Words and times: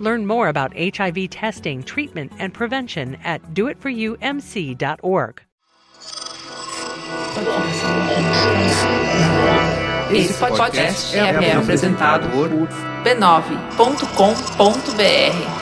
Learn 0.00 0.26
more 0.26 0.48
about 0.48 0.76
HIV 0.76 1.30
testing, 1.30 1.82
treatment, 1.82 2.32
and 2.38 2.52
prevention 2.52 3.16
at 3.24 3.42
doitforyoumc.org. 3.54 5.40
Esse 10.10 10.34
podcast 10.34 11.16
é 11.16 11.52
apresentado 11.52 12.28
por 12.28 12.50
b9.com.br. 13.02 15.61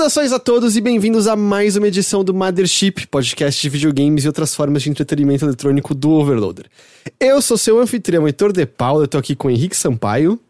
Saudações 0.00 0.32
a 0.32 0.38
todos 0.38 0.78
e 0.78 0.80
bem-vindos 0.80 1.26
a 1.26 1.36
mais 1.36 1.76
uma 1.76 1.86
edição 1.86 2.24
do 2.24 2.32
Mothership, 2.32 3.06
podcast 3.08 3.60
de 3.60 3.68
videogames 3.68 4.24
e 4.24 4.28
outras 4.28 4.54
formas 4.54 4.82
de 4.82 4.88
entretenimento 4.88 5.44
eletrônico 5.44 5.94
do 5.94 6.12
Overloader. 6.12 6.64
Eu 7.20 7.42
sou 7.42 7.58
seu 7.58 7.78
anfitrião 7.78 8.26
Heitor 8.26 8.50
De 8.50 8.64
Paula, 8.64 9.04
eu 9.04 9.08
tô 9.08 9.18
aqui 9.18 9.36
com 9.36 9.48
o 9.48 9.50
Henrique 9.50 9.76
Sampaio. 9.76 10.40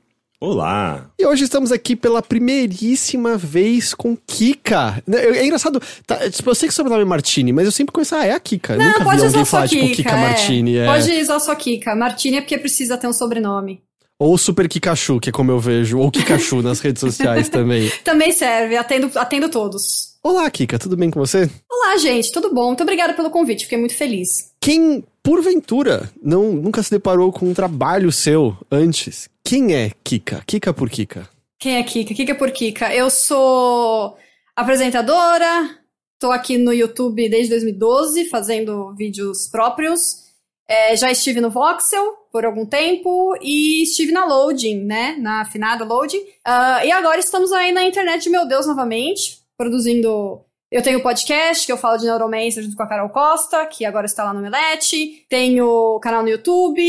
Olá! 0.41 1.11
E 1.19 1.27
hoje 1.27 1.43
estamos 1.43 1.73
aqui 1.73 1.97
pela 1.97 2.23
primeiríssima 2.23 3.37
vez 3.37 3.93
com 3.93 4.17
Kika. 4.17 5.03
É 5.13 5.45
engraçado, 5.45 5.83
tá, 6.07 6.31
tipo, 6.31 6.49
eu 6.49 6.55
sei 6.55 6.69
que 6.69 6.73
o 6.73 6.77
sobrenome 6.77 7.03
é 7.03 7.07
Martini, 7.07 7.53
mas 7.53 7.65
eu 7.65 7.73
sempre 7.73 7.93
conheço, 7.93 8.15
ah, 8.15 8.25
é 8.25 8.31
a 8.31 8.39
Kika. 8.39 8.77
Não, 8.77 8.85
Nunca 8.85 9.03
pode 9.03 9.21
vi 9.21 9.27
usar 9.27 9.39
alguém 9.39 9.45
só 9.45 9.51
falar, 9.51 9.69
Kika, 9.69 9.83
tipo, 9.83 9.97
Kika 9.97 10.11
é. 10.11 10.29
Martini. 10.29 10.77
É. 10.77 10.87
Pode 10.87 11.11
usar 11.23 11.41
só 11.41 11.55
Kika. 11.57 11.97
Martini 11.97 12.37
é 12.37 12.41
porque 12.41 12.57
precisa 12.57 12.97
ter 12.97 13.09
um 13.09 13.13
sobrenome. 13.13 13.83
Ou 14.21 14.37
Super 14.37 14.69
Kikachu, 14.69 15.19
que 15.19 15.31
é 15.31 15.33
como 15.33 15.51
eu 15.51 15.59
vejo, 15.59 15.99
ou 15.99 16.11
Kikachu 16.11 16.61
nas 16.61 16.79
redes 16.81 17.01
sociais 17.01 17.49
também. 17.49 17.91
Também 18.05 18.33
serve, 18.33 18.77
atendo, 18.77 19.11
atendo 19.19 19.49
todos. 19.49 20.19
Olá, 20.23 20.51
Kika, 20.51 20.79
tudo 20.79 20.95
bem 20.95 21.11
com 21.11 21.19
você? 21.19 21.49
Olá, 21.71 21.97
gente, 21.97 22.31
tudo 22.31 22.53
bom? 22.53 22.67
Muito 22.67 22.83
obrigada 22.83 23.15
pelo 23.15 23.31
convite, 23.31 23.65
fiquei 23.65 23.79
muito 23.79 23.95
feliz. 23.95 24.53
Quem, 24.61 25.03
porventura, 25.23 26.11
não 26.23 26.53
nunca 26.53 26.83
se 26.83 26.91
deparou 26.91 27.33
com 27.33 27.47
um 27.47 27.55
trabalho 27.55 28.13
seu 28.13 28.55
antes, 28.71 29.31
quem 29.43 29.75
é 29.75 29.93
Kika? 30.05 30.43
Kika 30.47 30.75
por 30.75 30.91
Kika? 30.91 31.27
Quem 31.59 31.77
é 31.77 31.83
Kika? 31.83 32.13
Kika 32.13 32.35
por 32.35 32.51
Kika. 32.51 32.95
Eu 32.95 33.09
sou 33.09 34.19
apresentadora, 34.55 35.79
tô 36.19 36.31
aqui 36.31 36.59
no 36.59 36.75
YouTube 36.75 37.27
desde 37.31 37.49
2012 37.49 38.27
fazendo 38.27 38.95
vídeos 38.95 39.49
próprios. 39.51 40.30
É, 40.71 40.97
já 40.97 41.11
estive 41.11 41.41
no 41.41 41.51
Voxel 41.51 42.13
por 42.31 42.45
algum 42.45 42.65
tempo 42.65 43.37
e 43.43 43.83
estive 43.83 44.13
na 44.13 44.25
Loading, 44.25 44.85
né? 44.85 45.17
Na 45.19 45.41
afinada 45.41 45.85
Loading. 45.85 46.25
Ah, 46.45 46.87
e 46.87 46.93
agora 46.93 47.19
estamos 47.19 47.51
aí 47.51 47.73
na 47.73 47.85
internet 47.85 48.23
de 48.23 48.31
meu 48.31 48.47
Deus 48.47 48.69
novamente, 48.69 49.41
produzindo. 49.59 50.45
Eu 50.71 50.81
tenho 50.81 51.03
podcast 51.03 51.67
que 51.67 51.73
eu 51.73 51.77
falo 51.77 51.97
de 51.97 52.05
Neuromancer 52.05 52.63
junto 52.63 52.77
com 52.77 52.85
a 52.85 52.87
Carol 52.87 53.09
Costa, 53.09 53.67
que 53.67 53.85
agora 53.85 54.07
está 54.07 54.23
lá 54.23 54.33
no 54.33 54.41
Melete. 54.41 55.27
Tenho 55.29 55.99
canal 56.01 56.23
no 56.23 56.29
YouTube, 56.29 56.81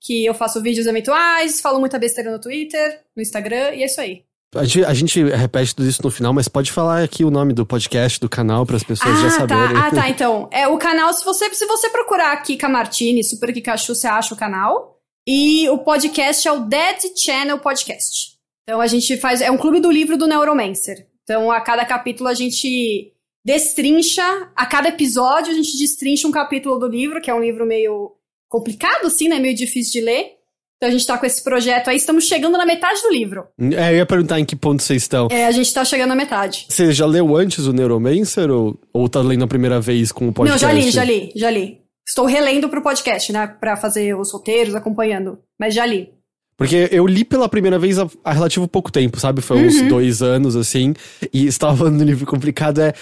que 0.00 0.24
eu 0.24 0.32
faço 0.32 0.62
vídeos 0.62 0.86
eventuais, 0.86 1.60
falo 1.60 1.78
muita 1.78 1.98
besteira 1.98 2.32
no 2.32 2.40
Twitter, 2.40 3.02
no 3.14 3.20
Instagram, 3.20 3.74
e 3.74 3.82
é 3.82 3.84
isso 3.84 4.00
aí. 4.00 4.25
A 4.54 4.64
gente, 4.64 4.84
a 4.84 4.94
gente 4.94 5.22
repete 5.24 5.74
tudo 5.74 5.88
isso 5.88 6.02
no 6.02 6.10
final, 6.10 6.32
mas 6.32 6.48
pode 6.48 6.72
falar 6.72 7.02
aqui 7.02 7.24
o 7.24 7.30
nome 7.30 7.52
do 7.52 7.66
podcast, 7.66 8.18
do 8.20 8.28
canal, 8.28 8.64
para 8.64 8.76
as 8.76 8.84
pessoas 8.84 9.20
já 9.20 9.30
saberem. 9.30 9.74
Tá. 9.74 9.86
Ah, 9.86 9.90
tá. 9.90 10.08
Então, 10.08 10.48
é 10.52 10.66
o 10.66 10.78
canal, 10.78 11.12
se 11.12 11.24
você, 11.24 11.52
se 11.54 11.66
você 11.66 11.90
procurar 11.90 12.36
Kika 12.42 12.68
Martini, 12.68 13.22
Super 13.22 13.52
Kikachu, 13.52 13.94
você 13.94 14.06
acha 14.06 14.32
o 14.32 14.36
canal. 14.36 14.96
E 15.26 15.68
o 15.70 15.78
podcast 15.78 16.46
é 16.46 16.52
o 16.52 16.60
Dead 16.60 17.00
Channel 17.16 17.58
Podcast. 17.58 18.36
Então 18.62 18.80
a 18.80 18.86
gente 18.86 19.16
faz. 19.16 19.40
É 19.40 19.50
um 19.50 19.56
clube 19.56 19.80
do 19.80 19.90
livro 19.90 20.16
do 20.16 20.26
Neuromancer. 20.26 21.08
Então, 21.24 21.50
a 21.50 21.60
cada 21.60 21.84
capítulo 21.84 22.28
a 22.28 22.34
gente 22.34 23.12
destrincha, 23.44 24.22
a 24.54 24.66
cada 24.66 24.88
episódio 24.88 25.52
a 25.52 25.54
gente 25.54 25.76
destrincha 25.78 26.28
um 26.28 26.32
capítulo 26.32 26.78
do 26.78 26.86
livro, 26.88 27.20
que 27.20 27.30
é 27.30 27.34
um 27.34 27.40
livro 27.40 27.66
meio 27.66 28.12
complicado, 28.48 29.06
assim, 29.06 29.28
né? 29.28 29.40
Meio 29.40 29.54
difícil 29.54 30.00
de 30.00 30.06
ler. 30.06 30.36
Então 30.76 30.90
a 30.90 30.92
gente 30.92 31.06
tá 31.06 31.16
com 31.16 31.24
esse 31.24 31.42
projeto 31.42 31.88
aí, 31.88 31.96
estamos 31.96 32.24
chegando 32.24 32.58
na 32.58 32.66
metade 32.66 33.00
do 33.02 33.10
livro. 33.10 33.44
É, 33.58 33.92
eu 33.92 33.96
ia 33.96 34.06
perguntar 34.06 34.38
em 34.38 34.44
que 34.44 34.54
ponto 34.54 34.82
vocês 34.82 35.02
estão. 35.02 35.28
É, 35.30 35.46
a 35.46 35.50
gente 35.50 35.72
tá 35.72 35.84
chegando 35.84 36.10
na 36.10 36.14
metade. 36.16 36.66
Você 36.68 36.92
já 36.92 37.06
leu 37.06 37.34
antes 37.34 37.66
o 37.66 37.72
Neuromancer 37.72 38.50
ou, 38.50 38.78
ou 38.92 39.08
tá 39.08 39.20
lendo 39.20 39.44
a 39.44 39.48
primeira 39.48 39.80
vez 39.80 40.12
com 40.12 40.28
o 40.28 40.32
podcast? 40.32 40.64
Não, 40.64 40.70
já 40.70 40.78
li, 40.78 40.90
já 40.90 41.04
li, 41.04 41.32
já 41.34 41.50
li. 41.50 41.78
Estou 42.06 42.26
relendo 42.26 42.68
pro 42.68 42.82
podcast, 42.82 43.32
né? 43.32 43.46
Pra 43.58 43.76
fazer 43.76 44.14
os 44.14 44.30
roteiros, 44.30 44.74
acompanhando. 44.74 45.38
Mas 45.58 45.74
já 45.74 45.86
li. 45.86 46.10
Porque 46.58 46.88
eu 46.92 47.06
li 47.06 47.24
pela 47.24 47.48
primeira 47.48 47.78
vez 47.78 47.98
há, 47.98 48.08
relativo 48.32 48.68
pouco 48.68 48.92
tempo, 48.92 49.18
sabe? 49.18 49.40
Foi 49.42 49.58
uns 49.58 49.76
Uhum. 49.76 49.88
dois 49.88 50.22
anos, 50.22 50.56
assim. 50.56 50.94
E 51.32 51.46
estava 51.46 51.74
falando 51.76 51.98
do 51.98 52.04
livro 52.04 52.26
complicado, 52.26 52.80
é... 52.80 52.92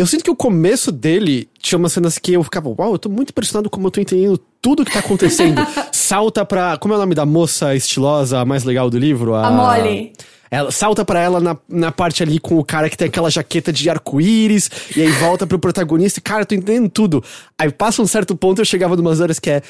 Eu 0.00 0.06
sinto 0.06 0.24
que 0.24 0.30
o 0.30 0.34
começo 0.34 0.90
dele 0.90 1.46
tinha 1.58 1.78
umas 1.78 1.92
cenas 1.92 2.16
que 2.16 2.32
eu 2.32 2.42
ficava, 2.42 2.70
uau, 2.70 2.92
eu 2.92 2.98
tô 2.98 3.10
muito 3.10 3.28
impressionado 3.28 3.68
como 3.68 3.86
eu 3.86 3.90
tô 3.90 4.00
entendendo 4.00 4.40
tudo 4.62 4.82
que 4.82 4.90
tá 4.90 5.00
acontecendo. 5.00 5.60
salta 5.92 6.42
pra. 6.42 6.78
Como 6.78 6.94
é 6.94 6.96
o 6.96 7.00
nome 7.00 7.14
da 7.14 7.26
moça 7.26 7.76
estilosa, 7.76 8.38
a 8.38 8.44
mais 8.46 8.64
legal 8.64 8.88
do 8.88 8.98
livro? 8.98 9.34
A 9.34 9.50
Molly. 9.50 10.14
Ela 10.50 10.70
salta 10.70 11.04
pra 11.04 11.20
ela 11.20 11.38
na, 11.38 11.54
na 11.68 11.92
parte 11.92 12.22
ali 12.22 12.40
com 12.40 12.58
o 12.58 12.64
cara 12.64 12.88
que 12.88 12.96
tem 12.96 13.08
aquela 13.08 13.28
jaqueta 13.28 13.70
de 13.70 13.90
arco-íris, 13.90 14.70
e 14.96 15.02
aí 15.02 15.10
volta 15.12 15.46
pro 15.46 15.58
protagonista, 15.58 16.18
e 16.18 16.22
cara, 16.22 16.42
eu 16.42 16.46
tô 16.46 16.54
entendendo 16.54 16.88
tudo. 16.88 17.22
Aí 17.58 17.70
passa 17.70 18.00
um 18.00 18.06
certo 18.06 18.34
ponto, 18.34 18.58
eu 18.58 18.64
chegava 18.64 18.96
numas 18.96 19.20
horas 19.20 19.38
que 19.38 19.50
é. 19.50 19.62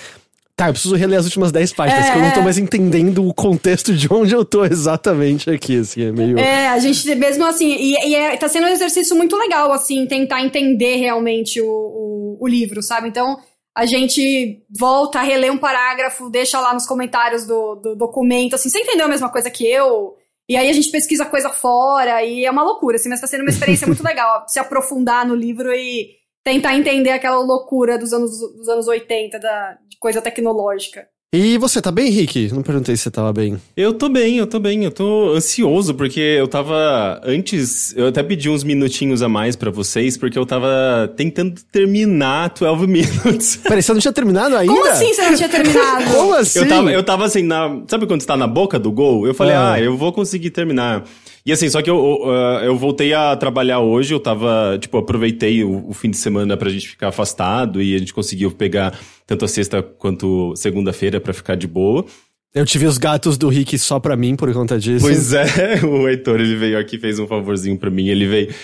Tá, 0.61 0.69
eu 0.69 0.75
preciso 0.75 0.95
reler 0.95 1.19
as 1.19 1.25
últimas 1.25 1.51
10 1.51 1.73
páginas, 1.73 2.05
É, 2.05 2.13
que 2.13 2.19
eu 2.19 2.23
não 2.23 2.33
tô 2.33 2.41
é. 2.41 2.43
mais 2.43 2.59
entendendo 2.59 3.27
o 3.27 3.33
contexto 3.33 3.95
de 3.95 4.13
onde 4.13 4.35
eu 4.35 4.45
tô 4.45 4.63
exatamente 4.63 5.49
aqui, 5.49 5.79
assim, 5.79 6.03
é 6.03 6.13
meio. 6.13 6.39
É, 6.39 6.69
a 6.69 6.79
gente 6.79 7.15
mesmo 7.15 7.47
assim, 7.47 7.75
e, 7.75 7.95
e 7.95 8.15
é, 8.15 8.37
tá 8.37 8.47
sendo 8.47 8.67
um 8.67 8.69
exercício 8.69 9.17
muito 9.17 9.35
legal, 9.39 9.73
assim, 9.73 10.05
tentar 10.05 10.43
entender 10.43 10.97
realmente 10.97 11.63
o, 11.63 11.67
o, 11.67 12.37
o 12.39 12.47
livro, 12.47 12.83
sabe? 12.83 13.09
Então, 13.09 13.39
a 13.75 13.87
gente 13.87 14.63
volta 14.79 15.21
a 15.21 15.23
reler 15.23 15.51
um 15.51 15.57
parágrafo, 15.57 16.29
deixa 16.29 16.61
lá 16.61 16.75
nos 16.75 16.85
comentários 16.85 17.47
do, 17.47 17.77
do 17.77 17.97
documento, 17.97 18.55
assim, 18.55 18.69
você 18.69 18.81
entendeu 18.81 19.07
a 19.07 19.09
mesma 19.09 19.31
coisa 19.31 19.51
que 19.51 19.67
eu? 19.67 20.15
E 20.47 20.59
aí 20.59 20.69
a 20.69 20.73
gente 20.75 20.91
pesquisa 20.91 21.25
coisa 21.25 21.49
fora, 21.49 22.23
e 22.23 22.45
é 22.45 22.51
uma 22.51 22.63
loucura, 22.63 22.97
assim, 22.97 23.09
mas 23.09 23.19
tá 23.23 23.27
sendo 23.27 23.45
uma 23.45 23.51
experiência 23.51 23.87
muito 23.87 24.05
legal, 24.05 24.45
se 24.47 24.59
aprofundar 24.59 25.25
no 25.25 25.35
livro 25.35 25.73
e 25.73 26.20
tentar 26.45 26.75
entender 26.77 27.11
aquela 27.11 27.39
loucura 27.39 27.99
dos 27.99 28.13
anos, 28.13 28.31
dos 28.57 28.69
anos 28.69 28.87
80, 28.89 29.39
da, 29.39 29.79
de 29.89 29.99
coisa 29.99 30.21
tecnológica. 30.21 31.07
E 31.33 31.57
você, 31.59 31.81
tá 31.81 31.93
bem, 31.93 32.11
Rick? 32.11 32.53
Não 32.53 32.61
perguntei 32.61 32.97
se 32.97 33.05
você 33.05 33.11
tava 33.13 33.33
bem. 33.33 33.57
Eu 33.77 33.95
tô 33.95 34.09
bem, 34.09 34.39
eu 34.39 34.49
tô 34.49 34.59
bem, 34.59 34.83
eu 34.83 34.91
tô 34.91 35.31
ansioso, 35.33 35.95
porque 35.95 36.19
eu 36.19 36.49
tava. 36.49 37.21
Antes, 37.25 37.97
eu 37.97 38.09
até 38.09 38.21
pedi 38.21 38.51
uns 38.51 38.65
minutinhos 38.65 39.23
a 39.23 39.29
mais 39.29 39.55
pra 39.55 39.71
vocês, 39.71 40.17
porque 40.17 40.37
eu 40.37 40.45
tava 40.45 41.07
tentando 41.17 41.55
terminar 41.71 42.53
12 42.59 42.85
Minutes. 42.91 43.57
Peraí, 43.63 43.81
você 43.81 43.93
não 43.93 44.01
tinha 44.01 44.13
terminado 44.13 44.57
ainda? 44.57 44.73
Como 44.75 44.89
assim 44.89 45.15
você 45.15 45.23
não 45.23 45.37
tinha 45.37 45.49
terminado? 45.49 46.05
Como 46.13 46.35
assim? 46.35 46.59
Eu 46.59 46.69
tava, 46.69 46.93
eu 46.93 47.03
tava 47.05 47.25
assim, 47.27 47.43
na, 47.45 47.81
sabe 47.87 48.09
quando 48.09 48.23
você 48.23 48.27
tá 48.27 48.37
na 48.37 48.49
boca 48.49 48.77
do 48.77 48.91
gol? 48.91 49.25
Eu 49.25 49.33
falei, 49.33 49.55
Ah. 49.55 49.75
ah, 49.75 49.81
eu 49.81 49.97
vou 49.97 50.13
conseguir 50.13 50.51
terminar. 50.51 51.05
E 51.45 51.53
assim, 51.53 51.69
só 51.71 51.81
que 51.81 51.89
eu, 51.89 51.97
eu, 51.97 52.31
ah, 52.31 52.61
eu 52.65 52.77
voltei 52.77 53.15
a 53.15 53.35
trabalhar 53.37 53.81
hoje, 53.81 54.13
eu 54.13 54.21
tava, 54.21 54.79
tipo, 54.81 54.99
aproveitei 54.99 55.65
o, 55.65 55.89
o 55.89 55.93
fim 55.95 56.11
de 56.11 56.17
semana 56.17 56.57
pra 56.57 56.69
gente 56.69 56.89
ficar 56.89 57.09
afastado 57.09 57.83
e 57.83 57.95
a 57.95 57.99
gente 57.99 58.13
conseguiu 58.13 58.51
pegar 58.51 58.99
tanto 59.27 59.45
a 59.45 59.49
sexta 59.49 59.83
quanto 59.83 60.55
segunda-feira 60.57 61.21
pra 61.21 61.33
ficar 61.33 61.55
de 61.55 61.67
boa. 61.67 62.05
Eu 62.53 62.67
tive 62.67 62.85
os 62.87 62.99
gatos 62.99 63.39
do 63.39 63.49
Rick 63.49 63.79
só 63.79 64.01
pra 64.01 64.17
mim 64.17 64.35
por 64.35 64.53
conta 64.53 64.79
disso. 64.79 65.05
Pois 65.05 65.33
é, 65.33 65.47
o 65.87 66.09
Heitor, 66.09 66.41
ele 66.41 66.57
veio 66.57 66.79
aqui, 66.79 66.99
fez 66.99 67.19
um 67.19 67.27
favorzinho 67.27 67.79
pra 67.79 67.91
mim, 67.91 68.09
ele 68.09 68.27
veio, 68.27 68.55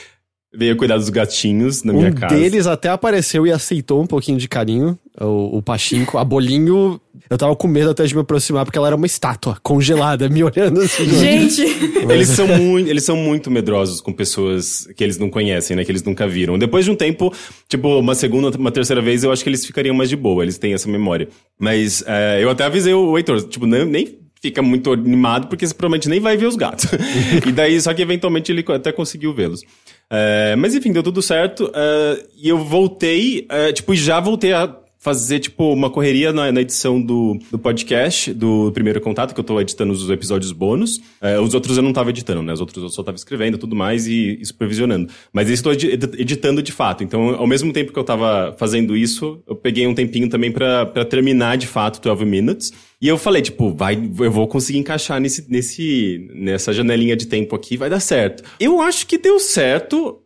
veio 0.53 0.77
cuidar 0.77 0.97
dos 0.97 1.09
gatinhos 1.09 1.85
na 1.85 1.93
minha 1.93 2.09
um 2.11 2.15
casa. 2.15 2.35
deles 2.35 2.67
até 2.67 2.89
apareceu 2.89 3.47
e 3.47 3.53
aceitou 3.53 4.03
um 4.03 4.07
pouquinho 4.07 4.39
de 4.39 4.49
carinho, 4.49 4.99
o, 5.21 5.59
o 5.59 5.63
Pachinko. 5.63 6.19
A 6.19 6.25
Bolinho, 6.25 7.01
eu 7.29 7.39
tava 7.39 7.55
com 7.57 7.67
medo 7.67 7.91
até 7.91 8.05
de 8.05 8.15
me 8.15 8.21
aproximar, 8.21 8.65
porque 8.65 8.79
ela 8.79 8.89
era 8.89 8.97
uma 8.97 9.07
estátua 9.07 9.59
congelada, 9.63 10.29
me 10.29 10.43
olhando 10.43 10.81
assim. 10.81 11.09
Gente, 11.09 11.63
Eles 12.09 12.29
são, 12.29 12.47
muito, 12.47 12.89
eles 12.89 13.05
são 13.05 13.17
muito 13.17 13.51
medrosos 13.51 14.01
com 14.01 14.13
pessoas 14.13 14.87
que 14.97 15.03
eles 15.03 15.19
não 15.19 15.31
conhecem, 15.31 15.77
né? 15.77 15.85
Que 15.85 15.93
eles 15.93 16.03
nunca 16.03 16.27
viram. 16.27 16.59
Depois 16.59 16.85
de 16.85 16.91
um 16.91 16.97
tempo, 16.97 17.33
tipo, 17.69 17.99
uma 17.99 18.15
segunda, 18.15 18.57
uma 18.59 18.71
terceira 18.71 19.01
vez, 19.01 19.25
eu 19.25 19.33
acho 19.33 19.43
que 19.43 19.49
eles 19.49 19.65
ficariam 19.65 19.95
mais 19.95 20.09
de 20.09 20.17
boa. 20.17 20.43
Eles 20.43 20.59
têm 20.59 20.75
essa 20.75 20.89
memória. 20.89 21.29
Mas 21.59 22.05
é, 22.07 22.43
eu 22.43 22.51
até 22.51 22.65
avisei 22.65 22.93
o 22.93 23.17
Heitor, 23.17 23.43
tipo, 23.43 23.67
nem, 23.67 23.85
nem 23.85 24.19
fica 24.41 24.63
muito 24.63 24.93
animado 24.93 25.49
porque 25.49 25.67
você 25.67 25.75
provavelmente 25.75 26.09
nem 26.09 26.21
vai 26.21 26.37
ver 26.37 26.47
os 26.47 26.57
gatos. 26.57 26.87
e 27.47 27.53
daí, 27.53 27.81
só 27.81 27.93
que 27.93 28.03
eventualmente 28.03 28.53
ele 28.53 28.65
até 28.69 28.93
conseguiu 28.93 29.35
vê-los. 29.35 29.63
É, 30.11 30.55
mas 30.57 30.75
enfim, 30.75 30.93
deu 30.93 31.03
tudo 31.03 31.21
certo. 31.23 31.71
é, 31.75 32.25
e 32.37 32.49
eu 32.49 32.59
voltei, 32.59 33.47
é, 33.49 33.73
tipo, 33.73 33.93
e 33.93 33.97
já 33.97 34.21
voltei 34.21 34.53
a 34.53 34.67
fazer, 35.07 35.39
tipo, 35.39 35.73
uma 35.73 35.89
correria 35.89 36.33
na, 36.33 36.51
na 36.51 36.61
edição 36.63 37.01
do, 37.01 37.39
do 37.49 37.57
podcast, 37.57 38.35
do 38.35 38.73
Primeiro 38.73 39.01
Contato, 39.01 39.33
que 39.33 39.39
eu 39.39 39.45
tô 39.45 39.61
editando 39.61 39.93
os 39.93 40.11
episódios 40.11 40.51
bônus. 40.51 41.01
É, 41.21 41.39
os 41.39 41.55
outros 41.55 41.77
eu 41.77 41.83
não 41.85 41.93
tava 41.93 42.11
editando, 42.11 42.43
né? 42.43 42.53
Os 42.53 42.61
outros 42.61 42.83
eu 42.83 42.89
só 42.89 43.05
tava 43.05 43.17
escrevendo 43.17 43.57
tudo 43.57 43.77
mais 43.77 44.09
e, 44.09 44.37
e 44.41 44.45
supervisionando. 44.45 45.09
Mas 45.33 45.49
esse 45.49 45.65
eu 45.65 45.73
edi- 45.73 45.93
editando 46.19 46.61
de 46.61 46.73
fato. 46.73 47.05
Então, 47.05 47.37
ao 47.37 47.47
mesmo 47.47 47.73
tempo 47.73 47.93
que 47.93 47.99
eu 48.01 48.03
tava 48.03 48.53
fazendo 48.59 48.97
isso, 48.97 49.41
eu 49.47 49.55
peguei 49.55 49.87
um 49.87 49.95
tempinho 49.95 50.29
também 50.29 50.51
pra 50.51 50.87
terminar 51.09 51.57
de 51.57 51.69
fato 51.69 52.01
12 52.03 52.25
Minutes. 52.25 52.73
E 53.01 53.07
eu 53.07 53.17
falei, 53.17 53.43
tipo, 53.43 53.73
vai, 53.73 53.95
eu 54.19 54.33
vou 54.33 54.49
conseguir 54.49 54.79
encaixar 54.81 55.21
nesse, 55.21 55.49
nesse, 55.49 56.29
nessa 56.35 56.73
janelinha 56.73 57.15
de 57.15 57.27
tempo 57.27 57.55
aqui, 57.55 57.77
vai 57.77 57.89
dar 57.89 58.01
certo. 58.01 58.43
Eu 58.59 58.81
acho 58.81 59.07
que 59.07 59.19
deu 59.19 59.39
certo, 59.39 60.19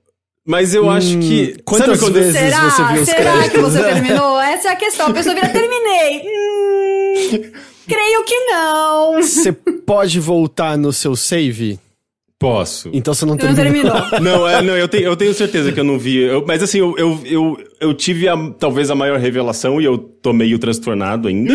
mas 0.50 0.74
eu 0.74 0.90
acho 0.90 1.18
que. 1.18 1.56
quantas 1.64 2.00
quando- 2.00 2.14
vezes 2.14 2.32
Será? 2.36 2.68
você 2.70 2.84
viu 2.92 3.02
os 3.02 3.08
Será 3.08 3.32
que 3.32 3.38
créditos? 3.38 3.62
você 3.62 3.82
terminou? 3.82 4.40
Essa 4.42 4.68
é 4.68 4.72
a 4.72 4.76
questão. 4.76 5.06
A 5.06 5.12
pessoa 5.12 5.34
vira, 5.34 5.48
terminei. 5.48 6.22
Hum, 6.24 7.52
creio 7.88 8.24
que 8.24 8.34
não. 8.46 9.14
Você 9.22 9.52
pode 9.52 10.18
voltar 10.20 10.76
no 10.76 10.92
seu 10.92 11.14
save? 11.16 11.78
Posso. 12.38 12.88
Então 12.92 13.12
você 13.12 13.24
não 13.26 13.34
Não 13.34 13.38
terminou. 13.54 13.92
terminou. 13.92 14.20
Não, 14.20 14.48
é, 14.48 14.62
não 14.62 14.74
eu, 14.76 14.88
tenho, 14.88 15.04
eu 15.04 15.14
tenho 15.16 15.34
certeza 15.34 15.72
que 15.72 15.78
eu 15.78 15.84
não 15.84 15.98
vi. 15.98 16.16
Eu- 16.16 16.42
mas 16.46 16.62
assim, 16.62 16.78
eu, 16.78 16.94
eu, 16.96 17.20
eu, 17.26 17.58
eu 17.78 17.92
tive 17.94 18.26
a- 18.28 18.50
talvez 18.58 18.90
a 18.90 18.94
maior 18.94 19.18
revelação 19.18 19.78
e 19.78 19.84
eu 19.84 19.98
tô 19.98 20.32
meio 20.32 20.58
transtornado 20.58 21.28
ainda. 21.28 21.52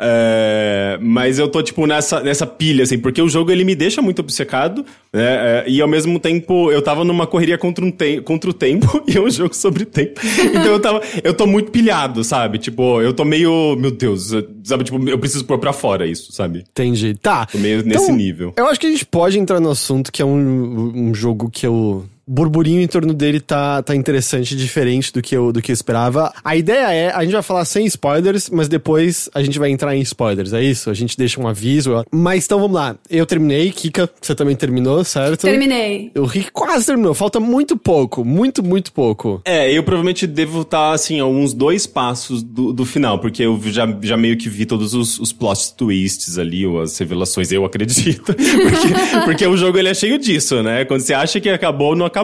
É, 0.00 0.96
mas 1.00 1.38
eu 1.38 1.48
tô, 1.48 1.62
tipo, 1.62 1.86
nessa, 1.86 2.20
nessa 2.20 2.46
pilha, 2.46 2.84
assim, 2.84 2.98
porque 2.98 3.20
o 3.20 3.28
jogo 3.28 3.50
ele 3.50 3.64
me 3.64 3.74
deixa 3.74 4.00
muito 4.00 4.20
obcecado, 4.20 4.84
né? 5.12 5.22
é, 5.22 5.64
e 5.66 5.80
ao 5.80 5.88
mesmo 5.88 6.20
tempo 6.20 6.70
eu 6.70 6.80
tava 6.80 7.04
numa 7.04 7.26
correria 7.26 7.58
contra, 7.58 7.84
um 7.84 7.90
te 7.90 8.20
contra 8.20 8.48
o 8.48 8.52
tempo, 8.52 9.02
e 9.08 9.16
é 9.16 9.20
um 9.20 9.30
jogo 9.30 9.54
sobre 9.54 9.84
tempo. 9.84 10.20
Então 10.38 10.72
eu 10.72 10.80
tava. 10.80 11.02
Eu 11.24 11.34
tô 11.34 11.46
muito 11.46 11.70
pilhado, 11.70 12.22
sabe? 12.22 12.58
Tipo, 12.58 13.00
eu 13.02 13.12
tô 13.12 13.24
meio. 13.24 13.76
Meu 13.76 13.90
Deus, 13.90 14.30
sabe? 14.62 14.84
Tipo, 14.84 15.08
eu 15.08 15.18
preciso 15.18 15.44
pôr 15.44 15.58
pra 15.58 15.72
fora 15.72 16.06
isso, 16.06 16.32
sabe? 16.32 16.64
Entendi. 16.70 17.14
Tá. 17.14 17.46
Tô 17.46 17.58
meio 17.58 17.84
nesse 17.84 18.12
nível. 18.12 18.52
Eu 18.56 18.66
acho 18.66 18.78
que 18.78 18.86
a 18.86 18.90
gente 18.90 19.04
pode 19.04 19.38
entrar 19.38 19.58
no 19.60 19.70
assunto, 19.70 20.12
que 20.12 20.22
é 20.22 20.24
um, 20.24 21.08
um 21.08 21.14
jogo 21.14 21.50
que 21.50 21.66
eu. 21.66 22.04
O 22.28 22.32
burburinho 22.32 22.82
em 22.82 22.86
torno 22.86 23.14
dele 23.14 23.40
tá, 23.40 23.82
tá 23.82 23.96
interessante, 23.96 24.54
diferente 24.54 25.10
do 25.10 25.22
que, 25.22 25.34
eu, 25.34 25.50
do 25.50 25.62
que 25.62 25.72
eu 25.72 25.74
esperava. 25.74 26.30
A 26.44 26.54
ideia 26.54 26.92
é, 26.92 27.10
a 27.10 27.22
gente 27.24 27.32
vai 27.32 27.42
falar 27.42 27.64
sem 27.64 27.86
spoilers, 27.86 28.50
mas 28.50 28.68
depois 28.68 29.30
a 29.34 29.42
gente 29.42 29.58
vai 29.58 29.70
entrar 29.70 29.96
em 29.96 30.00
spoilers, 30.02 30.52
é 30.52 30.62
isso? 30.62 30.90
A 30.90 30.94
gente 30.94 31.16
deixa 31.16 31.40
um 31.40 31.48
aviso. 31.48 32.04
Mas 32.12 32.44
então 32.44 32.60
vamos 32.60 32.76
lá. 32.76 32.96
Eu 33.08 33.24
terminei, 33.24 33.72
Kika, 33.72 34.10
você 34.20 34.34
também 34.34 34.54
terminou, 34.54 35.02
certo? 35.04 35.40
Terminei. 35.40 36.10
O 36.14 36.24
Rick 36.24 36.50
quase 36.52 36.84
terminou, 36.84 37.14
falta 37.14 37.40
muito 37.40 37.78
pouco, 37.78 38.22
muito, 38.22 38.62
muito 38.62 38.92
pouco. 38.92 39.40
É, 39.46 39.72
eu 39.72 39.82
provavelmente 39.82 40.26
devo 40.26 40.60
estar, 40.60 40.92
assim, 40.92 41.20
a 41.20 41.24
uns 41.24 41.54
dois 41.54 41.86
passos 41.86 42.42
do, 42.42 42.74
do 42.74 42.84
final, 42.84 43.18
porque 43.18 43.42
eu 43.42 43.58
já, 43.64 43.86
já 44.02 44.18
meio 44.18 44.36
que 44.36 44.50
vi 44.50 44.66
todos 44.66 44.92
os, 44.92 45.18
os 45.18 45.32
plot 45.32 45.74
twists 45.78 46.36
ali, 46.36 46.66
ou 46.66 46.82
as 46.82 46.98
revelações, 46.98 47.50
eu 47.50 47.64
acredito. 47.64 48.34
Porque, 48.68 49.24
porque 49.24 49.46
o 49.46 49.56
jogo 49.56 49.78
ele 49.78 49.88
é 49.88 49.94
cheio 49.94 50.18
disso, 50.18 50.62
né? 50.62 50.84
Quando 50.84 51.00
você 51.00 51.14
acha 51.14 51.40
que 51.40 51.48
acabou, 51.48 51.94
não 51.94 52.04
acabou. 52.06 52.17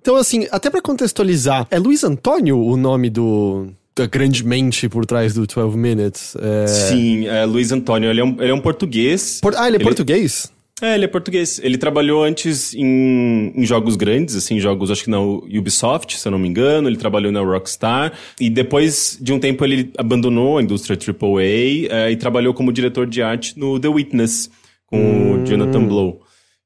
Então, 0.00 0.16
assim, 0.16 0.46
até 0.50 0.70
pra 0.70 0.80
contextualizar, 0.80 1.66
é 1.70 1.78
Luiz 1.78 2.04
Antônio 2.04 2.58
o 2.58 2.76
nome 2.76 3.10
do. 3.10 3.68
Da 3.94 4.06
grande 4.06 4.46
mente 4.46 4.88
por 4.88 5.04
trás 5.04 5.34
do 5.34 5.46
12 5.46 5.76
Minutes. 5.76 6.34
É... 6.40 6.66
Sim, 6.66 7.26
é, 7.26 7.44
Luiz 7.44 7.70
Antônio, 7.72 8.08
ele 8.08 8.20
é 8.20 8.24
um, 8.24 8.36
ele 8.40 8.50
é 8.50 8.54
um 8.54 8.60
português. 8.60 9.40
Por- 9.42 9.54
Ah, 9.56 9.66
ele 9.66 9.76
é 9.76 9.80
português? 9.80 10.50
É, 10.80 10.94
ele 10.94 11.04
é 11.04 11.08
português. 11.08 11.60
Ele 11.62 11.76
trabalhou 11.76 12.24
antes 12.24 12.72
em, 12.72 13.52
em 13.54 13.66
jogos 13.66 13.96
grandes, 13.96 14.34
assim, 14.36 14.58
jogos, 14.58 14.90
acho 14.90 15.04
que 15.04 15.10
na 15.10 15.20
Ubisoft, 15.20 16.18
se 16.18 16.26
eu 16.26 16.32
não 16.32 16.38
me 16.38 16.48
engano. 16.48 16.88
Ele 16.88 16.96
trabalhou 16.96 17.30
na 17.30 17.40
Rockstar. 17.40 18.12
E 18.40 18.48
depois 18.48 19.18
de 19.20 19.32
um 19.34 19.38
tempo 19.38 19.62
ele 19.64 19.92
abandonou 19.98 20.56
a 20.56 20.62
indústria 20.62 20.96
AAA 20.96 21.42
eh, 21.90 22.12
e 22.12 22.16
trabalhou 22.16 22.54
como 22.54 22.72
diretor 22.72 23.06
de 23.06 23.20
arte 23.20 23.58
no 23.58 23.78
The 23.78 23.88
Witness, 23.88 24.50
com 24.86 25.32
o 25.34 25.44
Jonathan 25.44 25.84
Blow. 25.84 26.22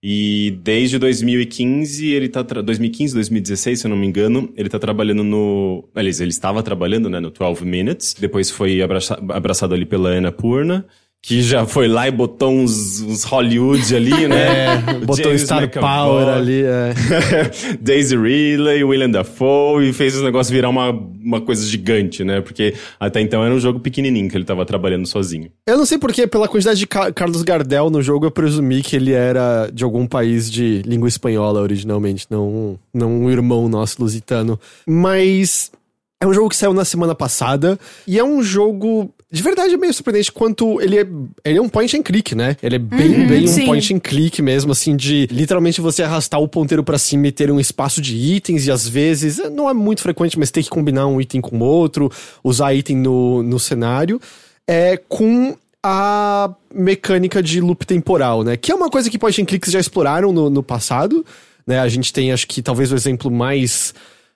E 0.06 0.50
desde 0.62 0.98
2015, 0.98 2.08
ele 2.08 2.28
tá... 2.28 2.44
Tra... 2.44 2.62
2015, 2.62 3.14
2016, 3.14 3.80
se 3.80 3.86
eu 3.86 3.88
não 3.88 3.96
me 3.96 4.06
engano, 4.06 4.52
ele 4.54 4.68
tá 4.68 4.78
trabalhando 4.78 5.24
no... 5.24 5.88
Aliás, 5.94 6.20
ele 6.20 6.28
estava 6.28 6.62
trabalhando, 6.62 7.08
né, 7.08 7.18
no 7.20 7.30
12 7.30 7.64
Minutes. 7.64 8.12
Depois 8.12 8.50
foi 8.50 8.82
abraça... 8.82 9.14
abraçado 9.30 9.72
ali 9.72 9.86
pela 9.86 10.10
Ana 10.10 10.30
Purna. 10.30 10.84
Que 11.26 11.40
já 11.40 11.64
foi 11.64 11.88
lá 11.88 12.06
e 12.06 12.10
botou 12.10 12.50
uns, 12.52 13.00
uns 13.00 13.24
Hollywood 13.24 13.96
ali, 13.96 14.10
né? 14.28 14.76
O 15.02 15.06
Botou 15.06 15.24
James 15.24 15.40
Star 15.40 15.62
McAvoy. 15.62 15.88
Power 15.88 16.28
ali. 16.28 16.62
É. 16.62 16.92
Daisy 17.80 18.14
Ridley, 18.14 18.84
William 18.84 19.08
Dafoe, 19.08 19.88
e 19.88 19.92
fez 19.94 20.14
os 20.16 20.22
negócios 20.22 20.50
virar 20.52 20.68
uma, 20.68 20.90
uma 20.90 21.40
coisa 21.40 21.64
gigante, 21.66 22.22
né? 22.22 22.42
Porque 22.42 22.74
até 23.00 23.22
então 23.22 23.42
era 23.42 23.54
um 23.54 23.58
jogo 23.58 23.80
pequenininho 23.80 24.28
que 24.28 24.36
ele 24.36 24.44
tava 24.44 24.66
trabalhando 24.66 25.06
sozinho. 25.06 25.50
Eu 25.66 25.78
não 25.78 25.86
sei 25.86 25.96
porque, 25.96 26.26
pela 26.26 26.46
quantidade 26.46 26.78
de 26.78 26.86
Ca- 26.86 27.10
Carlos 27.10 27.40
Gardel 27.42 27.88
no 27.88 28.02
jogo, 28.02 28.26
eu 28.26 28.30
presumi 28.30 28.82
que 28.82 28.94
ele 28.94 29.12
era 29.12 29.70
de 29.72 29.82
algum 29.82 30.06
país 30.06 30.50
de 30.50 30.82
língua 30.84 31.08
espanhola 31.08 31.58
originalmente, 31.62 32.26
não, 32.28 32.78
não 32.92 33.10
um 33.22 33.30
irmão 33.30 33.66
nosso 33.66 33.96
lusitano. 34.02 34.60
Mas 34.86 35.72
é 36.20 36.26
um 36.26 36.34
jogo 36.34 36.50
que 36.50 36.56
saiu 36.56 36.74
na 36.74 36.84
semana 36.84 37.14
passada 37.14 37.78
e 38.06 38.18
é 38.18 38.24
um 38.24 38.42
jogo. 38.42 39.10
De 39.34 39.42
verdade 39.42 39.74
é 39.74 39.76
meio 39.76 39.92
surpreendente 39.92 40.30
quanto 40.30 40.80
ele 40.80 40.96
é. 40.96 41.06
Ele 41.44 41.58
é 41.58 41.60
um 41.60 41.68
point 41.68 41.96
and 41.96 42.04
click, 42.04 42.36
né? 42.36 42.56
Ele 42.62 42.76
é 42.76 42.78
bem, 42.78 43.26
bem 43.26 43.42
um 43.42 43.48
sim. 43.48 43.66
point 43.66 43.92
and 43.92 43.98
click 43.98 44.40
mesmo, 44.40 44.70
assim, 44.70 44.94
de 44.94 45.26
literalmente 45.28 45.80
você 45.80 46.04
arrastar 46.04 46.40
o 46.40 46.46
ponteiro 46.46 46.84
pra 46.84 46.98
cima 46.98 47.26
e 47.26 47.32
ter 47.32 47.50
um 47.50 47.58
espaço 47.58 48.00
de 48.00 48.14
itens, 48.14 48.68
e 48.68 48.70
às 48.70 48.88
vezes 48.88 49.40
eh, 49.40 49.50
não 49.50 49.68
é 49.68 49.74
muito 49.74 50.02
frequente, 50.02 50.38
mas 50.38 50.52
ter 50.52 50.62
que 50.62 50.70
combinar 50.70 51.08
um 51.08 51.20
item 51.20 51.40
com 51.40 51.58
outro, 51.58 52.12
usar 52.44 52.74
item 52.74 52.96
no, 52.96 53.42
no 53.42 53.58
cenário. 53.58 54.20
É 54.68 54.96
com 54.96 55.56
a 55.82 56.54
mecânica 56.72 57.42
de 57.42 57.60
loop 57.60 57.84
temporal, 57.84 58.44
né? 58.44 58.56
Que 58.56 58.70
é 58.70 58.74
uma 58.76 58.88
coisa 58.88 59.10
que 59.10 59.18
point 59.18 59.42
and 59.42 59.46
clicks 59.46 59.72
já 59.72 59.80
exploraram 59.80 60.32
no, 60.32 60.48
no 60.48 60.62
passado, 60.62 61.26
né? 61.66 61.80
A 61.80 61.88
gente 61.88 62.12
tem, 62.12 62.30
acho 62.30 62.46
que 62.46 62.62
talvez 62.62 62.92
o 62.92 62.94
exemplo 62.94 63.32
mais 63.32 63.92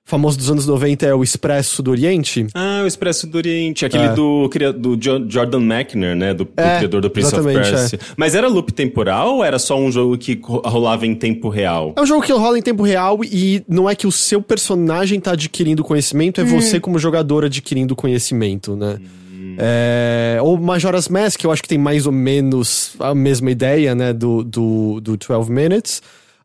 famoso 0.09 0.39
dos 0.39 0.51
anos 0.51 0.67
90 0.67 1.05
é 1.07 1.15
o 1.15 1.23
Expresso 1.23 1.83
do 1.83 1.91
Oriente. 1.91 2.47
Ah, 2.55 2.81
o 2.83 2.87
Expresso 2.87 3.27
do 3.27 3.37
Oriente, 3.37 3.85
aquele 3.85 4.05
É. 4.05 4.13
do, 4.15 4.49
do 4.77 4.97
Jo- 4.97 5.25
Jordan 5.29 5.61
Mechner, 5.61 6.17
né? 6.17 6.33
Do, 6.33 6.45
do 6.45 6.51
É, 6.57 6.79
criador 6.79 7.03
do 7.03 7.11
Prince 7.11 7.35
of 7.35 7.45
Persia. 7.45 8.01
Mas 8.17 8.35
era 8.35 8.49
loop 8.49 8.73
temporal 8.73 9.37
ou 9.37 9.45
era 9.45 9.59
só 9.59 9.79
um 9.79 9.93
jogo 9.93 10.17
que 10.17 10.41
ro- 10.43 10.63
rolava 10.65 11.07
em 11.07 11.15
tempo 11.15 11.51
real? 11.51 11.93
É 11.95 12.01
um 12.01 12.07
jogo 12.07 12.23
que 12.23 12.33
rola 12.33 12.59
em 12.59 12.63
tempo 12.63 12.83
real 12.83 13.21
e 13.23 13.63
não 13.69 13.89
é 13.89 13.95
que 13.95 14.07
o 14.07 14.11
seu 14.13 14.41
personagem 14.41 15.21
tá 15.21 15.33
adquirindo 15.33 15.85
conhecimento, 15.85 16.41
é 16.41 16.45
você 16.45 16.81
como 16.81 16.99
jogador 16.99 17.45
adquirindo 17.45 17.95
conhecimento, 17.95 18.75
né? 18.75 18.99
É, 19.61 20.39
ou 20.41 20.57
Majora's 20.57 21.09
Mask, 21.09 21.41
que 21.41 21.47
eu 21.47 21.51
acho 21.51 21.63
que 21.63 21.69
tem 21.69 21.79
mais 21.79 22.07
ou 22.07 22.13
menos 22.13 22.93
a 23.01 23.15
mesma 23.15 23.51
ideia, 23.51 23.95
né, 23.95 24.13
do, 24.13 24.45
do, 24.45 25.01
do 25.01 25.17
12 25.17 25.51
Minutes. 25.51 26.01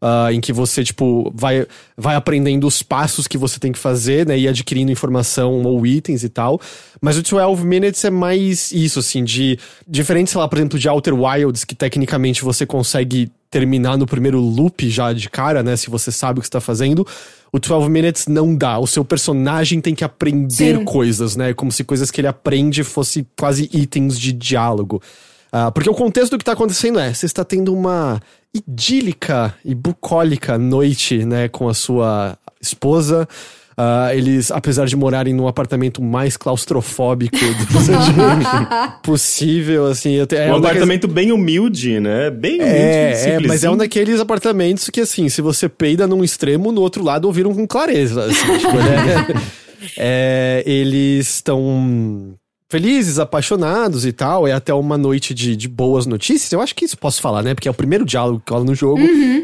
Ah, 0.06 0.34
em 0.34 0.42
que 0.42 0.52
você, 0.52 0.84
tipo, 0.84 1.32
vai, 1.34 1.66
vai 1.96 2.16
aprendendo 2.16 2.68
os 2.68 2.84
passos 2.84 3.26
que 3.26 3.38
você 3.38 3.58
tem 3.58 3.72
que 3.72 3.80
fazer, 3.80 4.28
né? 4.28 4.38
E 4.38 4.50
adquirindo 4.50 4.92
informação 4.92 5.64
ou 5.64 5.88
itens 5.88 6.26
e 6.26 6.30
tal. 6.30 6.60
Mas 7.02 7.18
o 7.18 7.24
12 7.24 7.66
Minutes 7.66 8.04
é 8.04 8.10
mais 8.10 8.70
isso, 8.74 9.00
assim, 9.00 9.24
de... 9.24 9.58
Diferente, 9.88 10.30
sei 10.30 10.42
lá, 10.42 10.48
por 10.50 10.58
exemplo, 10.58 10.78
de 10.78 10.90
Outer 10.90 11.14
Wilds, 11.14 11.64
que 11.64 11.74
tecnicamente 11.74 12.44
você 12.44 12.66
consegue 12.66 13.32
terminar 13.50 13.98
no 13.98 14.06
primeiro 14.06 14.42
loop 14.42 14.90
já 14.90 15.14
de 15.14 15.30
cara, 15.30 15.64
né? 15.64 15.78
Se 15.78 15.90
você 15.90 16.12
sabe 16.12 16.40
o 16.40 16.42
que 16.42 16.48
está 16.50 16.60
fazendo. 16.60 17.08
O 17.50 17.58
12 17.58 17.90
Minutes 17.90 18.28
não 18.28 18.54
dá. 18.54 18.80
O 18.80 18.88
seu 18.88 19.06
personagem 19.06 19.80
tem 19.80 19.96
que 19.96 20.04
aprender 20.04 20.80
Sim. 20.80 20.84
coisas, 20.84 21.38
né? 21.38 21.54
Como 21.54 21.72
se 21.72 21.82
coisas 21.86 22.12
que 22.12 22.20
ele 22.20 22.28
aprende 22.28 22.84
fosse 22.84 23.26
quase 23.40 23.70
itens 23.72 24.20
de 24.20 24.34
diálogo. 24.34 25.02
Ah, 25.50 25.72
porque 25.72 25.90
o 25.90 25.94
contexto 25.94 26.32
do 26.32 26.40
que 26.40 26.44
tá 26.44 26.52
acontecendo 26.52 27.00
é: 27.00 27.14
você 27.14 27.28
está 27.28 27.46
tendo 27.46 27.74
uma 27.74 28.20
idílica 28.54 29.54
e 29.66 29.74
bucólica 29.74 30.58
noite, 30.58 31.26
né, 31.26 31.48
com 31.48 31.68
a 31.68 31.74
sua 31.74 32.38
esposa. 32.62 33.28
Ah, 33.76 34.14
eles, 34.14 34.52
apesar 34.52 34.86
de 34.86 34.96
morarem 34.96 35.34
num 35.34 35.48
apartamento 35.48 36.00
mais 36.00 36.38
claustrofóbico 36.38 37.36
do 37.36 39.02
possível, 39.02 39.88
assim, 39.88 40.12
eu 40.14 40.28
te- 40.28 40.36
é 40.36 40.42
um 40.42 40.58
um 40.58 40.62
daqueles- 40.62 40.66
apartamento 40.84 41.08
bem 41.08 41.32
humilde, 41.32 42.00
né? 42.00 42.30
Bem 42.30 42.58
humilde, 42.62 42.70
é, 42.78 43.30
é, 43.30 43.40
mas 43.40 43.64
é 43.64 43.70
um 43.72 43.76
daqueles 43.78 44.20
apartamentos 44.20 44.92
que, 44.92 45.02
assim, 45.02 45.28
se 45.28 45.42
você 45.42 45.68
peida 45.68 46.06
num 46.06 46.24
extremo, 46.24 46.72
no 46.72 46.82
outro 46.82 47.04
lado 47.04 47.26
ouviram 47.26 47.52
com 47.54 47.66
clareza. 47.66 48.26
Assim, 48.26 48.58
tipo, 48.60 48.78
né? 48.78 49.42
É, 49.98 50.64
eles 50.66 51.28
estão 51.36 52.36
felizes, 52.74 53.20
apaixonados 53.20 54.04
e 54.04 54.12
tal. 54.12 54.48
É 54.48 54.52
até 54.52 54.74
uma 54.74 54.98
noite 54.98 55.32
de, 55.32 55.56
de 55.56 55.68
boas 55.68 56.08
notícias. 56.08 56.52
Eu 56.52 56.60
acho 56.60 56.74
que 56.74 56.86
isso 56.86 56.98
posso 56.98 57.22
falar, 57.22 57.44
né? 57.44 57.54
Porque 57.54 57.68
é 57.68 57.72
o 57.72 57.74
primeiro 57.74 58.04
diálogo 58.04 58.42
que 58.44 58.52
rola 58.52 58.66
no 58.66 58.74
jogo. 58.74 59.00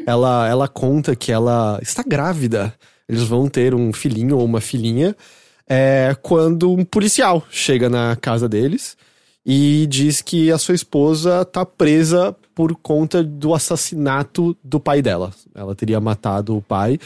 Ela, 0.07 0.49
ela 0.49 0.67
conta 0.67 1.15
que 1.15 1.31
ela 1.31 1.77
está 1.79 2.01
grávida. 2.01 2.73
Eles 3.07 3.21
vão 3.21 3.47
ter 3.47 3.75
um 3.75 3.93
filhinho 3.93 4.35
ou 4.37 4.43
uma 4.43 4.59
filhinha. 4.59 5.15
É, 5.69 6.15
quando 6.23 6.71
um 6.71 6.83
policial 6.83 7.45
chega 7.51 7.87
na 7.87 8.15
casa 8.15 8.49
deles. 8.49 8.97
e 9.45 9.85
diz 9.87 10.23
que 10.23 10.51
a 10.51 10.57
sua 10.57 10.73
esposa 10.73 11.45
tá 11.45 11.63
presa 11.63 12.35
por 12.55 12.75
conta 12.75 13.23
do 13.23 13.53
assassinato 13.53 14.57
do 14.63 14.79
pai 14.79 15.03
dela. 15.03 15.31
Ela 15.53 15.75
teria 15.75 15.99
matado 15.99 16.57
o 16.57 16.63
pai. 16.63 16.97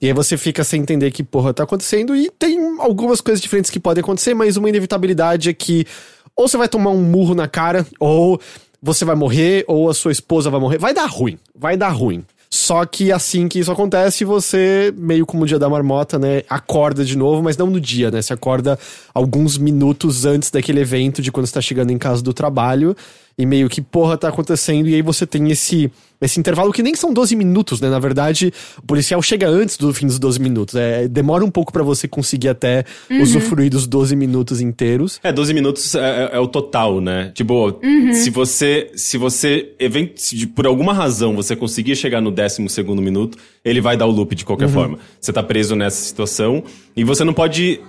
E 0.00 0.06
aí 0.06 0.12
você 0.12 0.36
fica 0.36 0.64
sem 0.64 0.80
entender 0.80 1.10
que 1.10 1.22
porra 1.22 1.52
tá 1.52 1.64
acontecendo 1.64 2.16
e 2.16 2.30
tem 2.38 2.58
algumas 2.78 3.20
coisas 3.20 3.40
diferentes 3.40 3.70
que 3.70 3.78
podem 3.78 4.00
acontecer, 4.00 4.32
mas 4.34 4.56
uma 4.56 4.68
inevitabilidade 4.68 5.50
é 5.50 5.52
que 5.52 5.86
ou 6.34 6.48
você 6.48 6.56
vai 6.56 6.68
tomar 6.68 6.90
um 6.90 7.02
murro 7.02 7.34
na 7.34 7.46
cara, 7.46 7.86
ou 7.98 8.40
você 8.82 9.04
vai 9.04 9.14
morrer, 9.14 9.64
ou 9.68 9.90
a 9.90 9.94
sua 9.94 10.10
esposa 10.10 10.48
vai 10.48 10.58
morrer. 10.58 10.78
Vai 10.78 10.94
dar 10.94 11.04
ruim, 11.04 11.38
vai 11.54 11.76
dar 11.76 11.90
ruim. 11.90 12.24
Só 12.52 12.84
que 12.84 13.12
assim 13.12 13.46
que 13.46 13.60
isso 13.60 13.70
acontece, 13.70 14.24
você, 14.24 14.92
meio 14.96 15.24
como 15.24 15.44
o 15.44 15.46
dia 15.46 15.58
da 15.58 15.68
marmota, 15.68 16.18
né, 16.18 16.42
acorda 16.48 17.04
de 17.04 17.16
novo, 17.16 17.42
mas 17.42 17.56
não 17.56 17.66
no 17.68 17.80
dia, 17.80 18.10
né? 18.10 18.20
Você 18.20 18.32
acorda 18.32 18.76
alguns 19.14 19.56
minutos 19.56 20.24
antes 20.24 20.50
daquele 20.50 20.80
evento 20.80 21.22
de 21.22 21.30
quando 21.30 21.46
você 21.46 21.52
tá 21.52 21.60
chegando 21.60 21.90
em 21.90 21.98
casa 21.98 22.22
do 22.22 22.32
trabalho 22.32 22.96
e 23.40 23.46
meio 23.46 23.68
que 23.68 23.80
porra 23.80 24.16
tá 24.16 24.28
acontecendo, 24.28 24.88
e 24.88 24.94
aí 24.94 25.02
você 25.02 25.26
tem 25.26 25.50
esse 25.50 25.90
esse 26.22 26.38
intervalo 26.38 26.70
que 26.70 26.82
nem 26.82 26.94
são 26.94 27.14
12 27.14 27.34
minutos, 27.34 27.80
né? 27.80 27.88
Na 27.88 27.98
verdade, 27.98 28.52
o 28.76 28.82
policial 28.82 29.22
chega 29.22 29.48
antes 29.48 29.78
do 29.78 29.90
fim 29.94 30.06
dos 30.06 30.18
12 30.18 30.38
minutos. 30.38 30.74
É, 30.74 31.08
demora 31.08 31.42
um 31.42 31.50
pouco 31.50 31.72
para 31.72 31.82
você 31.82 32.06
conseguir 32.06 32.50
até 32.50 32.84
Uhum. 33.10 33.22
usufruir 33.22 33.70
dos 33.70 33.86
12 33.86 34.14
minutos 34.14 34.60
inteiros. 34.60 35.18
É, 35.22 35.32
12 35.32 35.54
minutos 35.54 35.94
é, 35.94 35.98
é- 36.26 36.36
é 36.36 36.38
o 36.38 36.46
total, 36.46 37.00
né? 37.00 37.32
Tipo, 37.34 37.78
Uhum. 37.82 38.12
se 38.12 38.28
você, 38.28 38.90
se 38.94 39.16
você, 39.16 39.72
event- 39.80 40.12
se 40.16 40.36
de- 40.36 40.46
por 40.46 40.66
alguma 40.66 40.92
razão, 40.92 41.34
você 41.34 41.56
conseguir 41.56 41.96
chegar 41.96 42.20
no 42.20 42.30
12 42.30 42.68
segundo 42.68 43.00
minuto, 43.00 43.38
ele 43.64 43.80
vai 43.80 43.96
dar 43.96 44.04
o 44.04 44.10
loop 44.10 44.34
de 44.34 44.44
qualquer 44.44 44.68
forma. 44.68 44.98
Você 45.18 45.32
tá 45.32 45.42
preso 45.42 45.74
nessa 45.74 46.04
situação 46.04 46.62
e 46.94 47.02
você 47.02 47.24
não 47.24 47.32
pode, 47.32 47.80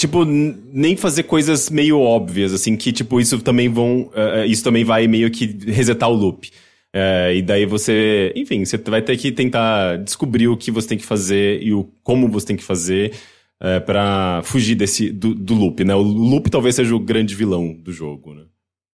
tipo, 0.00 0.24
nem 0.24 0.96
fazer 0.96 1.24
coisas 1.24 1.68
meio 1.68 2.00
óbvias, 2.00 2.54
assim, 2.54 2.74
que, 2.74 2.90
tipo, 2.90 3.20
isso 3.20 3.38
também 3.40 3.68
vão, 3.68 4.10
eh, 4.14 4.46
isso 4.46 4.64
também 4.64 4.82
vai 4.82 5.06
meio 5.06 5.30
que 5.30 5.46
resetar 5.70 6.08
o 6.08 6.14
loop. 6.14 6.50
É, 6.92 7.36
e 7.36 7.42
daí 7.42 7.66
você, 7.66 8.32
enfim, 8.34 8.64
você 8.64 8.78
vai 8.78 9.02
ter 9.02 9.16
que 9.16 9.30
tentar 9.30 9.98
descobrir 9.98 10.48
o 10.48 10.56
que 10.56 10.70
você 10.70 10.88
tem 10.88 10.98
que 10.98 11.04
fazer 11.04 11.62
e 11.62 11.72
o 11.72 11.84
como 12.02 12.28
você 12.28 12.46
tem 12.46 12.56
que 12.56 12.64
fazer 12.64 13.12
é, 13.60 13.78
para 13.78 14.40
fugir 14.42 14.74
desse 14.74 15.10
do, 15.10 15.34
do 15.34 15.54
loop, 15.54 15.84
né? 15.84 15.94
O 15.94 16.02
loop 16.02 16.50
talvez 16.50 16.74
seja 16.74 16.94
o 16.96 16.98
grande 16.98 17.34
vilão 17.34 17.72
do 17.72 17.92
jogo, 17.92 18.34
né? 18.34 18.42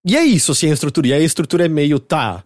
E 0.04 0.16
é 0.16 0.25
isso, 0.25 0.52
assim, 0.52 0.68
a 0.70 0.75
estrutura. 0.75 1.08
E 1.08 1.12
a 1.12 1.20
estrutura 1.20 1.64
é 1.64 1.68
meio, 1.68 1.98
tá. 1.98 2.44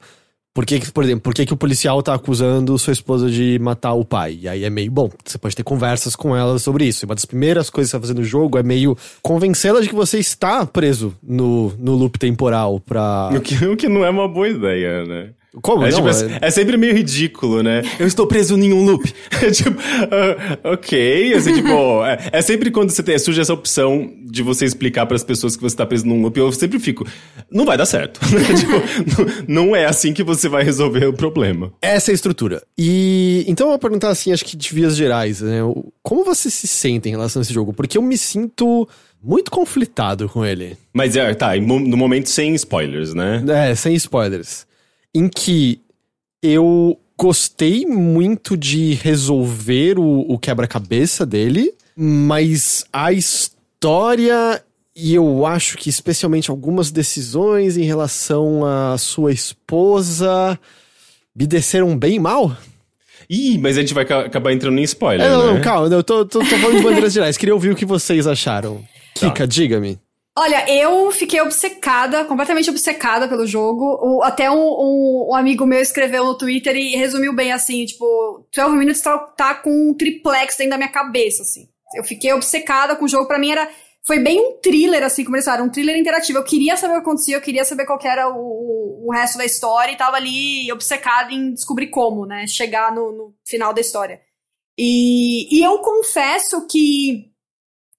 Por 0.53 0.67
que, 0.67 0.91
por 0.91 1.05
exemplo, 1.05 1.21
por 1.21 1.33
que, 1.33 1.47
que 1.47 1.53
o 1.53 1.57
policial 1.57 2.03
tá 2.03 2.13
acusando 2.13 2.77
sua 2.77 2.93
esposa 2.93 3.31
de 3.31 3.57
matar 3.61 3.93
o 3.93 4.05
pai? 4.05 4.37
E 4.43 4.49
aí 4.49 4.65
é 4.65 4.71
meio, 4.71 4.91
bom, 4.91 5.09
você 5.25 5.39
pode 5.39 5.55
ter 5.55 5.63
conversas 5.63 6.17
com 6.17 6.37
ela 6.37 6.59
sobre 6.59 6.87
isso. 6.87 7.05
E 7.05 7.07
uma 7.07 7.15
das 7.15 7.25
primeiras 7.25 7.71
coisas 7.71 7.89
que 7.89 7.93
você 7.93 7.99
vai 7.99 8.09
fazer 8.09 8.21
no 8.21 8.25
jogo 8.25 8.59
é 8.59 8.63
meio 8.63 8.97
convencê-la 9.23 9.81
de 9.81 9.89
que 9.89 9.95
você 9.95 10.19
está 10.19 10.67
preso 10.67 11.17
no, 11.23 11.73
no 11.79 11.95
loop 11.95 12.19
temporal 12.19 12.81
pra. 12.81 13.31
O 13.33 13.41
que, 13.41 13.65
o 13.65 13.77
que 13.77 13.89
não 13.89 14.05
é 14.05 14.11
uma 14.11 14.27
boa 14.27 14.49
ideia, 14.49 15.05
né? 15.05 15.31
Como? 15.63 15.85
É, 15.85 15.91
não, 15.91 15.97
tipo, 15.99 16.09
é- 16.09 16.39
é... 16.43 16.51
sempre 16.51 16.77
meio 16.77 16.95
ridículo, 16.95 17.63
né? 17.63 17.83
Eu 17.99 18.07
estou 18.07 18.27
preso 18.27 18.57
em 18.57 18.73
um 18.73 18.85
loop. 18.85 19.13
É 19.43 19.51
tipo, 19.51 19.71
ah, 19.81 20.73
ok. 20.73 21.33
Assim, 21.33 21.55
tipo, 21.55 22.05
é, 22.05 22.29
é 22.31 22.43
sempre 22.43 22.71
quando 22.71 22.91
você 22.91 23.03
tem, 23.03 23.19
surge 23.19 23.41
essa 23.41 23.55
opção 23.55 24.13
de 24.23 24.43
você 24.43 24.67
explicar 24.67 25.07
para 25.07 25.17
as 25.17 25.25
pessoas 25.25 25.57
que 25.57 25.63
você 25.63 25.73
está 25.73 25.87
preso 25.87 26.07
num 26.07 26.21
loop, 26.21 26.39
eu 26.39 26.53
sempre 26.53 26.79
fico, 26.79 27.07
não 27.51 27.65
vai 27.65 27.79
dar 27.79 27.87
certo. 27.87 28.21
né? 28.31 28.43
tipo, 28.55 29.51
não, 29.51 29.75
é 29.75 29.87
assim 29.87 30.13
que 30.13 30.23
você 30.23 30.47
vai 30.47 30.63
resolver 30.63 31.07
o 31.07 31.13
problema. 31.15 31.73
Essa 31.81 32.11
é 32.11 32.13
a 32.13 32.15
estrutura. 32.15 32.63
E 32.77 33.45
então 33.49 33.69
eu 33.69 33.71
vou 33.71 33.79
perguntar 33.79 34.11
assim, 34.11 34.31
acho 34.31 34.45
que 34.45 34.59
de 34.59 34.75
vias 34.75 34.95
gerais, 34.95 35.41
né? 35.41 35.61
Como 36.03 36.23
você 36.23 36.51
se 36.51 36.67
sente 36.67 37.09
em 37.09 37.13
relação 37.13 37.41
a 37.41 37.43
esse 37.43 37.55
jogo? 37.55 37.73
Porque 37.73 37.97
eu 37.97 38.03
me 38.03 38.19
sinto 38.19 38.87
muito 39.23 39.51
conflitado 39.51 40.29
com 40.29 40.45
ele. 40.45 40.77
Mas 40.93 41.17
é, 41.17 41.33
tá, 41.35 41.57
no 41.57 41.97
momento 41.97 42.29
sem 42.29 42.55
spoilers, 42.55 43.15
né? 43.15 43.43
É, 43.49 43.75
sem 43.75 43.95
spoilers. 43.95 44.67
Em 45.15 45.29
que 45.29 45.81
eu 46.43 46.99
gostei 47.19 47.85
muito 47.85 48.57
de 48.57 48.95
resolver 48.95 49.99
o, 49.99 50.21
o 50.33 50.39
quebra-cabeça 50.39 51.27
dele, 51.27 51.73
mas 51.97 52.85
a 52.93 53.13
história 53.13 54.63
e 54.97 55.15
eu 55.15 55.47
acho 55.47 55.77
que 55.79 55.89
especialmente 55.89 56.51
algumas 56.51 56.91
decisões 56.91 57.77
em 57.77 57.85
relação 57.85 58.65
à 58.65 58.99
sua 58.99 59.33
esposa 59.33 60.59
me 61.35 61.47
desceram 61.47 61.97
bem 61.97 62.19
mal. 62.19 62.57
Ih, 63.29 63.57
mas 63.59 63.79
a 63.79 63.81
gente 63.81 63.95
vai 63.95 64.05
ca- 64.05 64.27
acabar 64.27 64.53
entrando 64.53 64.79
em 64.79 64.83
spoiler, 64.83 65.25
É, 65.27 65.31
não, 65.31 65.47
né? 65.47 65.53
não, 65.55 65.61
calma, 65.61 65.95
eu 65.95 66.03
tô, 66.03 66.25
tô, 66.27 66.41
tô 66.41 66.45
falando 66.57 66.79
de 66.79 66.83
bandeiras 66.83 67.13
gerais. 67.13 67.37
Queria 67.37 67.55
ouvir 67.55 67.71
o 67.71 67.77
que 67.77 67.87
vocês 67.87 68.27
acharam. 68.27 68.83
Kika, 69.15 69.47
diga-me. 69.47 69.99
Olha, 70.41 70.65
eu 70.73 71.11
fiquei 71.13 71.39
obcecada, 71.43 72.25
completamente 72.25 72.71
obcecada 72.71 73.29
pelo 73.29 73.47
jogo. 73.47 73.85
O- 74.01 74.23
até 74.23 74.51
um, 74.51 74.57
um- 74.57 75.29
um 75.33 75.35
amigo 75.37 75.67
meu 75.67 75.81
escreveu 75.81 76.25
no 76.25 76.39
Twitter 76.39 76.75
e 76.75 76.97
resumiu 76.97 77.35
bem 77.35 77.53
assim, 77.53 77.85
tipo, 77.85 78.49
12 78.51 78.75
Minutes 78.75 79.03
tá, 79.03 79.19
tá 79.19 79.55
com 79.55 79.71
um 79.71 79.93
triplex 79.95 80.57
dentro 80.57 80.71
da 80.71 80.77
minha 80.79 80.89
cabeça, 80.89 81.43
assim. 81.43 81.69
Eu 81.95 82.03
fiquei 82.05 82.33
obcecada 82.33 82.97
com 82.97 83.05
o 83.05 83.09
jogo, 83.09 83.27
pra 83.29 83.39
mim 83.39 83.51
era... 83.51 83.69
Foi 84.07 84.19
bem 84.19 84.41
um 84.41 84.53
thriller, 84.63 85.03
assim, 85.05 85.27
falaram, 85.45 85.67
um 85.67 85.71
thriller 85.71 85.95
interativo. 85.99 86.39
Eu 86.39 86.45
queria 86.45 86.75
saber 86.75 86.95
o 86.95 86.97
que 86.97 87.03
acontecia, 87.03 87.37
eu 87.37 87.43
queria 87.43 87.63
saber 87.67 87.85
qual 87.85 87.99
que 87.99 88.09
era 88.09 88.27
o, 88.31 88.35
o, 88.35 89.09
o 89.09 89.13
resto 89.13 89.37
da 89.37 89.45
história 89.45 89.93
e 89.93 89.97
tava 89.97 90.17
ali 90.17 90.73
obcecada 90.73 91.31
em 91.35 91.53
descobrir 91.53 91.89
como, 91.89 92.25
né, 92.25 92.47
chegar 92.47 92.95
no, 92.95 93.13
no 93.13 93.35
final 93.47 93.75
da 93.75 93.81
história. 93.83 94.23
E, 94.79 95.55
e 95.55 95.63
eu 95.63 95.81
confesso 95.81 96.67
que 96.67 97.30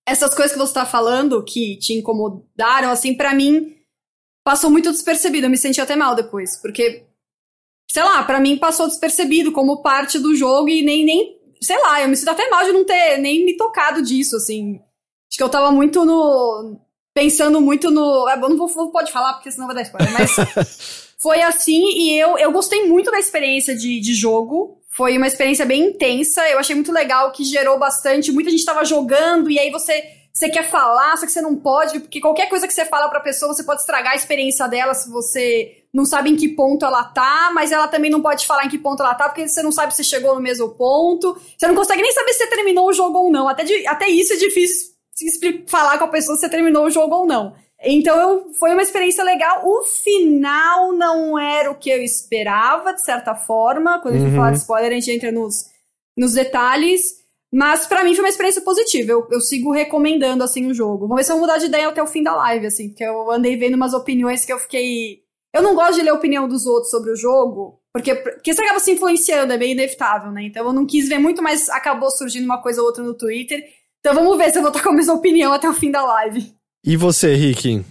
essas 0.08 0.34
coisas 0.36 0.52
que 0.54 0.58
você 0.60 0.74
tá 0.74 0.86
falando, 0.86 1.44
que 1.44 1.78
te 1.78 1.94
incomodaram, 1.94 2.90
assim, 2.92 3.14
pra 3.16 3.34
mim, 3.34 3.76
passou 4.44 4.70
muito 4.70 4.92
despercebido. 4.92 5.46
Eu 5.48 5.52
me 5.52 5.58
senti 5.58 5.80
até 5.80 5.96
mal 5.96 6.16
depois, 6.16 6.60
porque, 6.62 7.06
sei 7.92 8.04
lá, 8.04 8.24
pra 8.24 8.40
mim 8.40 8.58
passou 8.58 8.88
despercebido 8.88 9.52
como 9.52 9.82
parte 9.82 10.18
do 10.20 10.36
jogo 10.36 10.70
e 10.70 10.82
nem, 10.84 11.06
nem, 11.06 11.40
sei 11.62 11.80
lá, 11.82 12.02
eu 12.02 12.10
me 12.10 12.16
sinto 12.18 12.30
até 12.30 12.50
mal 12.50 12.64
de 12.66 12.72
não 12.72 12.84
ter 12.86 13.18
nem 13.20 13.46
me 13.46 13.56
tocado 13.58 14.02
disso, 14.02 14.36
assim. 14.36 14.76
Acho 15.30 15.38
que 15.38 15.44
eu 15.44 15.50
tava 15.50 15.72
muito 15.72 16.04
no. 16.04 16.78
pensando 17.14 17.62
muito 17.62 17.90
no. 17.92 18.28
é, 18.28 18.36
Eu 18.36 18.50
não 18.50 18.58
vou- 18.58 18.92
pode 18.92 19.12
falar, 19.12 19.34
porque 19.36 19.52
senão 19.52 19.68
vai 19.68 19.76
dar 19.76 19.84
spoiler, 19.84 20.12
mas. 20.14 20.36
Foi 21.22 21.42
assim, 21.42 21.84
e 21.84 22.20
eu, 22.20 22.38
eu 22.38 22.52
gostei 22.52 22.88
muito 22.88 23.12
da 23.12 23.20
experiência 23.20 23.76
de, 23.76 24.00
de 24.00 24.14
jogo. 24.14 24.80
Foi 24.90 25.18
uma 25.18 25.28
experiência 25.28 25.66
bem 25.66 25.84
intensa. 25.90 26.48
Eu 26.50 26.58
achei 26.60 26.76
muito 26.76 26.92
legal 26.92 27.32
que 27.32 27.44
gerou 27.44 27.78
bastante. 27.78 28.32
Muita 28.32 28.50
gente 28.50 28.66
tava 28.66 28.84
jogando, 28.84 29.50
e 29.52 29.60
aí 29.60 29.70
você, 29.70 30.04
você 30.34 30.50
quer 30.50 30.64
falar, 30.70 31.16
só 31.18 31.26
que 31.26 31.32
você 31.32 31.42
não 31.42 31.56
pode, 31.56 32.00
porque 32.00 32.20
qualquer 32.20 32.50
coisa 32.50 32.68
que 32.68 32.74
você 32.74 32.86
fala 32.86 33.08
pra 33.08 33.20
pessoa, 33.20 33.54
você 33.54 33.64
pode 33.64 33.82
estragar 33.82 34.14
a 34.14 34.16
experiência 34.16 34.68
dela 34.68 34.94
se 34.94 35.10
você 35.12 35.78
não 35.94 36.06
sabe 36.06 36.30
em 36.32 36.36
que 36.36 36.50
ponto 36.50 36.86
ela 36.86 37.04
tá, 37.04 37.52
mas 37.54 37.72
ela 37.72 37.88
também 37.88 38.10
não 38.10 38.22
pode 38.22 38.48
falar 38.48 38.66
em 38.66 38.70
que 38.70 38.78
ponto 38.78 39.04
ela 39.04 39.14
tá, 39.14 39.28
porque 39.30 39.48
você 39.48 39.62
não 39.62 39.72
sabe 39.72 39.94
se 39.96 40.04
chegou 40.04 40.34
no 40.36 40.42
mesmo 40.42 40.70
ponto. 40.70 41.38
Você 41.58 41.68
não 41.68 41.76
consegue 41.76 42.02
nem 42.02 42.12
saber 42.14 42.34
se 42.34 42.40
você 42.40 42.48
terminou 42.48 42.88
o 42.88 42.94
jogo 42.94 43.20
ou 43.20 43.32
não. 43.32 43.48
Até, 43.48 43.64
de- 43.64 43.86
até 43.86 44.10
isso 44.10 44.34
é 44.34 44.38
difícil 44.38 44.92
falar 45.68 45.98
com 45.98 46.06
a 46.06 46.08
pessoa 46.08 46.36
se 46.36 46.42
você 46.42 46.50
terminou 46.50 46.86
o 46.86 46.90
jogo 46.90 47.14
ou 47.16 47.28
não. 47.28 47.54
Então 47.84 48.20
eu, 48.20 48.54
foi 48.54 48.72
uma 48.74 48.82
experiência 48.82 49.24
legal. 49.24 49.62
O 49.66 49.84
final 49.84 50.94
não 50.94 51.38
era 51.40 51.72
o 51.72 51.76
que 51.76 51.90
eu 51.90 52.02
esperava, 52.04 52.94
de 52.94 53.04
certa 53.04 53.34
forma. 53.36 54.00
Quando 54.00 54.16
a 54.16 54.20
gente 54.20 54.30
Uhum. 54.32 54.36
fala 54.36 54.52
de 54.52 54.58
spoiler, 54.58 54.92
a 54.92 54.96
gente 54.96 55.12
entra 55.12 55.32
nos, 55.32 55.66
nos 56.18 56.34
detalhes. 56.34 57.02
Mas 57.54 57.86
pra 57.86 58.04
mim 58.04 58.14
foi 58.14 58.24
uma 58.24 58.30
experiência 58.30 58.62
positiva. 58.62 59.12
Eu, 59.12 59.28
eu 59.30 59.42
sigo 59.42 59.72
recomendando, 59.72 60.44
assim, 60.44 60.68
o 60.68 60.74
jogo. 60.74 61.08
Vamos 61.08 61.18
ver 61.18 61.24
se 61.24 61.32
eu 61.32 61.36
vou 61.36 61.46
mudar 61.46 61.58
de 61.58 61.66
ideia 61.66 61.88
até 61.90 62.02
o 62.02 62.08
fim 62.08 62.24
da 62.24 62.36
live, 62.36 62.68
assim. 62.68 62.90
Porque 62.90 63.04
eu 63.04 63.30
andei 63.32 63.58
vendo 63.58 63.76
umas 63.76 63.94
opiniões 63.94 64.46
que 64.46 64.54
eu 64.54 64.60
fiquei... 64.60 65.20
Eu 65.54 65.62
não 65.62 65.76
gosto 65.76 65.96
de 65.96 66.02
ler 66.04 66.12
a 66.12 66.14
opinião 66.14 66.48
dos 66.48 66.66
outros 66.66 66.92
sobre 66.92 67.12
o 67.12 67.16
jogo. 67.16 67.82
Porque, 67.94 68.16
porque 68.16 68.54
você 68.54 68.62
acaba 68.62 68.80
se 68.80 68.92
influenciando, 68.92 69.52
é 69.52 69.58
bem 69.58 69.74
inevitável, 69.74 70.32
né? 70.32 70.44
Então 70.44 70.66
eu 70.66 70.72
não 70.72 70.86
quis 70.86 71.10
ver 71.10 71.20
muito, 71.20 71.42
mas 71.44 71.68
acabou 71.70 72.10
surgindo 72.10 72.46
uma 72.46 72.62
coisa 72.62 72.80
ou 72.80 72.88
outra 72.88 73.04
no 73.04 73.14
Twitter. 73.18 73.62
Então 74.00 74.16
vamos 74.16 74.38
ver 74.38 74.50
se 74.50 74.58
eu 74.58 74.62
vou 74.62 74.72
estar 74.72 74.82
com 74.82 74.90
a 74.92 74.94
mesma 74.94 75.14
opinião 75.14 75.52
até 75.52 75.68
o 75.70 75.74
fim 75.74 75.92
da 75.92 76.02
live. 76.06 76.54
E 76.84 76.98
você, 76.98 77.36
Rick? 77.36 77.84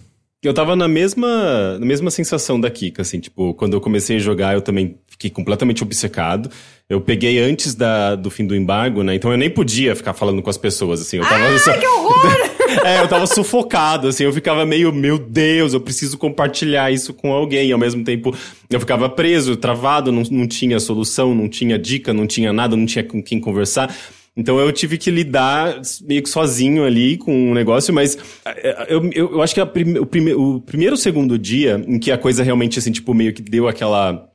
Eu 0.43 0.55
tava 0.55 0.75
na 0.75 0.89
mesma, 0.89 1.79
na 1.79 1.85
mesma 1.85 2.11
sensação 2.11 2.59
da 2.59 2.71
Kika, 2.71 3.03
assim, 3.03 3.21
tipo, 3.21 3.53
quando 3.55 3.75
eu 3.75 3.81
comecei 3.81 4.17
a 4.17 4.21
jogar, 4.21 4.55
eu 4.55 4.63
também 4.63 4.97
fiquei 5.07 5.29
completamente 5.29 5.83
obcecado. 5.83 6.51
Eu 6.89 7.01
peguei 7.01 7.39
antes 7.39 7.75
da, 7.75 8.17
do 8.17 8.31
fim 8.31 8.47
do 8.47 8.57
embargo, 8.57 9.03
né? 9.03 9.15
Então 9.15 9.31
eu 9.31 9.37
nem 9.37 9.51
podia 9.51 9.95
ficar 9.95 10.15
falando 10.15 10.41
com 10.41 10.49
as 10.49 10.57
pessoas, 10.57 11.03
assim. 11.03 11.19
Eu 11.19 11.25
tava 11.25 11.59
só... 11.59 11.77
Que 11.77 11.87
horror! 11.87 12.51
É, 12.85 13.01
eu 13.01 13.09
tava 13.09 13.27
sufocado, 13.27 14.07
assim, 14.07 14.23
eu 14.23 14.33
ficava 14.33 14.65
meio, 14.65 14.93
meu 14.93 15.19
Deus, 15.19 15.75
eu 15.75 15.81
preciso 15.81 16.17
compartilhar 16.17 16.89
isso 16.93 17.13
com 17.13 17.33
alguém. 17.33 17.69
E 17.69 17.73
ao 17.73 17.79
mesmo 17.79 18.05
tempo, 18.05 18.33
eu 18.71 18.79
ficava 18.79 19.09
preso, 19.09 19.57
travado, 19.57 20.13
não, 20.13 20.23
não 20.31 20.47
tinha 20.47 20.79
solução, 20.79 21.35
não 21.35 21.49
tinha 21.49 21.77
dica, 21.77 22.13
não 22.15 22.29
tinha 22.29 22.53
nada, 22.53 22.77
não 22.77 22.87
tinha 22.87 23.03
com 23.03 23.21
quem 23.21 23.41
conversar. 23.41 23.93
Então 24.37 24.59
eu 24.59 24.73
tive 24.73 24.97
que 24.97 25.11
lidar 25.11 25.81
meio 26.03 26.23
que 26.23 26.29
sozinho 26.29 26.85
ali 26.85 27.17
com 27.17 27.51
o 27.51 27.55
negócio, 27.55 27.93
mas 27.93 28.17
é, 28.45 28.87
eu, 28.89 29.05
eu, 29.13 29.33
eu 29.33 29.43
acho 29.43 29.53
que 29.53 29.61
a 29.61 29.67
prime, 29.67 29.99
o, 29.99 30.07
prime, 30.07 30.33
o 30.35 30.61
primeiro 30.61 30.95
ou 30.95 30.97
segundo 30.97 31.39
dia 31.39 31.83
em 31.87 31.99
que 31.99 32.11
a 32.13 32.19
coisa 32.19 32.43
realmente, 32.43 32.79
assim, 32.79 32.93
tipo, 32.93 33.13
meio 33.13 33.33
que 33.35 33.43
deu 33.43 33.69
aquela, 33.69 34.29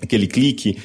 aquele 0.00 0.26
clique, 0.26 0.78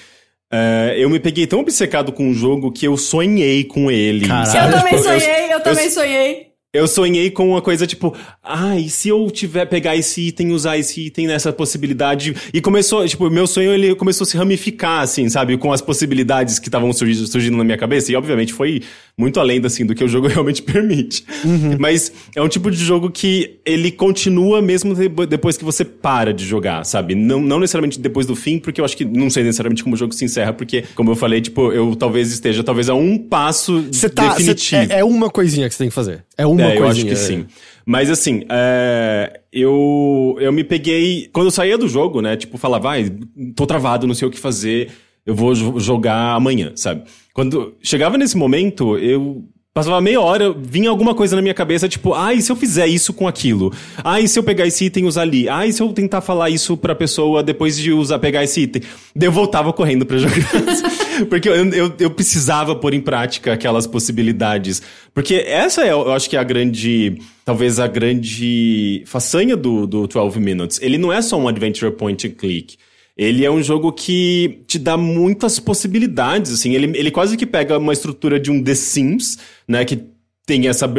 é, 0.51 0.95
eu 0.97 1.09
me 1.09 1.19
peguei 1.19 1.45
tão 1.45 1.59
obcecado 1.59 2.11
com 2.11 2.29
o 2.29 2.33
jogo 2.33 2.71
que 2.71 2.87
eu 2.87 2.95
sonhei 2.95 3.63
com 3.63 3.91
ele. 3.91 4.27
Caralho. 4.27 4.75
Eu 4.75 4.79
também 4.79 4.93
Tipo, 4.93 5.03
sonhei, 5.03 5.53
eu 5.53 5.59
também 5.61 5.89
sonhei. 5.89 6.52
Eu 6.73 6.87
sonhei 6.87 7.29
com 7.29 7.49
uma 7.49 7.61
coisa 7.61 7.85
tipo, 7.85 8.15
ah, 8.43 8.77
e 8.79 8.89
se 8.89 9.07
eu 9.07 9.29
tiver, 9.29 9.65
pegar 9.67 9.95
esse 9.95 10.21
item, 10.29 10.51
usar 10.51 10.75
esse 10.77 11.05
item 11.05 11.27
nessa 11.27 11.53
possibilidade? 11.53 12.35
E 12.51 12.59
começou, 12.59 13.07
tipo, 13.07 13.29
meu 13.29 13.45
sonho 13.45 13.71
ele 13.71 13.93
começou 13.93 14.25
a 14.25 14.27
se 14.27 14.35
ramificar, 14.35 15.01
assim, 15.01 15.29
sabe? 15.29 15.55
Com 15.57 15.71
as 15.71 15.81
possibilidades 15.81 16.57
que 16.57 16.67
estavam 16.69 16.91
surgindo, 16.91 17.27
surgindo 17.27 17.57
na 17.57 17.63
minha 17.63 17.77
cabeça. 17.77 18.11
E 18.11 18.15
obviamente 18.15 18.51
foi 18.53 18.81
muito 19.15 19.39
além, 19.39 19.63
assim, 19.63 19.85
do 19.85 19.93
que 19.93 20.03
o 20.03 20.07
jogo 20.07 20.25
realmente 20.33 20.63
permite. 20.63 21.23
Mas 21.79 22.11
é 22.35 22.41
um 22.41 22.47
tipo 22.47 22.71
de 22.71 22.83
jogo 22.83 23.11
que 23.11 23.59
ele 23.63 23.91
continua 23.91 24.59
mesmo 24.61 24.95
de- 24.95 25.09
depois 25.27 25.55
que 25.55 25.63
você 25.63 25.85
para 25.85 26.33
de 26.33 26.43
jogar, 26.43 26.83
sabe? 26.85 27.13
Não, 27.13 27.39
não 27.39 27.59
necessariamente 27.59 27.99
depois 27.99 28.25
do 28.25 28.35
fim, 28.35 28.57
porque 28.57 28.81
eu 28.81 28.85
acho 28.85 28.97
que 28.97 29.05
não 29.05 29.29
sei 29.29 29.43
necessariamente 29.43 29.83
como 29.83 29.95
o 29.95 29.97
jogo 29.97 30.13
se 30.13 30.25
encerra, 30.25 30.51
porque, 30.53 30.83
como 30.95 31.11
eu 31.11 31.15
falei, 31.15 31.39
tipo, 31.39 31.71
eu 31.71 31.95
talvez 31.95 32.31
esteja 32.31 32.63
talvez 32.63 32.89
a 32.89 32.95
um 32.95 33.15
passo 33.17 33.83
Você 33.91 34.09
tá. 34.09 34.31
cê- 34.31 34.37
definitivo. 34.53 34.91
é, 34.91 34.99
é 34.99 35.03
uma 35.03 35.29
coisinha 35.29 35.69
que 35.69 35.75
você 35.75 35.83
tem 35.83 35.89
que 35.89 35.95
fazer. 35.95 36.23
É 36.35 36.47
uma 36.47 36.62
É, 36.71 36.77
eu 36.77 36.87
acho 36.87 37.01
que 37.05 37.15
sim. 37.15 37.45
Mas 37.85 38.09
assim, 38.09 38.43
é, 38.49 39.41
eu, 39.51 40.37
eu 40.39 40.51
me 40.51 40.63
peguei. 40.63 41.29
Quando 41.33 41.47
eu 41.47 41.51
saía 41.51 41.77
do 41.77 41.87
jogo, 41.87 42.21
né? 42.21 42.35
Tipo, 42.37 42.57
falava, 42.57 42.83
vai, 42.89 43.11
tô 43.55 43.65
travado, 43.65 44.07
não 44.07 44.13
sei 44.13 44.27
o 44.27 44.31
que 44.31 44.39
fazer, 44.39 44.89
eu 45.25 45.35
vou 45.35 45.53
jo- 45.53 45.79
jogar 45.79 46.33
amanhã, 46.35 46.71
sabe? 46.75 47.03
Quando 47.33 47.75
chegava 47.81 48.17
nesse 48.17 48.37
momento, 48.37 48.97
eu. 48.97 49.43
Passava 49.75 49.99
meia 49.99 50.21
hora, 50.21 50.53
vinha 50.55 50.87
alguma 50.87 51.15
coisa 51.15 51.35
na 51.35 51.41
minha 51.41 51.53
cabeça, 51.53 51.89
tipo, 51.89 52.13
ah, 52.13 52.29
se 52.39 52.51
eu 52.51 52.55
fizer 52.55 52.85
isso 52.85 53.11
com 53.11 53.27
aquilo? 53.27 53.73
Ah, 54.03 54.23
se 54.27 54.37
eu 54.37 54.43
pegar 54.43 54.67
esse 54.67 54.85
item 54.85 55.05
e 55.05 55.07
usar 55.07 55.23
ali? 55.23 55.49
Ah, 55.49 55.69
se 55.71 55.81
eu 55.81 55.91
tentar 55.91 56.21
falar 56.21 56.51
isso 56.51 56.77
pra 56.77 56.93
pessoa 56.93 57.41
depois 57.41 57.75
de 57.75 57.91
usar, 57.91 58.19
pegar 58.19 58.43
esse 58.43 58.61
item? 58.61 58.83
Daí 59.15 59.27
eu 59.27 59.31
voltava 59.31 59.73
correndo 59.73 60.05
pra 60.05 60.15
jogar. 60.21 60.35
Porque 61.27 61.49
eu, 61.49 61.55
eu, 61.71 61.93
eu 61.97 62.11
precisava 62.11 62.75
pôr 62.75 62.93
em 62.93 63.01
prática 63.01 63.51
aquelas 63.51 63.87
possibilidades. 63.87 64.79
Porque 65.11 65.33
essa 65.33 65.83
é, 65.83 65.91
eu 65.91 66.11
acho 66.13 66.29
que 66.29 66.37
é 66.37 66.39
a 66.39 66.43
grande. 66.43 67.17
Talvez 67.43 67.79
a 67.79 67.87
grande 67.87 69.01
façanha 69.07 69.57
do, 69.57 69.87
do 69.87 70.05
12 70.05 70.39
Minutes. 70.39 70.79
Ele 70.83 70.99
não 70.99 71.11
é 71.11 71.19
só 71.19 71.35
um 71.35 71.47
adventure 71.47 71.91
point 71.91 72.27
and 72.27 72.31
click. 72.31 72.77
Ele 73.15 73.45
é 73.45 73.51
um 73.51 73.61
jogo 73.61 73.91
que 73.91 74.63
te 74.67 74.79
dá 74.79 74.97
muitas 74.97 75.59
possibilidades, 75.59 76.51
assim. 76.51 76.73
Ele, 76.73 76.97
ele 76.97 77.11
quase 77.11 77.37
que 77.37 77.45
pega 77.45 77.77
uma 77.77 77.93
estrutura 77.93 78.39
de 78.39 78.49
um 78.49 78.61
The 78.61 78.73
Sims, 78.73 79.37
né? 79.67 79.85
Que 79.85 80.13
tem 80.45 80.67
essa, 80.67 80.91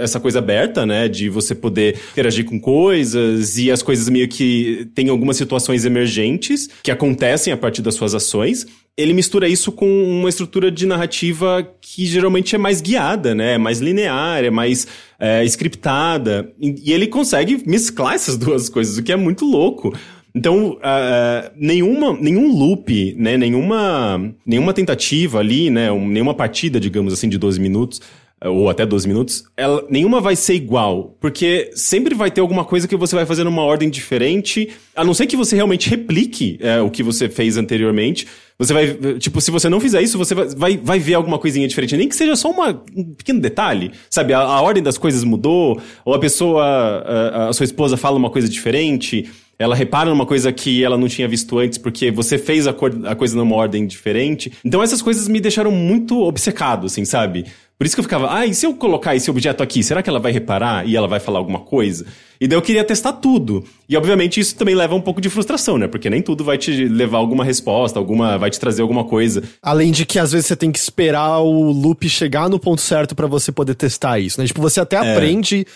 essa 0.00 0.20
coisa 0.20 0.38
aberta, 0.38 0.86
né? 0.86 1.08
De 1.08 1.28
você 1.28 1.54
poder 1.54 1.98
interagir 2.12 2.44
com 2.44 2.60
coisas 2.60 3.58
e 3.58 3.70
as 3.70 3.82
coisas 3.82 4.08
meio 4.08 4.28
que 4.28 4.88
tem 4.94 5.08
algumas 5.08 5.36
situações 5.36 5.84
emergentes 5.84 6.68
que 6.82 6.90
acontecem 6.90 7.52
a 7.52 7.56
partir 7.56 7.82
das 7.82 7.94
suas 7.94 8.14
ações. 8.14 8.66
Ele 8.96 9.14
mistura 9.14 9.48
isso 9.48 9.72
com 9.72 9.88
uma 10.04 10.28
estrutura 10.28 10.70
de 10.70 10.84
narrativa 10.84 11.66
que 11.80 12.04
geralmente 12.04 12.54
é 12.54 12.58
mais 12.58 12.82
guiada, 12.82 13.34
né? 13.34 13.54
É 13.54 13.58
mais 13.58 13.80
linear, 13.80 14.44
é 14.44 14.50
mais 14.50 14.86
é, 15.18 15.42
scriptada. 15.46 16.52
E 16.60 16.92
ele 16.92 17.06
consegue 17.06 17.62
mesclar 17.66 18.14
essas 18.14 18.36
duas 18.38 18.68
coisas, 18.68 18.98
o 18.98 19.02
que 19.02 19.10
é 19.10 19.16
muito 19.16 19.46
louco. 19.46 19.92
Então, 20.34 20.78
ah, 20.82 21.50
nenhuma, 21.56 22.16
nenhum 22.18 22.56
loop, 22.56 23.14
né, 23.18 23.36
nenhuma, 23.36 24.32
nenhuma 24.46 24.72
tentativa 24.72 25.38
ali, 25.38 25.68
né, 25.68 25.92
um- 25.92 26.08
nenhuma 26.08 26.32
partida, 26.34 26.80
digamos 26.80 27.12
assim, 27.12 27.28
de 27.28 27.36
12 27.36 27.60
minutos, 27.60 28.00
eh, 28.40 28.48
ou 28.48 28.70
até 28.70 28.86
12 28.86 29.06
minutos, 29.06 29.44
ela, 29.56 29.84
nenhuma 29.90 30.22
vai 30.22 30.34
ser 30.34 30.54
igual, 30.54 31.14
porque 31.20 31.70
sempre 31.74 32.14
vai 32.14 32.30
ter 32.30 32.40
alguma 32.40 32.64
coisa 32.64 32.88
que 32.88 32.96
você 32.96 33.14
vai 33.14 33.26
fazer 33.26 33.44
numa 33.44 33.62
ordem 33.62 33.90
diferente, 33.90 34.70
a 34.96 35.04
não 35.04 35.12
ser 35.12 35.26
que 35.26 35.36
você 35.36 35.54
realmente 35.54 35.90
replique 35.90 36.58
eh, 36.62 36.80
o 36.80 36.90
que 36.90 37.02
você 37.02 37.28
fez 37.28 37.58
anteriormente. 37.58 38.26
Você 38.58 38.72
vai, 38.72 38.86
tipo, 39.18 39.40
se 39.40 39.50
você 39.50 39.68
não 39.68 39.80
fizer 39.80 40.00
isso, 40.00 40.16
você 40.16 40.34
vai, 40.34 40.46
vai, 40.48 40.76
vai 40.78 40.98
ver 40.98 41.14
alguma 41.14 41.38
coisinha 41.38 41.66
diferente, 41.68 41.96
nem 41.96 42.08
que 42.08 42.14
seja 42.16 42.36
só 42.36 42.50
uma, 42.50 42.82
um 42.96 43.04
pequeno 43.14 43.40
detalhe, 43.40 43.90
sabe? 44.08 44.32
A, 44.32 44.38
a 44.40 44.62
ordem 44.62 44.82
das 44.82 44.96
coisas 44.96 45.24
mudou, 45.24 45.80
ou 46.04 46.14
a 46.14 46.18
pessoa, 46.18 46.62
a, 46.64 47.48
a 47.48 47.52
sua 47.52 47.64
esposa 47.64 47.96
fala 47.96 48.16
uma 48.16 48.30
coisa 48.30 48.48
diferente, 48.48 49.28
ela 49.62 49.74
repara 49.74 50.10
numa 50.10 50.26
coisa 50.26 50.52
que 50.52 50.82
ela 50.84 50.98
não 50.98 51.08
tinha 51.08 51.26
visto 51.28 51.58
antes 51.58 51.78
porque 51.78 52.10
você 52.10 52.36
fez 52.36 52.66
a, 52.66 52.72
cor- 52.72 53.06
a 53.06 53.14
coisa 53.14 53.36
numa 53.36 53.54
ordem 53.56 53.86
diferente. 53.86 54.52
Então 54.64 54.82
essas 54.82 55.00
coisas 55.00 55.28
me 55.28 55.40
deixaram 55.40 55.70
muito 55.70 56.20
obcecado, 56.22 56.86
assim, 56.86 57.04
sabe? 57.04 57.46
Por 57.78 57.86
isso 57.86 57.96
que 57.96 58.00
eu 58.00 58.04
ficava, 58.04 58.32
ah, 58.32 58.46
e 58.46 58.54
se 58.54 58.64
eu 58.64 58.74
colocar 58.74 59.16
esse 59.16 59.28
objeto 59.28 59.60
aqui, 59.60 59.82
será 59.82 60.02
que 60.04 60.08
ela 60.08 60.20
vai 60.20 60.30
reparar 60.30 60.86
e 60.86 60.94
ela 60.96 61.08
vai 61.08 61.18
falar 61.18 61.40
alguma 61.40 61.58
coisa? 61.60 62.06
E 62.40 62.46
daí 62.46 62.56
eu 62.56 62.62
queria 62.62 62.84
testar 62.84 63.12
tudo. 63.14 63.64
E 63.88 63.96
obviamente 63.96 64.38
isso 64.38 64.54
também 64.54 64.74
leva 64.74 64.94
um 64.94 65.00
pouco 65.00 65.20
de 65.20 65.28
frustração, 65.28 65.76
né? 65.78 65.88
Porque 65.88 66.08
nem 66.08 66.22
tudo 66.22 66.44
vai 66.44 66.56
te 66.58 66.70
levar 66.86 67.16
a 67.18 67.20
alguma 67.20 67.44
resposta, 67.44 67.98
alguma, 67.98 68.38
vai 68.38 68.50
te 68.50 68.60
trazer 68.60 68.82
alguma 68.82 69.02
coisa. 69.04 69.42
Além 69.60 69.90
de 69.90 70.06
que 70.06 70.18
às 70.20 70.30
vezes 70.30 70.46
você 70.46 70.54
tem 70.56 70.70
que 70.70 70.78
esperar 70.78 71.40
o 71.40 71.72
loop 71.72 72.08
chegar 72.08 72.48
no 72.48 72.58
ponto 72.58 72.80
certo 72.80 73.16
pra 73.16 73.26
você 73.26 73.50
poder 73.50 73.74
testar 73.74 74.20
isso, 74.20 74.40
né? 74.40 74.46
Tipo, 74.46 74.60
você 74.60 74.78
até 74.78 74.96
É. 74.96 75.12
aprende, 75.14 75.66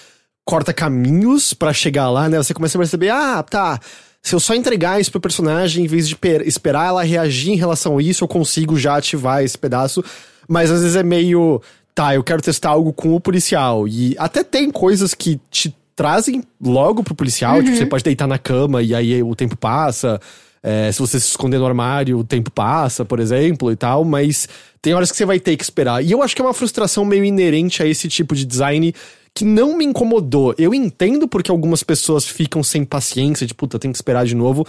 corta 0.46 0.72
caminhos 0.72 1.52
pra 1.52 1.72
chegar 1.72 2.08
lá, 2.08 2.28
né? 2.28 2.38
Você 2.38 2.54
começa 2.54 2.78
a 2.78 2.80
perceber, 2.80 3.10
ah, 3.10 3.42
tá. 3.42 3.80
Se 4.22 4.34
eu 4.34 4.40
só 4.40 4.54
entregar 4.54 5.00
isso 5.00 5.10
pro 5.10 5.20
personagem, 5.20 5.84
em 5.84 5.88
vez 5.88 6.08
de 6.08 6.16
per- 6.16 6.46
esperar 6.46 6.86
ela 6.86 7.02
reagir 7.02 7.52
em 7.52 7.56
relação 7.56 7.98
a 7.98 8.02
isso, 8.02 8.22
eu 8.24 8.28
consigo 8.28 8.78
já 8.78 8.96
ativar 8.96 9.42
esse 9.42 9.58
pedaço. 9.58 10.02
Mas 10.48 10.70
às 10.70 10.80
vezes 10.80 10.96
é 10.96 11.02
meio, 11.02 11.60
tá, 11.94 12.14
eu 12.14 12.22
quero 12.22 12.40
testar 12.40 12.70
algo 12.70 12.92
com 12.92 13.14
o 13.14 13.20
policial. 13.20 13.88
E 13.88 14.14
até 14.18 14.44
tem 14.44 14.70
coisas 14.70 15.14
que 15.14 15.40
te 15.50 15.74
trazem 15.96 16.44
logo 16.62 17.02
pro 17.02 17.14
policial, 17.14 17.60
tipo, 17.62 17.76
você 17.76 17.86
pode 17.86 18.04
deitar 18.04 18.28
na 18.28 18.38
cama 18.38 18.82
e 18.82 18.94
aí 18.94 19.22
o 19.22 19.34
tempo 19.34 19.56
passa. 19.56 20.20
É, 20.62 20.90
se 20.92 20.98
você 20.98 21.18
se 21.18 21.28
esconder 21.28 21.58
no 21.58 21.66
armário, 21.66 22.18
o 22.18 22.24
tempo 22.24 22.50
passa, 22.50 23.04
por 23.04 23.18
exemplo, 23.20 23.70
e 23.70 23.76
tal, 23.76 24.04
mas 24.04 24.48
tem 24.82 24.94
horas 24.94 25.10
que 25.10 25.16
você 25.16 25.24
vai 25.24 25.38
ter 25.40 25.56
que 25.56 25.62
esperar. 25.62 26.04
E 26.04 26.10
eu 26.10 26.22
acho 26.22 26.34
que 26.34 26.42
é 26.42 26.44
uma 26.44 26.52
frustração 26.54 27.04
meio 27.04 27.24
inerente 27.24 27.82
a 27.82 27.86
esse 27.86 28.08
tipo 28.08 28.34
de 28.34 28.44
design 28.44 28.92
que 29.36 29.44
não 29.44 29.76
me 29.76 29.84
incomodou. 29.84 30.54
Eu 30.56 30.72
entendo 30.72 31.28
porque 31.28 31.50
algumas 31.50 31.82
pessoas 31.82 32.26
ficam 32.26 32.62
sem 32.62 32.86
paciência, 32.86 33.46
de 33.46 33.52
puta, 33.52 33.78
tem 33.78 33.92
que 33.92 33.98
esperar 33.98 34.24
de 34.24 34.34
novo. 34.34 34.66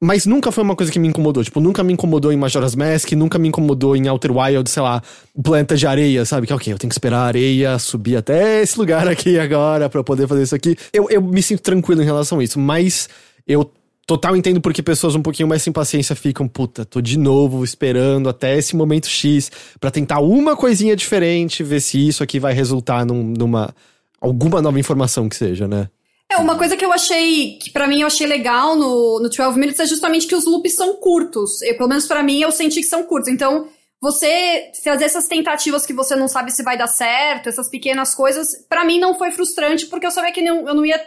Mas 0.00 0.24
nunca 0.24 0.50
foi 0.50 0.64
uma 0.64 0.74
coisa 0.74 0.90
que 0.90 0.98
me 0.98 1.06
incomodou. 1.06 1.44
Tipo, 1.44 1.60
nunca 1.60 1.84
me 1.84 1.92
incomodou 1.92 2.32
em 2.32 2.36
Majora's 2.36 2.74
Mask, 2.74 3.12
nunca 3.12 3.38
me 3.38 3.48
incomodou 3.48 3.94
em 3.94 4.08
Outer 4.08 4.34
Wild, 4.34 4.70
sei 4.70 4.82
lá, 4.82 5.02
o 5.34 5.42
planeta 5.42 5.76
de 5.76 5.86
areia, 5.86 6.24
sabe? 6.24 6.46
Que, 6.46 6.54
ok, 6.54 6.72
eu 6.72 6.78
tenho 6.78 6.88
que 6.88 6.94
esperar 6.94 7.18
a 7.18 7.26
areia 7.26 7.78
subir 7.78 8.16
até 8.16 8.62
esse 8.62 8.78
lugar 8.78 9.06
aqui 9.08 9.38
agora 9.38 9.90
eu 9.92 10.02
poder 10.02 10.26
fazer 10.26 10.44
isso 10.44 10.54
aqui. 10.54 10.74
Eu, 10.94 11.10
eu 11.10 11.20
me 11.20 11.42
sinto 11.42 11.60
tranquilo 11.60 12.00
em 12.00 12.06
relação 12.06 12.38
a 12.38 12.42
isso, 12.42 12.58
mas 12.58 13.06
eu 13.46 13.70
total 14.14 14.36
entendo 14.36 14.60
porque 14.60 14.82
pessoas 14.82 15.14
um 15.14 15.22
pouquinho 15.22 15.48
mais 15.48 15.62
sem 15.62 15.72
paciência 15.72 16.16
ficam, 16.16 16.48
puta, 16.48 16.84
tô 16.84 17.00
de 17.00 17.16
novo 17.16 17.62
esperando 17.62 18.28
até 18.28 18.58
esse 18.58 18.74
momento 18.74 19.06
X 19.08 19.52
pra 19.78 19.88
tentar 19.88 20.18
uma 20.18 20.56
coisinha 20.56 20.96
diferente, 20.96 21.62
ver 21.62 21.80
se 21.80 22.08
isso 22.08 22.20
aqui 22.20 22.40
vai 22.40 22.52
resultar 22.52 23.06
num- 23.06 23.32
numa. 23.38 23.72
alguma 24.20 24.60
nova 24.60 24.80
informação 24.80 25.28
que 25.28 25.36
seja, 25.36 25.68
né? 25.68 25.88
É, 26.28 26.36
uma 26.38 26.56
coisa 26.56 26.76
que 26.76 26.84
eu 26.84 26.92
achei, 26.92 27.56
que 27.58 27.70
pra 27.70 27.86
mim 27.86 28.00
eu 28.00 28.06
achei 28.08 28.26
legal 28.26 28.74
no, 28.74 29.20
no 29.20 29.28
12 29.28 29.58
Minutes 29.58 29.78
é 29.80 29.86
justamente 29.86 30.26
que 30.26 30.34
os 30.34 30.44
loops 30.44 30.74
são 30.74 30.96
curtos. 30.96 31.62
Eu, 31.62 31.76
pelo 31.76 31.88
menos 31.88 32.06
pra 32.06 32.20
mim 32.22 32.40
eu 32.40 32.50
senti 32.50 32.80
que 32.80 32.86
são 32.86 33.04
curtos. 33.04 33.28
Então, 33.32 33.68
você 34.00 34.70
fazer 34.84 35.04
essas 35.04 35.26
tentativas 35.28 35.86
que 35.86 35.92
você 35.92 36.16
não 36.16 36.26
sabe 36.28 36.50
se 36.50 36.62
vai 36.64 36.76
dar 36.76 36.86
certo, 36.88 37.48
essas 37.48 37.68
pequenas 37.68 38.12
coisas, 38.14 38.48
pra 38.68 38.84
mim 38.84 38.98
não 38.98 39.14
foi 39.16 39.30
frustrante, 39.30 39.86
porque 39.86 40.06
eu 40.06 40.10
sabia 40.10 40.32
que 40.32 40.42
não- 40.42 40.66
eu 40.68 40.74
não 40.74 40.84
ia 40.84 41.00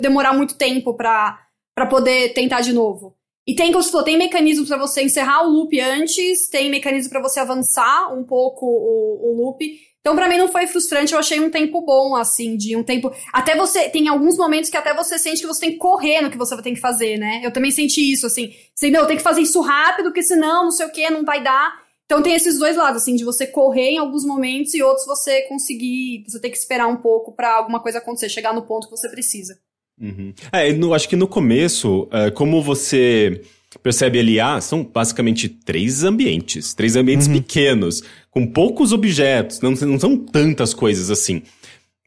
demorar 0.00 0.32
muito 0.32 0.54
tempo 0.56 0.94
pra, 0.94 1.38
pra 1.76 1.86
poder 1.86 2.32
tentar 2.32 2.62
de 2.62 2.72
novo. 2.72 3.14
E 3.46 3.54
tem, 3.54 3.70
como 3.70 3.84
você 3.84 3.90
falou, 3.90 4.04
tem 4.04 4.18
mecanismos 4.18 4.66
pra 4.66 4.78
você 4.78 5.02
encerrar 5.02 5.46
o 5.46 5.50
loop 5.50 5.78
antes, 5.78 6.48
tem 6.48 6.68
mecanismo 6.68 7.10
pra 7.10 7.20
você 7.20 7.38
avançar 7.38 8.12
um 8.12 8.24
pouco 8.24 8.66
o, 8.66 9.30
o 9.30 9.36
loop. 9.36 9.64
Então, 10.00 10.16
pra 10.16 10.28
mim, 10.28 10.38
não 10.38 10.48
foi 10.48 10.66
frustrante, 10.66 11.12
eu 11.12 11.18
achei 11.18 11.38
um 11.38 11.50
tempo 11.50 11.80
bom, 11.80 12.16
assim, 12.16 12.56
de 12.56 12.76
um 12.76 12.82
tempo. 12.82 13.12
Até 13.32 13.56
você. 13.56 13.88
Tem 13.88 14.08
alguns 14.08 14.36
momentos 14.36 14.70
que 14.70 14.76
até 14.76 14.94
você 14.94 15.18
sente 15.18 15.40
que 15.40 15.46
você 15.46 15.60
tem 15.60 15.72
que 15.72 15.78
correr 15.78 16.22
no 16.22 16.30
que 16.30 16.38
você 16.38 16.60
tem 16.62 16.74
que 16.74 16.80
fazer, 16.80 17.18
né? 17.18 17.40
Eu 17.44 17.52
também 17.52 17.70
senti 17.70 18.12
isso, 18.12 18.26
assim. 18.26 18.52
Assim, 18.74 18.90
não, 18.90 19.06
tem 19.06 19.16
que 19.16 19.22
fazer 19.22 19.42
isso 19.42 19.60
rápido, 19.60 20.06
porque 20.06 20.22
senão, 20.22 20.64
não 20.64 20.70
sei 20.70 20.86
o 20.86 20.92
que, 20.92 21.08
não 21.10 21.24
vai 21.24 21.42
dar. 21.42 21.72
Então 22.04 22.22
tem 22.22 22.34
esses 22.34 22.58
dois 22.58 22.76
lados, 22.76 23.02
assim, 23.02 23.16
de 23.16 23.24
você 23.24 23.46
correr 23.46 23.90
em 23.90 23.98
alguns 23.98 24.24
momentos 24.24 24.74
e 24.74 24.82
outros 24.82 25.06
você 25.06 25.42
conseguir. 25.42 26.24
Você 26.26 26.40
tem 26.40 26.50
que 26.50 26.56
esperar 26.56 26.86
um 26.86 26.96
pouco 26.96 27.32
pra 27.32 27.54
alguma 27.54 27.80
coisa 27.80 27.98
acontecer, 27.98 28.28
chegar 28.28 28.54
no 28.54 28.62
ponto 28.62 28.88
que 28.88 28.96
você 28.96 29.08
precisa. 29.08 29.58
Uhum. 30.00 30.32
É, 30.52 30.72
no- 30.72 30.92
acho 30.94 31.08
que 31.08 31.16
no 31.16 31.26
começo, 31.26 32.08
é, 32.12 32.30
como 32.30 32.62
você 32.62 33.40
percebe 33.82 34.18
ali, 34.18 34.40
ah, 34.40 34.60
são 34.60 34.82
basicamente 34.84 35.48
três 35.48 36.02
ambientes, 36.04 36.72
três 36.74 36.96
ambientes 36.96 37.28
pequenos, 37.28 38.02
com 38.30 38.46
poucos 38.46 38.92
objetos, 38.92 39.60
não, 39.60 39.72
não 39.72 39.98
são 39.98 40.16
tantas 40.16 40.72
coisas 40.74 41.10
assim. 41.10 41.42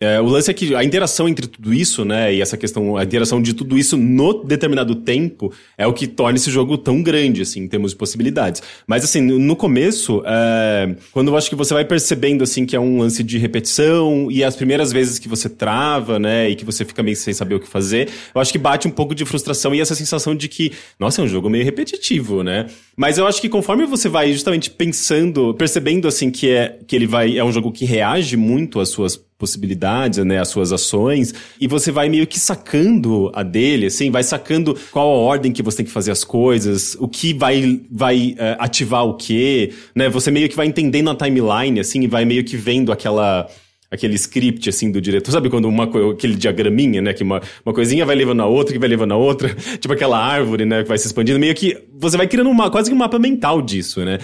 É, 0.01 0.21
o 0.21 0.27
lance 0.27 0.49
é 0.49 0.53
que 0.53 0.73
a 0.73 0.81
interação 0.81 1.27
entre 1.27 1.45
tudo 1.45 1.73
isso, 1.73 2.05
né, 2.05 2.33
e 2.33 2.41
essa 2.41 2.55
questão, 2.55 2.95
a 2.95 3.03
interação 3.03 3.41
de 3.41 3.53
tudo 3.53 3.77
isso 3.77 3.97
no 3.97 4.45
determinado 4.45 4.95
tempo 4.95 5.51
é 5.77 5.85
o 5.85 5.91
que 5.91 6.07
torna 6.07 6.37
esse 6.37 6.49
jogo 6.49 6.77
tão 6.77 7.03
grande, 7.03 7.41
assim, 7.41 7.59
em 7.59 7.67
termos 7.67 7.91
de 7.91 7.97
possibilidades. 7.97 8.63
Mas, 8.87 9.03
assim, 9.03 9.19
no 9.19 9.57
começo, 9.57 10.23
é, 10.25 10.95
quando 11.11 11.27
eu 11.27 11.35
acho 11.35 11.49
que 11.49 11.55
você 11.55 11.73
vai 11.73 11.83
percebendo, 11.83 12.45
assim, 12.45 12.65
que 12.65 12.77
é 12.77 12.79
um 12.79 12.97
lance 12.99 13.21
de 13.21 13.37
repetição 13.37 14.31
e 14.31 14.41
as 14.41 14.55
primeiras 14.55 14.93
vezes 14.93 15.19
que 15.19 15.27
você 15.27 15.49
trava, 15.49 16.17
né, 16.17 16.49
e 16.49 16.55
que 16.55 16.63
você 16.63 16.85
fica 16.85 17.03
meio 17.03 17.17
sem 17.17 17.33
saber 17.33 17.55
o 17.55 17.59
que 17.59 17.67
fazer, 17.67 18.07
eu 18.33 18.39
acho 18.39 18.53
que 18.53 18.57
bate 18.57 18.87
um 18.87 18.91
pouco 18.91 19.13
de 19.13 19.25
frustração 19.25 19.75
e 19.75 19.81
essa 19.81 19.95
sensação 19.95 20.33
de 20.33 20.47
que, 20.47 20.71
nossa, 20.97 21.21
é 21.21 21.25
um 21.25 21.27
jogo 21.27 21.49
meio 21.49 21.65
repetitivo, 21.65 22.41
né? 22.41 22.67
Mas 22.95 23.17
eu 23.17 23.27
acho 23.27 23.41
que 23.41 23.49
conforme 23.49 23.85
você 23.85 24.07
vai 24.07 24.31
justamente 24.31 24.69
pensando, 24.69 25.53
percebendo, 25.55 26.07
assim, 26.07 26.31
que, 26.31 26.49
é, 26.49 26.79
que 26.87 26.95
ele 26.95 27.05
vai, 27.05 27.37
é 27.37 27.43
um 27.43 27.51
jogo 27.51 27.69
que 27.69 27.83
reage 27.83 28.37
muito 28.37 28.79
às 28.79 28.87
suas 28.87 29.17
possibilidades, 29.39 30.19
né, 30.25 30.37
as 30.37 30.49
suas 30.49 30.73
ações, 30.73 31.33
e 31.59 31.65
você 31.65 31.91
vai 31.91 32.09
meio 32.09 32.27
que 32.27 32.37
sacando 32.37 33.31
a 33.33 33.41
dele, 33.41 33.85
assim, 33.85 34.11
vai 34.11 34.21
sacando 34.21 34.77
qual 34.91 35.07
a 35.07 35.17
ordem 35.17 35.53
que 35.53 35.63
você 35.63 35.77
tem 35.77 35.85
que 35.85 35.91
fazer 35.91 36.11
as 36.11 36.25
coisas, 36.25 36.97
o 36.99 37.07
que 37.07 37.33
vai, 37.33 37.79
vai 37.89 38.35
uh, 38.37 38.59
ativar 38.59 39.05
o 39.05 39.13
quê, 39.13 39.71
né, 39.95 40.09
você 40.09 40.29
meio 40.29 40.49
que 40.49 40.57
vai 40.57 40.67
entendendo 40.67 41.09
a 41.09 41.15
timeline, 41.15 41.79
assim, 41.79 42.01
e 42.01 42.07
vai 42.07 42.25
meio 42.25 42.43
que 42.43 42.57
vendo 42.57 42.91
aquela 42.91 43.49
aquele 43.91 44.15
script, 44.15 44.69
assim, 44.69 44.91
do 44.91 45.01
diretor. 45.01 45.31
Sabe 45.31 45.49
quando 45.49 45.67
uma 45.67 45.85
aquele 46.11 46.35
diagraminha, 46.35 47.01
né? 47.01 47.11
Que 47.11 47.23
uma, 47.23 47.41
uma 47.65 47.73
coisinha 47.73 48.05
vai 48.05 48.15
levando 48.15 48.41
a 48.41 48.45
outra, 48.45 48.71
que 48.71 48.79
vai 48.79 48.87
levando 48.87 49.13
a 49.13 49.17
outra. 49.17 49.49
tipo 49.81 49.91
aquela 49.91 50.23
árvore, 50.23 50.63
né? 50.65 50.83
Que 50.83 50.89
vai 50.89 50.97
se 50.97 51.07
expandindo. 51.07 51.39
Meio 51.39 51.55
que 51.55 51.75
você 51.97 52.15
vai 52.15 52.27
criando 52.27 52.49
uma, 52.49 52.69
quase 52.69 52.89
que 52.89 52.95
um 52.95 52.99
mapa 52.99 53.17
mental 53.17 53.61
disso, 53.61 54.05
né? 54.05 54.19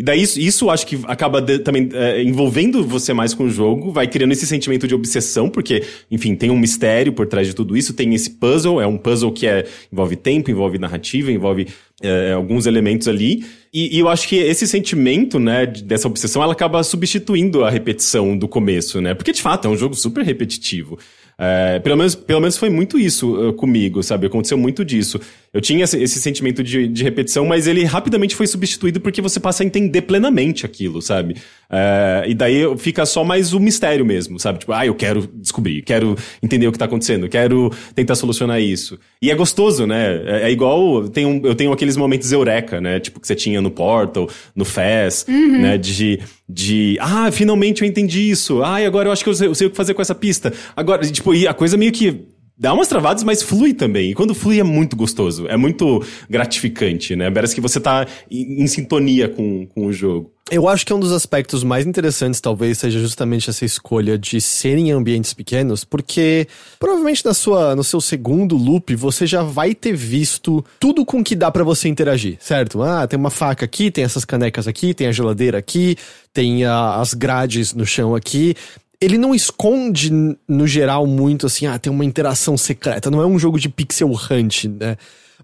E 0.00 0.02
daí 0.02 0.22
isso, 0.22 0.40
isso 0.40 0.70
acho 0.70 0.86
que 0.86 0.98
acaba 1.04 1.42
de, 1.42 1.58
também 1.58 1.90
é, 1.92 2.22
envolvendo 2.22 2.82
você 2.82 3.12
mais 3.12 3.34
com 3.34 3.44
o 3.44 3.50
jogo, 3.50 3.92
vai 3.92 4.06
criando 4.06 4.32
esse 4.32 4.46
sentimento 4.46 4.88
de 4.88 4.94
obsessão, 4.94 5.50
porque, 5.50 5.84
enfim, 6.10 6.34
tem 6.34 6.50
um 6.50 6.58
mistério 6.58 7.12
por 7.12 7.26
trás 7.26 7.46
de 7.46 7.52
tudo 7.52 7.76
isso, 7.76 7.92
tem 7.92 8.14
esse 8.14 8.30
puzzle, 8.30 8.80
é 8.80 8.86
um 8.86 8.96
puzzle 8.96 9.30
que 9.30 9.46
é, 9.46 9.66
envolve 9.92 10.16
tempo, 10.16 10.50
envolve 10.50 10.78
narrativa, 10.78 11.30
envolve 11.30 11.66
é, 12.00 12.32
alguns 12.32 12.64
elementos 12.64 13.08
ali. 13.08 13.44
E, 13.74 13.94
e, 13.94 14.00
eu 14.00 14.08
acho 14.08 14.26
que 14.26 14.36
esse 14.36 14.66
sentimento, 14.66 15.38
né, 15.38 15.66
dessa 15.66 16.08
obsessão, 16.08 16.42
ela 16.42 16.54
acaba 16.54 16.82
substituindo 16.82 17.62
a 17.62 17.68
repetição 17.68 18.38
do 18.38 18.48
começo, 18.48 19.02
né? 19.02 19.12
Porque, 19.12 19.32
de 19.32 19.42
fato, 19.42 19.68
é 19.68 19.70
um 19.70 19.76
jogo 19.76 19.94
super 19.94 20.24
repetitivo. 20.24 20.98
É, 21.42 21.78
pelo, 21.78 21.96
menos, 21.96 22.14
pelo 22.14 22.38
menos 22.38 22.58
foi 22.58 22.68
muito 22.68 22.98
isso 22.98 23.48
uh, 23.48 23.54
comigo, 23.54 24.02
sabe? 24.02 24.26
Aconteceu 24.26 24.58
muito 24.58 24.84
disso. 24.84 25.18
Eu 25.54 25.60
tinha 25.62 25.84
esse, 25.84 25.98
esse 26.00 26.20
sentimento 26.20 26.62
de, 26.62 26.86
de, 26.86 27.02
repetição, 27.02 27.46
mas 27.46 27.66
ele 27.66 27.82
rapidamente 27.82 28.36
foi 28.36 28.46
substituído 28.46 29.00
porque 29.00 29.22
você 29.22 29.40
passa 29.40 29.62
a 29.62 29.66
entender 29.66 30.02
plenamente 30.02 30.66
aquilo, 30.66 31.00
sabe? 31.00 31.36
É, 31.70 32.24
e 32.28 32.34
daí 32.34 32.76
fica 32.76 33.06
só 33.06 33.24
mais 33.24 33.54
o 33.54 33.58
mistério 33.58 34.04
mesmo, 34.04 34.38
sabe? 34.38 34.58
Tipo, 34.58 34.72
ah, 34.74 34.84
eu 34.84 34.94
quero 34.94 35.26
descobrir, 35.34 35.80
quero 35.80 36.14
entender 36.42 36.68
o 36.68 36.72
que 36.72 36.78
tá 36.78 36.84
acontecendo, 36.84 37.26
quero 37.26 37.72
tentar 37.94 38.16
solucionar 38.16 38.60
isso. 38.60 38.98
E 39.22 39.30
é 39.30 39.34
gostoso, 39.34 39.86
né? 39.86 40.22
É, 40.26 40.42
é 40.42 40.50
igual. 40.50 41.08
Tem 41.08 41.24
um, 41.24 41.40
eu 41.42 41.54
tenho 41.54 41.72
aqueles 41.72 41.96
momentos 41.96 42.30
eureka, 42.30 42.82
né? 42.82 43.00
Tipo, 43.00 43.18
que 43.18 43.26
você 43.26 43.34
tinha 43.34 43.62
no 43.62 43.70
Portal, 43.70 44.28
no 44.54 44.66
Fez, 44.66 45.24
uhum. 45.26 45.62
né? 45.62 45.78
De 45.78 46.20
de 46.52 46.96
ah, 47.00 47.30
finalmente 47.30 47.82
eu 47.82 47.88
entendi 47.88 48.30
isso. 48.30 48.62
Ah, 48.62 48.84
agora 48.84 49.08
eu 49.08 49.12
acho 49.12 49.22
que 49.22 49.30
eu 49.30 49.34
sei, 49.34 49.48
eu 49.48 49.54
sei, 49.54 49.66
o 49.66 49.70
que 49.70 49.76
fazer 49.76 49.94
com 49.94 50.02
essa 50.02 50.14
pista. 50.14 50.52
Agora, 50.76 51.06
tipo, 51.06 51.34
e 51.34 51.46
a 51.46 51.54
coisa 51.54 51.76
meio 51.76 51.92
que 51.92 52.26
dá 52.60 52.74
umas 52.74 52.88
travadas, 52.88 53.24
mas 53.24 53.42
flui 53.42 53.72
também. 53.72 54.10
E 54.10 54.14
quando 54.14 54.34
flui 54.34 54.60
é 54.60 54.62
muito 54.62 54.94
gostoso, 54.94 55.48
é 55.48 55.56
muito 55.56 56.04
gratificante, 56.28 57.16
né? 57.16 57.30
Parece 57.30 57.54
que 57.54 57.60
você 57.60 57.80
tá 57.80 58.06
em, 58.30 58.62
em 58.62 58.66
sintonia 58.66 59.30
com, 59.30 59.66
com 59.66 59.86
o 59.86 59.92
jogo. 59.92 60.30
Eu 60.50 60.68
acho 60.68 60.84
que 60.84 60.92
um 60.92 60.98
dos 60.98 61.12
aspectos 61.12 61.62
mais 61.62 61.86
interessantes 61.86 62.40
talvez 62.40 62.76
seja 62.76 62.98
justamente 62.98 63.48
essa 63.48 63.64
escolha 63.64 64.18
de 64.18 64.40
ser 64.40 64.76
em 64.76 64.90
ambientes 64.90 65.32
pequenos, 65.32 65.84
porque 65.84 66.48
provavelmente 66.78 67.24
na 67.24 67.32
sua, 67.32 67.74
no 67.76 67.84
seu 67.84 68.00
segundo 68.00 68.56
loop 68.56 68.94
você 68.96 69.26
já 69.26 69.42
vai 69.42 69.74
ter 69.74 69.94
visto 69.94 70.62
tudo 70.78 71.06
com 71.06 71.22
que 71.22 71.36
dá 71.36 71.50
para 71.52 71.62
você 71.62 71.88
interagir, 71.88 72.36
certo? 72.40 72.82
Ah, 72.82 73.06
tem 73.06 73.18
uma 73.18 73.30
faca 73.30 73.64
aqui, 73.64 73.92
tem 73.92 74.02
essas 74.02 74.24
canecas 74.24 74.66
aqui, 74.66 74.92
tem 74.92 75.06
a 75.06 75.12
geladeira 75.12 75.56
aqui, 75.56 75.96
tem 76.34 76.64
a, 76.64 76.96
as 76.96 77.14
grades 77.14 77.72
no 77.72 77.86
chão 77.86 78.14
aqui 78.14 78.56
ele 79.00 79.16
não 79.16 79.34
esconde, 79.34 80.10
no 80.46 80.66
geral, 80.66 81.06
muito 81.06 81.46
assim, 81.46 81.66
ah, 81.66 81.78
tem 81.78 81.90
uma 81.90 82.04
interação 82.04 82.56
secreta. 82.58 83.10
Não 83.10 83.22
é 83.22 83.26
um 83.26 83.38
jogo 83.38 83.58
de 83.58 83.68
pixel 83.68 84.10
hunt, 84.10 84.64
né? 84.64 84.96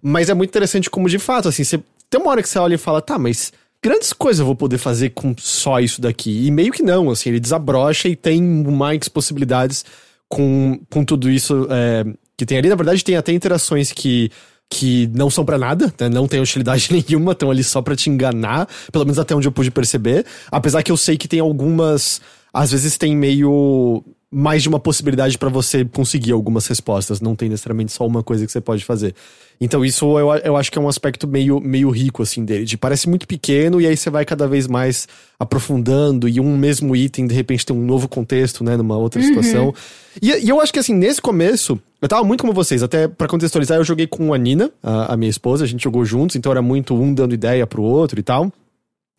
Mas 0.03 0.29
é 0.29 0.35
muito 0.35 0.51
interessante 0.51 0.91
como, 0.91 1.09
de 1.09 1.19
fato, 1.19 1.49
assim, 1.49 1.65
você 1.65 1.81
tem 2.11 2.21
uma 2.21 2.31
hora 2.31 2.43
que 2.43 2.49
você 2.49 2.59
olha 2.59 2.75
e 2.75 2.79
fala, 2.79 3.01
tá, 3.01 3.19
mas 3.19 3.53
grandes 3.83 4.13
coisas 4.13 4.41
eu 4.41 4.47
vou 4.47 4.55
poder 4.55 4.79
fazer 4.79 5.11
com 5.11 5.35
só 5.39 5.81
isso 5.81 6.01
daqui. 6.01 6.47
E 6.47 6.51
meio 6.51 6.71
que 6.73 6.83
não, 6.83 7.11
assim, 7.11 7.31
ele 7.31 7.41
desabrocha 7.41 8.09
e 8.09 8.15
tem 8.15 8.43
mais 8.43 9.09
possibilidades 9.09 9.85
com, 10.29 10.79
com 10.91 11.05
tudo 11.05 11.31
isso 11.31 11.67
é, 11.71 12.05
que 12.37 12.45
tem 12.45 12.59
ali. 12.59 12.69
Na 12.69 12.77
verdade, 12.77 13.03
tem 13.03 13.17
até 13.17 13.33
interações 13.33 13.91
que 13.91 14.31
que 14.69 15.09
não 15.15 15.31
são 15.31 15.45
para 15.45 15.57
nada, 15.57 15.95
né? 15.99 16.09
não 16.09 16.27
tem 16.27 16.41
utilidade 16.41 16.89
nenhuma, 16.93 17.33
estão 17.33 17.51
ali 17.51 17.63
só 17.63 17.81
para 17.81 17.95
te 17.95 18.11
enganar, 18.11 18.69
pelo 18.91 19.05
menos 19.05 19.17
até 19.17 19.35
onde 19.35 19.47
eu 19.47 19.53
pude 19.53 19.71
perceber. 19.71 20.27
Apesar 20.51 20.83
que 20.83 20.91
eu 20.91 20.97
sei 20.97 21.17
que 21.17 21.29
tem 21.29 21.39
algumas 21.39 22.21
às 22.57 22.71
vezes 22.73 22.97
tem 22.97 23.15
meio 23.15 24.03
mais 24.31 24.63
de 24.63 24.69
uma 24.69 24.81
possibilidade 24.81 25.37
para 25.37 25.51
você 25.51 25.85
conseguir 25.85 26.33
algumas 26.33 26.67
respostas, 26.67 27.21
não 27.21 27.37
tem 27.37 27.49
necessariamente 27.49 27.93
só 27.93 28.07
uma 28.07 28.23
coisa 28.23 28.47
que 28.47 28.51
você 28.51 28.61
pode 28.61 28.83
fazer. 28.83 29.15
Então 29.61 29.85
isso 29.85 30.19
eu, 30.19 30.35
eu 30.37 30.57
acho 30.57 30.73
que 30.73 30.79
é 30.79 30.81
um 30.81 30.89
aspecto 30.89 31.29
meio, 31.29 31.61
meio 31.61 31.91
rico, 31.91 32.23
assim, 32.23 32.45
dele. 32.45 32.65
De 32.65 32.77
parece 32.77 33.09
muito 33.09 33.27
pequeno 33.27 33.79
e 33.81 33.87
aí 33.87 33.97
você 33.97 34.09
vai 34.09 34.25
cada 34.25 34.49
vez 34.49 34.67
mais 34.67 35.07
aprofundando 35.39 36.29
e 36.29 36.41
um 36.41 36.57
mesmo 36.57 36.97
item, 36.97 37.27
de 37.27 37.35
repente, 37.35 37.65
tem 37.65 37.77
um 37.77 37.85
novo 37.85 38.09
contexto, 38.09 38.65
né, 38.65 38.77
numa 38.77 38.97
outra 38.97 39.21
uhum. 39.21 39.27
situação. 39.29 39.75
E, 40.21 40.31
e, 40.33 40.49
eu 40.49 40.61
acho 40.61 40.73
que, 40.73 40.79
assim, 40.79 40.95
nesse 40.95 41.21
começo, 41.21 41.79
eu 42.01 42.09
tava 42.09 42.25
muito 42.25 42.41
como 42.41 42.55
vocês, 42.55 42.83
até 42.83 43.07
para 43.07 43.29
contextualizar, 43.29 43.79
eu 43.79 43.85
joguei 43.85 44.07
com 44.07 44.33
a 44.33 44.39
Nina, 44.39 44.71
a, 44.83 45.13
a 45.13 45.17
minha 45.17 45.31
esposa, 45.31 45.65
a 45.65 45.67
gente 45.67 45.85
jogou 45.85 46.05
juntos, 46.07 46.37
então 46.37 46.51
era 46.51 46.63
muito 46.63 46.95
um 46.95 47.13
dando 47.13 47.35
ideia 47.35 47.67
pro 47.67 47.83
outro 47.83 48.19
e 48.19 48.23
tal. 48.23 48.51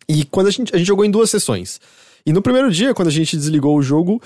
E 0.08 0.24
quando 0.24 0.48
a 0.48 0.50
gente, 0.50 0.74
a 0.74 0.78
gente 0.78 0.86
jogou 0.86 1.04
em 1.04 1.10
duas 1.10 1.30
sessões. 1.30 1.80
E 2.28 2.32
no 2.32 2.42
primeiro 2.42 2.70
dia, 2.70 2.92
quando 2.92 3.08
a 3.08 3.10
gente 3.10 3.38
desligou 3.38 3.74
o 3.74 3.82
jogo, 3.82 4.20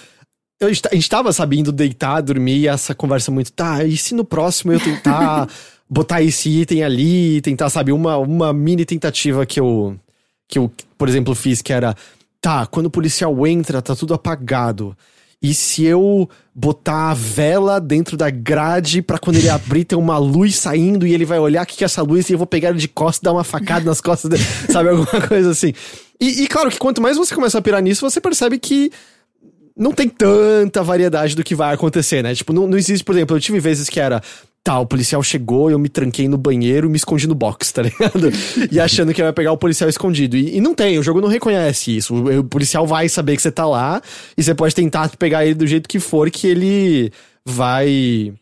eu, 0.59 0.67
a 0.67 0.95
gente 0.97 1.09
tava 1.09 1.33
sabendo 1.33 1.71
deitar, 1.71 2.21
dormir, 2.21 2.57
e 2.57 2.67
essa 2.67 2.97
conversa 2.97 3.31
muito, 3.31 3.53
tá, 3.53 3.85
e 3.85 3.97
se 3.97 4.13
no 4.13 4.25
próximo 4.25 4.73
eu 4.73 4.81
tentar 4.81 5.49
botar 5.89 6.21
esse 6.21 6.49
item 6.49 6.83
ali, 6.83 7.41
tentar, 7.43 7.71
sabe, 7.71 7.93
uma, 7.93 8.17
uma 8.17 8.53
mini 8.53 8.85
tentativa 8.85 9.47
que 9.47 9.61
eu, 9.61 9.97
que 10.49 10.59
eu, 10.59 10.69
por 10.99 11.09
exemplo, 11.09 11.33
fiz, 11.33 11.63
que 11.63 11.73
era, 11.73 11.95
tá, 12.41 12.67
quando 12.67 12.87
o 12.87 12.91
policial 12.91 13.47
entra, 13.47 13.81
tá 13.81 13.95
tudo 13.95 14.15
apagado. 14.15 14.97
E 15.41 15.55
se 15.55 15.85
eu 15.85 16.29
botar 16.53 17.11
a 17.11 17.15
vela 17.15 17.81
dentro 17.81 18.17
da 18.17 18.31
grade 18.31 19.01
para 19.01 19.19
quando 19.19 19.37
ele 19.37 19.49
abrir 19.49 19.85
tem 19.85 19.99
uma 19.99 20.19
luz 20.19 20.57
saindo 20.57 21.07
e 21.07 21.13
ele 21.13 21.25
vai 21.25 21.39
olhar 21.39 21.63
o 21.63 21.67
que, 21.67 21.77
que 21.77 21.85
é 21.85 21.87
essa 21.87 22.03
luz 22.03 22.29
e 22.29 22.33
eu 22.33 22.39
vou 22.39 22.47
pegar 22.47 22.71
ele 22.71 22.79
de 22.79 22.87
costas 22.87 23.19
e 23.21 23.25
dar 23.25 23.33
uma 23.33 23.43
facada 23.43 23.85
nas 23.85 24.01
costas 24.01 24.31
dele, 24.31 24.45
sabe? 24.71 24.91
Alguma 24.91 25.27
coisa 25.27 25.51
assim. 25.51 25.73
E, 26.21 26.43
e, 26.43 26.47
claro 26.47 26.71
que 26.71 26.79
quanto 26.79 27.03
mais 27.03 27.17
você 27.17 27.35
começa 27.35 27.59
a 27.59 27.63
pirar 27.63 27.83
nisso, 27.83 28.09
você 28.09 28.21
percebe 28.21 28.59
que 28.59 28.93
não 29.77 29.93
tem 29.93 30.09
tanta 30.09 30.83
variedade 30.83 31.35
do 31.35 31.43
que 31.43 31.55
vai 31.55 31.75
acontecer, 31.75 32.23
né? 32.23 32.35
Tipo, 32.35 32.53
não, 32.53 32.67
não 32.67 32.79
existe, 32.79 33.05
por 33.05 33.15
exemplo, 33.15 33.37
eu 33.37 33.41
tive 33.41 33.59
vezes 33.59 33.89
que 33.89 34.01
era. 34.01 34.23
Tá, 34.65 34.79
o 34.79 34.87
policial 34.87 35.21
chegou, 35.25 35.73
eu 35.73 35.79
me 35.79 35.89
tranquei 35.89 36.29
no 36.29 36.39
banheiro 36.39 36.87
e 36.87 36.91
me 36.91 36.97
escondi 36.97 37.27
no 37.27 37.35
box, 37.35 37.73
tá 37.73 37.83
ligado? 37.83 38.31
e 38.71 38.79
achando 38.79 39.13
que 39.13 39.21
vai 39.21 39.33
pegar 39.33 39.51
o 39.51 39.59
policial 39.59 39.91
escondido. 39.91 40.37
E, 40.37 40.57
e, 40.57 40.61
não 40.61 40.73
tem, 40.73 41.01
o 41.01 41.03
jogo 41.03 41.21
não 41.21 41.29
reconhece 41.29 41.97
isso. 41.97 42.15
O, 42.15 42.39
o 42.39 42.45
policial 42.45 42.87
vai 42.87 43.09
saber 43.09 43.35
que 43.35 43.43
você 43.43 43.51
tá 43.51 43.67
lá 43.67 44.01
e 44.37 44.43
você 44.43 44.55
pode 44.55 44.73
tentar 44.73 45.11
pegar 45.17 45.45
ele 45.45 45.57
do 45.57 45.67
jeito 45.67 45.89
que 45.89 45.99
for, 45.99 46.31
que 46.31 46.47
ele 46.47 47.13
vai 47.45 48.33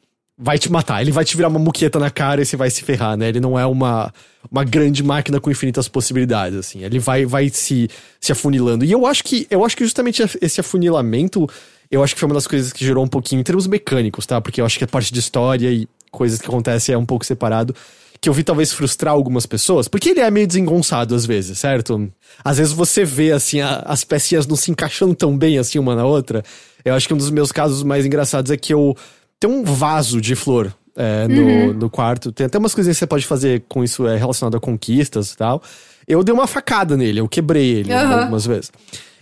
vai 0.43 0.59
te 0.59 0.73
matar. 0.73 1.03
Ele 1.03 1.13
vai 1.13 1.25
te 1.25 1.37
virar 1.37 1.49
uma 1.49 1.59
muqueta 1.59 1.99
na 1.99 2.11
cara 2.11 2.41
e 2.41 2.47
você 2.47 2.57
vai 2.57 2.71
se 2.71 2.83
ferrar, 2.83 3.17
né? 3.17 3.29
Ele 3.29 3.41
não 3.41 3.59
é 3.59 3.67
uma, 3.67 4.13
uma 4.51 4.65
grande 4.65 5.03
máquina 5.03 5.39
com 5.39 5.51
infinitas 5.51 5.87
possibilidades, 5.87 6.59
assim. 6.59 6.83
Ele 6.83 6.99
vai, 6.99 7.27
vai 7.27 7.51
se, 7.51 7.91
se 8.19 8.33
afunilando. 8.33 8.85
E 8.85 8.91
eu 8.91 9.05
acho 9.05 9.23
que 9.23 9.47
eu 9.51 9.63
acho 9.65 9.77
que 9.77 9.85
justamente 9.85 10.23
esse 10.41 10.59
afunilamento, 10.59 11.47
eu 11.91 12.03
acho 12.03 12.15
que 12.15 12.21
foi 12.21 12.27
uma 12.27 12.35
das 12.35 12.47
coisas 12.47 12.73
que 12.73 12.85
gerou 12.85 13.05
um 13.05 13.09
pouquinho 13.09 13.41
em 13.41 13.45
termos 13.45 13.67
mecânicos, 13.67 14.25
tá? 14.25 14.41
Porque 14.41 14.63
eu 14.63 14.65
acho 14.65 14.79
que 14.79 14.85
a 14.85 14.89
parte 14.89 15.13
de 15.13 15.21
história 15.21 15.71
e 15.71 15.87
coisas 16.11 16.41
que 16.41 16.49
acontecem 16.49 16.95
é 16.95 16.99
um 16.99 17.07
pouco 17.07 17.25
separado. 17.27 17.75
Que 18.19 18.29
eu 18.29 18.33
vi 18.35 18.43
talvez 18.43 18.73
frustrar 18.73 19.15
algumas 19.15 19.47
pessoas, 19.47 19.89
porque 19.89 20.11
ele 20.11 20.21
é 20.21 20.31
meio 20.31 20.47
desengonçado 20.47 21.15
às 21.15 21.25
vezes, 21.25 21.59
certo? 21.59 22.11
Às 22.45 22.59
vezes 22.59 22.73
você 22.73 23.03
vê, 23.03 23.33
assim, 23.33 23.61
a, 23.61 23.77
as 23.87 24.05
pecinhas 24.05 24.47
não 24.47 24.57
se 24.57 24.71
encaixando 24.71 25.15
tão 25.15 25.37
bem, 25.37 25.59
assim, 25.59 25.79
uma 25.79 25.95
na 25.95 26.05
outra. 26.05 26.43
Eu 26.85 26.95
acho 26.95 27.07
que 27.07 27.15
um 27.15 27.17
dos 27.17 27.31
meus 27.31 27.51
casos 27.51 27.83
mais 27.83 28.05
engraçados 28.05 28.51
é 28.51 28.59
que 28.59 28.75
eu 28.75 28.95
tem 29.41 29.51
um 29.51 29.65
vaso 29.65 30.21
de 30.21 30.37
flor 30.37 30.73
é, 30.95 31.27
no, 31.27 31.43
uhum. 31.43 31.73
no 31.73 31.91
quarto. 31.91 32.31
Tem 32.31 32.47
até 32.47 32.59
umas 32.59 32.75
coisinhas 32.75 32.97
que 32.97 33.01
você 33.01 33.07
pode 33.07 33.27
fazer 33.27 33.65
com 33.69 33.83
isso 33.83 34.07
é, 34.07 34.17
relacionado 34.17 34.57
a 34.57 34.61
conquistas 34.61 35.33
e 35.33 35.37
tal. 35.37 35.63
Eu 36.07 36.23
dei 36.23 36.35
uma 36.35 36.47
facada 36.47 36.97
nele, 36.97 37.21
eu 37.21 37.29
quebrei 37.29 37.79
ele 37.79 37.93
uhum. 37.93 38.21
algumas 38.21 38.45
vezes. 38.45 38.71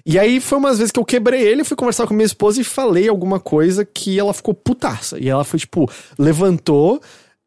E 0.04 0.18
aí 0.18 0.40
foi 0.40 0.58
umas 0.58 0.78
vezes 0.78 0.90
que 0.90 0.98
eu 0.98 1.04
quebrei 1.04 1.42
ele, 1.42 1.62
fui 1.62 1.76
conversar 1.76 2.06
com 2.06 2.14
minha 2.14 2.26
esposa 2.26 2.60
e 2.60 2.64
falei 2.64 3.08
alguma 3.08 3.38
coisa 3.38 3.84
que 3.84 4.18
ela 4.18 4.32
ficou 4.32 4.54
putaça. 4.54 5.18
E 5.18 5.28
ela 5.28 5.44
foi, 5.44 5.58
tipo, 5.58 5.88
levantou, 6.18 7.00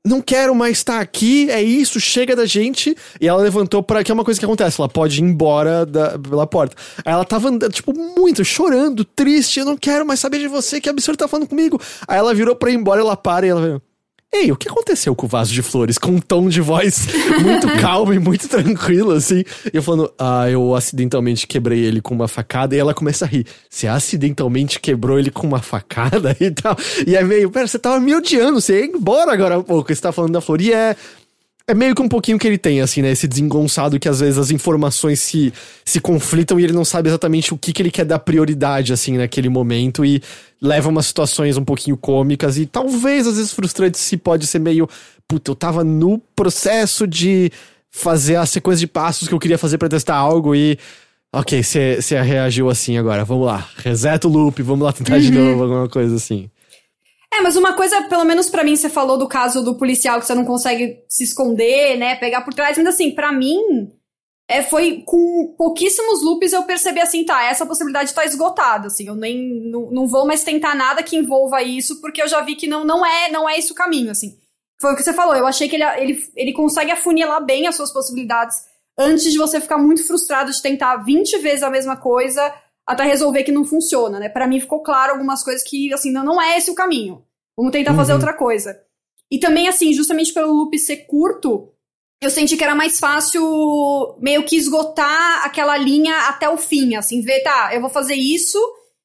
não 0.06 0.20
quero 0.22 0.56
mais 0.56 0.78
estar 0.78 1.00
aqui, 1.00 1.50
é 1.50 1.62
isso, 1.62 2.00
chega 2.00 2.36
da 2.36 2.46
gente. 2.46 2.96
E 3.20 3.28
ela 3.28 3.42
levantou 3.42 3.84
para 3.84 4.04
que 4.04 4.12
é 4.12 4.14
uma 4.14 4.24
coisa 4.24 4.40
que 4.40 4.46
acontece, 4.46 4.82
ela 4.82 4.90
pode 4.90 5.20
ir 5.20 5.24
embora 5.24 5.86
da, 5.86 6.18
pela 6.18 6.48
porta. 6.48 6.76
Aí 7.06 7.14
ela 7.14 7.26
tava 7.26 7.50
andando, 7.50 7.72
tipo, 7.72 7.94
muito, 7.94 8.44
chorando, 8.44 9.06
triste, 9.06 9.60
eu 9.60 9.66
não 9.66 9.78
quero 9.78 10.06
mais 10.06 10.20
saber 10.20 10.40
de 10.40 10.48
você, 10.48 10.82
que 10.82 10.90
absurdo 10.90 11.18
tá 11.18 11.28
falando 11.28 11.48
comigo. 11.48 11.80
Aí 12.08 12.18
ela 12.18 12.34
virou 12.34 12.56
pra 12.56 12.72
ir 12.72 12.76
embora, 12.76 13.02
ela 13.02 13.16
para 13.16 13.46
e 13.46 13.50
ela 13.50 13.82
Ei, 14.34 14.50
o 14.50 14.56
que 14.56 14.70
aconteceu 14.70 15.14
com 15.14 15.26
o 15.26 15.30
vaso 15.30 15.52
de 15.52 15.62
flores? 15.62 15.98
Com 15.98 16.12
um 16.12 16.20
tom 16.22 16.48
de 16.48 16.62
voz 16.62 17.06
muito 17.44 17.68
calmo 17.82 18.14
e 18.14 18.20
muito 18.20 18.48
tranquilo, 18.48 19.12
assim. 19.12 19.44
E 19.66 19.76
eu 19.76 19.84
falando, 19.84 20.10
ah, 20.18 20.50
eu 20.50 20.74
acidentalmente 20.74 21.46
quebrei 21.46 21.80
ele 21.80 22.00
com 22.00 22.16
uma 22.16 22.30
facada. 22.30 22.74
E 22.74 22.80
ela 22.80 22.94
começa 22.94 23.26
a 23.26 23.28
rir. 23.28 23.46
Você 23.70 23.88
acidentalmente 23.88 24.80
quebrou 24.80 25.20
ele 25.20 25.32
com 25.32 25.46
uma 25.46 25.60
facada 25.60 26.36
e 26.40 26.50
tal. 26.50 26.78
E 27.06 27.14
é 27.14 27.24
meio, 27.26 27.52
pera, 27.52 27.68
você 27.68 27.78
tava 27.78 28.00
me 28.00 28.16
odiando, 28.16 28.62
você 28.62 28.80
ia 28.80 28.86
embora 28.86 29.34
agora 29.34 29.58
há 29.58 29.64
pouco. 29.64 29.94
Você 29.94 30.02
tá 30.02 30.14
falando 30.14 30.32
da 30.32 30.40
flor. 30.40 30.62
E 30.62 30.72
é. 30.72 30.96
É 31.72 31.74
meio 31.74 31.96
que 31.96 32.02
um 32.02 32.10
pouquinho 32.10 32.38
que 32.38 32.46
ele 32.46 32.58
tem, 32.58 32.82
assim, 32.82 33.02
né? 33.02 33.12
Esse 33.12 33.26
desengonçado 33.26 33.98
que 33.98 34.10
às 34.10 34.20
vezes 34.20 34.38
as 34.38 34.52
informações 34.52 35.22
se, 35.22 35.54
se 35.86 36.02
conflitam 36.02 36.60
e 36.60 36.66
ele 36.66 36.74
não 36.74 36.84
sabe 36.84 37.08
exatamente 37.08 37.54
o 37.54 37.58
que, 37.58 37.72
que 37.72 37.82
ele 37.82 37.90
quer 37.90 38.04
dar 38.04 38.20
prioridade, 38.20 38.92
assim, 38.92 39.18
naquele 39.18 39.48
momento 39.48 40.04
e 40.04 40.22
leva 40.62 40.90
umas 40.90 41.06
situações 41.06 41.56
um 41.56 41.64
pouquinho 41.64 41.96
cômicas 41.96 42.58
e 42.58 42.66
talvez 42.66 43.26
às 43.26 43.38
vezes 43.38 43.54
frustrantes 43.54 44.02
se 44.02 44.18
pode 44.18 44.48
ser 44.48 44.60
meio. 44.60 44.86
Puta, 45.26 45.50
eu 45.50 45.56
tava 45.56 45.82
no 45.82 46.20
processo 46.36 47.08
de 47.08 47.50
fazer 47.90 48.36
a 48.36 48.46
sequência 48.46 48.82
de 48.82 48.88
passos 48.88 49.30
que 49.30 49.34
eu 49.34 49.40
queria 49.40 49.58
fazer 49.58 49.78
para 49.78 49.88
testar 49.88 50.18
algo 50.18 50.54
e. 50.54 50.78
Ok, 51.32 51.64
você 51.64 52.22
reagiu 52.22 52.70
assim 52.70 52.98
agora, 52.98 53.24
vamos 53.24 53.46
lá. 53.46 53.66
Reseta 53.78 54.28
o 54.28 54.30
loop, 54.30 54.62
vamos 54.62 54.84
lá 54.84 54.92
tentar 54.92 55.20
de 55.20 55.32
novo, 55.32 55.64
alguma 55.64 55.88
coisa 55.88 56.18
assim. 56.18 56.50
É, 57.34 57.40
mas 57.42 57.56
uma 57.56 57.74
coisa, 57.74 58.02
pelo 58.04 58.26
menos 58.26 58.50
pra 58.50 58.64
mim, 58.64 58.76
você 58.76 58.90
falou 58.90 59.18
do 59.18 59.28
caso 59.28 59.64
do 59.64 59.78
policial 59.78 60.20
que 60.20 60.26
você 60.26 60.36
não 60.36 60.44
consegue 60.44 61.04
se 61.08 61.24
esconder, 61.24 61.98
né? 61.98 62.16
Pegar 62.16 62.42
por 62.42 62.54
trás, 62.54 62.78
mas 62.78 62.88
assim, 62.88 63.12
pra 63.12 63.32
mim, 63.32 63.90
é, 64.50 64.62
foi 64.62 65.02
com 65.06 65.56
pouquíssimos 65.58 66.22
loops 66.22 66.52
eu 66.52 66.64
percebi 66.64 67.00
assim, 67.00 67.24
tá, 67.24 67.46
essa 67.46 67.66
possibilidade 67.66 68.14
tá 68.14 68.26
esgotada, 68.26 68.88
assim, 68.88 69.08
eu 69.08 69.16
nem 69.16 69.70
não, 69.72 69.90
não 69.90 70.08
vou 70.08 70.28
mais 70.28 70.44
tentar 70.44 70.76
nada 70.76 71.02
que 71.02 71.16
envolva 71.16 71.64
isso, 71.64 72.02
porque 72.02 72.22
eu 72.22 72.28
já 72.28 72.42
vi 72.42 72.56
que 72.56 72.68
não, 72.68 72.84
não 72.84 73.06
é 73.06 73.32
não 73.32 73.48
é 73.48 73.58
esse 73.58 73.72
o 73.72 73.76
caminho, 73.76 74.12
assim. 74.12 74.38
Foi 74.82 74.92
o 74.92 74.96
que 74.96 75.04
você 75.04 75.14
falou, 75.14 75.36
eu 75.36 75.48
achei 75.48 75.70
que 75.70 75.78
ele, 75.78 75.86
ele, 76.00 76.24
ele 76.36 76.54
consegue 76.54 76.92
afunilar 76.92 77.46
bem 77.46 77.66
as 77.66 77.76
suas 77.78 77.94
possibilidades 77.94 78.58
antes 79.00 79.32
de 79.32 79.38
você 79.38 79.62
ficar 79.62 79.78
muito 79.78 80.06
frustrado 80.06 80.52
de 80.52 80.62
tentar 80.62 80.98
20 80.98 81.38
vezes 81.38 81.64
a 81.64 81.70
mesma 81.70 81.96
coisa 81.96 82.54
até 82.92 83.04
resolver 83.04 83.44
que 83.44 83.52
não 83.52 83.66
funciona, 83.66 84.20
né? 84.20 84.30
Para 84.30 84.48
mim 84.48 84.60
ficou 84.60 84.82
claro 84.82 85.14
algumas 85.14 85.44
coisas 85.44 85.64
que, 85.64 85.94
assim, 85.94 86.12
não, 86.12 86.24
não 86.24 86.42
é 86.42 86.58
esse 86.58 86.70
o 86.70 86.76
caminho. 86.76 87.24
Vamos 87.58 87.72
tentar 87.72 87.94
fazer 87.96 88.12
Uhum. 88.12 88.18
outra 88.18 88.34
coisa. 88.34 88.80
E 89.30 89.40
também, 89.40 89.68
assim, 89.68 89.94
justamente 89.94 90.34
pelo 90.34 90.54
loop 90.54 90.78
ser 90.78 91.06
curto, 91.08 91.70
eu 92.22 92.30
senti 92.30 92.56
que 92.58 92.64
era 92.64 92.76
mais 92.76 93.00
fácil 93.00 94.16
meio 94.20 94.44
que 94.46 94.56
esgotar 94.56 95.46
aquela 95.46 95.78
linha 95.78 96.16
até 96.28 96.50
o 96.50 96.58
fim, 96.58 96.96
assim, 96.96 97.22
ver, 97.22 97.42
tá, 97.42 97.72
eu 97.74 97.82
vou 97.82 97.90
fazer 97.90 98.16
isso 98.16 98.60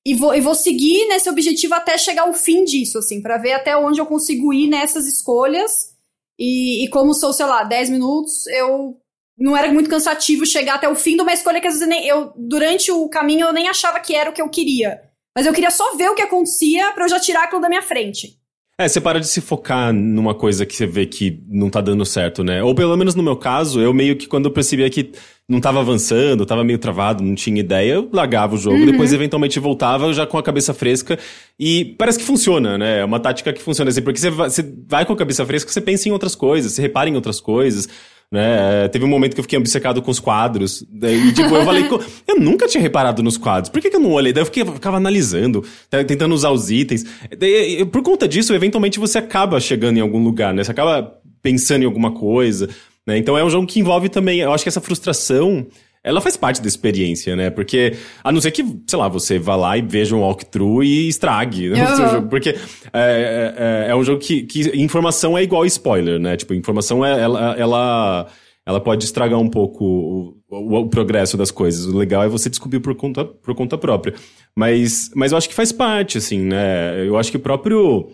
e 0.04 0.14
vou, 0.14 0.34
e 0.34 0.40
vou 0.40 0.54
seguir 0.54 1.06
nesse 1.08 1.28
objetivo 1.30 1.74
até 1.74 1.96
chegar 1.96 2.22
ao 2.22 2.34
fim 2.34 2.64
disso, 2.64 2.98
assim, 2.98 3.22
para 3.22 3.38
ver 3.38 3.52
até 3.52 3.76
onde 3.76 4.00
eu 4.00 4.06
consigo 4.06 4.52
ir 4.52 4.68
nessas 4.68 5.06
escolhas. 5.06 5.94
E, 6.38 6.84
e 6.84 6.88
como 6.90 7.14
sou, 7.14 7.32
sei 7.32 7.46
lá, 7.46 7.64
10 7.64 7.90
minutos, 7.90 8.46
eu 8.48 9.00
não 9.38 9.56
era 9.56 9.72
muito 9.72 9.90
cansativo 9.90 10.46
chegar 10.46 10.76
até 10.76 10.88
o 10.88 10.94
fim 10.94 11.16
de 11.16 11.22
uma 11.22 11.32
escolha 11.32 11.60
que 11.60 11.66
às 11.66 11.74
vezes 11.74 11.88
nem, 11.88 12.06
eu, 12.06 12.32
durante 12.36 12.90
o 12.90 13.08
caminho 13.08 13.46
eu 13.46 13.52
nem 13.52 13.68
achava 13.68 14.00
que 14.00 14.14
era 14.14 14.30
o 14.30 14.32
que 14.32 14.40
eu 14.40 14.48
queria. 14.48 15.00
Mas 15.36 15.46
eu 15.46 15.52
queria 15.52 15.70
só 15.70 15.94
ver 15.96 16.08
o 16.08 16.14
que 16.14 16.22
acontecia 16.22 16.92
pra 16.92 17.04
eu 17.04 17.08
já 17.08 17.20
tirar 17.20 17.44
aquilo 17.44 17.60
da 17.60 17.68
minha 17.68 17.82
frente. 17.82 18.38
É, 18.78 18.86
você 18.86 19.00
para 19.00 19.18
de 19.18 19.26
se 19.26 19.40
focar 19.40 19.90
numa 19.90 20.34
coisa 20.34 20.66
que 20.66 20.76
você 20.76 20.86
vê 20.86 21.06
que 21.06 21.42
não 21.48 21.70
tá 21.70 21.80
dando 21.80 22.04
certo, 22.04 22.44
né? 22.44 22.62
Ou 22.62 22.74
pelo 22.74 22.94
menos 22.94 23.14
no 23.14 23.22
meu 23.22 23.34
caso, 23.34 23.80
eu 23.80 23.92
meio 23.94 24.16
que 24.16 24.26
quando 24.26 24.46
eu 24.46 24.50
percebia 24.50 24.90
que 24.90 25.12
não 25.48 25.62
tava 25.62 25.80
avançando, 25.80 26.44
tava 26.44 26.62
meio 26.62 26.78
travado, 26.78 27.24
não 27.24 27.34
tinha 27.34 27.58
ideia, 27.58 27.94
eu 27.94 28.10
largava 28.12 28.54
o 28.54 28.58
jogo, 28.58 28.84
depois 28.84 29.14
eventualmente 29.14 29.58
voltava 29.58 30.12
já 30.12 30.26
com 30.26 30.36
a 30.36 30.42
cabeça 30.42 30.74
fresca 30.74 31.18
e 31.58 31.94
parece 31.96 32.18
que 32.18 32.24
funciona, 32.24 32.76
né? 32.76 32.98
É 33.00 33.04
uma 33.04 33.18
tática 33.18 33.50
que 33.50 33.62
funciona 33.62 33.90
assim, 33.90 34.02
porque 34.02 34.20
você 34.20 34.28
vai, 34.28 34.50
você 34.50 34.74
vai 34.86 35.06
com 35.06 35.14
a 35.14 35.16
cabeça 35.16 35.46
fresca, 35.46 35.72
você 35.72 35.80
pensa 35.80 36.10
em 36.10 36.12
outras 36.12 36.34
coisas, 36.34 36.72
você 36.72 36.82
repara 36.82 37.08
em 37.08 37.14
outras 37.14 37.40
coisas, 37.40 37.88
né? 38.30 38.84
É, 38.84 38.88
Teve 38.88 39.04
um 39.04 39.08
momento 39.08 39.34
que 39.34 39.40
eu 39.40 39.44
fiquei 39.44 39.58
obcecado 39.58 40.02
com 40.02 40.10
os 40.10 40.18
quadros, 40.20 40.84
daí, 40.90 41.32
tipo, 41.32 41.54
eu 41.54 41.64
falei, 41.64 41.84
"Co- 41.84 42.00
eu 42.26 42.38
nunca 42.40 42.66
tinha 42.66 42.80
reparado 42.82 43.22
nos 43.22 43.36
quadros, 43.36 43.70
por 43.70 43.80
que, 43.80 43.88
que 43.90 43.96
eu 43.96 44.00
não 44.00 44.12
olhei? 44.12 44.32
Daí 44.32 44.42
eu 44.42 44.46
fiquei, 44.46 44.64
ficava 44.64 44.96
analisando, 44.96 45.64
tá, 45.88 46.02
tentando 46.04 46.34
usar 46.34 46.50
os 46.50 46.70
itens. 46.70 47.04
Daí, 47.38 47.84
por 47.86 48.02
conta 48.02 48.26
disso, 48.28 48.52
eventualmente 48.54 48.98
você 48.98 49.18
acaba 49.18 49.60
chegando 49.60 49.96
em 49.98 50.00
algum 50.00 50.22
lugar, 50.22 50.52
né? 50.52 50.64
Você 50.64 50.70
acaba 50.70 51.14
pensando 51.42 51.82
em 51.82 51.86
alguma 51.86 52.10
coisa, 52.12 52.68
né? 53.06 53.16
Então 53.16 53.38
é 53.38 53.44
um 53.44 53.50
jogo 53.50 53.66
que 53.66 53.78
envolve 53.80 54.08
também, 54.08 54.40
eu 54.40 54.52
acho 54.52 54.64
que 54.64 54.68
essa 54.68 54.80
frustração, 54.80 55.66
ela 56.06 56.20
faz 56.20 56.36
parte 56.36 56.62
da 56.62 56.68
experiência, 56.68 57.34
né? 57.36 57.50
Porque, 57.50 57.94
a 58.24 58.30
não 58.32 58.40
ser 58.40 58.50
que, 58.52 58.64
sei 58.86 58.98
lá, 58.98 59.08
você 59.08 59.38
vá 59.38 59.56
lá 59.56 59.76
e 59.76 59.82
veja 59.82 60.14
um 60.14 60.20
walkthrough 60.20 60.82
e 60.84 61.08
estrague 61.08 61.68
né, 61.68 61.84
o 61.92 61.96
seu 61.96 62.08
jogo. 62.08 62.28
Porque 62.28 62.50
é, 62.92 63.86
é, 63.88 63.90
é 63.90 63.94
um 63.96 64.02
jogo 64.04 64.20
que, 64.20 64.42
que 64.44 64.60
informação 64.80 65.36
é 65.36 65.42
igual 65.42 65.66
spoiler, 65.66 66.18
né? 66.18 66.36
Tipo, 66.36 66.54
informação, 66.54 67.04
é, 67.04 67.20
ela, 67.20 67.54
ela, 67.58 68.26
ela 68.64 68.80
pode 68.80 69.04
estragar 69.04 69.38
um 69.38 69.48
pouco 69.50 69.84
o, 69.84 70.36
o- 70.48 70.78
o 70.80 70.88
progresso 70.88 71.36
das 71.36 71.50
coisas. 71.50 71.86
O 71.86 71.96
legal 71.98 72.22
é 72.22 72.28
você 72.28 72.48
descobrir 72.48 72.80
por 72.80 72.94
conta, 72.94 73.24
por 73.24 73.54
conta 73.54 73.76
própria. 73.76 74.14
Mas, 74.56 75.10
mas 75.14 75.32
eu 75.32 75.38
acho 75.38 75.48
que 75.48 75.54
faz 75.54 75.72
parte, 75.72 76.18
assim, 76.18 76.38
né? 76.40 77.04
Eu 77.06 77.16
acho 77.18 77.30
que 77.30 77.36
o 77.36 77.40
próprio... 77.40 78.08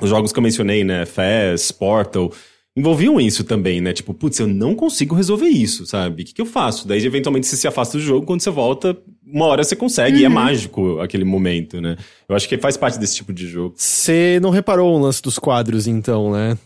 Os 0.00 0.08
jogos 0.08 0.32
que 0.32 0.38
eu 0.38 0.42
mencionei, 0.42 0.82
né? 0.84 1.04
Fez, 1.06 1.70
Portal 1.70 2.30
envolviam 2.76 3.20
isso 3.20 3.44
também, 3.44 3.80
né? 3.80 3.92
Tipo, 3.92 4.14
putz, 4.14 4.38
eu 4.38 4.46
não 4.46 4.74
consigo 4.74 5.14
resolver 5.14 5.48
isso, 5.48 5.86
sabe? 5.86 6.22
O 6.22 6.26
que, 6.26 6.34
que 6.34 6.40
eu 6.40 6.46
faço? 6.46 6.88
Daí, 6.88 7.04
eventualmente, 7.04 7.46
você 7.46 7.56
se 7.56 7.68
afasta 7.68 7.98
do 7.98 8.02
jogo, 8.02 8.26
quando 8.26 8.40
você 8.40 8.50
volta, 8.50 8.96
uma 9.24 9.46
hora 9.46 9.62
você 9.62 9.76
consegue, 9.76 10.20
e 10.20 10.24
é 10.24 10.28
mágico 10.28 10.98
aquele 11.00 11.24
momento, 11.24 11.80
né? 11.80 11.96
Eu 12.28 12.34
acho 12.34 12.48
que 12.48 12.56
faz 12.58 12.76
parte 12.76 12.98
desse 12.98 13.16
tipo 13.16 13.32
de 13.32 13.46
jogo. 13.46 13.74
Você 13.76 14.38
não 14.40 14.50
reparou 14.50 14.96
o 14.96 15.00
lance 15.00 15.22
dos 15.22 15.38
quadros, 15.38 15.86
então, 15.86 16.32
né? 16.32 16.56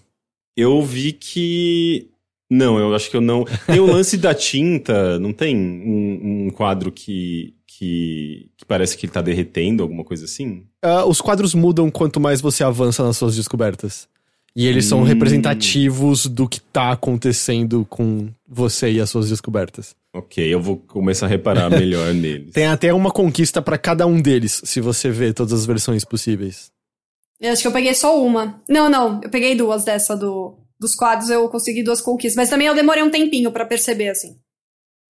Eu 0.56 0.82
vi 0.82 1.12
que. 1.12 2.08
Não, 2.48 2.78
eu 2.78 2.94
acho 2.94 3.10
que 3.10 3.16
eu 3.16 3.20
não. 3.20 3.44
Tem 3.66 3.80
o 3.80 3.86
lance 3.86 4.16
da 4.16 4.32
tinta, 4.32 5.18
não 5.18 5.32
tem 5.32 5.56
um, 5.56 6.46
um 6.46 6.50
quadro 6.50 6.92
que, 6.92 7.54
que, 7.66 8.48
que 8.56 8.64
parece 8.64 8.96
que 8.96 9.04
ele 9.04 9.12
tá 9.12 9.20
derretendo, 9.20 9.82
alguma 9.82 10.04
coisa 10.04 10.24
assim? 10.24 10.64
Ah, 10.80 11.04
os 11.04 11.20
quadros 11.20 11.54
mudam 11.54 11.90
quanto 11.90 12.20
mais 12.20 12.40
você 12.40 12.62
avança 12.62 13.02
nas 13.02 13.16
suas 13.16 13.34
descobertas. 13.34 14.08
E 14.56 14.66
eles 14.66 14.86
são 14.86 15.00
Hum. 15.00 15.04
representativos 15.04 16.26
do 16.26 16.48
que 16.48 16.60
tá 16.60 16.90
acontecendo 16.92 17.86
com 17.90 18.28
você 18.48 18.90
e 18.90 19.00
as 19.00 19.10
suas 19.10 19.28
descobertas. 19.28 19.94
Ok, 20.14 20.42
eu 20.42 20.60
vou 20.60 20.78
começar 20.78 21.26
a 21.26 21.28
reparar 21.28 21.68
melhor 21.68 22.12
neles. 22.14 22.52
Tem 22.54 22.66
até 22.66 22.92
uma 22.94 23.10
conquista 23.10 23.60
pra 23.60 23.76
cada 23.76 24.06
um 24.06 24.20
deles, 24.20 24.62
se 24.64 24.80
você 24.80 25.10
vê 25.10 25.32
todas 25.32 25.52
as 25.52 25.66
versões 25.66 26.04
possíveis. 26.04 26.70
Eu 27.38 27.52
acho 27.52 27.60
que 27.60 27.68
eu 27.68 27.72
peguei 27.72 27.92
só 27.94 28.18
uma. 28.24 28.62
Não, 28.66 28.88
não, 28.88 29.20
eu 29.22 29.28
peguei 29.28 29.54
duas 29.54 29.84
dessa 29.84 30.16
do, 30.16 30.54
dos 30.80 30.94
quadros, 30.94 31.28
eu 31.28 31.46
consegui 31.50 31.82
duas 31.82 32.00
conquistas. 32.00 32.36
Mas 32.36 32.48
também 32.48 32.66
eu 32.66 32.74
demorei 32.74 33.02
um 33.02 33.10
tempinho 33.10 33.52
pra 33.52 33.66
perceber, 33.66 34.08
assim, 34.08 34.36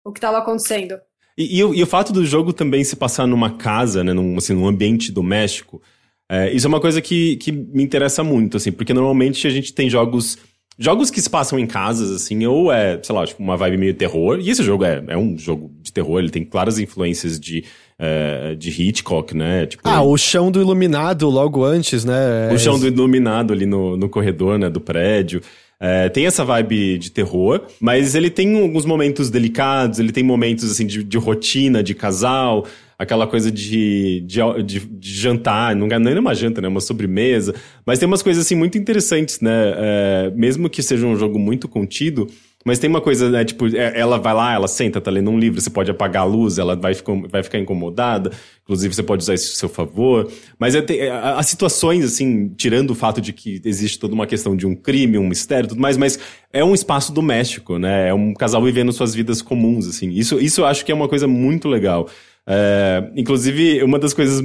o 0.05 0.13
que 0.13 0.21
tava 0.21 0.39
acontecendo. 0.39 0.95
E, 1.37 1.59
e 1.59 1.65
o, 1.65 1.75
e 1.75 1.83
o 1.83 1.87
fato 1.87 2.13
do 2.13 2.25
jogo 2.25 2.53
também 2.53 2.85
se 2.85 2.95
passar 2.95 3.27
numa 3.27 3.51
casa, 3.57 4.05
né, 4.05 4.13
num, 4.13 4.37
assim, 4.37 4.55
num 4.55 4.69
ambiente 4.69 5.11
doméstico, 5.11 5.83
é, 6.31 6.53
isso 6.53 6.67
é 6.67 6.69
uma 6.69 6.81
coisa 6.81 7.01
que, 7.01 7.37
que 7.37 7.53
me 7.53 7.83
interessa 7.83 8.23
muito, 8.25 8.57
assim, 8.57 8.73
porque 8.73 8.95
normalmente 8.95 9.47
a 9.47 9.51
gente 9.51 9.73
tem 9.73 9.89
jogos. 9.89 10.39
Jogos 10.79 11.11
que 11.11 11.21
se 11.21 11.29
passam 11.29 11.59
em 11.59 11.67
casas, 11.67 12.11
assim, 12.11 12.47
ou 12.47 12.73
é, 12.73 12.99
sei 13.03 13.15
lá, 13.15 13.27
tipo, 13.27 13.43
uma 13.43 13.59
vibe 13.59 13.77
meio 13.77 13.95
terror. 13.95 14.39
E 14.41 14.49
esse 14.49 14.63
jogo 14.63 14.85
é, 14.85 15.05
é 15.07 15.19
um 15.19 15.37
jogo 15.37 15.71
de 15.83 15.93
terror, 15.93 16.19
ele 16.19 16.31
tem 16.31 16.43
claras 16.45 16.79
influências 16.79 17.39
de, 17.39 17.63
é, 17.99 18.55
de 18.55 18.71
Hitchcock, 18.71 19.37
né? 19.37 19.67
Tipo, 19.67 19.83
Ah, 19.87 20.03
o 20.03 20.17
chão 20.17 20.51
do 20.51 20.59
iluminado 20.61 21.29
logo 21.29 21.63
antes, 21.63 22.07
né? 22.07 22.51
o 22.51 22.59
chão 22.59 22.79
do 22.79 22.87
iluminado 22.87 23.53
ali 23.53 23.67
no, 23.67 23.99
no 23.99 24.09
corredor, 24.09 24.59
né, 24.59 24.71
do 24.71 24.81
prédio. 24.81 25.43
É, 25.79 26.09
tem 26.09 26.27
essa 26.27 26.45
vibe 26.45 26.97
de 26.97 27.11
terror, 27.11 27.63
mas 27.81 28.15
ele 28.15 28.31
tem 28.31 28.63
alguns 28.63 28.87
momentos 28.87 29.29
delicados, 29.29 29.99
ele 29.99 30.11
tem 30.13 30.23
momentos, 30.23 30.71
assim, 30.71 30.87
de, 30.87 31.03
de 31.03 31.19
rotina, 31.19 31.83
de 31.83 31.93
casal, 31.93 32.65
aquela 33.03 33.27
coisa 33.27 33.51
de, 33.51 34.21
de, 34.21 34.41
de, 34.65 34.81
de 34.81 35.13
jantar, 35.13 35.75
não 35.75 35.87
é 35.89 35.99
nem 35.99 36.19
uma 36.19 36.35
janta, 36.35 36.61
né, 36.61 36.69
uma 36.69 36.81
sobremesa, 36.81 37.55
mas 37.85 37.99
tem 37.99 38.07
umas 38.07 38.23
coisas, 38.23 38.45
assim, 38.47 38.55
muito 38.55 38.79
interessantes, 38.79 39.41
né, 39.41 39.51
é, 39.77 40.33
mesmo 40.35 40.71
que 40.71 40.83
seja 40.83 41.07
um 41.07 41.17
jogo 41.17 41.39
muito 41.39 41.69
contido, 41.69 42.29
mas 42.65 42.79
tem 42.79 42.89
uma 42.89 43.01
coisa, 43.01 43.29
né, 43.29 43.45
tipo, 43.45 43.67
é- 43.77 43.99
ela 43.99 44.19
vai 44.19 44.33
lá, 44.33 44.55
ela 44.55 44.69
senta, 44.69 45.01
tá 45.01 45.11
lendo 45.11 45.31
um 45.31 45.39
livro, 45.39 45.61
você 45.61 45.69
pode 45.69 45.91
apagar 45.91 46.23
a 46.23 46.27
luz, 46.27 46.59
ela 46.59 46.77
vai 46.77 46.95
ficar, 46.95 47.13
vai 47.29 47.43
ficar 47.43 47.59
incomodada, 47.59 48.31
inclusive 48.63 48.95
você 48.95 49.03
pode 49.03 49.23
usar 49.23 49.35
isso 49.35 49.53
a 49.53 49.57
seu 49.57 49.69
favor, 49.69 50.31
mas 50.59 50.77
é 50.77 50.85
é, 50.91 51.11
as 51.11 51.47
situações, 51.47 52.05
assim, 52.05 52.51
tirando 52.57 52.93
o 52.93 52.95
fato 52.95 53.21
de 53.21 53.33
que 53.33 53.61
existe 53.65 53.99
toda 53.99 54.15
uma 54.15 54.27
questão 54.29 54.57
de 54.57 54.65
um 54.65 54.77
crime, 54.77 55.19
um 55.19 55.27
mistério 55.27 55.69
tudo 55.69 55.81
mais, 55.81 55.97
mas 55.97 56.19
é 56.53 56.65
um 56.65 56.73
espaço 56.73 57.13
doméstico, 57.13 57.79
né, 57.79 58.11
é 58.11 58.15
um 58.15 58.33
casal 58.33 58.63
vivendo 58.63 58.93
suas 58.93 59.13
vidas 59.13 59.43
comuns, 59.43 59.89
assim, 59.89 60.11
isso, 60.11 60.39
isso 60.41 60.61
eu 60.61 60.67
acho 60.67 60.85
que 60.85 60.93
é 60.93 60.95
uma 60.95 61.09
coisa 61.09 61.27
muito 61.27 61.67
legal. 61.69 62.09
É, 62.47 63.11
inclusive, 63.17 63.83
uma 63.83 63.99
das 63.99 64.13
coisas, 64.13 64.43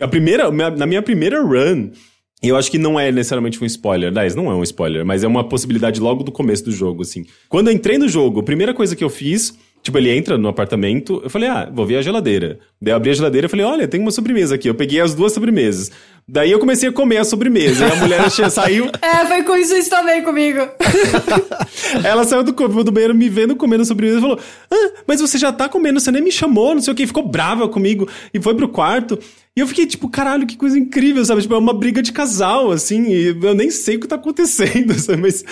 a 0.00 0.08
primeira, 0.08 0.50
na 0.50 0.86
minha 0.86 1.02
primeira 1.02 1.42
run, 1.42 1.90
eu 2.42 2.56
acho 2.56 2.70
que 2.70 2.78
não 2.78 2.98
é 2.98 3.10
necessariamente 3.10 3.62
um 3.62 3.66
spoiler. 3.66 4.10
Aliás, 4.10 4.34
não 4.34 4.50
é 4.50 4.54
um 4.54 4.62
spoiler, 4.62 5.04
mas 5.04 5.24
é 5.24 5.26
uma 5.26 5.48
possibilidade 5.48 6.00
logo 6.00 6.22
do 6.22 6.32
começo 6.32 6.64
do 6.64 6.72
jogo, 6.72 7.02
assim. 7.02 7.24
Quando 7.48 7.68
eu 7.68 7.74
entrei 7.74 7.98
no 7.98 8.08
jogo, 8.08 8.40
a 8.40 8.42
primeira 8.42 8.74
coisa 8.74 8.94
que 8.94 9.02
eu 9.04 9.10
fiz, 9.10 9.56
tipo, 9.84 9.98
ele 9.98 10.10
entra 10.10 10.38
no 10.38 10.48
apartamento, 10.48 11.20
eu 11.22 11.28
falei, 11.28 11.46
ah, 11.46 11.70
vou 11.70 11.84
ver 11.84 11.98
a 11.98 12.02
geladeira. 12.02 12.58
Daí 12.80 12.92
eu 12.92 12.96
abri 12.96 13.10
a 13.10 13.14
geladeira 13.14 13.46
e 13.46 13.50
falei, 13.50 13.66
olha, 13.66 13.86
tem 13.86 14.00
uma 14.00 14.10
sobremesa 14.10 14.54
aqui. 14.54 14.66
Eu 14.66 14.74
peguei 14.74 14.98
as 14.98 15.14
duas 15.14 15.32
sobremesas. 15.32 15.90
Daí 16.26 16.50
eu 16.50 16.58
comecei 16.58 16.88
a 16.88 16.92
comer 16.92 17.18
a 17.18 17.24
sobremesa. 17.24 17.86
E 17.86 17.92
a 17.92 17.96
mulher 17.96 18.30
saiu, 18.50 18.90
É, 19.02 19.26
foi 19.26 19.42
com 19.42 19.54
isso, 19.54 19.76
isso 19.76 19.90
também 19.90 20.22
comigo. 20.22 20.60
ela 22.02 22.24
saiu 22.24 22.42
do, 22.42 22.52
do 22.52 22.90
banheiro 22.90 23.14
me 23.14 23.28
vendo 23.28 23.54
comendo 23.54 23.82
a 23.82 23.86
sobremesa 23.86 24.18
e 24.18 24.22
falou: 24.22 24.40
ah, 24.70 24.90
mas 25.06 25.20
você 25.20 25.36
já 25.36 25.52
tá 25.52 25.68
comendo, 25.68 26.00
você 26.00 26.10
nem 26.10 26.22
me 26.22 26.32
chamou, 26.32 26.74
não 26.74 26.80
sei 26.80 26.94
o 26.94 26.96
que. 26.96 27.06
Ficou 27.06 27.28
brava 27.28 27.68
comigo 27.68 28.08
e 28.32 28.40
foi 28.40 28.54
pro 28.54 28.68
quarto. 28.68 29.18
E 29.56 29.60
eu 29.60 29.68
fiquei 29.68 29.86
tipo, 29.86 30.08
caralho, 30.08 30.48
que 30.48 30.56
coisa 30.56 30.76
incrível, 30.76 31.24
sabe? 31.24 31.40
Tipo, 31.42 31.54
é 31.54 31.58
uma 31.58 31.72
briga 31.72 32.02
de 32.02 32.10
casal, 32.12 32.72
assim, 32.72 33.04
e 33.12 33.26
eu 33.40 33.54
nem 33.54 33.70
sei 33.70 33.94
o 33.94 34.00
que 34.00 34.08
tá 34.08 34.16
acontecendo, 34.16 34.92
sabe? 34.98 35.22
Mas 35.22 35.44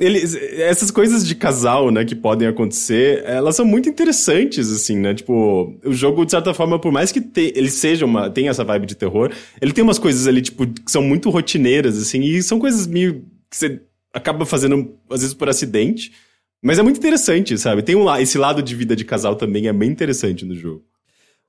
eles, 0.00 0.34
essas 0.34 0.90
coisas 0.90 1.26
de 1.26 1.34
casal, 1.34 1.90
né, 1.90 2.02
que 2.02 2.14
podem 2.14 2.48
acontecer, 2.48 3.22
elas 3.26 3.54
são 3.54 3.66
muito 3.66 3.90
interessantes, 3.90 4.70
assim, 4.70 4.96
né? 4.96 5.12
Tipo, 5.12 5.74
o 5.84 5.92
jogo, 5.92 6.24
de 6.24 6.30
certa 6.30 6.54
forma, 6.54 6.78
por 6.78 6.90
mais 6.90 7.12
que 7.12 7.20
te- 7.20 7.52
ele 7.54 7.70
seja 7.70 8.06
uma, 8.06 8.30
tenha 8.30 8.50
essa 8.50 8.64
vibe 8.64 8.86
de 8.86 8.94
terror, 8.94 9.30
ele 9.60 9.72
tem 9.72 9.84
umas 9.84 9.98
coisas 9.98 10.26
ali, 10.26 10.40
tipo, 10.40 10.66
que 10.66 10.90
são 10.90 11.02
muito 11.02 11.28
rotineiras, 11.28 11.98
assim, 11.98 12.22
e 12.22 12.42
são 12.42 12.58
coisas 12.58 12.86
meio 12.86 13.22
que 13.50 13.56
você 13.58 13.82
acaba 14.14 14.46
fazendo, 14.46 14.94
às 15.10 15.20
vezes, 15.20 15.34
por 15.34 15.50
acidente. 15.50 16.10
Mas 16.64 16.78
é 16.78 16.82
muito 16.82 16.96
interessante, 16.96 17.58
sabe? 17.58 17.82
Tem 17.82 17.96
um, 17.96 18.08
esse 18.16 18.38
lado 18.38 18.62
de 18.62 18.74
vida 18.74 18.96
de 18.96 19.04
casal 19.04 19.36
também 19.36 19.66
é 19.68 19.72
bem 19.74 19.90
interessante 19.90 20.46
no 20.46 20.54
jogo. 20.54 20.82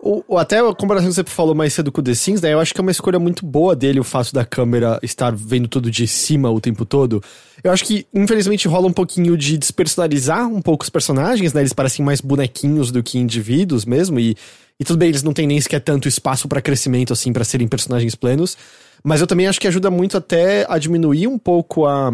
O, 0.05 0.37
até 0.37 0.59
a 0.59 0.75
comparação 0.75 1.07
que 1.07 1.15
você 1.15 1.23
falou 1.23 1.55
mais 1.55 1.71
cedo 1.71 1.89
com 1.89 2.01
o 2.01 2.03
The 2.03 2.13
Sims, 2.13 2.41
né? 2.41 2.51
Eu 2.51 2.59
acho 2.59 2.73
que 2.73 2.81
é 2.81 2.83
uma 2.83 2.91
escolha 2.91 3.17
muito 3.17 3.45
boa 3.45 3.73
dele 3.73 4.01
o 4.01 4.03
fato 4.03 4.33
da 4.33 4.43
câmera 4.43 4.99
estar 5.01 5.33
vendo 5.33 5.65
tudo 5.65 5.89
de 5.89 6.05
cima 6.05 6.51
o 6.51 6.59
tempo 6.59 6.83
todo. 6.83 7.23
Eu 7.63 7.71
acho 7.71 7.85
que, 7.85 8.05
infelizmente, 8.13 8.67
rola 8.67 8.85
um 8.85 8.91
pouquinho 8.91 9.37
de 9.37 9.57
despersonalizar 9.57 10.45
um 10.45 10.61
pouco 10.61 10.83
os 10.83 10.89
personagens, 10.89 11.53
né? 11.53 11.61
Eles 11.61 11.71
parecem 11.71 12.03
mais 12.03 12.19
bonequinhos 12.19 12.91
do 12.91 13.01
que 13.01 13.17
indivíduos 13.17 13.85
mesmo, 13.85 14.19
e, 14.19 14.35
e 14.77 14.83
tudo 14.83 14.97
bem, 14.97 15.07
eles 15.07 15.23
não 15.23 15.31
têm 15.31 15.47
nem 15.47 15.61
sequer 15.61 15.79
tanto 15.79 16.09
espaço 16.09 16.49
pra 16.49 16.61
crescimento, 16.61 17.13
assim, 17.13 17.31
pra 17.31 17.45
serem 17.45 17.69
personagens 17.69 18.13
plenos. 18.13 18.57
Mas 19.05 19.21
eu 19.21 19.27
também 19.27 19.47
acho 19.47 19.61
que 19.61 19.69
ajuda 19.69 19.89
muito 19.89 20.17
até 20.17 20.65
a 20.67 20.77
diminuir 20.77 21.27
um 21.27 21.37
pouco 21.37 21.85
a 21.85 22.11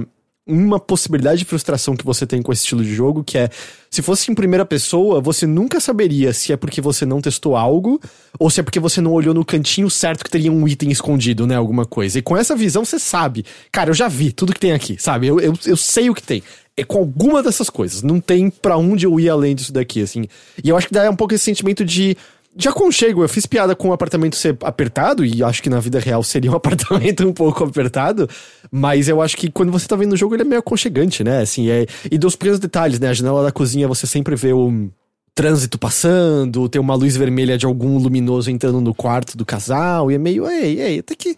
uma 0.50 0.80
possibilidade 0.80 1.40
de 1.40 1.46
frustração 1.46 1.96
que 1.96 2.04
você 2.04 2.26
tem 2.26 2.42
com 2.42 2.52
esse 2.52 2.64
estilo 2.64 2.84
de 2.84 2.94
jogo, 2.94 3.24
que 3.24 3.38
é, 3.38 3.50
se 3.90 4.02
fosse 4.02 4.32
em 4.32 4.36
primeira 4.36 4.66
pessoa, 4.66 5.22
você 5.22 5.46
nunca 5.46 5.80
saberia 5.80 6.34
se 6.34 6.52
é 6.52 6.58
porque 6.58 6.82
você 6.82 7.06
não 7.06 7.22
testou 7.22 7.56
algo, 7.56 8.02
ou 8.40 8.50
se 8.50 8.60
é 8.60 8.64
porque 8.64 8.80
você 8.80 9.00
não 9.00 9.12
olhou 9.12 9.34
no 9.34 9.46
cantinho 9.46 9.90
certo 9.90 10.24
que 10.24 10.32
teria 10.32 10.52
um 10.52 10.68
item 10.68 10.92
escondido, 10.92 11.46
né, 11.46 11.56
alguma 11.56 11.86
coisa. 11.86 12.20
E 12.20 12.22
com 12.22 12.36
essa 12.36 12.56
visão 12.56 12.84
você 12.84 12.98
sabe, 12.98 13.46
cara, 13.72 13.92
eu 13.92 13.94
já 13.94 14.08
vi 14.08 14.32
tudo 14.32 14.54
que 14.54 14.60
tem 14.60 14.72
aqui, 14.72 14.98
sabe? 15.00 15.28
Eu, 15.28 15.40
eu, 15.40 15.54
eu 15.66 15.78
sei 15.78 16.10
o 16.10 16.16
que 16.16 16.24
tem. 16.24 16.42
É 16.76 16.84
com 16.84 16.98
alguma 16.98 17.44
dessas 17.44 17.70
coisas. 17.70 18.02
Não 18.02 18.20
tem 18.20 18.50
pra 18.50 18.78
onde 18.78 19.06
eu 19.06 19.20
ir 19.20 19.30
além 19.30 19.54
disso 19.54 19.74
daqui, 19.74 20.02
assim. 20.02 20.26
E 20.64 20.70
eu 20.70 20.78
acho 20.78 20.88
que 20.88 20.94
dá 20.94 21.10
um 21.10 21.16
pouco 21.16 21.34
esse 21.34 21.44
sentimento 21.44 21.84
de 21.84 22.16
de 22.56 22.68
aconchego. 22.68 23.24
Eu 23.24 23.30
fiz 23.30 23.46
piada 23.46 23.76
com 23.76 23.90
o 23.90 23.94
apartamento 23.94 24.36
ser 24.36 24.58
apertado, 24.64 25.26
e 25.26 25.44
acho 25.44 25.62
que 25.62 25.70
na 25.70 25.80
vida 25.80 26.00
real 26.00 26.24
seria 26.24 26.52
um 26.52 26.56
apartamento 26.58 27.28
um 27.28 27.34
pouco 27.34 27.64
apertado, 27.64 28.30
mas 28.72 29.08
eu 29.08 29.22
acho 29.22 29.38
que 29.38 29.50
quando 29.50 29.72
você 29.72 29.88
tá 29.88 29.96
vendo 29.96 30.14
o 30.14 30.18
jogo, 30.18 30.36
ele 30.36 30.44
é 30.44 30.46
meio 30.46 30.60
aconchegante, 30.60 31.24
né? 31.24 31.42
Assim, 31.42 31.70
é... 31.70 31.86
E 32.12 32.18
dos 32.18 32.36
pequenos 32.36 32.60
detalhes, 32.60 33.00
né? 33.00 33.10
A 33.10 33.14
janela 33.14 33.44
da 33.44 33.52
cozinha 33.52 33.88
você 33.88 34.06
sempre 34.06 34.36
vê 34.36 34.54
o 34.54 34.90
trânsito 35.34 35.78
passando, 35.78 36.68
tem 36.68 36.82
uma 36.82 36.96
luz 36.96 37.16
vermelha 37.16 37.58
de 37.58 37.66
algum 37.66 37.98
luminoso 37.98 38.52
entrando 38.52 38.82
no 38.82 38.94
quarto 38.94 39.38
do 39.38 39.46
casal, 39.46 40.12
e 40.12 40.16
é 40.16 40.18
meio, 40.18 40.48
ei, 40.50 40.82
ei, 40.82 41.00
até 41.00 41.16
que, 41.16 41.36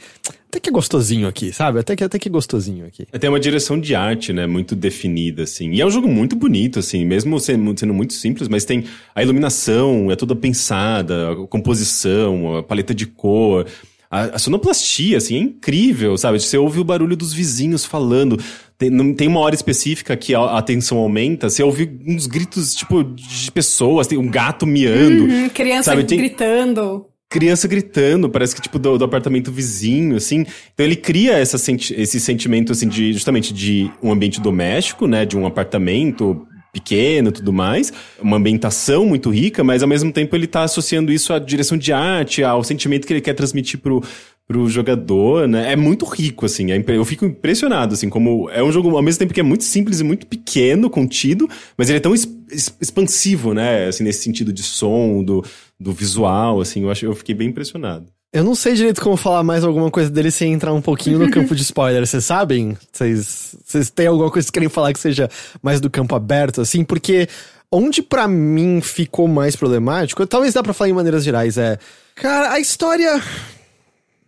até 0.50 0.60
que 0.60 0.70
é 0.70 0.72
gostosinho 0.72 1.28
aqui, 1.28 1.54
sabe? 1.54 1.80
Até 1.80 1.96
que, 1.96 2.04
até 2.04 2.20
que 2.20 2.28
é 2.28 2.32
gostosinho 2.32 2.86
aqui. 2.86 3.06
Tem 3.20 3.30
uma 3.30 3.40
direção 3.40 3.80
de 3.80 3.96
arte, 3.96 4.34
né, 4.34 4.48
muito 4.48 4.76
definida, 4.76 5.44
assim. 5.44 5.72
E 5.72 5.82
é 5.82 5.86
um 5.86 5.92
jogo 5.92 6.08
muito 6.08 6.36
bonito, 6.36 6.80
assim, 6.80 7.06
mesmo 7.06 7.40
sendo, 7.40 7.80
sendo 7.80 7.94
muito 7.94 8.14
simples, 8.14 8.48
mas 8.48 8.66
tem 8.66 8.86
a 9.16 9.22
iluminação, 9.22 10.12
é 10.12 10.16
toda 10.16 10.36
pensada, 10.36 11.32
a 11.32 11.48
composição, 11.48 12.58
a 12.58 12.64
paleta 12.64 12.94
de 12.94 13.06
cor. 13.06 13.66
A, 14.10 14.36
a 14.36 14.40
sonoplastia, 14.40 15.18
assim, 15.18 15.36
é 15.36 15.40
incrível, 15.40 16.18
sabe? 16.18 16.38
Você 16.38 16.58
ouve 16.58 16.82
o 16.82 16.84
barulho 16.84 17.16
dos 17.16 17.34
vizinhos 17.34 17.86
falando. 17.86 18.38
Tem, 18.82 19.14
tem 19.14 19.28
uma 19.28 19.40
hora 19.42 19.54
específica 19.54 20.18
que 20.18 20.34
a, 20.34 20.58
a 20.58 20.62
tensão 20.64 20.98
aumenta, 20.98 21.48
você 21.52 21.62
ouve 21.62 22.00
uns 22.08 22.26
gritos, 22.26 22.74
tipo, 22.74 23.04
de 23.04 23.52
pessoas, 23.52 24.08
tem 24.08 24.18
um 24.18 24.28
gato 24.28 24.66
miando. 24.66 25.26
Hum, 25.26 25.50
criança 25.50 25.92
Sabe, 25.92 26.04
tem- 26.04 26.18
gritando. 26.18 27.06
criança 27.30 27.68
gritando, 27.68 28.28
parece 28.28 28.56
que 28.56 28.62
tipo 28.62 28.80
do, 28.80 28.98
do 28.98 29.06
apartamento 29.06 29.52
vizinho, 29.52 30.16
assim. 30.16 30.48
Então 30.74 30.84
ele 30.84 30.96
cria 30.96 31.34
essa 31.34 31.60
senti 31.60 31.94
esse 31.94 32.20
sentimento 32.20 32.72
assim 32.72 32.88
de 32.88 33.14
justamente 33.14 33.54
de 33.54 33.92
um 34.02 34.12
ambiente 34.12 34.42
doméstico, 34.42 35.06
né, 35.06 35.28
de 35.28 35.38
um 35.38 35.46
apartamento 35.46 36.48
pequeno, 36.74 37.30
e 37.30 37.32
tudo 37.34 37.52
mais, 37.52 37.92
uma 38.22 38.38
ambientação 38.38 39.06
muito 39.06 39.30
rica, 39.30 39.62
mas 39.62 39.84
ao 39.84 39.90
mesmo 39.90 40.10
tempo 40.12 40.34
ele 40.36 40.48
tá 40.48 40.64
associando 40.64 41.12
isso 41.12 41.34
à 41.34 41.38
direção 41.38 41.78
de 41.78 41.92
arte, 41.92 42.44
ao 42.44 42.64
sentimento 42.64 43.06
que 43.06 43.12
ele 43.12 43.20
quer 43.20 43.34
transmitir 43.34 43.78
pro 43.80 44.02
pro 44.52 44.70
jogador, 44.70 45.48
né? 45.48 45.72
É 45.72 45.76
muito 45.76 46.06
rico, 46.06 46.46
assim. 46.46 46.72
é 46.72 46.84
eu 46.88 47.06
fico 47.06 47.26
impressionado, 47.26 47.94
assim, 47.94 48.10
como 48.10 48.50
é 48.50 48.62
um 48.62 48.72
jogo, 48.72 48.96
ao 48.96 49.02
mesmo 49.02 49.20
tempo 49.20 49.34
que 49.34 49.40
é 49.40 49.44
muito 49.44 49.64
simples 49.64 50.00
e 50.02 50.04
muito 50.04 50.28
pequeno, 50.28 50.90
contido, 50.90 51.50
mas 51.78 51.90
ele 51.90 51.98
é 51.98 52.02
tão 52.02 52.14
es- 52.14 52.28
expansivo, 52.82 53.54
né? 53.54 53.88
Assim, 53.88 54.04
nesse 54.04 54.24
sentido 54.24 54.52
de 54.52 54.62
som, 54.62 55.24
do, 55.24 55.44
do 55.80 55.94
visual, 55.94 56.60
assim. 56.60 56.84
Eu, 56.84 56.92
acho, 56.92 57.06
eu 57.06 57.16
fiquei 57.16 57.34
bem 57.34 57.48
impressionado. 57.48 58.06
Eu 58.34 58.44
não 58.44 58.56
sei 58.56 58.74
direito 58.76 59.02
como 59.02 59.18
falar 59.18 59.44
mais 59.44 59.64
alguma 59.64 59.92
coisa 59.92 60.10
dele 60.10 60.32
sem 60.32 60.54
entrar 60.54 60.74
um 60.74 60.82
pouquinho 60.82 61.20
no 61.20 61.30
campo 61.32 61.54
de 61.56 61.62
spoiler. 61.64 62.06
Vocês 62.06 62.24
sabem? 62.26 62.78
Vocês 62.92 63.56
vocês 63.66 63.90
têm 63.90 64.08
alguma 64.08 64.30
coisa 64.32 64.48
que 64.48 64.54
querem 64.54 64.70
falar 64.70 64.94
que 64.94 65.00
seja 65.00 65.30
mais 65.62 65.82
do 65.82 65.90
campo 65.90 66.16
aberto, 66.16 66.62
assim? 66.62 66.84
Porque 66.84 67.28
onde 67.72 68.02
pra 68.02 68.28
mim 68.28 68.80
ficou 68.82 69.28
mais 69.28 69.56
problemático, 69.56 70.26
talvez 70.28 70.54
dá 70.54 70.64
pra 70.64 70.74
falar 70.74 70.90
em 70.90 70.94
maneiras 70.94 71.24
gerais, 71.24 71.58
é. 71.58 71.78
Cara, 72.16 72.52
a 72.52 72.60
história. 72.60 73.22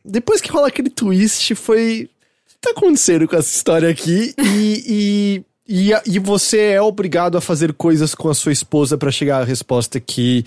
Depois 0.04 0.42
que 0.42 0.52
rola 0.52 0.68
aquele 0.68 0.90
twist, 0.90 1.56
foi. 1.56 2.10
O 2.46 2.50
que 2.50 2.58
tá 2.62 2.72
acontecendo 2.72 3.28
com 3.28 3.36
essa 3.36 3.56
história 3.56 3.90
aqui? 3.90 4.34
E. 4.38 4.84
e... 4.88 5.44
E, 5.66 5.92
e 6.06 6.20
você 6.20 6.58
é 6.72 6.82
obrigado 6.82 7.38
a 7.38 7.42
fazer 7.42 7.72
coisas 7.72 8.14
com 8.14 8.30
a 8.30 8.34
sua 8.34 8.52
esposa 8.52 8.98
pra 8.98 9.10
chegar 9.10 9.40
à 9.42 9.46
resposta 9.46 9.98
que 9.98 10.44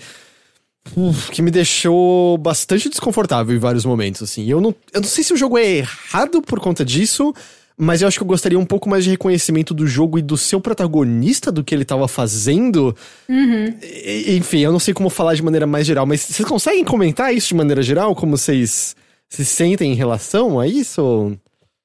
Uf, 0.95 1.31
que 1.31 1.41
me 1.41 1.51
deixou 1.51 2.37
bastante 2.37 2.87
desconfortável 2.87 3.55
em 3.55 3.59
vários 3.59 3.83
momentos, 3.83 4.21
assim. 4.21 4.47
Eu 4.47 4.61
não, 4.61 4.73
eu 4.93 5.01
não 5.01 5.07
sei 5.07 5.23
se 5.23 5.33
o 5.33 5.37
jogo 5.37 5.57
é 5.57 5.77
errado 5.77 6.41
por 6.41 6.59
conta 6.59 6.85
disso, 6.85 7.33
mas 7.75 8.01
eu 8.01 8.07
acho 8.07 8.17
que 8.17 8.23
eu 8.23 8.27
gostaria 8.27 8.59
um 8.59 8.65
pouco 8.65 8.87
mais 8.87 9.03
de 9.03 9.09
reconhecimento 9.09 9.73
do 9.73 9.87
jogo 9.87 10.17
e 10.19 10.21
do 10.21 10.37
seu 10.37 10.61
protagonista 10.61 11.51
do 11.51 11.63
que 11.63 11.73
ele 11.73 11.83
tava 11.83 12.07
fazendo. 12.07 12.95
E- 13.81 14.35
enfim, 14.37 14.59
eu 14.59 14.71
não 14.71 14.79
sei 14.79 14.93
como 14.93 15.09
falar 15.09 15.33
de 15.33 15.43
maneira 15.43 15.67
mais 15.67 15.85
geral, 15.85 16.05
mas 16.05 16.21
vocês 16.21 16.47
conseguem 16.47 16.83
comentar 16.85 17.33
isso 17.33 17.49
de 17.49 17.55
maneira 17.55 17.81
geral? 17.81 18.15
Como 18.15 18.37
vocês 18.37 18.95
se 19.29 19.45
sentem 19.45 19.91
em 19.91 19.95
relação 19.95 20.59
a 20.59 20.67
isso? 20.67 21.37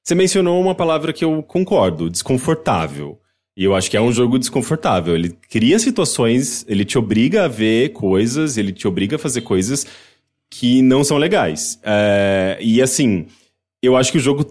Você 0.03 0.15
mencionou 0.15 0.61
uma 0.61 0.75
palavra 0.75 1.13
que 1.13 1.23
eu 1.23 1.41
concordo, 1.43 2.09
desconfortável. 2.09 3.19
E 3.55 3.63
eu 3.63 3.75
acho 3.75 3.89
que 3.89 3.95
é 3.95 4.01
um 4.01 4.11
jogo 4.11 4.39
desconfortável. 4.39 5.15
Ele 5.15 5.29
cria 5.49 5.77
situações, 5.77 6.65
ele 6.67 6.83
te 6.83 6.97
obriga 6.97 7.45
a 7.45 7.47
ver 7.47 7.89
coisas, 7.89 8.57
ele 8.57 8.73
te 8.73 8.87
obriga 8.87 9.15
a 9.15 9.19
fazer 9.19 9.41
coisas 9.41 9.85
que 10.49 10.81
não 10.81 11.03
são 11.03 11.17
legais. 11.17 11.79
É, 11.83 12.57
e 12.59 12.81
assim, 12.81 13.27
eu 13.81 13.95
acho 13.95 14.11
que 14.11 14.17
o 14.17 14.21
jogo 14.21 14.45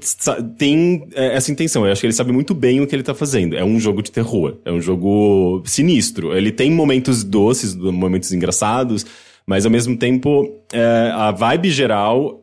tem 0.56 1.08
é, 1.14 1.34
essa 1.34 1.50
intenção. 1.50 1.84
Eu 1.84 1.92
acho 1.92 2.00
que 2.00 2.06
ele 2.06 2.14
sabe 2.14 2.32
muito 2.32 2.54
bem 2.54 2.80
o 2.80 2.86
que 2.86 2.94
ele 2.94 3.02
tá 3.02 3.14
fazendo. 3.14 3.56
É 3.56 3.64
um 3.64 3.80
jogo 3.80 4.02
de 4.02 4.12
terror. 4.12 4.58
É 4.64 4.70
um 4.70 4.80
jogo 4.80 5.62
sinistro. 5.66 6.36
Ele 6.36 6.52
tem 6.52 6.70
momentos 6.70 7.24
doces, 7.24 7.74
momentos 7.74 8.32
engraçados, 8.32 9.04
mas 9.46 9.64
ao 9.64 9.70
mesmo 9.70 9.96
tempo, 9.96 10.48
é, 10.72 11.10
a 11.12 11.30
vibe 11.30 11.70
geral 11.70 12.41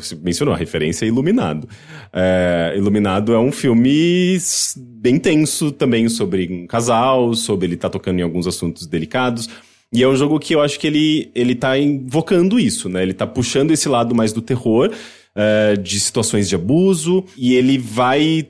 você 0.00 0.14
mencionou 0.16 0.54
a 0.54 0.56
referência 0.56 1.04
é 1.04 1.08
Iluminado. 1.08 1.68
É, 2.12 2.72
Iluminado 2.76 3.34
é 3.34 3.38
um 3.38 3.52
filme 3.52 4.38
bem 4.76 5.18
tenso 5.18 5.70
também 5.70 6.08
sobre 6.08 6.48
um 6.50 6.66
casal, 6.66 7.34
sobre 7.34 7.66
ele 7.66 7.76
tá 7.76 7.90
tocando 7.90 8.18
em 8.18 8.22
alguns 8.22 8.46
assuntos 8.46 8.86
delicados. 8.86 9.48
E 9.92 10.02
é 10.02 10.08
um 10.08 10.16
jogo 10.16 10.38
que 10.40 10.54
eu 10.54 10.62
acho 10.62 10.80
que 10.80 10.86
ele, 10.86 11.30
ele 11.34 11.54
tá 11.54 11.78
invocando 11.78 12.58
isso, 12.58 12.88
né? 12.88 13.02
Ele 13.02 13.12
tá 13.12 13.26
puxando 13.26 13.70
esse 13.72 13.88
lado 13.88 14.14
mais 14.14 14.32
do 14.32 14.40
terror, 14.40 14.90
é, 15.34 15.76
de 15.76 16.00
situações 16.00 16.48
de 16.48 16.54
abuso, 16.54 17.24
e 17.36 17.54
ele 17.54 17.76
vai. 17.76 18.48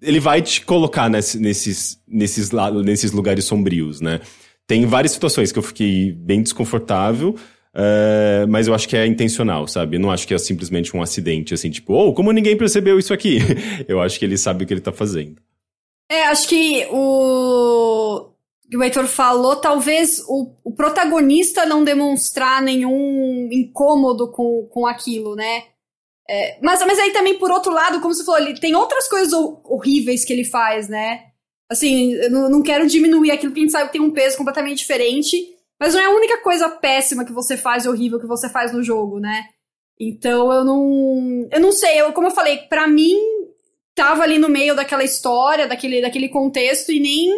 Ele 0.00 0.20
vai 0.20 0.40
te 0.42 0.60
colocar 0.60 1.08
nesse- 1.08 1.40
nesses, 1.40 1.98
nesses, 2.06 2.50
nesses 2.84 3.10
lugares 3.10 3.44
sombrios, 3.46 4.00
né? 4.00 4.20
Tem 4.64 4.86
várias 4.86 5.10
situações 5.12 5.50
que 5.50 5.58
eu 5.58 5.62
fiquei 5.62 6.12
bem 6.12 6.42
desconfortável. 6.42 7.34
É, 7.78 8.46
mas 8.48 8.66
eu 8.66 8.74
acho 8.74 8.88
que 8.88 8.96
é 8.96 9.06
intencional, 9.06 9.68
sabe? 9.68 9.96
Eu 9.96 10.00
não 10.00 10.10
acho 10.10 10.26
que 10.26 10.32
é 10.32 10.38
simplesmente 10.38 10.96
um 10.96 11.02
acidente, 11.02 11.52
assim, 11.52 11.70
tipo, 11.70 11.92
oh, 11.92 12.14
como 12.14 12.32
ninguém 12.32 12.56
percebeu 12.56 12.98
isso 12.98 13.12
aqui? 13.12 13.38
eu 13.86 14.00
acho 14.00 14.18
que 14.18 14.24
ele 14.24 14.38
sabe 14.38 14.64
o 14.64 14.66
que 14.66 14.72
ele 14.72 14.80
tá 14.80 14.92
fazendo. 14.92 15.36
É, 16.10 16.22
acho 16.24 16.48
que 16.48 16.86
o 16.90 18.30
o 18.74 18.82
Heitor 18.82 19.06
falou, 19.06 19.56
talvez 19.56 20.18
o, 20.26 20.52
o 20.64 20.74
protagonista 20.74 21.64
não 21.64 21.84
demonstrar 21.84 22.60
nenhum 22.60 23.48
incômodo 23.52 24.30
com, 24.32 24.66
com 24.68 24.86
aquilo, 24.86 25.36
né? 25.36 25.64
É, 26.28 26.58
mas, 26.60 26.80
mas 26.80 26.98
aí 26.98 27.12
também, 27.12 27.38
por 27.38 27.50
outro 27.50 27.72
lado, 27.72 28.00
como 28.00 28.12
você 28.12 28.24
falou, 28.24 28.40
ele 28.40 28.58
tem 28.58 28.74
outras 28.74 29.08
coisas 29.08 29.32
hor- 29.32 29.60
horríveis 29.64 30.24
que 30.24 30.32
ele 30.32 30.44
faz, 30.44 30.88
né? 30.88 31.26
Assim, 31.70 32.12
eu 32.14 32.30
não 32.30 32.62
quero 32.62 32.86
diminuir 32.88 33.30
aquilo 33.30 33.52
que 33.52 33.60
a 33.60 33.62
gente 33.62 33.72
sabe 33.72 33.86
que 33.86 33.92
tem 33.92 34.00
um 34.00 34.10
peso 34.10 34.36
completamente 34.36 34.78
diferente, 34.78 35.36
mas 35.78 35.94
não 35.94 36.00
é 36.00 36.04
a 36.06 36.10
única 36.10 36.38
coisa 36.42 36.68
péssima 36.68 37.24
que 37.24 37.32
você 37.32 37.56
faz, 37.56 37.86
horrível, 37.86 38.20
que 38.20 38.26
você 38.26 38.48
faz 38.48 38.72
no 38.72 38.82
jogo, 38.82 39.20
né? 39.20 39.48
Então 39.98 40.52
eu 40.52 40.64
não. 40.64 41.48
Eu 41.50 41.60
não 41.60 41.72
sei, 41.72 42.00
eu, 42.00 42.12
como 42.12 42.28
eu 42.28 42.32
falei, 42.32 42.58
pra 42.68 42.86
mim, 42.86 43.16
tava 43.94 44.22
ali 44.22 44.38
no 44.38 44.48
meio 44.48 44.76
daquela 44.76 45.02
história, 45.04 45.66
daquele, 45.66 46.02
daquele 46.02 46.28
contexto, 46.28 46.92
e 46.92 47.00
nem 47.00 47.28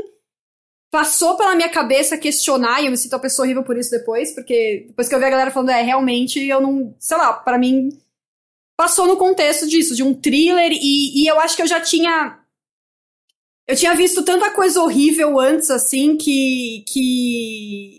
passou 0.91 1.36
pela 1.36 1.55
minha 1.55 1.68
cabeça 1.68 2.18
questionar, 2.18 2.80
e 2.80 2.86
eu 2.86 2.91
me 2.91 2.97
sinto 2.97 3.12
uma 3.12 3.20
pessoa 3.20 3.45
horrível 3.45 3.62
por 3.62 3.76
isso 3.76 3.91
depois, 3.91 4.32
porque 4.34 4.86
depois 4.89 5.09
que 5.09 5.14
eu 5.14 5.18
vi 5.18 5.24
a 5.26 5.30
galera 5.30 5.51
falando, 5.51 5.70
é, 5.70 5.82
realmente, 5.82 6.45
eu 6.45 6.61
não. 6.61 6.95
Sei 6.99 7.16
lá, 7.16 7.32
pra 7.32 7.59
mim. 7.59 7.89
Passou 8.76 9.09
no 9.09 9.16
contexto 9.16 9.66
disso, 9.66 9.95
de 9.95 10.05
um 10.05 10.14
thriller, 10.14 10.70
e, 10.72 11.22
e 11.22 11.26
eu 11.26 11.39
acho 11.41 11.57
que 11.57 11.62
eu 11.62 11.66
já 11.66 11.80
tinha. 11.80 12.39
Eu 13.66 13.76
tinha 13.76 13.95
visto 13.95 14.22
tanta 14.22 14.51
coisa 14.53 14.82
horrível 14.82 15.39
antes, 15.39 15.70
assim, 15.70 16.16
que. 16.16 16.84
que 16.89 17.97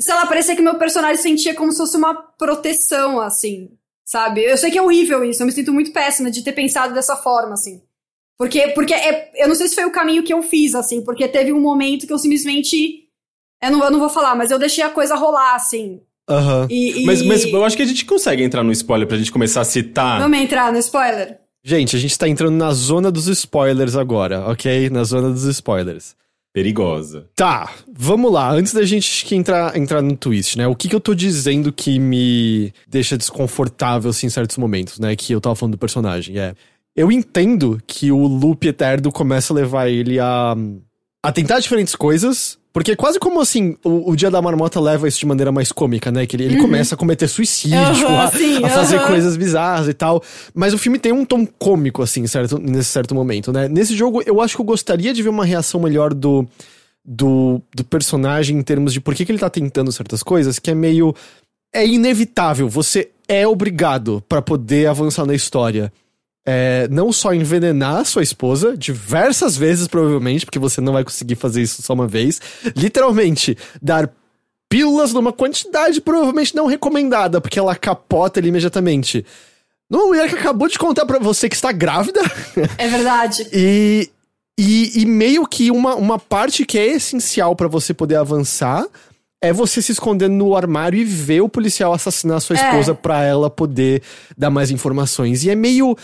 sei 0.00 0.14
lá, 0.14 0.26
parecia 0.26 0.56
que 0.56 0.62
meu 0.62 0.76
personagem 0.76 1.22
sentia 1.22 1.54
como 1.54 1.70
se 1.72 1.78
fosse 1.78 1.96
uma 1.96 2.14
proteção, 2.14 3.20
assim, 3.20 3.70
sabe? 4.04 4.42
Eu 4.42 4.56
sei 4.58 4.70
que 4.70 4.78
é 4.78 4.82
horrível 4.82 5.22
isso, 5.24 5.42
eu 5.42 5.46
me 5.46 5.52
sinto 5.52 5.72
muito 5.72 5.92
péssima 5.92 6.30
de 6.30 6.42
ter 6.42 6.52
pensado 6.52 6.92
dessa 6.94 7.16
forma, 7.16 7.54
assim. 7.54 7.80
Porque, 8.38 8.68
porque 8.68 8.94
é, 8.94 9.30
eu 9.36 9.48
não 9.48 9.54
sei 9.54 9.68
se 9.68 9.74
foi 9.74 9.84
o 9.84 9.92
caminho 9.92 10.22
que 10.22 10.32
eu 10.32 10.42
fiz, 10.42 10.74
assim, 10.74 11.02
porque 11.04 11.28
teve 11.28 11.52
um 11.52 11.60
momento 11.60 12.06
que 12.06 12.12
eu 12.12 12.18
simplesmente. 12.18 13.04
Eu 13.62 13.70
não, 13.72 13.84
eu 13.84 13.90
não 13.90 13.98
vou 13.98 14.08
falar, 14.08 14.34
mas 14.34 14.50
eu 14.50 14.58
deixei 14.58 14.82
a 14.82 14.88
coisa 14.88 15.14
rolar, 15.14 15.54
assim. 15.54 16.00
Aham. 16.28 16.66
E, 16.70 17.02
e- 17.02 17.04
Mas, 17.06 17.20
mas 17.22 17.44
eu 17.44 17.62
acho 17.64 17.76
que 17.76 17.82
a 17.82 17.86
gente 17.86 18.04
consegue 18.06 18.42
entrar 18.42 18.62
no 18.62 18.72
spoiler 18.72 19.06
pra 19.06 19.18
gente 19.18 19.30
começar 19.32 19.60
a 19.60 19.64
citar. 19.64 20.20
Vamos 20.20 20.38
entrar 20.38 20.72
no 20.72 20.78
spoiler? 20.78 21.38
Gente, 21.62 21.94
a 21.94 21.98
gente 21.98 22.16
tá 22.18 22.26
entrando 22.26 22.54
na 22.56 22.72
zona 22.72 23.10
dos 23.10 23.26
spoilers 23.26 23.94
agora, 23.94 24.48
ok? 24.48 24.88
Na 24.88 25.04
zona 25.04 25.28
dos 25.30 25.44
spoilers. 25.44 26.16
Perigosa. 26.52 27.28
Tá, 27.36 27.72
vamos 27.92 28.32
lá. 28.32 28.50
Antes 28.50 28.74
da 28.74 28.82
gente 28.82 29.34
entrar, 29.34 29.76
entrar 29.76 30.02
no 30.02 30.16
twist, 30.16 30.58
né? 30.58 30.66
O 30.66 30.74
que, 30.74 30.88
que 30.88 30.94
eu 30.94 31.00
tô 31.00 31.14
dizendo 31.14 31.72
que 31.72 31.98
me 31.98 32.72
deixa 32.88 33.16
desconfortável, 33.16 34.10
assim, 34.10 34.26
em 34.26 34.30
certos 34.30 34.56
momentos, 34.56 34.98
né? 34.98 35.14
Que 35.14 35.32
eu 35.32 35.40
tava 35.40 35.54
falando 35.54 35.74
do 35.74 35.78
personagem. 35.78 36.38
É. 36.38 36.54
Eu 36.96 37.12
entendo 37.12 37.80
que 37.86 38.10
o 38.10 38.26
loop 38.26 38.66
eterno 38.66 39.12
começa 39.12 39.52
a 39.52 39.56
levar 39.56 39.88
ele 39.88 40.18
a, 40.18 40.56
a 41.22 41.32
tentar 41.32 41.60
diferentes 41.60 41.94
coisas. 41.94 42.58
Porque 42.72 42.92
é 42.92 42.96
quase 42.96 43.18
como 43.18 43.40
assim, 43.40 43.76
o, 43.84 44.12
o 44.12 44.16
Dia 44.16 44.30
da 44.30 44.40
Marmota 44.40 44.80
leva 44.80 45.08
isso 45.08 45.18
de 45.18 45.26
maneira 45.26 45.50
mais 45.50 45.72
cômica, 45.72 46.12
né? 46.12 46.24
Que 46.24 46.36
ele, 46.36 46.44
ele 46.44 46.56
começa 46.58 46.94
a 46.94 46.98
cometer 46.98 47.26
suicídio, 47.26 47.78
Aham, 47.78 48.20
a, 48.20 48.30
sim, 48.30 48.64
a 48.64 48.68
fazer 48.68 48.96
aham. 48.98 49.08
coisas 49.08 49.36
bizarras 49.36 49.88
e 49.88 49.92
tal. 49.94 50.22
Mas 50.54 50.72
o 50.72 50.78
filme 50.78 50.98
tem 50.98 51.12
um 51.12 51.24
tom 51.24 51.44
cômico, 51.44 52.00
assim, 52.02 52.26
certo, 52.28 52.58
nesse 52.58 52.90
certo 52.90 53.12
momento, 53.14 53.52
né? 53.52 53.68
Nesse 53.68 53.96
jogo, 53.96 54.22
eu 54.24 54.40
acho 54.40 54.54
que 54.54 54.60
eu 54.60 54.64
gostaria 54.66 55.12
de 55.12 55.20
ver 55.20 55.30
uma 55.30 55.44
reação 55.44 55.80
melhor 55.80 56.14
do, 56.14 56.46
do, 57.04 57.60
do 57.74 57.82
personagem 57.84 58.56
em 58.56 58.62
termos 58.62 58.92
de 58.92 59.00
por 59.00 59.14
que, 59.16 59.24
que 59.24 59.32
ele 59.32 59.38
tá 59.38 59.50
tentando 59.50 59.90
certas 59.90 60.22
coisas, 60.22 60.58
que 60.58 60.70
é 60.70 60.74
meio. 60.74 61.14
É 61.72 61.86
inevitável, 61.86 62.68
você 62.68 63.10
é 63.28 63.46
obrigado 63.46 64.22
pra 64.28 64.42
poder 64.42 64.86
avançar 64.88 65.24
na 65.26 65.34
história. 65.34 65.92
É, 66.46 66.88
não 66.90 67.12
só 67.12 67.34
envenenar 67.34 67.96
a 67.98 68.04
sua 68.04 68.22
esposa, 68.22 68.76
diversas 68.76 69.56
vezes, 69.56 69.86
provavelmente, 69.86 70.46
porque 70.46 70.58
você 70.58 70.80
não 70.80 70.94
vai 70.94 71.04
conseguir 71.04 71.34
fazer 71.36 71.60
isso 71.62 71.82
só 71.82 71.92
uma 71.92 72.06
vez. 72.06 72.40
Literalmente, 72.74 73.56
dar 73.80 74.10
pílulas 74.68 75.12
numa 75.12 75.32
quantidade 75.32 76.00
provavelmente 76.00 76.54
não 76.54 76.66
recomendada, 76.66 77.40
porque 77.40 77.58
ela 77.58 77.74
capota 77.76 78.40
ali 78.40 78.48
imediatamente. 78.48 79.24
Numa 79.90 80.06
mulher 80.06 80.28
que 80.28 80.36
acabou 80.36 80.68
de 80.68 80.78
contar 80.78 81.04
pra 81.04 81.18
você 81.18 81.48
que 81.48 81.56
está 81.56 81.72
grávida. 81.72 82.20
É 82.78 82.88
verdade. 82.88 83.46
E, 83.52 84.08
e, 84.58 85.02
e 85.02 85.06
meio 85.06 85.46
que 85.46 85.70
uma, 85.70 85.94
uma 85.94 86.18
parte 86.18 86.66
que 86.66 86.78
é 86.78 86.86
essencial 86.88 87.56
pra 87.56 87.66
você 87.66 87.94
poder 87.94 88.16
avançar 88.16 88.86
é 89.42 89.52
você 89.54 89.80
se 89.80 89.90
esconder 89.92 90.28
no 90.28 90.54
armário 90.54 90.98
e 91.00 91.04
ver 91.04 91.40
o 91.40 91.48
policial 91.48 91.94
assassinar 91.94 92.40
sua 92.42 92.56
É. 92.58 92.60
esposa 92.68 92.94
pra 92.94 93.22
ela 93.24 93.48
poder 93.48 94.02
dar 94.36 94.50
mais 94.50 94.70
informações. 94.70 95.44
E 95.44 95.50
é 95.50 95.54
meio. 95.54 95.96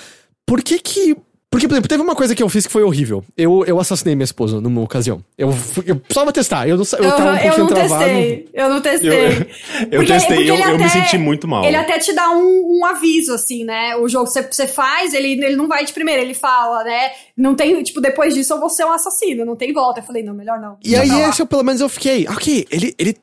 Por 0.47 0.63
que 0.63 0.79
que. 0.79 1.17
Porque, 1.49 1.67
por 1.69 1.75
exemplo, 1.75 1.89
teve 1.89 2.03
uma 2.03 2.15
coisa 2.15 2.35
que 2.35 2.43
eu 2.43 2.49
fiz 2.49 2.67
que 2.67 2.73
foi 2.73 2.83
horrível. 2.83 3.25
Eu, 3.37 3.65
eu 3.67 3.81
assassinei 3.81 4.15
minha 4.15 4.25
esposa 4.25 4.61
numa 4.61 4.83
ocasião. 4.83 5.25
Eu, 5.39 5.53
fui- 5.53 5.85
eu 5.87 5.97
precisava 5.97 6.31
testar. 6.33 6.69
Eu, 6.69 6.77
não, 6.77 6.85
eu 6.85 7.17
tava 7.17 7.23
um 7.23 7.33
pouquinho 7.33 7.53
eu 7.55 7.59
não 7.59 7.67
travado. 7.69 8.05
testei. 8.05 8.49
Eu 8.53 8.69
não 8.69 8.81
testei. 8.83 9.09
Eu, 9.11 9.23
eu 9.23 9.37
Porque- 10.01 10.07
testei, 10.07 10.37
porque 10.37 10.51
eu, 10.51 10.55
ele 10.55 10.63
eu 10.65 10.77
me 10.79 10.85
até- 10.85 10.89
senti 10.89 11.17
muito 11.19 11.49
mal. 11.49 11.65
Ele 11.65 11.77
até 11.77 11.99
te 11.99 12.13
dá 12.13 12.31
um, 12.31 12.79
um 12.81 12.85
aviso, 12.85 13.33
assim, 13.33 13.65
né? 13.65 13.97
O 13.97 14.09
jogo 14.09 14.27
que 14.27 14.33
você, 14.33 14.43
você 14.43 14.67
faz, 14.67 15.15
ele, 15.15 15.33
ele 15.33 15.57
não 15.57 15.67
vai 15.69 15.85
de 15.85 15.93
primeira, 15.95 16.21
ele 16.21 16.35
fala, 16.35 16.85
né? 16.85 17.13
Não 17.37 17.55
tem, 17.55 17.81
tipo, 17.83 18.01
depois 18.03 18.35
disso 18.35 18.53
eu 18.53 18.61
vou 18.61 18.69
ser 18.69 18.85
um 18.85 18.93
assassino, 18.93 19.45
não 19.45 19.57
tem 19.57 19.73
volta. 19.73 20.01
Eu 20.01 20.05
falei, 20.05 20.23
não, 20.23 20.35
melhor 20.35 20.61
não. 20.61 20.77
E 20.85 20.95
aí, 20.97 21.09
esse 21.23 21.41
eu, 21.41 21.47
pelo 21.47 21.63
menos 21.63 21.81
eu 21.81 21.89
fiquei, 21.89 22.27
ok, 22.29 22.67
ele, 22.71 22.95
ele 22.99 23.17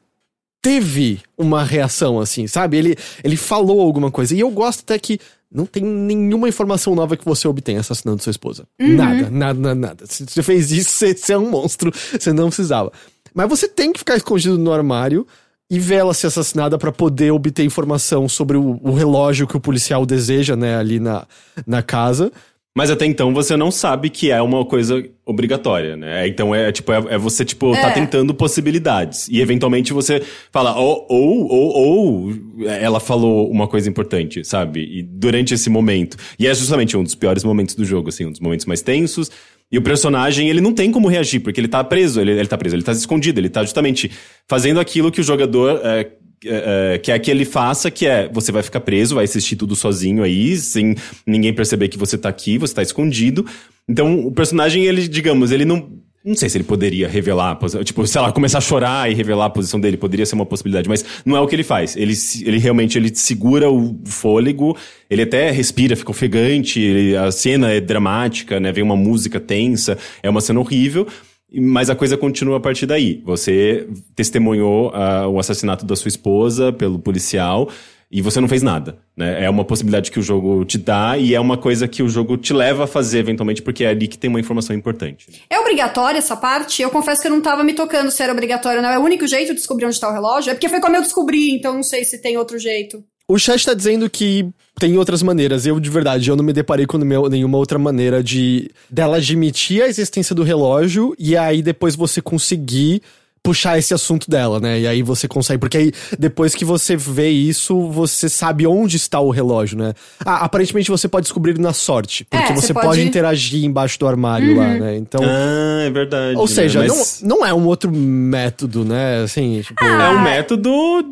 teve 0.62 1.20
uma 1.38 1.64
reação 1.64 2.20
assim, 2.20 2.48
sabe? 2.48 2.78
Ele, 2.78 2.96
ele 3.24 3.36
falou 3.38 3.82
alguma 3.82 4.10
coisa. 4.10 4.34
E 4.36 4.40
eu 4.40 4.50
gosto 4.50 4.82
até 4.82 4.98
que 4.98 5.20
não 5.54 5.66
tem 5.66 5.84
nenhuma 5.84 6.50
informação 6.50 6.96
nova 6.96 7.16
que 7.16 7.24
você 7.24 7.48
obtenha 7.48 7.80
assassinando 7.80 8.24
sua 8.24 8.32
esposa. 8.32 8.66
Nada, 8.80 9.30
nada, 9.30 9.60
nada, 9.60 9.76
nada. 9.76 10.06
Se 10.08 10.26
você 10.26 10.42
fez 10.42 10.72
isso, 10.72 10.92
você, 10.98 11.14
você 11.14 11.34
é 11.34 11.38
um 11.38 11.50
monstro, 11.50 11.92
você 11.92 12.34
não 12.34 12.48
precisava. 12.48 12.92
Mas 13.34 13.48
você 13.48 13.68
tem 13.68 13.94
que 13.94 14.00
ficar 14.00 14.16
escondido 14.16 14.58
no 14.58 14.74
armário 14.74 15.28
e 15.70 15.80
ver 15.80 15.96
ela 15.96 16.14
ser 16.14 16.28
assassinada 16.28 16.78
pra 16.78 16.92
poder 16.92 17.32
obter 17.32 17.64
informação 17.64 18.28
sobre 18.28 18.58
o, 18.58 18.80
o 18.84 18.94
relógio 18.94 19.48
que 19.48 19.58
o 19.58 19.60
policial 19.60 20.06
deseja, 20.06 20.56
né, 20.56 20.78
ali 20.78 21.00
na, 21.00 21.26
na 21.66 21.82
casa. 21.82 22.32
Mas 22.76 22.90
até 22.90 23.06
então 23.06 23.34
você 23.34 23.56
não 23.56 23.70
sabe 23.70 24.10
que 24.10 24.32
é 24.32 24.42
uma 24.42 24.66
coisa 24.66 25.04
obrigatória, 25.24 25.96
né? 25.96 26.28
Então 26.28 26.56
é 26.56 26.72
tipo, 26.72 26.92
é, 26.92 26.98
é 27.12 27.18
você, 27.20 27.46
tipo, 27.46 27.72
tá 27.74 27.90
É. 27.90 27.92
tentando 27.92 28.34
possibilidades. 28.34 29.28
E 29.28 29.40
eventualmente 29.42 29.94
você 29.94 30.24
fala, 30.52 30.76
ou, 30.76 31.06
ou, 31.08 31.48
ou, 31.48 31.76
ou 31.76 32.34
ela 32.66 33.00
falou 33.00 33.48
uma 33.52 33.68
coisa 33.68 33.88
importante, 33.88 34.44
sabe? 34.44 34.80
E 34.82 35.04
durante 35.04 35.54
esse 35.54 35.70
momento. 35.70 36.18
E 36.40 36.48
é 36.48 36.54
justamente 36.56 36.98
um 36.98 37.04
dos 37.04 37.14
piores 37.14 37.44
momentos 37.44 37.76
do 37.76 37.86
jogo, 37.86 38.10
assim, 38.10 38.26
um 38.26 38.32
dos 38.32 38.40
momentos 38.40 38.66
mais 38.66 38.82
tensos. 38.82 39.30
E 39.72 39.78
o 39.78 39.82
personagem, 39.82 40.50
ele 40.50 40.62
não 40.62 40.74
tem 40.74 40.92
como 40.92 41.08
reagir, 41.08 41.42
porque 41.42 41.60
ele 41.60 41.68
tá 41.68 41.84
preso, 41.84 42.20
ele, 42.22 42.32
ele 42.32 42.48
tá 42.48 42.58
preso, 42.58 42.76
ele 42.76 42.84
tá 42.84 42.92
escondido, 42.92 43.40
ele 43.40 43.50
tá 43.50 43.62
justamente 43.62 44.10
fazendo 44.48 44.80
aquilo 44.80 45.12
que 45.12 45.22
o 45.22 45.24
jogador 45.24 45.80
é, 45.84 46.12
é, 46.46 46.94
é, 46.96 46.98
quer 46.98 47.18
que 47.20 47.30
ele 47.32 47.46
faça, 47.46 47.90
que 47.92 48.06
é 48.06 48.30
você 48.32 48.52
vai 48.52 48.64
ficar 48.64 48.80
preso, 48.80 49.16
vai 49.16 49.24
assistir 49.26 49.56
tudo 49.56 49.76
sozinho 49.76 50.24
aí, 50.24 50.56
sem 50.58 50.96
ninguém 51.26 51.54
perceber 51.54 51.88
que 51.90 51.98
você 51.98 52.18
tá 52.18 52.30
aqui, 52.30 52.58
você 52.58 52.74
tá 52.74 52.82
escondido. 52.82 53.46
Então, 53.88 54.26
o 54.26 54.32
personagem, 54.32 54.86
ele, 54.86 55.08
digamos, 55.08 55.52
ele 55.52 55.66
não. 55.66 56.02
Não 56.26 56.36
sei 56.38 56.48
se 56.48 56.56
ele 56.58 56.64
poderia 56.64 57.06
revelar, 57.06 57.60
tipo, 57.84 58.08
sei 58.08 58.22
lá, 58.22 58.32
começar 58.32 58.60
a 58.60 58.62
chorar 58.62 59.12
e 59.12 59.14
revelar 59.14 59.48
a 59.48 59.50
posição 59.50 59.78
dele, 59.78 59.98
poderia 59.98 60.26
ser 60.26 60.36
uma 60.36 60.46
possibilidade, 60.46 60.88
mas 60.88 61.04
não 61.26 61.36
é 61.36 61.42
o 61.42 61.46
que 61.46 61.54
ele 61.54 61.64
faz. 61.64 61.98
Ele, 61.98 62.14
ele 62.46 62.60
realmente 62.60 62.98
ele 62.98 63.14
segura 63.14 63.70
o 63.70 64.00
fôlego, 64.06 64.78
ele 65.10 65.24
até 65.24 65.52
respira, 65.52 65.98
fica 65.98 66.12
ofegante, 66.12 66.80
ele- 66.80 67.18
a 67.18 67.30
cena 67.30 67.72
é 67.74 67.82
dramática, 67.82 68.58
né? 68.58 68.72
Vem 68.72 68.86
uma 68.86 68.96
música 68.96 69.38
tensa, 69.38 69.98
é 70.24 70.30
uma 70.30 70.40
cena 70.40 70.62
horrível. 70.62 71.06
Mas 71.54 71.90
a 71.90 71.96
coisa 71.96 72.18
continua 72.18 72.58
a 72.58 72.60
partir 72.60 72.86
daí. 72.86 73.22
Você 73.26 73.88
testemunhou 74.16 74.92
ah, 74.94 75.28
o 75.28 75.40
assassinato 75.40 75.86
da 75.86 75.96
sua 75.96 76.10
esposa 76.10 76.74
pelo 76.74 76.98
policial 76.98 77.70
e 78.14 78.22
você 78.22 78.40
não 78.40 78.48
fez 78.48 78.62
nada, 78.62 79.00
né? 79.18 79.44
É 79.44 79.50
uma 79.50 79.66
possibilidade 79.66 80.12
que 80.12 80.20
o 80.20 80.22
jogo 80.22 80.64
te 80.66 80.78
dá 80.78 81.18
e 81.18 81.34
é 81.34 81.40
uma 81.40 81.58
coisa 81.58 81.88
que 81.88 82.04
o 82.04 82.08
jogo 82.08 82.38
te 82.38 82.54
leva 82.54 82.84
a 82.84 82.88
fazer 82.88 83.18
eventualmente 83.18 83.60
porque 83.60 83.84
é 83.84 83.88
ali 83.88 84.08
que 84.08 84.20
tem 84.20 84.30
uma 84.30 84.40
informação 84.40 84.76
importante. 84.76 85.26
É 85.50 85.60
obrigatória 85.60 86.20
essa 86.20 86.38
parte? 86.38 86.84
Eu 86.84 86.92
confesso 86.92 87.20
que 87.20 87.28
eu 87.28 87.32
não 87.32 87.42
tava 87.42 87.64
me 87.64 87.74
tocando 87.74 88.12
se 88.12 88.22
era 88.22 88.32
obrigatório, 88.32 88.84
não. 88.84 88.90
É 88.90 89.00
o 89.00 89.02
único 89.02 89.26
jeito 89.26 89.48
de 89.48 89.56
descobrir 89.56 89.88
onde 89.88 90.00
tá 90.00 90.10
o 90.10 90.14
relógio? 90.14 90.52
É 90.52 90.54
porque 90.54 90.70
foi 90.70 90.80
como 90.80 90.96
eu 90.96 91.02
descobri, 91.02 91.56
então 91.56 91.74
não 91.74 91.82
sei 91.82 92.04
se 92.04 92.22
tem 92.22 92.38
outro 92.38 92.60
jeito. 92.60 93.04
O 93.28 93.38
chat 93.40 93.66
tá 93.66 93.74
dizendo 93.74 94.10
que 94.10 94.50
tem 94.78 94.98
outras 94.98 95.24
maneiras. 95.24 95.66
Eu, 95.66 95.80
de 95.80 95.90
verdade, 95.90 96.30
eu 96.30 96.36
não 96.36 96.44
me 96.44 96.52
deparei 96.52 96.86
com 96.86 96.98
nenhuma 96.98 97.58
outra 97.58 97.80
maneira 97.80 98.22
de 98.22 98.70
dela 98.90 99.18
admitir 99.18 99.82
a 99.82 99.88
existência 99.88 100.36
do 100.36 100.44
relógio 100.44 101.16
e 101.18 101.38
aí 101.38 101.62
depois 101.62 101.96
você 101.96 102.22
conseguir 102.22 103.02
puxar 103.44 103.78
esse 103.78 103.94
assunto 103.94 104.30
dela, 104.30 104.58
né? 104.60 104.80
E 104.80 104.88
aí 104.88 105.04
você 105.04 105.28
consegue. 105.28 105.60
Porque 105.60 105.78
aí, 105.78 105.92
depois 106.18 106.56
que 106.56 106.64
você 106.64 106.96
vê 106.96 107.28
isso, 107.30 107.90
você 107.92 108.30
sabe 108.30 108.66
onde 108.66 108.96
está 108.96 109.20
o 109.20 109.30
relógio, 109.30 109.78
né? 109.78 109.94
Ah, 110.26 110.46
aparentemente 110.46 110.90
você 110.90 111.10
pode 111.10 111.26
descobrir 111.26 111.60
na 111.60 111.74
sorte. 111.74 112.24
Porque 112.24 112.52
É, 112.54 112.56
você 112.56 112.74
pode... 112.74 112.88
pode- 112.88 113.02
Uhum. 113.02 113.08
interagir 113.08 113.66
embaixo 113.66 114.00
do 114.00 114.08
armário 114.08 114.56
lá, 114.56 114.70
né? 114.76 114.96
Então. 114.96 115.20
Ah, 115.24 115.84
é 115.86 115.90
verdade. 115.90 116.38
ou 116.38 116.44
né? 116.44 116.48
seja, 116.48 116.80
Mas 116.80 117.22
não, 117.22 117.38
não 117.40 117.46
é 117.46 117.54
um 117.54 117.66
outro 117.68 117.92
método, 117.92 118.86
né? 118.86 119.22
Assim, 119.24 119.62
tipo. 119.62 119.84
é 119.84 120.10
um 120.10 120.22
método 120.22 120.72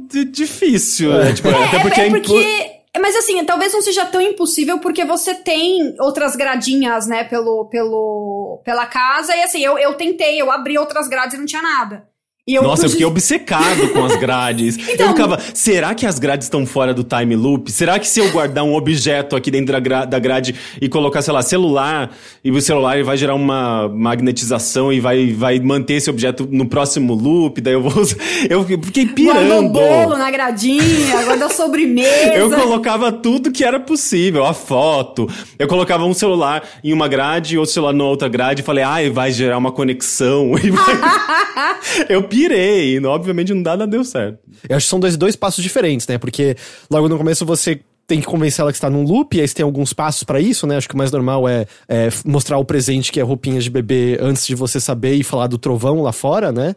de- 0.09 0.25
difícil, 0.25 1.11
né? 1.11 1.33
Tipo, 1.33 1.49
até 1.49 1.79
porque 1.79 1.99
é, 1.99 2.03
é, 2.05 2.07
impo- 2.07 2.21
porque. 2.21 2.79
é, 2.93 2.99
Mas 2.99 3.15
assim, 3.15 3.43
talvez 3.45 3.73
não 3.73 3.81
seja 3.81 4.05
tão 4.05 4.21
impossível 4.21 4.79
porque 4.79 5.03
você 5.03 5.33
tem 5.35 5.95
outras 5.99 6.35
gradinhas, 6.35 7.07
né, 7.07 7.23
pelo, 7.25 7.65
pelo, 7.65 8.61
pela 8.63 8.85
casa. 8.85 9.35
E 9.35 9.43
assim, 9.43 9.59
eu, 9.61 9.77
eu 9.77 9.93
tentei, 9.95 10.41
eu 10.41 10.49
abri 10.51 10.77
outras 10.77 11.07
grades 11.07 11.35
e 11.35 11.37
não 11.39 11.45
tinha 11.45 11.61
nada. 11.61 12.03
Eu, 12.47 12.63
Nossa, 12.63 12.87
eu 12.87 12.89
fiquei 12.89 13.05
obcecado 13.05 13.89
com 13.93 14.03
as 14.03 14.15
grades. 14.19 14.75
Então- 14.75 15.05
eu 15.05 15.11
ficava, 15.11 15.37
será 15.53 15.93
que 15.93 16.07
as 16.07 16.17
grades 16.17 16.47
estão 16.47 16.65
fora 16.65 16.91
do 16.91 17.03
time 17.03 17.35
loop? 17.35 17.71
Será 17.71 17.99
que 17.99 18.07
se 18.07 18.19
eu 18.19 18.31
guardar 18.31 18.63
um 18.63 18.73
objeto 18.73 19.35
aqui 19.35 19.51
dentro 19.51 19.71
da, 19.73 19.79
gra- 19.79 20.05
da 20.05 20.17
grade 20.17 20.55
e 20.81 20.89
colocar, 20.89 21.21
sei 21.21 21.31
lá, 21.35 21.43
celular, 21.43 22.09
e 22.43 22.49
o 22.49 22.59
celular 22.59 22.95
ele 22.95 23.03
vai 23.03 23.15
gerar 23.15 23.35
uma 23.35 23.87
magnetização 23.87 24.91
e 24.91 24.99
vai, 24.99 25.31
vai 25.33 25.59
manter 25.59 25.93
esse 25.95 26.09
objeto 26.09 26.47
no 26.51 26.65
próximo 26.67 27.13
loop, 27.13 27.61
daí 27.61 27.73
eu 27.73 27.81
vou. 27.83 27.91
Eu 28.49 28.65
fiquei 28.65 29.05
Guardou 29.05 29.13
pirando. 29.15 29.69
bolo 29.69 30.17
na 30.17 30.31
gradinha, 30.31 31.23
guardou 31.23 31.49
sobremesa. 31.49 32.33
Eu 32.33 32.49
colocava 32.49 33.11
tudo 33.11 33.51
que 33.51 33.63
era 33.63 33.79
possível, 33.79 34.43
a 34.45 34.53
foto. 34.53 35.29
Eu 35.59 35.67
colocava 35.67 36.05
um 36.05 36.13
celular 36.13 36.63
em 36.83 36.91
uma 36.91 37.07
grade, 37.07 37.55
outro 37.57 37.71
celular 37.73 37.93
na 37.93 38.03
outra 38.03 38.27
grade 38.27 38.61
e 38.61 38.65
falei, 38.65 38.83
ai, 38.83 39.09
vai 39.11 39.31
gerar 39.31 39.59
uma 39.59 39.71
conexão. 39.71 40.53
E 40.63 40.71
vai- 40.71 41.75
eu 42.09 42.23
pirei, 42.31 42.95
e 42.97 43.05
obviamente 43.05 43.53
não 43.53 43.61
nada 43.61 43.85
deu 43.85 44.03
certo. 44.03 44.39
Eu 44.67 44.77
acho 44.77 44.85
que 44.85 44.89
são 44.89 44.99
dois, 44.99 45.17
dois 45.17 45.35
passos 45.35 45.63
diferentes, 45.63 46.07
né? 46.07 46.17
Porque 46.17 46.55
logo 46.89 47.07
no 47.09 47.17
começo 47.17 47.45
você 47.45 47.79
tem 48.07 48.19
que 48.19 48.25
convencer 48.25 48.61
ela 48.61 48.71
que 48.71 48.77
está 48.77 48.89
num 48.89 49.03
loop, 49.03 49.37
e 49.37 49.41
aí 49.41 49.47
você 49.47 49.53
tem 49.55 49.63
alguns 49.63 49.93
passos 49.93 50.23
pra 50.23 50.39
isso, 50.39 50.65
né? 50.65 50.77
Acho 50.77 50.87
que 50.89 50.95
o 50.95 50.97
mais 50.97 51.11
normal 51.11 51.47
é, 51.47 51.65
é 51.87 52.09
mostrar 52.25 52.57
o 52.57 52.65
presente 52.65 53.11
que 53.11 53.19
é 53.19 53.23
roupinhas 53.23 53.63
de 53.63 53.69
bebê 53.69 54.17
antes 54.21 54.45
de 54.47 54.55
você 54.55 54.79
saber 54.79 55.13
e 55.15 55.23
falar 55.23 55.47
do 55.47 55.57
trovão 55.57 56.01
lá 56.01 56.11
fora, 56.11 56.51
né? 56.51 56.75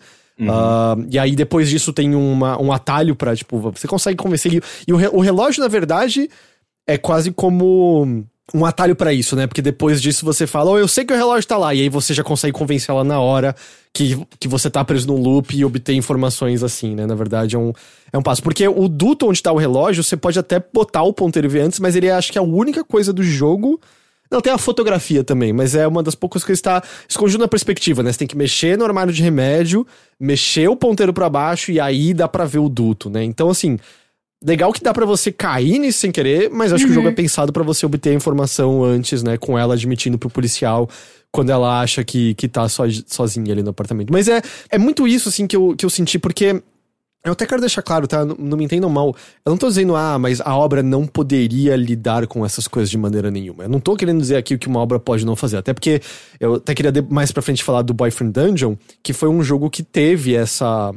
Ah, 0.48 0.96
e 1.10 1.18
aí 1.18 1.36
depois 1.36 1.68
disso 1.68 1.92
tem 1.92 2.14
uma, 2.14 2.60
um 2.60 2.72
atalho 2.72 3.14
pra, 3.14 3.34
tipo, 3.36 3.58
você 3.58 3.86
consegue 3.86 4.16
convencer 4.16 4.52
ele. 4.52 4.62
E 4.86 4.92
o, 4.92 4.96
re- 4.96 5.10
o 5.12 5.20
relógio, 5.20 5.62
na 5.62 5.68
verdade, 5.68 6.28
é 6.86 6.98
quase 6.98 7.30
como 7.32 8.24
um 8.52 8.64
atalho 8.66 8.94
pra 8.94 9.12
isso, 9.12 9.34
né? 9.36 9.46
Porque 9.46 9.62
depois 9.62 10.02
disso 10.02 10.24
você 10.24 10.46
fala, 10.46 10.72
oh, 10.72 10.78
eu 10.78 10.88
sei 10.88 11.04
que 11.04 11.12
o 11.12 11.16
relógio 11.16 11.48
tá 11.48 11.56
lá, 11.56 11.74
e 11.74 11.82
aí 11.82 11.88
você 11.88 12.12
já 12.12 12.22
consegue 12.22 12.52
convencer 12.52 12.90
ela 12.90 13.04
na 13.04 13.18
hora 13.20 13.54
que, 13.92 14.26
que 14.38 14.48
você 14.48 14.68
tá 14.68 14.84
preso 14.84 15.06
num 15.06 15.16
loop 15.16 15.56
e 15.56 15.64
obter 15.64 15.94
informações 15.94 16.62
assim, 16.62 16.94
né? 16.94 17.06
Na 17.06 17.14
verdade, 17.14 17.54
é 17.54 17.58
um, 17.58 17.72
é 18.12 18.18
um 18.18 18.22
passo. 18.22 18.42
Porque 18.42 18.66
o 18.66 18.88
duto 18.88 19.28
onde 19.28 19.42
tá 19.42 19.52
o 19.52 19.56
relógio, 19.56 20.02
você 20.02 20.16
pode 20.16 20.38
até 20.38 20.62
botar 20.72 21.04
o 21.04 21.12
ponteiro 21.12 21.56
e 21.56 21.60
antes, 21.60 21.78
mas 21.78 21.94
ele 21.96 22.10
acho 22.10 22.32
que 22.32 22.36
é 22.36 22.40
a 22.40 22.44
única 22.44 22.84
coisa 22.84 23.12
do 23.12 23.22
jogo. 23.22 23.80
Não, 24.30 24.40
tem 24.40 24.52
a 24.52 24.58
fotografia 24.58 25.22
também, 25.22 25.52
mas 25.52 25.74
é 25.76 25.86
uma 25.86 26.02
das 26.02 26.16
poucas 26.16 26.42
coisas 26.42 26.60
que 26.60 26.68
está 26.68 26.82
escondido 27.08 27.38
na 27.38 27.48
perspectiva, 27.48 28.02
né? 28.02 28.10
Você 28.10 28.18
tem 28.18 28.26
que 28.26 28.36
mexer 28.36 28.76
no 28.76 28.84
armário 28.84 29.12
de 29.12 29.22
remédio, 29.22 29.86
mexer 30.18 30.68
o 30.68 30.74
ponteiro 30.74 31.12
pra 31.12 31.30
baixo 31.30 31.70
e 31.70 31.78
aí 31.78 32.12
dá 32.12 32.26
pra 32.26 32.44
ver 32.44 32.58
o 32.58 32.68
duto, 32.68 33.08
né? 33.08 33.22
Então, 33.22 33.48
assim, 33.48 33.78
legal 34.42 34.72
que 34.72 34.82
dá 34.82 34.92
pra 34.92 35.06
você 35.06 35.32
cair 35.32 35.78
nisso 35.78 36.00
sem 36.00 36.12
querer, 36.12 36.50
mas 36.50 36.72
acho 36.72 36.84
que 36.84 36.90
o 36.90 36.94
jogo 36.94 37.08
é 37.08 37.12
pensado 37.12 37.52
pra 37.52 37.62
você 37.62 37.84
obter 37.84 38.10
a 38.10 38.14
informação 38.14 38.84
antes, 38.84 39.22
né? 39.22 39.36
Com 39.36 39.58
ela 39.58 39.74
admitindo 39.74 40.18
pro 40.18 40.30
policial 40.30 40.88
quando 41.30 41.50
ela 41.50 41.80
acha 41.80 42.04
que, 42.04 42.34
que 42.34 42.46
tá 42.46 42.68
so, 42.68 42.84
sozinha 43.06 43.52
ali 43.52 43.62
no 43.62 43.70
apartamento. 43.70 44.12
Mas 44.12 44.28
é, 44.28 44.40
é 44.70 44.78
muito 44.78 45.08
isso, 45.08 45.28
assim, 45.28 45.46
que 45.46 45.56
eu, 45.56 45.74
que 45.76 45.84
eu 45.84 45.90
senti, 45.90 46.16
porque 46.18 46.62
eu 47.24 47.32
até 47.32 47.46
quero 47.46 47.60
deixar 47.60 47.80
claro, 47.80 48.06
tá? 48.06 48.24
Não, 48.24 48.36
não 48.38 48.56
me 48.56 48.64
entendam 48.64 48.90
mal. 48.90 49.16
Eu 49.44 49.50
não 49.50 49.56
tô 49.56 49.66
dizendo, 49.66 49.96
ah, 49.96 50.18
mas 50.18 50.42
a 50.42 50.54
obra 50.54 50.82
não 50.82 51.06
poderia 51.06 51.74
lidar 51.74 52.26
com 52.26 52.44
essas 52.44 52.68
coisas 52.68 52.90
de 52.90 52.98
maneira 52.98 53.30
nenhuma. 53.30 53.64
Eu 53.64 53.68
não 53.68 53.80
tô 53.80 53.96
querendo 53.96 54.20
dizer 54.20 54.36
aqui 54.36 54.54
o 54.54 54.58
que 54.58 54.68
uma 54.68 54.78
obra 54.78 55.00
pode 55.00 55.24
não 55.24 55.34
fazer. 55.34 55.56
Até 55.56 55.72
porque 55.72 56.02
eu 56.38 56.56
até 56.56 56.74
queria 56.74 56.92
mais 57.08 57.32
pra 57.32 57.42
frente 57.42 57.64
falar 57.64 57.80
do 57.80 57.94
Boyfriend 57.94 58.32
Dungeon, 58.32 58.76
que 59.02 59.14
foi 59.14 59.30
um 59.30 59.42
jogo 59.42 59.70
que 59.70 59.82
teve 59.82 60.34
essa 60.34 60.92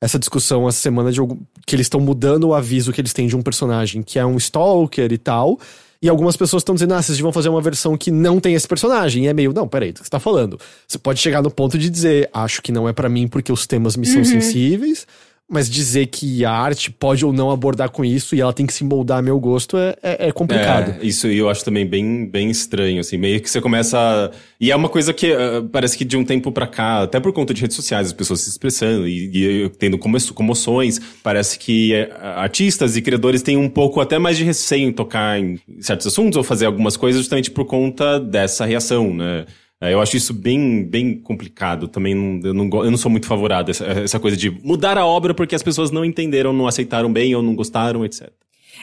essa 0.00 0.18
discussão 0.18 0.68
essa 0.68 0.78
semana 0.78 1.10
de 1.10 1.20
que 1.66 1.74
eles 1.74 1.86
estão 1.86 2.00
mudando 2.00 2.44
o 2.44 2.54
aviso 2.54 2.92
que 2.92 3.00
eles 3.00 3.12
têm 3.12 3.26
de 3.26 3.36
um 3.36 3.42
personagem 3.42 4.02
que 4.02 4.18
é 4.18 4.24
um 4.24 4.36
stalker 4.36 5.12
e 5.12 5.18
tal. 5.18 5.58
E 6.00 6.08
algumas 6.08 6.36
pessoas 6.36 6.60
estão 6.60 6.76
dizendo, 6.76 6.94
ah, 6.94 7.02
vocês 7.02 7.18
vão 7.18 7.32
fazer 7.32 7.48
uma 7.48 7.60
versão 7.60 7.96
que 7.96 8.12
não 8.12 8.38
tem 8.38 8.54
esse 8.54 8.68
personagem. 8.68 9.24
E 9.24 9.26
é 9.26 9.32
meio, 9.32 9.52
não, 9.52 9.66
peraí, 9.66 9.90
do 9.90 9.98
que 9.98 10.04
você 10.04 10.10
tá 10.10 10.20
falando? 10.20 10.58
Você 10.86 10.96
pode 10.96 11.18
chegar 11.18 11.42
no 11.42 11.50
ponto 11.50 11.76
de 11.76 11.90
dizer, 11.90 12.30
acho 12.32 12.62
que 12.62 12.70
não 12.70 12.88
é 12.88 12.92
pra 12.92 13.08
mim 13.08 13.26
porque 13.26 13.50
os 13.50 13.66
temas 13.66 13.96
me 13.96 14.06
são 14.06 14.24
sensíveis, 14.24 15.08
mas 15.50 15.70
dizer 15.70 16.06
que 16.06 16.44
a 16.44 16.52
arte 16.52 16.90
pode 16.90 17.24
ou 17.24 17.32
não 17.32 17.50
abordar 17.50 17.88
com 17.90 18.04
isso 18.04 18.34
e 18.36 18.40
ela 18.40 18.52
tem 18.52 18.66
que 18.66 18.72
se 18.72 18.84
moldar 18.84 19.18
a 19.18 19.22
meu 19.22 19.40
gosto 19.40 19.78
é, 19.78 19.96
é, 20.02 20.28
é 20.28 20.32
complicado. 20.32 21.00
É, 21.00 21.06
isso 21.06 21.26
eu 21.26 21.48
acho 21.48 21.64
também 21.64 21.86
bem, 21.86 22.26
bem 22.26 22.50
estranho, 22.50 23.00
assim, 23.00 23.16
meio 23.16 23.40
que 23.40 23.48
você 23.48 23.60
começa 23.60 23.98
a... 23.98 24.30
E 24.60 24.70
é 24.70 24.76
uma 24.76 24.88
coisa 24.88 25.14
que 25.14 25.32
ah, 25.32 25.64
parece 25.72 25.96
que 25.96 26.04
de 26.04 26.16
um 26.16 26.24
tempo 26.24 26.52
pra 26.52 26.66
cá, 26.66 27.02
até 27.02 27.18
por 27.18 27.32
conta 27.32 27.54
de 27.54 27.62
redes 27.62 27.76
sociais, 27.76 28.08
as 28.08 28.12
pessoas 28.12 28.40
se 28.40 28.50
expressando 28.50 29.08
e, 29.08 29.64
e 29.64 29.68
tendo 29.70 29.96
como- 29.96 30.18
comoções, 30.34 31.00
parece 31.22 31.58
que 31.58 31.94
eh, 31.94 32.10
artistas 32.20 32.96
e 32.96 33.02
criadores 33.02 33.40
têm 33.40 33.56
um 33.56 33.68
pouco 33.70 34.00
até 34.00 34.18
mais 34.18 34.36
de 34.36 34.44
receio 34.44 34.88
em 34.88 34.92
tocar 34.92 35.40
em 35.40 35.58
certos 35.80 36.08
assuntos 36.08 36.36
ou 36.36 36.42
fazer 36.42 36.66
algumas 36.66 36.96
coisas 36.96 37.20
justamente 37.20 37.50
por 37.50 37.64
conta 37.64 38.20
dessa 38.20 38.66
reação, 38.66 39.14
né? 39.14 39.46
É, 39.80 39.94
Eu 39.94 40.00
acho 40.00 40.16
isso 40.16 40.34
bem, 40.34 40.84
bem 40.84 41.20
complicado. 41.20 41.88
Também 41.88 42.40
eu, 42.44 42.52
não, 42.52 42.68
eu 42.84 42.90
não 42.90 42.98
sou 42.98 43.10
muito 43.10 43.26
favorável 43.26 43.66
a 43.68 43.70
essa, 43.70 43.84
essa 43.84 44.20
coisa 44.20 44.36
de 44.36 44.50
mudar 44.50 44.98
a 44.98 45.06
obra 45.06 45.34
porque 45.34 45.54
as 45.54 45.62
pessoas 45.62 45.90
não 45.90 46.04
entenderam, 46.04 46.52
não 46.52 46.66
aceitaram 46.66 47.12
bem 47.12 47.34
ou 47.34 47.42
não 47.42 47.54
gostaram, 47.54 48.04
etc. 48.04 48.30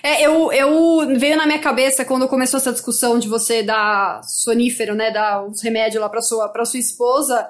É, 0.04 0.26
eu, 0.26 0.52
eu 0.52 1.18
veio 1.18 1.38
na 1.38 1.46
minha 1.46 1.60
cabeça 1.60 2.06
quando 2.06 2.28
começou 2.28 2.58
essa 2.58 2.72
discussão 2.72 3.18
de 3.18 3.28
você 3.28 3.64
dar 3.64 4.22
sonífero, 4.24 4.94
né, 4.94 5.12
dar 5.12 5.46
os 5.46 5.62
remédios 5.62 6.02
lá 6.02 6.10
pra 6.10 6.22
sua, 6.22 6.50
pra 6.50 6.66
sua 6.66 6.80
esposa. 6.80 7.48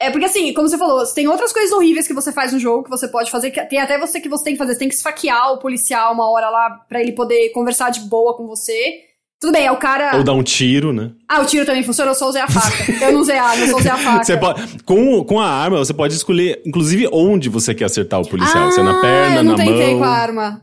É 0.00 0.10
porque 0.10 0.26
assim, 0.26 0.52
como 0.54 0.68
você 0.68 0.78
falou, 0.78 1.04
tem 1.12 1.26
outras 1.26 1.52
coisas 1.52 1.72
horríveis 1.72 2.06
que 2.06 2.14
você 2.14 2.30
faz 2.30 2.52
no 2.52 2.58
jogo 2.58 2.84
que 2.84 2.90
você 2.90 3.08
pode 3.08 3.30
fazer, 3.30 3.50
que 3.50 3.60
tem 3.64 3.80
até 3.80 3.98
você 3.98 4.20
que 4.20 4.28
você 4.28 4.44
tem 4.44 4.52
que 4.54 4.58
fazer, 4.58 4.74
você 4.74 4.78
tem 4.78 4.88
que 4.88 4.94
esfaquear 4.94 5.52
o 5.52 5.58
policial 5.58 6.12
uma 6.14 6.30
hora 6.30 6.48
lá 6.50 6.70
pra 6.88 7.00
ele 7.00 7.12
poder 7.12 7.50
conversar 7.50 7.90
de 7.90 8.00
boa 8.00 8.36
com 8.36 8.46
você. 8.46 9.07
Tudo 9.40 9.52
bem, 9.52 9.66
é 9.66 9.70
o 9.72 9.76
cara. 9.76 10.16
Ou 10.16 10.24
dar 10.24 10.32
um 10.32 10.42
tiro, 10.42 10.92
né? 10.92 11.10
Ah, 11.28 11.40
o 11.40 11.44
tiro 11.44 11.64
também 11.64 11.84
funciona, 11.84 12.10
eu 12.10 12.14
só 12.14 12.28
usei 12.28 12.42
a 12.42 12.48
faca. 12.48 12.90
eu 13.04 13.12
não 13.12 13.20
usei 13.20 13.38
a 13.38 13.44
arma, 13.44 13.64
eu 13.64 13.70
só 13.70 13.76
usei 13.76 13.90
a 13.90 13.96
faca. 13.98 14.24
Você 14.24 14.36
pode, 14.36 14.82
com, 14.84 15.22
com 15.24 15.40
a 15.40 15.46
arma, 15.48 15.78
você 15.78 15.94
pode 15.94 16.14
escolher, 16.14 16.60
inclusive, 16.66 17.08
onde 17.12 17.48
você 17.48 17.72
quer 17.74 17.84
acertar 17.84 18.20
o 18.20 18.28
policial. 18.28 18.72
se 18.72 18.80
é 18.80 18.82
na 18.82 18.98
Ah, 18.98 19.00
perna, 19.00 19.36
eu 19.36 19.44
não 19.44 19.52
na 19.52 19.64
tentei 19.64 19.90
mão. 19.90 19.98
com 19.98 20.04
a 20.04 20.08
arma. 20.08 20.62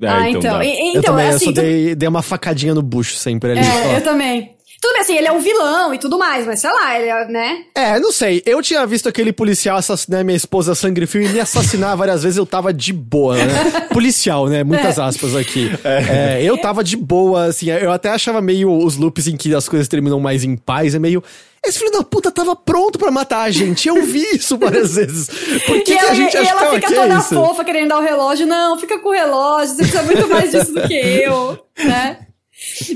É, 0.00 0.08
ah, 0.08 0.30
então. 0.30 0.40
dá. 0.58 0.64
E- 0.64 0.68
eu 0.68 0.88
então, 0.90 1.02
também, 1.02 1.26
é 1.26 1.30
eu 1.32 1.34
assim, 1.36 1.44
só 1.46 1.52
tu- 1.52 1.60
dei, 1.60 1.94
dei 1.96 2.08
uma 2.08 2.22
facadinha 2.22 2.72
no 2.72 2.82
bucho 2.82 3.16
sempre 3.16 3.50
ali. 3.50 3.60
É, 3.66 3.96
eu 3.96 4.00
também. 4.04 4.54
Tudo 4.80 4.92
bem, 4.92 5.02
assim, 5.02 5.16
ele 5.16 5.26
é 5.26 5.32
um 5.32 5.40
vilão 5.40 5.92
e 5.92 5.98
tudo 5.98 6.16
mais, 6.16 6.46
mas 6.46 6.60
sei 6.60 6.70
lá, 6.70 6.98
ele 6.98 7.08
é, 7.08 7.26
né? 7.26 7.64
É, 7.74 7.98
não 7.98 8.12
sei. 8.12 8.42
Eu 8.46 8.62
tinha 8.62 8.86
visto 8.86 9.08
aquele 9.08 9.32
policial 9.32 9.76
assassinar 9.76 10.24
minha 10.24 10.36
esposa 10.36 10.72
a 10.72 10.74
sangue 10.74 11.04
frio 11.04 11.28
e 11.28 11.28
me 11.30 11.40
assassinar 11.40 11.96
várias 11.96 12.22
vezes, 12.22 12.38
eu 12.38 12.46
tava 12.46 12.72
de 12.72 12.92
boa, 12.92 13.36
né? 13.36 13.88
Policial, 13.92 14.46
né? 14.46 14.62
Muitas 14.62 14.98
aspas 14.98 15.34
aqui. 15.34 15.68
É, 15.82 16.42
eu 16.44 16.56
tava 16.58 16.84
de 16.84 16.96
boa, 16.96 17.46
assim, 17.46 17.70
eu 17.70 17.90
até 17.90 18.10
achava 18.10 18.40
meio 18.40 18.72
os 18.72 18.96
loops 18.96 19.26
em 19.26 19.36
que 19.36 19.52
as 19.52 19.68
coisas 19.68 19.88
terminam 19.88 20.20
mais 20.20 20.44
em 20.44 20.56
paz, 20.56 20.94
é 20.94 20.98
meio. 20.98 21.24
Esse 21.64 21.80
filho 21.80 21.90
da 21.90 22.04
puta 22.04 22.30
tava 22.30 22.54
pronto 22.54 23.00
pra 23.00 23.10
matar 23.10 23.42
a 23.42 23.50
gente. 23.50 23.88
Eu 23.88 24.02
vi 24.04 24.24
isso 24.36 24.56
várias 24.56 24.94
vezes. 24.94 25.26
Por 25.66 25.82
que, 25.82 25.92
e 25.92 25.96
que 25.96 25.98
ela, 25.98 26.10
a 26.10 26.14
gente 26.14 26.34
e 26.34 26.36
acha 26.36 26.50
ela 26.50 26.60
que 26.60 26.74
fica 26.76 26.86
ok 26.86 26.96
toda 26.96 27.18
isso? 27.18 27.34
fofa 27.34 27.64
querendo 27.64 27.88
dar 27.88 27.98
o 27.98 28.02
relógio. 28.02 28.46
Não, 28.46 28.78
fica 28.78 29.00
com 29.00 29.08
o 29.08 29.12
relógio, 29.12 29.74
você 29.74 29.82
precisa 29.82 30.02
muito 30.04 30.28
mais 30.28 30.52
disso 30.52 30.72
do 30.72 30.86
que 30.86 30.94
eu, 30.94 31.58
né? 31.76 32.20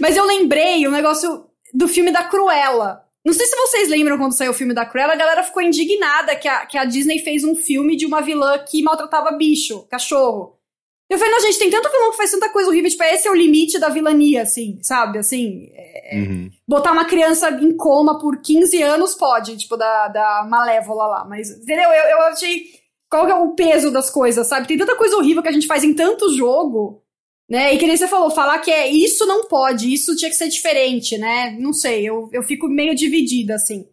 Mas 0.01 0.17
eu 0.17 0.25
lembrei 0.25 0.87
um 0.87 0.93
negócio 0.93 1.45
do 1.73 1.89
filme 1.89 2.11
da 2.13 2.25
Cruella. 2.25 3.05
Não 3.25 3.33
sei 3.33 3.47
se 3.47 3.55
vocês 3.57 3.89
lembram 3.89 4.19
quando 4.19 4.37
saiu 4.37 4.51
o 4.51 4.55
filme 4.55 4.75
da 4.75 4.85
Cruella, 4.85 5.13
a 5.13 5.17
galera 5.17 5.43
ficou 5.45 5.63
indignada 5.63 6.35
que 6.35 6.49
a, 6.49 6.67
que 6.67 6.77
a 6.77 6.85
Disney 6.85 7.19
fez 7.21 7.45
um 7.45 7.55
filme 7.55 7.97
de 7.97 8.05
uma 8.05 8.21
vilã 8.21 8.59
que 8.59 8.83
maltratava 8.83 9.31
bicho, 9.33 9.87
cachorro. 9.89 10.59
Eu 11.09 11.19
falei, 11.19 11.33
não, 11.33 11.41
gente, 11.41 11.59
tem 11.59 11.71
tanto 11.71 11.91
vilão 11.91 12.11
que 12.11 12.17
faz 12.17 12.31
tanta 12.31 12.49
coisa 12.49 12.71
horrível, 12.71 12.91
tipo, 12.91 13.03
esse 13.05 13.29
é 13.29 13.31
o 13.31 13.35
limite 13.35 13.79
da 13.79 13.91
vilania, 13.91 14.43
assim, 14.43 14.79
sabe? 14.83 15.19
Assim, 15.19 15.69
é- 15.75 16.17
Uhum. 16.17 16.51
botar 16.67 16.93
uma 16.93 17.05
criança 17.05 17.51
em 17.51 17.77
coma 17.77 18.19
por 18.19 18.41
15 18.41 18.83
anos 18.83 19.15
pode, 19.15 19.57
tipo, 19.57 19.77
da, 19.77 20.09
da 20.09 20.47
Malévola 20.49 21.07
lá. 21.07 21.25
Mas, 21.25 21.51
entendeu? 21.51 21.91
Eu, 21.91 22.05
eu 22.11 22.21
achei. 22.23 22.65
Qual 23.11 23.27
que 23.27 23.33
é 23.33 23.35
o 23.35 23.55
peso 23.55 23.91
das 23.91 24.09
coisas, 24.11 24.47
sabe? 24.47 24.67
Tem 24.67 24.77
tanta 24.79 24.97
coisa 24.97 25.17
horrível 25.17 25.43
que 25.43 25.49
a 25.49 25.53
gente 25.53 25.67
faz 25.67 25.85
em 25.85 25.93
tanto 25.95 26.35
jogo, 26.35 27.03
né? 27.53 27.75
E 27.75 27.79
que 27.79 27.87
nem 27.87 27.97
você 27.99 28.09
falou, 28.09 28.31
falar 28.31 28.59
que 28.61 28.71
é 28.71 28.89
isso 28.91 29.27
não 29.27 29.47
pode, 29.47 29.93
isso 29.93 30.17
tinha 30.17 30.31
que 30.31 30.37
ser 30.37 30.49
diferente, 30.49 31.19
né? 31.19 31.55
Não 31.61 31.75
sei, 31.75 32.09
eu, 32.09 32.31
eu 32.33 32.43
fico 32.43 32.67
meio 32.67 32.95
dividida, 32.95 33.55
assim. 33.57 33.85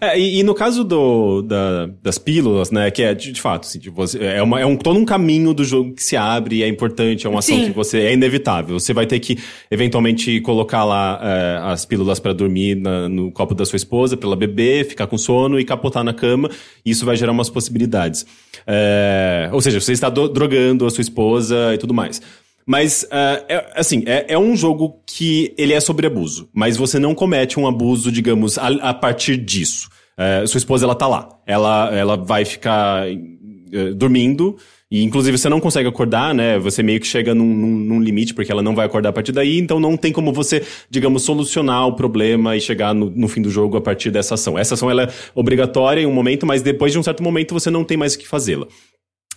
É, 0.00 0.18
e, 0.18 0.38
e 0.38 0.42
no 0.42 0.54
caso 0.54 0.82
do, 0.82 1.42
da- 1.42 1.86
das 2.02 2.16
pílulas, 2.16 2.70
né, 2.70 2.90
que 2.90 3.02
é 3.02 3.12
de, 3.12 3.30
de 3.32 3.38
fato, 3.40 3.66
assim, 3.66 3.78
de 3.78 3.90
você- 3.90 4.18
é, 4.18 4.42
uma- 4.42 4.58
é 4.58 4.64
um, 4.64 4.76
todo 4.78 4.98
um 4.98 5.04
caminho 5.04 5.52
do 5.52 5.62
jogo 5.62 5.92
que 5.92 6.02
se 6.02 6.16
abre, 6.16 6.62
é 6.62 6.68
importante, 6.68 7.26
é 7.26 7.28
uma 7.28 7.40
ação 7.40 7.54
Sim. 7.58 7.64
que 7.66 7.70
você 7.72 7.98
é 7.98 8.12
inevitável. 8.14 8.78
Você 8.80 8.94
vai 8.94 9.06
ter 9.06 9.20
que 9.20 9.36
eventualmente 9.70 10.40
colocar 10.40 10.84
lá 10.84 11.20
é, 11.22 11.58
as 11.72 11.84
pílulas 11.84 12.18
pra 12.18 12.32
dormir 12.32 12.76
na- 12.76 13.10
no 13.10 13.30
copo 13.30 13.54
da 13.54 13.66
sua 13.66 13.76
esposa, 13.76 14.16
pra 14.16 14.26
ela 14.26 14.36
beber, 14.36 14.86
ficar 14.86 15.06
com 15.06 15.18
sono 15.18 15.60
e 15.60 15.64
capotar 15.66 16.02
na 16.02 16.14
cama. 16.14 16.48
E 16.82 16.90
isso 16.92 17.04
vai 17.04 17.14
gerar 17.16 17.32
umas 17.32 17.50
possibilidades. 17.50 18.24
É, 18.66 19.50
ou 19.52 19.60
seja, 19.60 19.80
você 19.80 19.92
está 19.92 20.08
do- 20.08 20.28
drogando 20.28 20.86
a 20.86 20.90
sua 20.90 21.02
esposa 21.02 21.74
e 21.74 21.78
tudo 21.78 21.92
mais. 21.92 22.22
Mas, 22.66 23.06
é, 23.10 23.44
é- 23.48 23.72
assim, 23.76 24.02
é, 24.06 24.26
é 24.34 24.38
um 24.38 24.56
jogo 24.56 25.00
que 25.06 25.54
ele 25.58 25.72
é 25.72 25.80
sobre 25.80 26.06
abuso, 26.06 26.48
mas 26.52 26.76
você 26.76 26.98
não 26.98 27.14
comete 27.14 27.60
um 27.60 27.66
abuso, 27.66 28.10
digamos, 28.10 28.58
a, 28.58 28.68
a 28.68 28.94
partir 28.94 29.36
disso. 29.36 29.88
É, 30.16 30.46
sua 30.46 30.58
esposa, 30.58 30.86
ela 30.86 30.94
tá 30.94 31.06
lá. 31.06 31.28
Ela, 31.46 31.90
ela 31.94 32.16
vai 32.16 32.44
ficar 32.44 33.06
eh, 33.08 33.92
dormindo, 33.92 34.56
e 34.88 35.02
inclusive 35.02 35.36
você 35.36 35.48
não 35.48 35.58
consegue 35.58 35.88
acordar, 35.88 36.32
né? 36.32 36.56
Você 36.60 36.80
meio 36.80 37.00
que 37.00 37.06
chega 37.08 37.34
num, 37.34 37.44
num, 37.44 37.76
num 37.76 38.00
limite, 38.00 38.32
porque 38.32 38.52
ela 38.52 38.62
não 38.62 38.76
vai 38.76 38.86
acordar 38.86 39.08
a 39.08 39.12
partir 39.12 39.32
daí, 39.32 39.58
então 39.58 39.80
não 39.80 39.96
tem 39.96 40.12
como 40.12 40.32
você, 40.32 40.62
digamos, 40.88 41.22
solucionar 41.22 41.88
o 41.88 41.96
problema 41.96 42.56
e 42.56 42.60
chegar 42.60 42.94
no, 42.94 43.10
no 43.10 43.26
fim 43.26 43.42
do 43.42 43.50
jogo 43.50 43.76
a 43.76 43.80
partir 43.80 44.12
dessa 44.12 44.34
ação. 44.34 44.56
Essa 44.56 44.74
ação 44.74 44.88
ela 44.88 45.02
é 45.02 45.08
obrigatória 45.34 46.00
em 46.02 46.06
um 46.06 46.12
momento, 46.12 46.46
mas 46.46 46.62
depois 46.62 46.92
de 46.92 46.98
um 47.00 47.02
certo 47.02 47.24
momento 47.24 47.52
você 47.52 47.70
não 47.70 47.82
tem 47.82 47.96
mais 47.96 48.14
o 48.14 48.18
que 48.20 48.28
fazê-la. 48.28 48.68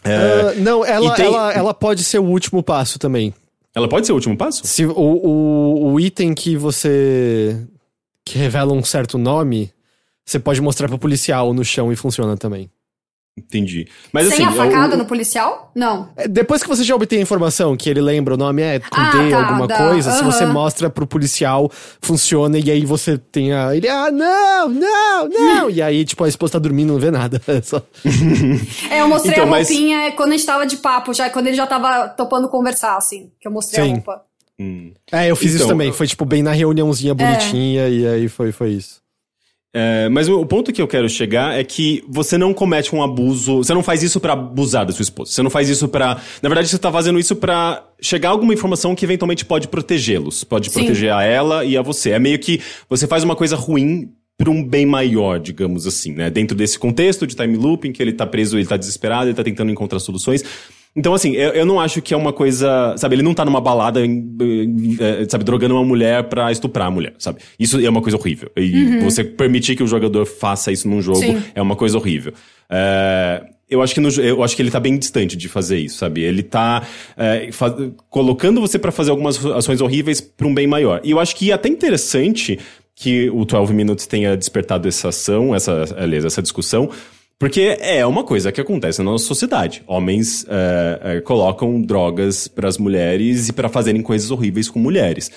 É, 0.08 0.42
Ah, 0.42 0.54
não, 0.56 0.86
ela, 0.86 1.14
tem- 1.16 1.26
ela, 1.26 1.54
ela 1.54 1.74
pode 1.74 2.04
ser 2.04 2.20
o 2.20 2.26
último 2.26 2.62
passo 2.64 2.98
também. 3.00 3.34
Ela 3.76 3.88
pode 3.88 4.06
ser 4.06 4.12
o 4.12 4.16
último 4.16 4.36
passo? 4.38 4.66
Se 4.66 4.86
o, 4.86 4.92
o, 4.98 5.92
o 5.94 6.00
item 6.00 6.34
que 6.34 6.56
você. 6.58 7.64
que 8.26 8.38
revela 8.38 8.74
um 8.74 8.84
certo 8.84 9.18
nome, 9.18 9.72
você 10.26 10.40
pode 10.40 10.60
mostrar 10.62 10.88
pro 10.88 10.98
policial 10.98 11.54
no 11.54 11.64
chão 11.64 11.92
e 11.92 11.96
funciona 11.96 12.36
também. 12.36 12.70
Entendi. 13.38 13.88
Mas 14.12 14.28
Sem 14.30 14.44
assim, 14.46 14.46
a 14.46 14.52
facada 14.52 14.96
o- 14.96 14.98
no 14.98 15.06
policial? 15.06 15.72
Não. 15.76 16.10
É, 16.18 16.28
Depois 16.28 16.64
que 16.64 16.68
você 16.68 16.84
já 16.84 16.96
obtém 16.96 17.20
a 17.20 17.22
informação 17.22 17.78
que 17.78 17.88
ele 17.88 18.02
lembra 18.02 18.34
o 18.34 18.38
nome 18.38 18.64
é 18.64 18.80
com 18.80 18.88
Ah, 19.00 19.12
D, 19.12 19.30
tá, 19.30 19.46
alguma 19.48 19.68
dá, 19.68 19.78
coisa, 19.78 20.12
se 20.12 20.24
você 20.24 20.46
mostra 20.48 20.90
pro 20.90 21.06
policial, 21.06 21.72
funciona, 22.02 22.58
e 22.58 22.72
aí 22.72 22.84
você 22.84 23.18
tem 23.18 23.54
a. 23.54 23.76
Ele, 23.76 23.88
ah, 23.88 24.10
não, 24.12 24.70
não, 24.70 25.30
não! 25.30 25.70
e 25.70 25.82
aí, 25.82 26.04
tipo, 26.04 26.24
a 26.24 26.28
esposa 26.28 26.54
tá 26.54 26.60
dormindo, 26.60 26.94
não 26.94 27.00
vê 27.00 27.12
nada. 27.12 27.40
É 27.48 27.62
só- 27.62 27.82
É, 28.90 29.02
eu 29.02 29.08
mostrei 29.08 29.34
Então, 29.34 29.44
a 29.44 29.48
mas- 29.48 29.70
roupinha 29.70 30.12
quando 30.14 30.30
a 30.30 30.38
gente 30.38 30.46
tava 30.46 30.66
de 30.66 30.78
papo, 30.78 31.14
já, 31.14 31.30
quando 31.30 31.48
ele 31.48 31.56
já 31.56 31.68
tava 31.68 32.10
topando 32.10 32.50
conversar, 32.50 32.98
assim. 32.98 33.32
Que 33.40 33.48
eu 33.48 33.52
mostrei 33.52 33.86
Sim. 33.86 33.92
a 33.92 33.94
roupa. 33.96 34.22
Hum. 34.60 34.92
É, 35.12 35.30
eu 35.30 35.36
fiz 35.36 35.50
isso 35.54 35.58
Então, 35.58 35.68
também. 35.70 35.92
Foi, 35.92 36.08
tipo, 36.08 36.26
bem 36.26 36.42
na 36.42 36.52
reuniãozinha 36.52 37.14
bonitinha, 37.14 37.88
e 37.88 38.08
aí 38.08 38.28
foi, 38.28 38.52
foi 38.52 38.72
isso. 38.72 39.00
É, 39.80 40.10
mas 40.10 40.28
o, 40.28 40.42
o 40.42 40.46
ponto 40.46 40.74
que 40.74 40.82
eu 40.82 40.88
quero 40.88 41.08
chegar 41.08 41.54
é 41.54 41.64
que 41.64 42.04
você 42.08 42.36
não 42.36 42.52
comete 42.52 42.96
um 42.96 43.04
abuso, 43.04 43.58
você 43.58 43.76
não 43.76 43.84
faz 43.84 44.02
isso 44.02 44.20
pra 44.20 44.34
abusar 44.34 44.88
da 44.88 44.92
sua 44.92 45.04
esposa. 45.04 45.32
Você 45.32 45.44
não 45.44 45.52
faz 45.52 45.70
isso 45.70 45.88
pra. 45.88 46.20
Na 46.42 46.50
verdade, 46.50 46.68
você 46.68 46.80
tá 46.80 46.92
fazendo 46.92 47.20
isso 47.20 47.36
pra 47.36 47.86
chegar 48.02 48.30
a 48.30 48.32
alguma 48.32 48.56
informação 48.56 48.96
que 48.96 49.06
eventualmente 49.06 49.46
pode 49.46 49.68
protegê-los, 49.68 50.44
pode 50.44 50.72
Sim. 50.72 50.80
proteger 50.80 51.14
a 51.14 51.22
ela 51.22 51.64
e 51.64 51.78
a 51.78 51.84
você. 51.84 52.10
É 52.10 52.18
meio 52.18 52.40
que 52.40 52.60
você 52.90 53.06
faz 53.06 53.24
uma 53.24 53.36
coisa 53.36 53.56
ruim 53.56 54.10
pra 54.36 54.50
um 54.50 54.64
bem 54.64 54.86
maior, 54.86 55.40
digamos 55.40 55.86
assim, 55.86 56.14
né? 56.14 56.32
Dentro 56.32 56.58
desse 56.58 56.80
contexto 56.80 57.28
de 57.28 57.36
time 57.36 57.56
looping, 57.56 57.92
que 57.92 58.02
ele 58.02 58.14
tá 58.14 58.26
preso, 58.26 58.58
ele 58.58 58.66
tá 58.68 58.78
desesperado, 58.78 59.28
ele 59.28 59.36
tá 59.36 59.44
tentando 59.44 59.72
encontrar 59.72 60.00
soluções. 60.00 60.44
Então, 60.96 61.14
assim, 61.14 61.34
eu, 61.34 61.52
eu 61.52 61.66
não 61.66 61.80
acho 61.80 62.02
que 62.02 62.14
é 62.14 62.18
uma 62.18 62.34
coisa. 62.34 62.96
Sabe, 62.98 63.16
ele 63.16 63.24
não 63.24 63.34
tá 63.34 63.46
numa 63.46 63.62
balada, 63.62 64.02
eh, 64.04 65.26
sabe, 65.30 65.44
drogando 65.44 65.76
uma 65.76 65.84
mulher 65.84 66.24
pra 66.24 66.52
estuprar 66.52 66.88
a 66.88 66.92
mulher, 66.92 67.14
sabe? 67.20 67.40
Isso 67.60 67.80
é 67.80 67.90
uma 67.90 68.02
coisa 68.02 68.18
horrível. 68.18 68.50
E 68.58 69.00
você 69.00 69.24
permitir 69.24 69.76
que 69.76 69.84
o 69.84 69.88
jogador 69.88 70.26
faça 70.26 70.72
isso 70.72 70.88
num 70.88 71.02
jogo 71.02 71.20
Sim. 71.20 71.42
é 71.54 71.62
uma 71.62 71.76
coisa 71.76 71.98
horrível. 71.98 72.34
É, 72.70 73.44
eu 73.70 73.82
acho 73.82 73.94
que 73.94 74.00
no 74.00 74.10
eu 74.10 74.44
acho 74.44 74.56
que 74.56 74.62
ele 74.62 74.72
tá 74.72 74.80
bem 74.80 74.98
distante 74.98 75.36
de 75.36 75.48
fazer 75.50 75.78
isso, 75.78 75.98
sabe? 75.98 76.22
Ele 76.22 76.42
tá 76.42 76.88
é, 77.18 77.50
colocando 78.10 78.62
você 78.62 78.80
pra 78.80 78.92
fazer 78.92 79.12
algumas 79.12 79.46
ações 79.46 79.82
horríveis 79.82 80.22
pra 80.22 80.48
um 80.48 80.54
bem 80.54 80.66
maior. 80.66 81.02
E 81.04 81.12
eu 81.12 81.20
acho 81.20 81.36
que 81.36 81.52
é 81.52 81.54
até 81.54 81.68
interessante 81.70 82.58
que 82.96 83.30
o 83.30 83.46
12 83.46 83.74
Minutes 83.74 84.08
tenha 84.08 84.36
despertado 84.36 84.88
essa 84.88 85.10
ação, 85.10 85.54
essa, 85.54 85.84
aliás, 85.98 86.26
essa 86.26 86.42
discussão, 86.42 86.90
porque 87.40 87.78
é 87.80 88.06
uma 88.06 88.24
coisa 88.24 88.52
que 88.52 88.60
acontece 88.60 89.00
na 89.00 89.12
nossa 89.12 89.26
sociedade. 89.26 89.84
Homens 89.88 90.46
é, 90.50 91.18
é, 91.18 91.22
colocam 91.22 91.82
drogas 91.82 92.48
pras 92.48 92.78
mulheres 92.78 93.50
e 93.50 93.54
pra 93.54 93.70
fazerem 93.70 94.02
coisas 94.02 94.32
horríveis 94.32 94.70
com 94.70 94.80
mulheres. 94.80 95.30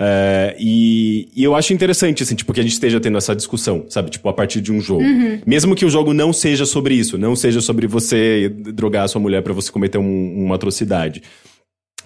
É, 0.00 0.54
e, 0.60 1.28
e 1.34 1.42
eu 1.42 1.56
acho 1.56 1.72
interessante, 1.72 2.22
assim, 2.22 2.36
tipo, 2.36 2.52
que 2.52 2.60
a 2.60 2.62
gente 2.62 2.72
esteja 2.72 3.00
tendo 3.00 3.18
essa 3.18 3.34
discussão, 3.34 3.84
sabe? 3.88 4.10
Tipo, 4.10 4.28
a 4.28 4.32
partir 4.32 4.60
de 4.60 4.70
um 4.72 4.80
jogo. 4.80 5.02
Mesmo 5.44 5.74
que 5.74 5.84
o 5.84 5.90
jogo 5.90 6.14
não 6.14 6.32
seja 6.32 6.64
sobre 6.64 6.94
isso, 6.94 7.18
não 7.18 7.34
seja 7.34 7.60
sobre 7.60 7.88
você 7.88 8.48
drogar 8.48 9.04
a 9.04 9.08
sua 9.08 9.20
mulher 9.20 9.42
pra 9.42 9.52
você 9.52 9.72
cometer 9.72 9.98
um- 9.98 10.44
uma 10.44 10.54
atrocidade. 10.54 11.20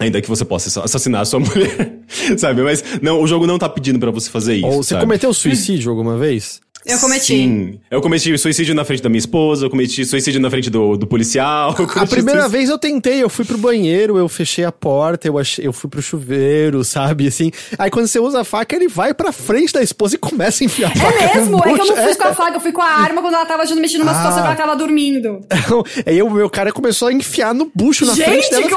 Ainda 0.03 0.21
que 0.21 0.29
você 0.29 0.45
possa 0.45 0.83
assassinar 0.83 1.23
a 1.23 1.25
sua 1.25 1.39
mulher, 1.41 1.99
sabe? 2.37 2.63
Mas 2.63 2.83
não, 3.01 3.21
o 3.23 3.27
jogo 3.27 3.47
não 3.47 3.59
tá 3.59 3.69
pedindo 3.69 3.99
pra 3.99 4.11
você 4.11 4.29
fazer 4.31 4.57
isso. 4.57 4.67
Ou 4.67 4.83
você 4.83 4.91
sabe? 4.91 5.03
cometeu 5.03 5.33
suicídio 5.33 5.91
alguma 5.91 6.17
vez? 6.17 6.61
Eu 6.85 6.99
cometi. 6.99 7.27
Sim. 7.27 7.79
Eu 7.89 8.01
cometi 8.03 8.37
suicídio 8.37 8.75
na 8.75 8.85
frente 8.85 9.01
da 9.01 9.09
minha 9.09 9.21
esposa, 9.21 9.65
eu 9.67 9.71
cometi 9.71 10.05
suicídio 10.05 10.41
na 10.41 10.51
frente 10.51 10.69
do, 10.69 10.97
do 10.97 11.07
policial. 11.07 11.71
A 11.95 12.05
primeira 12.05 12.41
suicídio- 12.41 12.49
vez 12.49 12.69
eu 12.71 12.77
tentei, 12.77 13.23
eu 13.23 13.29
fui 13.29 13.45
pro 13.45 13.57
banheiro, 13.57 14.19
eu 14.19 14.29
fechei 14.29 14.65
a 14.65 14.73
porta, 14.73 15.29
eu, 15.29 15.39
achei, 15.39 15.65
eu 15.65 15.73
fui 15.73 15.89
pro 15.89 16.03
chuveiro, 16.03 16.83
sabe? 16.83 17.29
Assim. 17.29 17.53
Aí 17.79 17.89
quando 17.89 18.09
você 18.09 18.19
usa 18.19 18.41
a 18.41 18.45
faca, 18.45 18.75
ele 18.75 18.89
vai 18.89 19.15
pra 19.15 19.31
frente 19.31 19.73
da 19.73 19.81
esposa 19.81 20.17
e 20.17 20.19
começa 20.19 20.65
a 20.65 20.67
enfiar 20.67 20.91
a 20.91 20.95
faca. 20.97 21.23
É 21.23 21.37
mesmo? 21.37 21.59
É 21.61 21.63
que 21.63 21.69
eu 21.69 21.77
não 21.87 21.97
fui 22.03 22.15
com 22.17 22.25
a 22.25 22.35
faca, 22.35 22.57
eu 22.57 22.61
fui 22.61 22.73
com 22.73 22.83
a 22.83 22.87
arma 22.91 23.23
quando 23.23 23.35
ela 23.35 23.47
tava 23.47 23.63
mexendo 23.77 24.01
numa 24.01 24.15
situação 24.15 24.41
Ah. 24.41 24.43
que 24.43 24.49
ela 24.49 24.57
tava 24.57 24.75
dormindo. 24.77 25.39
Aí 26.05 26.21
o 26.21 26.29
meu 26.31 26.51
cara 26.51 26.73
começou 26.73 27.07
a 27.07 27.13
enfiar 27.13 27.55
no 27.55 27.71
bucho 27.73 28.05
na 28.05 28.15
Gente, 28.15 28.25
frente 28.25 28.51
dela. 28.51 28.67
que 28.67 28.75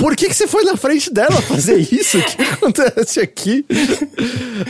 Por 0.00 0.16
que, 0.16 0.28
que 0.28 0.34
você 0.34 0.48
foi 0.48 0.64
na 0.64 0.76
frente 0.76 1.12
dela 1.12 1.42
fazer 1.42 1.76
isso? 1.92 2.18
O 2.18 2.22
que 2.22 2.42
acontece 2.42 3.20
aqui? 3.20 3.64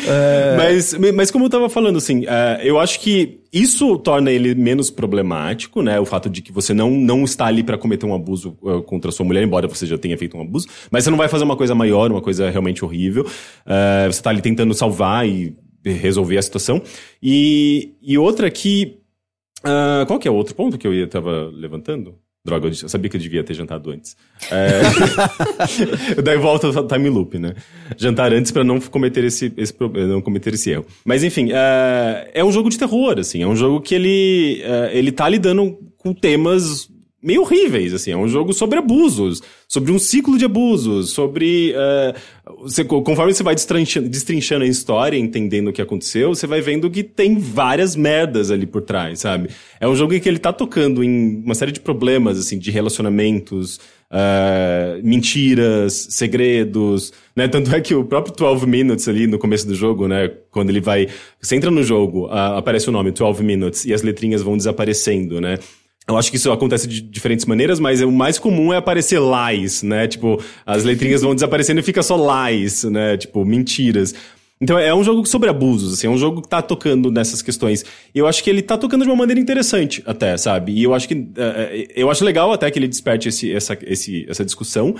É, 0.07 0.57
Mas, 0.57 0.95
mas 1.15 1.31
como 1.33 1.47
eu 1.47 1.51
tava 1.51 1.69
falando, 1.69 1.99
assim, 1.99 2.25
é, 2.25 2.61
eu 2.63 2.79
acho 2.79 3.01
que 3.01 3.41
isso 3.53 3.99
torna 3.99 4.31
ele 4.31 4.55
menos 4.55 4.89
problemático, 4.89 5.83
né? 5.83 5.99
O 5.99 6.07
fato 6.07 6.31
de 6.31 6.41
que 6.41 6.53
você 6.53 6.73
não, 6.73 6.93
não 6.93 7.25
está 7.25 7.47
ali 7.47 7.65
pra 7.65 7.77
cometer 7.77 8.07
um 8.07 8.15
abuso 8.15 8.57
uh, 8.63 8.81
contra 8.83 9.09
a 9.09 9.13
sua 9.13 9.27
mulher, 9.27 9.43
embora 9.43 9.67
você 9.67 9.87
já 9.87 9.99
tenha 9.99 10.17
feito 10.17 10.37
um 10.37 10.43
abuso, 10.43 10.69
mas 10.93 11.03
você 11.03 11.11
não 11.11 11.19
vai 11.19 11.29
fazer 11.29 11.43
uma 11.43 11.57
coisa 11.57 11.75
maior, 11.75 12.09
uma 12.11 12.21
coisa 12.21 12.49
realmente 12.51 12.85
horrível. 12.85 13.27
É, 13.67 14.07
você 14.07 14.23
tá 14.23 14.31
ali 14.31 14.41
tentando 14.41 14.73
salvar 14.75 15.27
e 15.29 15.57
resolver 15.85 16.39
a 16.39 16.43
situação. 16.43 16.81
E, 17.21 17.95
e 18.01 18.17
outra 18.17 18.49
que. 18.49 18.99
ah, 19.65 20.05
qual 20.07 20.21
que 20.21 20.29
é 20.29 20.31
o 20.31 20.35
outro 20.35 20.55
ponto 20.55 20.79
que 20.79 20.87
eu 20.87 20.95
ia, 20.95 21.09
tava 21.09 21.51
levantando? 21.53 22.15
Droga, 22.45 22.69
eu 22.69 22.89
sabia 22.89 23.11
que 23.11 23.17
eu 23.19 23.21
devia 23.21 23.45
ter 23.45 23.53
jantado 23.53 23.91
antes. 23.91 24.17
É... 24.51 24.81
Daí 26.23 26.39
volta 26.39 26.69
ao 26.69 26.87
time 26.87 27.11
loop, 27.11 27.39
né? 27.39 27.55
Jantar 27.99 28.33
antes 28.33 28.51
pra 28.51 28.65
não 28.65 28.81
cometer 28.81 29.25
esse, 29.25 29.53
esse 29.59 29.73
pro- 29.75 29.93
não 30.07 30.23
cometer 30.23 30.55
esse 30.55 30.71
erro. 30.71 30.87
Mas 31.05 31.23
enfim, 31.23 31.51
é, 31.53 32.31
é 32.33 32.43
um 32.45 32.51
jogo 32.51 32.71
de 32.71 32.79
terror, 32.79 33.19
assim. 33.19 33.43
É 33.43 33.47
um 33.47 33.55
jogo 33.55 33.81
que 33.83 33.95
ele, 33.95 34.63
é, 34.65 34.91
ele 34.97 35.13
tá 35.13 35.29
lidando 35.29 35.79
com 35.99 36.15
temas 36.15 36.89
meio 37.23 37.43
horríveis, 37.43 37.93
assim. 37.93 38.13
É 38.13 38.17
um 38.17 38.29
jogo 38.29 38.53
sobre 38.53 38.79
abusos, 38.79 39.43
sobre 39.69 39.93
um 39.93 39.99
ciclo 39.99 40.39
de 40.39 40.45
abusos, 40.45 41.11
sobre... 41.11 41.73
é, 41.77 42.15
você, 42.61 42.85
conforme 42.85 43.33
você 43.33 43.43
vai 43.43 43.55
destrinchando, 43.55 44.09
destrinchando 44.09 44.65
a 44.65 44.69
história, 44.69 45.17
entendendo 45.17 45.69
o 45.69 45.73
que 45.73 45.83
aconteceu, 45.83 46.35
você 46.35 46.47
vai 46.47 46.61
vendo 46.61 46.91
que 46.91 47.03
tem 47.03 47.39
várias 47.39 47.95
merdas 47.95 48.51
ali 48.51 48.67
por 48.67 48.83
trás, 48.83 49.21
sabe? 49.21 49.51
É 49.79 49.87
um 49.87 49.95
jogo 49.95 50.15
em 50.15 50.21
que 50.21 50.29
ele 50.29 50.39
tá 50.39 50.53
tocando 50.53 51.05
em 51.05 51.43
uma 51.45 51.55
série 51.55 51.73
de 51.73 51.81
problemas, 51.81 52.39
assim, 52.39 52.59
de 52.59 52.71
relacionamentos, 52.71 53.79
ah, 54.11 54.99
mentiras, 55.05 56.09
segredos, 56.11 57.13
né? 57.37 57.47
Tanto 57.47 57.73
é 57.75 57.81
que 57.81 57.95
o 57.95 58.05
próprio 58.05 58.35
12 58.35 58.67
Minutes 58.67 59.07
ali 59.07 59.27
no 59.27 59.39
começo 59.39 59.67
do 59.67 59.75
jogo, 59.75 60.09
né? 60.09 60.29
Quando 60.51 60.71
ele 60.71 60.81
vai... 60.81 61.07
Você 61.41 61.55
entra 61.55 61.71
no 61.71 61.83
jogo, 61.85 62.27
ah, 62.27 62.59
aparece 62.59 62.89
o 62.89 62.93
nome 62.93 63.13
12 63.13 63.43
Minutes 63.45 63.85
e 63.85 63.95
as 63.95 64.03
letrinhas 64.03 64.43
vão 64.43 64.57
desaparecendo, 64.57 65.41
né? 65.41 65.59
Eu 66.11 66.19
acho 66.19 66.31
que 66.31 66.37
isso 66.37 66.51
acontece 66.51 66.87
de 66.87 67.01
diferentes 67.01 67.47
maneiras, 67.47 67.81
mas 67.81 68.03
o 68.03 68.11
mais 68.11 68.39
comum 68.39 68.73
é 68.73 68.77
aparecer 68.77 69.21
lies, 69.21 69.83
né? 69.83 70.07
Tipo, 70.07 70.43
as 70.67 70.85
letrinhas 70.85 71.23
vão 71.23 71.35
desaparecendo 71.35 71.81
e 71.81 71.83
fica 71.83 72.03
só 72.03 72.17
lies, 72.49 72.85
né? 72.85 73.17
Tipo, 73.17 73.45
mentiras. 73.45 74.15
Então 74.63 74.79
é 74.79 74.95
um 74.95 75.03
jogo 75.03 75.25
sobre 75.25 75.49
abusos, 75.49 75.95
assim, 75.95 76.07
é 76.07 76.11
um 76.11 76.19
jogo 76.19 76.43
que 76.43 76.49
tá 76.49 76.61
tocando 76.61 77.11
nessas 77.11 77.41
questões. 77.41 77.83
E 78.15 78.19
eu 78.19 78.27
acho 78.27 78.45
que 78.45 78.51
ele 78.51 78.61
tá 78.61 78.77
tocando 78.77 79.05
de 79.05 79.09
uma 79.09 79.17
maneira 79.17 79.41
interessante, 79.41 80.03
até, 80.05 80.37
sabe? 80.37 80.73
E 80.73 80.83
eu 80.83 80.93
acho 80.93 81.09
que. 81.09 81.15
eh, 81.37 81.89
eu 81.97 82.11
acho 82.11 82.23
legal 82.25 82.53
até 82.53 82.71
que 82.71 82.79
ele 82.79 82.87
desperte 82.87 83.29
esse, 83.29 83.51
essa, 83.51 83.79
esse, 83.87 84.27
essa 84.29 84.45
discussão, 84.45 84.95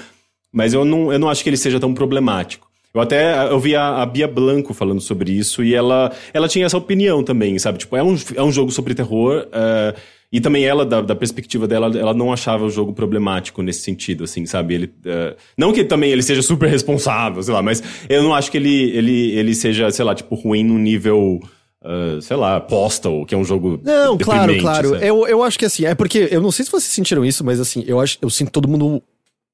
mas 0.51 0.73
eu 0.73 0.83
não, 0.83 1.13
eu 1.13 1.19
não 1.19 1.29
acho 1.29 1.43
que 1.43 1.51
ele 1.51 1.59
seja 1.59 1.79
tão 1.79 1.93
problemático. 1.93 2.71
Eu 2.95 3.01
até 3.03 3.49
eu 3.51 3.61
vi 3.61 3.77
a, 3.77 4.03
a 4.03 4.07
Bia 4.07 4.27
Blanco 4.27 4.73
falando 4.73 5.01
sobre 5.01 5.31
isso 5.31 5.63
e 5.63 5.75
ela, 5.75 6.11
ela 6.33 6.49
tinha 6.49 6.65
essa 6.67 6.79
opinião 6.79 7.23
também, 7.23 7.59
sabe? 7.59 7.79
Tipo, 7.79 7.97
é 7.97 8.03
um, 8.03 8.17
é 8.35 8.43
um 8.43 8.51
jogo 8.51 8.73
sobre 8.73 8.95
terror. 8.95 9.47
eh, 9.53 9.95
e 10.33 10.41
também 10.41 10.65
ela, 10.65 10.87
da, 10.87 11.01
da 11.01 11.15
perspectiva 11.17 11.67
dela, 11.67 11.87
ela 11.99 12.15
não 12.15 12.33
achava 12.33 12.65
o 12.65 12.71
jogo 12.71 12.93
problemático 12.93 13.63
nesse 13.63 13.81
sentido, 13.81 14.25
assim, 14.25 14.47
sabe? 14.47 14.75
Ele, 14.75 14.95
eh, 15.05 15.35
não 15.59 15.73
que 15.73 15.83
também 15.83 16.11
ele 16.13 16.23
seja 16.23 16.41
super 16.43 16.69
responsável, 16.71 17.43
sei 17.43 17.53
lá, 17.53 17.61
mas 17.63 17.83
eu 18.09 18.23
não 18.23 18.33
acho 18.33 18.51
que 18.51 18.57
ele, 18.57 18.91
ele, 18.97 19.31
ele 19.33 19.55
seja, 19.55 19.91
sei 19.91 20.05
lá, 20.05 20.15
tipo, 20.15 20.37
ruim 20.37 20.63
no 20.63 20.79
nível, 20.79 21.41
eh, 21.85 22.19
sei 22.21 22.37
lá, 22.37 22.61
Postal, 22.61 23.27
que 23.27 23.35
é 23.35 23.39
um 23.39 23.45
jogo 23.45 23.81
Não, 23.83 24.17
claro, 24.17 24.57
claro. 24.59 24.91
sabe? 24.91 25.07
Eu, 25.07 25.27
eu 25.27 25.43
acho 25.43 25.59
que 25.59 25.65
assim, 25.65 25.85
é 25.85 25.95
porque 25.97 26.29
eu 26.31 26.41
não 26.41 26.53
sei 26.53 26.65
se 26.65 26.71
vocês 26.71 26.93
sentiram 26.93 27.25
isso, 27.25 27.45
mas 27.45 27.59
assim, 27.59 27.83
eu 27.87 27.99
acho, 27.99 28.17
eu 28.23 28.31
sinto 28.31 28.49
que 28.49 28.53
todo 28.53 28.69
mundo 28.69 29.03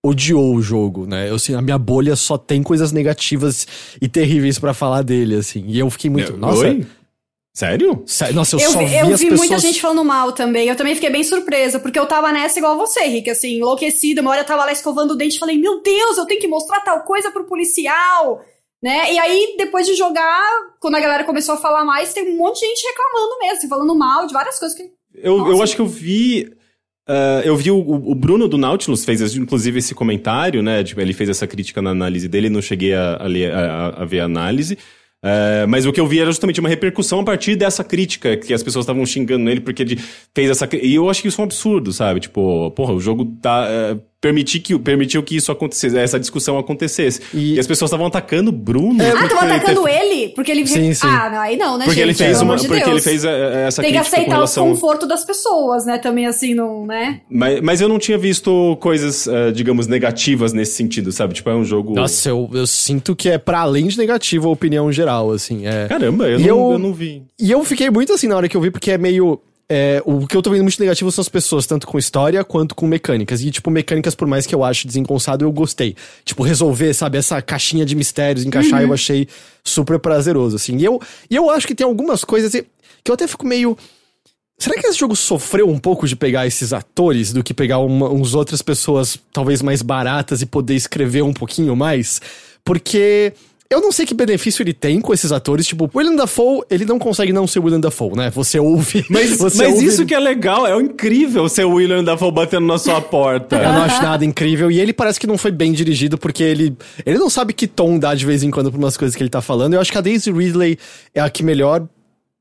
odiou 0.04 0.54
o 0.54 0.62
jogo, 0.62 1.06
né? 1.06 1.28
Eu 1.30 1.34
assim, 1.36 1.54
a 1.54 1.62
minha 1.62 1.78
bolha 1.78 2.14
só 2.14 2.36
tem 2.38 2.62
coisas 2.62 2.92
negativas 2.92 3.66
e 4.00 4.06
terríveis 4.08 4.58
pra 4.58 4.72
falar 4.72 5.02
dele, 5.02 5.34
assim. 5.36 5.64
E 5.66 5.78
eu 5.78 5.90
fiquei 5.90 6.08
muito, 6.10 6.32
Eu- 6.32 6.38
nossa, 6.38 6.66
Oi? 6.68 6.86
Sério? 7.56 8.02
sé- 8.04 8.32
nossa, 8.32 8.56
eu, 8.56 8.60
Eu, 8.60 8.70
só 8.70 8.78
vi, 8.80 8.84
vi, 8.84 8.94
eu 8.96 9.14
as 9.14 9.18
vi 9.18 9.30
pessoas 9.30 9.48
muita 9.48 9.58
gente 9.58 9.80
falando 9.80 10.04
mal 10.04 10.30
também. 10.30 10.68
Eu 10.68 10.76
também 10.76 10.94
fiquei 10.94 11.08
bem 11.08 11.24
surpresa, 11.24 11.80
porque 11.80 11.98
eu 11.98 12.04
tava 12.04 12.30
nessa 12.30 12.58
igual 12.58 12.76
você, 12.76 13.00
Rick, 13.04 13.30
assim, 13.30 13.56
enlouquecida. 13.56 14.20
Uma 14.20 14.32
hora 14.32 14.42
eu 14.42 14.44
tava 14.44 14.66
lá 14.66 14.72
escovando 14.72 15.12
o 15.12 15.16
dente 15.16 15.36
e 15.36 15.38
falei, 15.38 15.56
meu 15.56 15.80
Deus, 15.80 16.18
eu 16.18 16.26
tenho 16.26 16.38
que 16.38 16.46
mostrar 16.46 16.80
tal 16.80 17.00
coisa 17.00 17.30
pro 17.30 17.46
policial, 17.46 18.42
né? 18.82 19.10
E 19.10 19.18
aí, 19.18 19.54
depois 19.56 19.86
de 19.86 19.94
jogar, 19.94 20.46
quando 20.78 20.96
a 20.96 21.00
galera 21.00 21.24
começou 21.24 21.54
a 21.54 21.56
falar 21.56 21.82
mais, 21.82 22.12
tem 22.12 22.30
um 22.30 22.36
monte 22.36 22.60
de 22.60 22.66
gente 22.66 22.86
reclamando 22.88 23.38
mesmo, 23.38 23.56
assim, 23.56 23.68
falando 23.68 23.94
mal 23.96 24.26
de 24.26 24.34
várias 24.34 24.58
coisas 24.58 24.76
que. 24.76 24.90
Eu, 25.14 25.48
eu 25.48 25.62
acho 25.62 25.74
que 25.74 25.80
eu 25.80 25.86
vi. 25.86 26.52
Uh, 27.08 27.40
eu 27.42 27.56
vi 27.56 27.70
o, 27.70 27.78
o, 27.78 28.14
Bruno 28.14 28.48
do 28.48 28.58
Nautilus 28.58 29.02
fez, 29.02 29.34
inclusive, 29.34 29.78
esse 29.78 29.94
comentário, 29.94 30.62
né? 30.62 30.84
Tipo, 30.84 31.00
ele 31.00 31.14
fez 31.14 31.30
essa 31.30 31.46
crítica 31.46 31.80
na 31.80 31.88
análise 31.88 32.28
dele, 32.28 32.50
não 32.50 32.60
cheguei 32.60 32.92
a, 32.92 33.16
a, 33.16 33.26
ler, 33.26 33.50
a, 33.50 34.02
a 34.02 34.04
ver 34.04 34.20
a 34.20 34.24
análise. 34.26 34.76
Uh, 35.26 35.66
mas 35.66 35.84
o 35.84 35.92
que 35.92 36.00
eu 36.00 36.06
vi 36.06 36.20
era 36.20 36.30
justamente 36.30 36.60
uma 36.60 36.68
repercussão 36.68 37.18
a 37.18 37.24
partir 37.24 37.56
dessa 37.56 37.82
crítica, 37.82 38.36
que 38.36 38.54
as 38.54 38.62
pessoas 38.62 38.84
estavam 38.84 39.04
xingando 39.04 39.50
ele 39.50 39.60
porque 39.60 39.82
ele 39.82 39.96
fez 40.32 40.50
essa. 40.50 40.68
E 40.80 40.94
eu 40.94 41.10
acho 41.10 41.20
que 41.20 41.26
isso 41.26 41.40
é 41.40 41.42
um 41.42 41.46
absurdo, 41.46 41.92
sabe? 41.92 42.20
Tipo, 42.20 42.70
porra, 42.70 42.92
o 42.92 43.00
jogo 43.00 43.24
tá. 43.42 43.66
Uh, 43.66 44.00
permitir 44.26 44.58
que, 44.58 44.76
permitiu 44.76 45.22
que 45.22 45.36
isso 45.36 45.52
acontecesse, 45.52 45.96
essa 45.96 46.18
discussão 46.18 46.58
acontecesse. 46.58 47.20
E, 47.32 47.54
e 47.54 47.60
as 47.60 47.66
pessoas 47.66 47.88
estavam 47.88 48.06
atacando 48.06 48.50
o 48.50 48.52
Bruno. 48.52 49.00
É, 49.00 49.12
ah, 49.12 49.24
estavam 49.24 49.48
atacando 49.48 49.84
ter... 49.84 49.90
ele? 49.90 50.28
Porque 50.30 50.50
ele. 50.50 50.66
Sim, 50.66 50.92
sim. 50.92 51.06
Ah, 51.06 51.30
não, 51.30 51.38
aí 51.38 51.56
não, 51.56 51.78
né, 51.78 51.84
porque 51.84 52.00
gente? 52.00 52.08
Ele 52.08 52.14
fez 52.14 52.42
uma, 52.42 52.56
de 52.56 52.66
porque 52.66 52.82
Deus. 52.82 52.90
ele 52.90 53.00
fez 53.00 53.24
a, 53.24 53.30
eh, 53.30 53.66
essa 53.68 53.82
Tem 53.82 53.92
que 53.92 53.98
aceitar 53.98 54.34
relação... 54.34 54.66
o 54.66 54.70
conforto 54.70 55.06
das 55.06 55.24
pessoas, 55.24 55.86
né? 55.86 55.98
Também 55.98 56.26
assim, 56.26 56.54
não, 56.54 56.84
né? 56.86 57.20
Mas, 57.30 57.60
mas 57.60 57.80
eu 57.80 57.88
não 57.88 57.98
tinha 57.98 58.18
visto 58.18 58.76
coisas, 58.80 59.26
uh, 59.26 59.52
digamos, 59.54 59.86
negativas 59.86 60.52
nesse 60.52 60.74
sentido, 60.74 61.12
sabe? 61.12 61.34
Tipo, 61.34 61.50
é 61.50 61.54
um 61.54 61.64
jogo. 61.64 61.94
Nossa, 61.94 62.28
eu, 62.28 62.50
eu 62.52 62.66
sinto 62.66 63.14
que 63.14 63.28
é 63.28 63.38
para 63.38 63.60
além 63.60 63.86
de 63.86 63.96
negativa 63.96 64.48
a 64.48 64.50
opinião 64.50 64.90
geral, 64.90 65.30
assim. 65.30 65.66
É... 65.66 65.86
Caramba, 65.86 66.28
eu 66.28 66.40
não, 66.40 66.46
eu, 66.46 66.72
eu 66.72 66.78
não 66.78 66.92
vi. 66.92 67.22
E 67.38 67.50
eu 67.50 67.64
fiquei 67.64 67.90
muito 67.90 68.12
assim 68.12 68.26
na 68.26 68.36
hora 68.36 68.48
que 68.48 68.56
eu 68.56 68.60
vi, 68.60 68.72
porque 68.72 68.90
é 68.90 68.98
meio 68.98 69.40
é, 69.68 70.00
o 70.04 70.26
que 70.26 70.36
eu 70.36 70.42
tô 70.42 70.50
vendo 70.50 70.62
muito 70.62 70.78
negativo 70.78 71.10
são 71.10 71.22
as 71.22 71.28
pessoas, 71.28 71.66
tanto 71.66 71.86
com 71.86 71.98
história 71.98 72.44
quanto 72.44 72.74
com 72.74 72.86
mecânicas. 72.86 73.42
E, 73.42 73.50
tipo, 73.50 73.70
mecânicas, 73.70 74.14
por 74.14 74.28
mais 74.28 74.46
que 74.46 74.54
eu 74.54 74.62
ache 74.62 74.86
desengonçado, 74.86 75.44
eu 75.44 75.50
gostei. 75.50 75.96
Tipo, 76.24 76.44
resolver, 76.44 76.94
sabe, 76.94 77.18
essa 77.18 77.42
caixinha 77.42 77.84
de 77.84 77.96
mistérios, 77.96 78.44
encaixar, 78.44 78.80
uhum. 78.80 78.88
eu 78.88 78.94
achei 78.94 79.28
super 79.64 79.98
prazeroso, 79.98 80.54
assim. 80.54 80.76
E 80.76 80.84
eu, 80.84 81.00
e 81.28 81.34
eu 81.34 81.50
acho 81.50 81.66
que 81.66 81.74
tem 81.74 81.84
algumas 81.84 82.22
coisas 82.22 82.52
que 82.52 83.10
eu 83.10 83.14
até 83.14 83.26
fico 83.26 83.44
meio. 83.44 83.76
Será 84.56 84.80
que 84.80 84.86
esse 84.86 84.98
jogo 84.98 85.16
sofreu 85.16 85.68
um 85.68 85.78
pouco 85.78 86.06
de 86.06 86.14
pegar 86.14 86.46
esses 86.46 86.72
atores 86.72 87.32
do 87.32 87.42
que 87.42 87.52
pegar 87.52 87.78
uma, 87.78 88.08
uns 88.08 88.34
outras 88.34 88.62
pessoas, 88.62 89.18
talvez 89.32 89.60
mais 89.62 89.82
baratas, 89.82 90.42
e 90.42 90.46
poder 90.46 90.74
escrever 90.76 91.22
um 91.22 91.32
pouquinho 91.32 91.74
mais? 91.74 92.20
Porque 92.64 93.32
eu 93.68 93.80
não 93.80 93.90
sei 93.90 94.06
que 94.06 94.14
benefício 94.14 94.62
ele 94.62 94.72
tem 94.72 95.00
com 95.00 95.12
esses 95.12 95.32
atores. 95.32 95.66
Tipo, 95.66 95.90
William 95.94 96.14
Dafoe, 96.14 96.62
ele 96.70 96.84
não 96.84 96.98
consegue 96.98 97.32
não 97.32 97.46
ser 97.46 97.58
William 97.58 97.80
Dafoe, 97.80 98.16
né? 98.16 98.30
Você 98.30 98.58
ouve. 98.58 99.04
Mas, 99.10 99.36
você 99.36 99.64
mas 99.64 99.74
ouve... 99.74 99.86
isso 99.86 100.06
que 100.06 100.14
é 100.14 100.18
legal, 100.18 100.66
é 100.66 100.76
incrível 100.80 101.48
ser 101.48 101.64
o 101.64 101.74
William 101.74 102.02
Dafoe 102.02 102.30
batendo 102.30 102.66
na 102.66 102.78
sua 102.78 103.00
porta. 103.00 103.56
Eu 103.56 103.72
não 103.72 103.82
acho 103.82 104.02
nada 104.02 104.24
incrível. 104.24 104.70
E 104.70 104.80
ele 104.80 104.92
parece 104.92 105.18
que 105.18 105.26
não 105.26 105.38
foi 105.38 105.50
bem 105.50 105.72
dirigido, 105.72 106.18
porque 106.18 106.42
ele, 106.42 106.76
ele 107.04 107.18
não 107.18 107.30
sabe 107.30 107.52
que 107.52 107.66
tom 107.66 107.98
dá 107.98 108.14
de 108.14 108.24
vez 108.24 108.42
em 108.42 108.50
quando 108.50 108.70
pra 108.70 108.78
umas 108.78 108.96
coisas 108.96 109.16
que 109.16 109.22
ele 109.22 109.30
tá 109.30 109.40
falando. 109.40 109.74
Eu 109.74 109.80
acho 109.80 109.90
que 109.90 109.98
a 109.98 110.00
Daisy 110.00 110.30
Ridley 110.30 110.78
é 111.14 111.20
a 111.20 111.30
que 111.30 111.42
melhor 111.42 111.86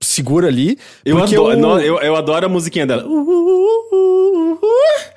segura 0.01 0.47
ali. 0.47 0.77
Eu 1.03 1.17
adoro, 1.21 1.59
eu... 1.59 1.79
eu, 1.79 1.99
eu 1.99 2.15
adoro 2.15 2.45
a 2.45 2.49
musiquinha 2.49 2.85
dela. 2.85 3.05
Uh, 3.05 3.11
uh, 3.11 4.53
uh, 4.53 4.59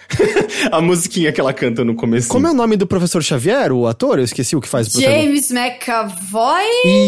a 0.73 0.81
musiquinha 0.81 1.33
que 1.33 1.41
ela 1.41 1.53
canta 1.53 1.85
no 1.85 1.95
começo. 1.95 2.29
Como 2.29 2.47
é 2.47 2.51
o 2.51 2.55
nome 2.55 2.77
do 2.77 2.87
professor 2.87 3.23
Xavier, 3.23 3.73
o 3.73 3.87
ator? 3.87 4.19
Eu 4.19 4.25
esqueci 4.25 4.57
o 4.57 4.61
que 4.61 4.69
faz 4.69 4.95
o 4.95 5.01
James 5.01 5.51
McAvoy? 5.51 6.65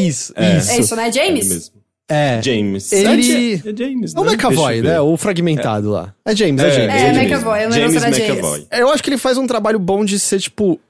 Isso, 0.06 0.32
é. 0.36 0.58
isso. 0.58 0.70
É 0.70 0.78
isso, 0.78 0.96
né? 0.96 1.12
James? 1.12 1.46
É 1.46 1.54
mesmo. 1.54 1.80
É. 2.10 2.42
James. 2.42 2.92
Ele... 2.92 3.54
É, 3.54 3.76
James, 3.76 4.14
né? 4.14 4.20
É 4.20 4.24
o 4.24 4.30
McAvoy, 4.30 4.82
né? 4.82 5.00
O 5.00 5.16
fragmentado 5.16 5.88
é. 5.88 5.92
lá. 5.92 6.14
É 6.24 6.34
James, 6.34 6.60
é, 6.60 6.66
é 6.66 6.70
James. 6.72 6.94
É, 6.94 7.06
é 7.06 7.24
McAvoy, 7.24 7.64
eu 7.64 7.72
James 7.72 8.04
McAvoy. 8.04 8.66
Eu 8.72 8.90
acho 8.90 9.02
que 9.02 9.10
ele 9.10 9.18
faz 9.18 9.38
um 9.38 9.46
trabalho 9.46 9.78
bom 9.78 10.04
de 10.04 10.18
ser, 10.18 10.40
tipo, 10.40 10.80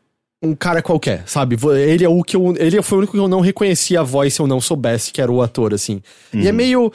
um 0.43 0.55
cara 0.55 0.83
qualquer, 0.83 1.23
sabe? 1.27 1.57
Ele 1.87 2.05
é 2.05 2.09
o 2.09 2.23
que 2.23 2.37
eu. 2.37 2.55
Ele 2.57 2.81
foi 2.83 2.97
o 2.97 2.99
único 3.01 3.13
que 3.13 3.19
eu 3.19 3.29
não 3.29 3.41
reconhecia 3.41 4.01
a 4.01 4.05
voz 4.05 4.35
se 4.35 4.41
eu 4.41 4.47
não 4.47 4.61
soubesse 4.61 5.13
que 5.13 5.21
era 5.21 5.31
o 5.31 5.43
ator, 5.43 5.75
assim. 5.75 6.03
Uhum. 6.33 6.41
E 6.41 6.47
é 6.47 6.51
uhum. 6.51 6.57
meio. 6.57 6.93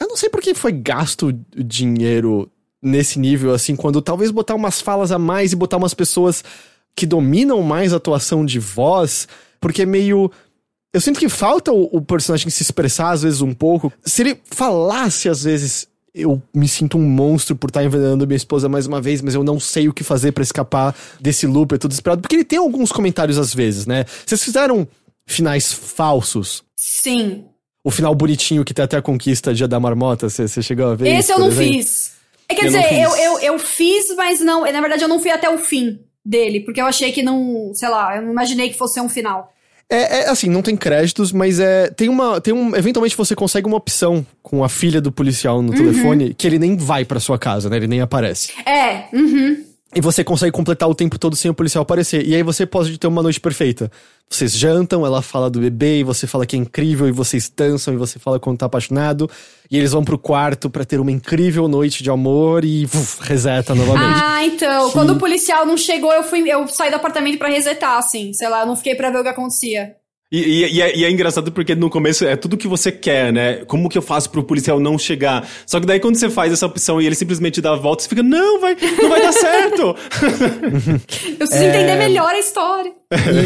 Eu 0.00 0.08
não 0.08 0.16
sei 0.16 0.28
por 0.28 0.40
que 0.40 0.54
foi 0.54 0.72
gasto 0.72 1.32
dinheiro 1.56 2.50
nesse 2.82 3.18
nível, 3.18 3.52
assim, 3.52 3.74
quando 3.74 4.00
talvez 4.00 4.30
botar 4.30 4.54
umas 4.54 4.80
falas 4.80 5.10
a 5.10 5.18
mais 5.18 5.52
e 5.52 5.56
botar 5.56 5.78
umas 5.78 5.94
pessoas 5.94 6.44
que 6.94 7.06
dominam 7.06 7.60
mais 7.62 7.92
a 7.92 7.96
atuação 7.96 8.44
de 8.44 8.58
voz, 8.58 9.26
porque 9.60 9.82
é 9.82 9.86
meio. 9.86 10.30
Eu 10.94 11.00
sinto 11.00 11.18
que 11.18 11.28
falta 11.28 11.72
o, 11.72 11.88
o 11.92 12.00
personagem 12.00 12.48
se 12.50 12.62
expressar 12.62 13.10
às 13.10 13.22
vezes 13.22 13.40
um 13.40 13.52
pouco. 13.52 13.92
Se 14.04 14.22
ele 14.22 14.40
falasse 14.44 15.28
às 15.28 15.42
vezes 15.42 15.88
eu 16.16 16.42
me 16.54 16.66
sinto 16.66 16.96
um 16.96 17.02
monstro 17.02 17.54
por 17.54 17.68
estar 17.68 17.84
envenenando 17.84 18.26
minha 18.26 18.36
esposa 18.36 18.70
mais 18.70 18.86
uma 18.86 19.02
vez, 19.02 19.20
mas 19.20 19.34
eu 19.34 19.44
não 19.44 19.60
sei 19.60 19.86
o 19.86 19.92
que 19.92 20.02
fazer 20.02 20.32
para 20.32 20.42
escapar 20.42 20.96
desse 21.20 21.46
loop, 21.46 21.72
eu 21.72 21.78
tô 21.78 21.86
desesperado. 21.86 22.22
Porque 22.22 22.34
ele 22.34 22.44
tem 22.44 22.58
alguns 22.58 22.90
comentários 22.90 23.38
às 23.38 23.54
vezes, 23.54 23.86
né? 23.86 24.06
Vocês 24.24 24.42
fizeram 24.42 24.88
finais 25.26 25.70
falsos? 25.72 26.64
Sim. 26.74 27.44
O 27.84 27.90
final 27.90 28.14
bonitinho 28.14 28.64
que 28.64 28.72
tem 28.72 28.84
até 28.84 28.96
a 28.96 29.02
conquista 29.02 29.52
Dia 29.52 29.68
da 29.68 29.78
Marmota, 29.78 30.30
você 30.30 30.62
chegou 30.62 30.86
a 30.86 30.94
ver? 30.94 31.14
Esse 31.14 31.32
eu 31.32 31.38
não 31.38 31.48
exemplo? 31.48 31.74
fiz. 31.74 32.12
É, 32.48 32.54
quer 32.54 32.62
eu 32.62 32.66
dizer, 32.68 32.92
eu, 32.94 33.16
eu, 33.16 33.38
eu 33.40 33.58
fiz, 33.58 34.14
mas 34.16 34.40
não. 34.40 34.62
Na 34.62 34.80
verdade, 34.80 35.04
eu 35.04 35.08
não 35.08 35.20
fui 35.20 35.30
até 35.30 35.50
o 35.50 35.58
fim 35.58 36.00
dele, 36.24 36.60
porque 36.60 36.80
eu 36.80 36.86
achei 36.86 37.12
que 37.12 37.22
não. 37.22 37.72
Sei 37.74 37.88
lá, 37.88 38.16
eu 38.16 38.22
não 38.22 38.32
imaginei 38.32 38.70
que 38.70 38.78
fosse 38.78 38.98
um 39.00 39.08
final. 39.08 39.52
É, 39.88 40.20
é, 40.20 40.28
assim, 40.28 40.48
não 40.48 40.62
tem 40.62 40.76
créditos, 40.76 41.30
mas 41.30 41.60
é. 41.60 41.88
Tem 41.88 42.08
uma. 42.08 42.40
Tem 42.40 42.52
um. 42.52 42.74
Eventualmente 42.74 43.16
você 43.16 43.36
consegue 43.36 43.68
uma 43.68 43.76
opção 43.76 44.26
com 44.42 44.64
a 44.64 44.68
filha 44.68 45.00
do 45.00 45.12
policial 45.12 45.62
no 45.62 45.70
uhum. 45.70 45.76
telefone 45.76 46.34
que 46.34 46.46
ele 46.46 46.58
nem 46.58 46.76
vai 46.76 47.04
pra 47.04 47.20
sua 47.20 47.38
casa, 47.38 47.70
né? 47.70 47.76
Ele 47.76 47.86
nem 47.86 48.00
aparece. 48.00 48.52
É, 48.66 49.04
uhum. 49.12 49.64
E 49.96 50.00
você 50.00 50.22
consegue 50.22 50.52
completar 50.52 50.86
o 50.90 50.94
tempo 50.94 51.18
todo 51.18 51.34
sem 51.34 51.50
o 51.50 51.54
policial 51.54 51.80
aparecer. 51.80 52.22
E 52.26 52.34
aí 52.34 52.42
você 52.42 52.66
pode 52.66 52.98
ter 52.98 53.06
uma 53.06 53.22
noite 53.22 53.40
perfeita. 53.40 53.90
Vocês 54.28 54.54
jantam, 54.54 55.06
ela 55.06 55.22
fala 55.22 55.48
do 55.48 55.58
bebê, 55.58 56.00
e 56.00 56.04
você 56.04 56.26
fala 56.26 56.44
que 56.44 56.54
é 56.54 56.58
incrível, 56.58 57.08
e 57.08 57.12
vocês 57.12 57.50
dançam, 57.56 57.94
e 57.94 57.96
você 57.96 58.18
fala 58.18 58.38
quando 58.38 58.58
tá 58.58 58.66
apaixonado. 58.66 59.30
E 59.70 59.78
eles 59.78 59.92
vão 59.92 60.04
pro 60.04 60.18
quarto 60.18 60.68
para 60.68 60.84
ter 60.84 61.00
uma 61.00 61.10
incrível 61.10 61.66
noite 61.66 62.02
de 62.02 62.10
amor 62.10 62.62
e 62.62 62.84
uf, 62.84 63.22
reseta 63.22 63.74
novamente. 63.74 64.20
Ah, 64.22 64.44
então. 64.44 64.88
Que... 64.88 64.92
Quando 64.92 65.14
o 65.14 65.18
policial 65.18 65.64
não 65.64 65.78
chegou, 65.78 66.12
eu 66.12 66.22
fui, 66.22 66.46
eu 66.46 66.68
saí 66.68 66.90
do 66.90 66.96
apartamento 66.96 67.38
para 67.38 67.48
resetar, 67.48 67.96
assim. 67.96 68.34
Sei 68.34 68.50
lá, 68.50 68.60
eu 68.60 68.66
não 68.66 68.76
fiquei 68.76 68.94
pra 68.94 69.08
ver 69.08 69.20
o 69.20 69.22
que 69.22 69.30
acontecia. 69.30 69.96
E, 70.30 70.40
e, 70.40 70.74
e, 70.74 70.82
é, 70.82 70.96
e, 70.96 71.04
é, 71.04 71.10
engraçado 71.10 71.52
porque 71.52 71.76
no 71.76 71.88
começo 71.88 72.26
é 72.26 72.34
tudo 72.34 72.56
que 72.56 72.66
você 72.66 72.90
quer, 72.90 73.32
né? 73.32 73.64
Como 73.66 73.88
que 73.88 73.96
eu 73.96 74.02
faço 74.02 74.28
pro 74.28 74.42
policial 74.42 74.80
não 74.80 74.98
chegar? 74.98 75.48
Só 75.64 75.78
que 75.78 75.86
daí 75.86 76.00
quando 76.00 76.16
você 76.16 76.28
faz 76.28 76.52
essa 76.52 76.66
opção 76.66 77.00
e 77.00 77.06
ele 77.06 77.14
simplesmente 77.14 77.60
dá 77.60 77.72
a 77.72 77.76
volta, 77.76 78.02
você 78.02 78.08
fica, 78.08 78.24
não, 78.24 78.60
vai, 78.60 78.76
não 79.00 79.08
vai 79.08 79.22
dar 79.22 79.32
certo. 79.32 79.94
eu 81.30 81.36
preciso 81.36 81.62
é... 81.62 81.68
entender 81.68 81.96
melhor 81.96 82.30
a 82.30 82.38
história. 82.40 82.92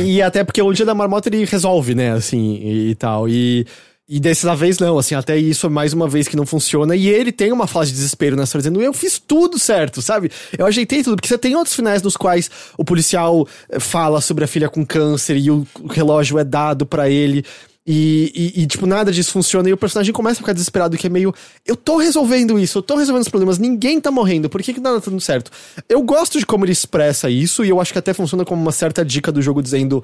e, 0.06 0.22
até 0.22 0.42
porque 0.42 0.62
o 0.62 0.72
dia 0.72 0.86
da 0.86 0.94
marmota 0.94 1.28
ele 1.28 1.44
resolve, 1.44 1.94
né? 1.94 2.12
Assim, 2.12 2.54
e, 2.64 2.94
tal. 2.94 3.28
E 3.28 3.66
e 4.12 4.18
dessa 4.18 4.56
vez 4.56 4.80
não, 4.80 4.98
assim, 4.98 5.14
até 5.14 5.38
isso 5.38 5.68
é 5.68 5.70
mais 5.70 5.92
uma 5.92 6.08
vez 6.08 6.26
que 6.26 6.34
não 6.34 6.44
funciona. 6.44 6.96
E 6.96 7.08
ele 7.08 7.30
tem 7.30 7.52
uma 7.52 7.68
fase 7.68 7.92
de 7.92 7.96
desespero 7.98 8.34
nessa 8.34 8.58
dizendo: 8.58 8.82
Eu 8.82 8.92
fiz 8.92 9.22
tudo 9.24 9.56
certo, 9.56 10.02
sabe? 10.02 10.32
Eu 10.58 10.66
ajeitei 10.66 11.04
tudo. 11.04 11.14
Porque 11.14 11.28
você 11.28 11.38
tem 11.38 11.54
outros 11.54 11.76
finais 11.76 12.02
nos 12.02 12.16
quais 12.16 12.50
o 12.76 12.84
policial 12.84 13.46
eh, 13.68 13.78
fala 13.78 14.20
sobre 14.20 14.42
a 14.42 14.48
filha 14.48 14.68
com 14.68 14.84
câncer 14.84 15.36
e 15.36 15.48
o 15.48 15.64
relógio 15.88 16.40
é 16.40 16.44
dado 16.44 16.84
para 16.84 17.08
ele. 17.08 17.44
E, 17.86 18.52
e, 18.56 18.62
e, 18.62 18.66
tipo, 18.66 18.84
nada 18.84 19.12
disso 19.12 19.30
funciona. 19.30 19.68
E 19.68 19.72
o 19.72 19.76
personagem 19.76 20.12
começa 20.12 20.40
a 20.40 20.42
ficar 20.42 20.54
desesperado, 20.54 20.96
que 20.96 21.06
é 21.06 21.10
meio. 21.10 21.32
Eu 21.64 21.76
tô 21.76 21.96
resolvendo 21.96 22.58
isso, 22.58 22.78
eu 22.78 22.82
tô 22.82 22.96
resolvendo 22.96 23.22
os 23.22 23.28
problemas, 23.28 23.58
ninguém 23.58 24.00
tá 24.00 24.10
morrendo, 24.10 24.50
por 24.50 24.60
que, 24.60 24.74
que 24.74 24.80
nada 24.80 25.00
tá 25.00 25.08
dando 25.08 25.20
certo? 25.20 25.50
Eu 25.88 26.02
gosto 26.02 26.38
de 26.38 26.44
como 26.44 26.64
ele 26.64 26.72
expressa 26.72 27.30
isso, 27.30 27.64
e 27.64 27.68
eu 27.68 27.80
acho 27.80 27.92
que 27.92 27.98
até 27.98 28.12
funciona 28.12 28.44
como 28.44 28.60
uma 28.60 28.72
certa 28.72 29.04
dica 29.04 29.32
do 29.32 29.40
jogo 29.40 29.62
dizendo: 29.62 30.02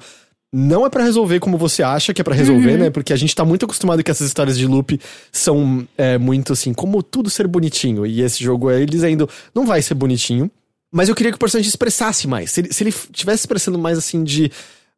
não 0.53 0.85
é 0.85 0.89
para 0.89 1.03
resolver 1.03 1.39
como 1.39 1.57
você 1.57 1.83
acha 1.83 2.13
que 2.13 2.21
é 2.21 2.23
para 2.23 2.33
resolver, 2.35 2.73
uhum. 2.73 2.77
né? 2.77 2.89
Porque 2.89 3.11
a 3.11 3.17
gente 3.17 3.35
tá 3.35 3.43
muito 3.43 3.65
acostumado 3.65 4.03
que 4.03 4.09
essas 4.09 4.27
histórias 4.27 4.57
de 4.57 4.65
loop 4.65 4.99
são 5.31 5.87
é, 5.97 6.17
muito 6.17 6.53
assim, 6.53 6.73
como 6.73 7.03
tudo 7.03 7.29
ser 7.29 7.47
bonitinho. 7.47 8.05
E 8.05 8.21
esse 8.21 8.43
jogo 8.43 8.69
é 8.69 8.77
ele 8.77 8.85
dizendo, 8.85 9.29
não 9.53 9.65
vai 9.65 9.81
ser 9.81 9.93
bonitinho. 9.93 10.49
Mas 10.91 11.09
eu 11.09 11.15
queria 11.15 11.31
que 11.31 11.35
o 11.35 11.39
personagem 11.39 11.67
expressasse 11.67 12.27
mais. 12.27 12.51
Se 12.51 12.61
ele, 12.61 12.73
se 12.73 12.83
ele 12.83 12.93
tivesse 13.11 13.41
expressando 13.41 13.77
mais 13.77 13.97
assim 13.97 14.23
de 14.23 14.49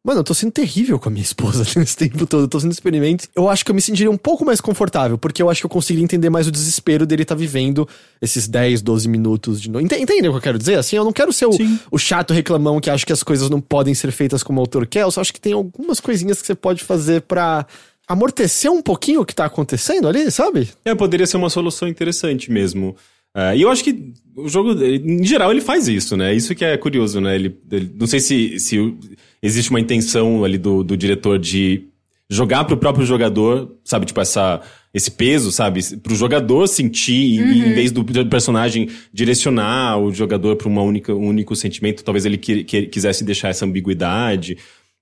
Mano, 0.02 0.20
eu 0.20 0.24
tô 0.24 0.32
sendo 0.32 0.50
terrível 0.50 0.98
com 0.98 1.10
a 1.10 1.12
minha 1.12 1.22
esposa 1.22 1.62
nesse 1.78 1.96
tempo 1.96 2.26
todo. 2.26 2.44
Eu 2.44 2.48
tô 2.48 2.58
sendo 2.58 2.72
experimento. 2.72 3.28
Eu 3.36 3.50
acho 3.50 3.64
que 3.64 3.70
eu 3.70 3.74
me 3.74 3.82
sentiria 3.82 4.10
um 4.10 4.16
pouco 4.16 4.44
mais 4.44 4.60
confortável, 4.60 5.18
porque 5.18 5.42
eu 5.42 5.50
acho 5.50 5.60
que 5.60 5.66
eu 5.66 5.70
conseguiria 5.70 6.04
entender 6.04 6.30
mais 6.30 6.46
o 6.46 6.50
desespero 6.50 7.04
dele 7.04 7.22
estar 7.22 7.34
tá 7.34 7.38
vivendo 7.38 7.86
esses 8.20 8.48
10, 8.48 8.80
12 8.80 9.08
minutos 9.08 9.60
de 9.60 9.70
novo. 9.70 9.84
Entende 9.84 10.26
o 10.28 10.32
que 10.32 10.38
eu 10.38 10.40
quero 10.40 10.58
dizer? 10.58 10.78
Assim, 10.78 10.96
eu 10.96 11.04
não 11.04 11.12
quero 11.12 11.32
ser 11.32 11.46
o, 11.46 11.50
o, 11.90 11.98
chato 11.98 12.32
reclamão 12.32 12.80
que 12.80 12.88
acha 12.88 13.04
que 13.04 13.12
as 13.12 13.22
coisas 13.22 13.50
não 13.50 13.60
podem 13.60 13.94
ser 13.94 14.10
feitas 14.10 14.42
como 14.42 14.58
o 14.58 14.62
autor 14.62 14.86
quer. 14.86 15.02
Eu 15.02 15.10
só 15.10 15.20
acho 15.20 15.34
que 15.34 15.40
tem 15.40 15.52
algumas 15.52 16.00
coisinhas 16.00 16.40
que 16.40 16.46
você 16.46 16.54
pode 16.54 16.82
fazer 16.82 17.20
para 17.22 17.66
amortecer 18.08 18.72
um 18.72 18.82
pouquinho 18.82 19.20
o 19.20 19.26
que 19.26 19.34
tá 19.34 19.44
acontecendo 19.44 20.08
ali, 20.08 20.30
sabe? 20.30 20.70
É, 20.84 20.94
poderia 20.94 21.26
ser 21.26 21.36
uma 21.36 21.50
solução 21.50 21.86
interessante 21.86 22.50
mesmo. 22.50 22.96
Uh, 23.36 23.54
e 23.56 23.62
eu 23.62 23.70
acho 23.70 23.84
que 23.84 24.12
o 24.36 24.48
jogo, 24.48 24.72
em 24.82 25.24
geral, 25.24 25.50
ele 25.50 25.60
faz 25.60 25.86
isso, 25.86 26.16
né? 26.16 26.34
Isso 26.34 26.54
que 26.54 26.64
é 26.64 26.76
curioso, 26.76 27.20
né? 27.20 27.34
Ele, 27.34 27.56
ele 27.70 27.90
não 27.98 28.06
sei 28.06 28.20
se, 28.20 28.58
se 28.58 28.94
existe 29.42 29.70
uma 29.70 29.80
intenção 29.80 30.44
ali 30.44 30.58
do, 30.58 30.82
do 30.82 30.96
diretor 30.96 31.38
de 31.38 31.84
jogar 32.28 32.64
pro 32.64 32.76
próprio 32.76 33.04
jogador, 33.04 33.76
sabe? 33.84 34.06
Tipo, 34.06 34.20
essa, 34.20 34.60
esse 34.94 35.10
peso, 35.10 35.50
sabe? 35.50 35.80
Pro 35.98 36.14
jogador 36.14 36.66
sentir, 36.68 37.40
uhum. 37.40 37.52
em 37.52 37.74
vez 37.74 37.90
do 37.90 38.04
personagem 38.04 38.88
direcionar 39.12 39.98
o 39.98 40.12
jogador 40.12 40.56
para 40.56 40.68
uma 40.68 40.82
única, 40.82 41.12
um 41.12 41.26
único 41.26 41.54
sentimento, 41.56 42.04
talvez 42.04 42.24
ele 42.24 42.38
que, 42.38 42.64
que, 42.64 42.82
quisesse 42.86 43.24
deixar 43.24 43.48
essa 43.48 43.64
ambiguidade. 43.64 44.56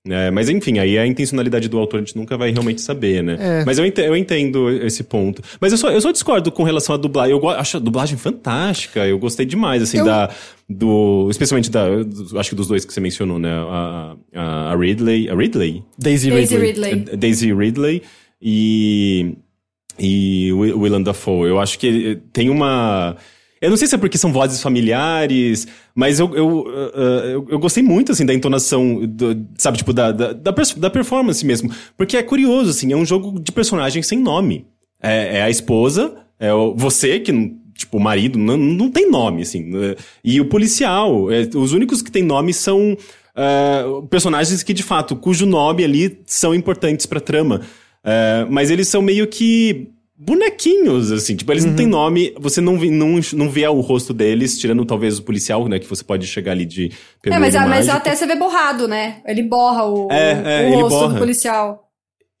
É, 0.07 0.31
mas 0.31 0.47
enfim, 0.49 0.79
aí 0.79 0.97
a 0.97 1.05
intencionalidade 1.05 1.67
do 1.67 1.77
autor 1.77 1.97
a 1.97 1.99
gente 1.99 2.15
nunca 2.15 2.37
vai 2.37 2.51
realmente 2.51 2.79
saber, 2.79 3.21
né? 3.21 3.37
É. 3.39 3.65
Mas 3.65 3.77
eu 3.77 3.85
entendo, 3.85 4.05
eu 4.05 4.15
entendo 4.15 4.69
esse 4.85 5.03
ponto. 5.03 5.41
Mas 5.59 5.73
eu 5.73 5.77
só, 5.77 5.91
eu 5.91 5.99
só 5.99 6.09
discordo 6.11 6.51
com 6.51 6.63
relação 6.63 6.95
à 6.95 6.97
dublagem. 6.97 7.33
Eu 7.33 7.39
go- 7.39 7.49
acho 7.49 7.75
a 7.77 7.79
dublagem 7.81 8.17
fantástica. 8.17 9.05
Eu 9.05 9.19
gostei 9.19 9.45
demais, 9.45 9.81
assim, 9.83 9.97
Eu- 9.99 10.05
da. 10.05 10.29
Do, 10.69 11.27
especialmente 11.29 11.69
da. 11.69 12.03
do- 12.03 12.39
acho 12.39 12.49
que 12.51 12.55
dos 12.55 12.67
dois 12.67 12.85
que 12.85 12.93
você 12.93 13.01
mencionou, 13.01 13.37
né? 13.39 13.51
A, 13.51 14.15
a, 14.35 14.71
a 14.71 14.75
Ridley. 14.77 15.29
A 15.29 15.35
Ridley? 15.35 15.83
Daisy, 15.97 16.29
Daisy 16.29 16.55
Ridley. 16.57 16.91
Ridley. 16.93 17.13
É, 17.13 17.17
Daisy 17.17 17.53
Ridley 17.53 18.01
e. 18.41 19.35
E 20.01 20.53
Wi- 20.53 20.73
Willem 20.73 21.03
Dafoe. 21.03 21.49
Eu 21.49 21.59
acho 21.59 21.77
que 21.77 22.19
tem 22.31 22.49
uma. 22.49 23.17
Eu 23.61 23.69
não 23.69 23.77
sei 23.77 23.87
se 23.87 23.95
é 23.95 23.97
porque 23.97 24.17
são 24.17 24.31
vozes 24.31 24.61
familiares, 24.61 25.67
mas 25.93 26.19
eu, 26.19 26.33
eu, 26.35 26.47
uh, 26.47 26.67
uh, 26.67 27.25
eu, 27.25 27.47
eu 27.49 27.59
gostei 27.59 27.83
muito, 27.83 28.11
assim, 28.11 28.25
da 28.25 28.33
entonação, 28.33 29.05
do- 29.05 29.45
sabe, 29.57 29.77
tipo, 29.77 29.91
da, 29.91 30.11
da, 30.11 30.31
da, 30.33 30.89
performance 30.89 31.45
mesmo. 31.45 31.69
Porque 31.97 32.15
é 32.15 32.23
curioso, 32.23 32.69
assim, 32.69 32.91
é 32.93 32.95
um 32.95 33.05
jogo 33.05 33.39
de 33.39 33.51
personagem 33.51 34.01
sem 34.01 34.19
nome. 34.19 34.65
É, 35.01 35.37
é 35.37 35.41
a 35.41 35.49
esposa, 35.49 36.15
é 36.39 36.53
o, 36.53 36.73
você, 36.73 37.19
que, 37.19 37.31
tipo, 37.73 37.97
o 37.97 37.99
marido, 37.99 38.39
não, 38.39 38.55
não 38.57 38.89
tem 38.89 39.09
nome, 39.09 39.41
assim. 39.41 39.63
né? 39.63 39.95
E 40.23 40.39
o 40.39 40.45
policial. 40.45 41.29
é, 41.31 41.49
os 41.55 41.73
únicos 41.73 42.01
que 42.01 42.11
têm 42.11 42.23
nome 42.23 42.53
são 42.53 42.93
uh, 42.93 44.07
personagens 44.07 44.63
que, 44.63 44.73
de 44.73 44.83
fato, 44.83 45.15
cujo 45.17 45.45
nome 45.45 45.83
ali 45.83 46.21
são 46.25 46.55
importantes 46.55 47.05
pra 47.05 47.19
trama. 47.19 47.61
Mas 48.49 48.71
eles 48.71 48.87
são 48.87 49.01
meio 49.03 49.27
que 49.27 49.89
bonequinhos, 50.19 51.11
assim. 51.11 51.35
Tipo, 51.35 51.51
eles 51.53 51.63
não 51.63 51.75
têm 51.75 51.87
nome, 51.87 52.33
você 52.37 52.59
não, 52.59 52.77
vê- 52.77 52.91
não, 52.91 53.19
não 53.33 53.49
vê 53.49 53.65
o 53.67 53.79
rosto 53.79 54.13
deles, 54.13 54.59
tirando 54.59 54.83
talvez 54.85 55.17
o 55.17 55.23
policial, 55.23 55.67
né? 55.67 55.79
Que 55.79 55.87
você 55.87 56.03
pode 56.03 56.27
chegar 56.27 56.51
ali 56.51 56.65
de... 56.65 56.91
É, 57.25 57.39
mas, 57.39 57.55
ah, 57.55 57.61
mas 57.61 57.87
mágico. 57.87 57.97
até 57.97 58.13
você 58.13 58.27
vê 58.27 58.35
borrado, 58.35 58.87
né? 58.87 59.21
Ele 59.25 59.43
borra 59.43 59.85
o, 59.85 60.11
É, 60.11 60.33
o 60.33 60.47
é, 60.47 60.67
ele 60.73 60.81
rosto 60.81 60.99
borra. 60.99 61.13
do 61.13 61.19
policial. 61.19 61.88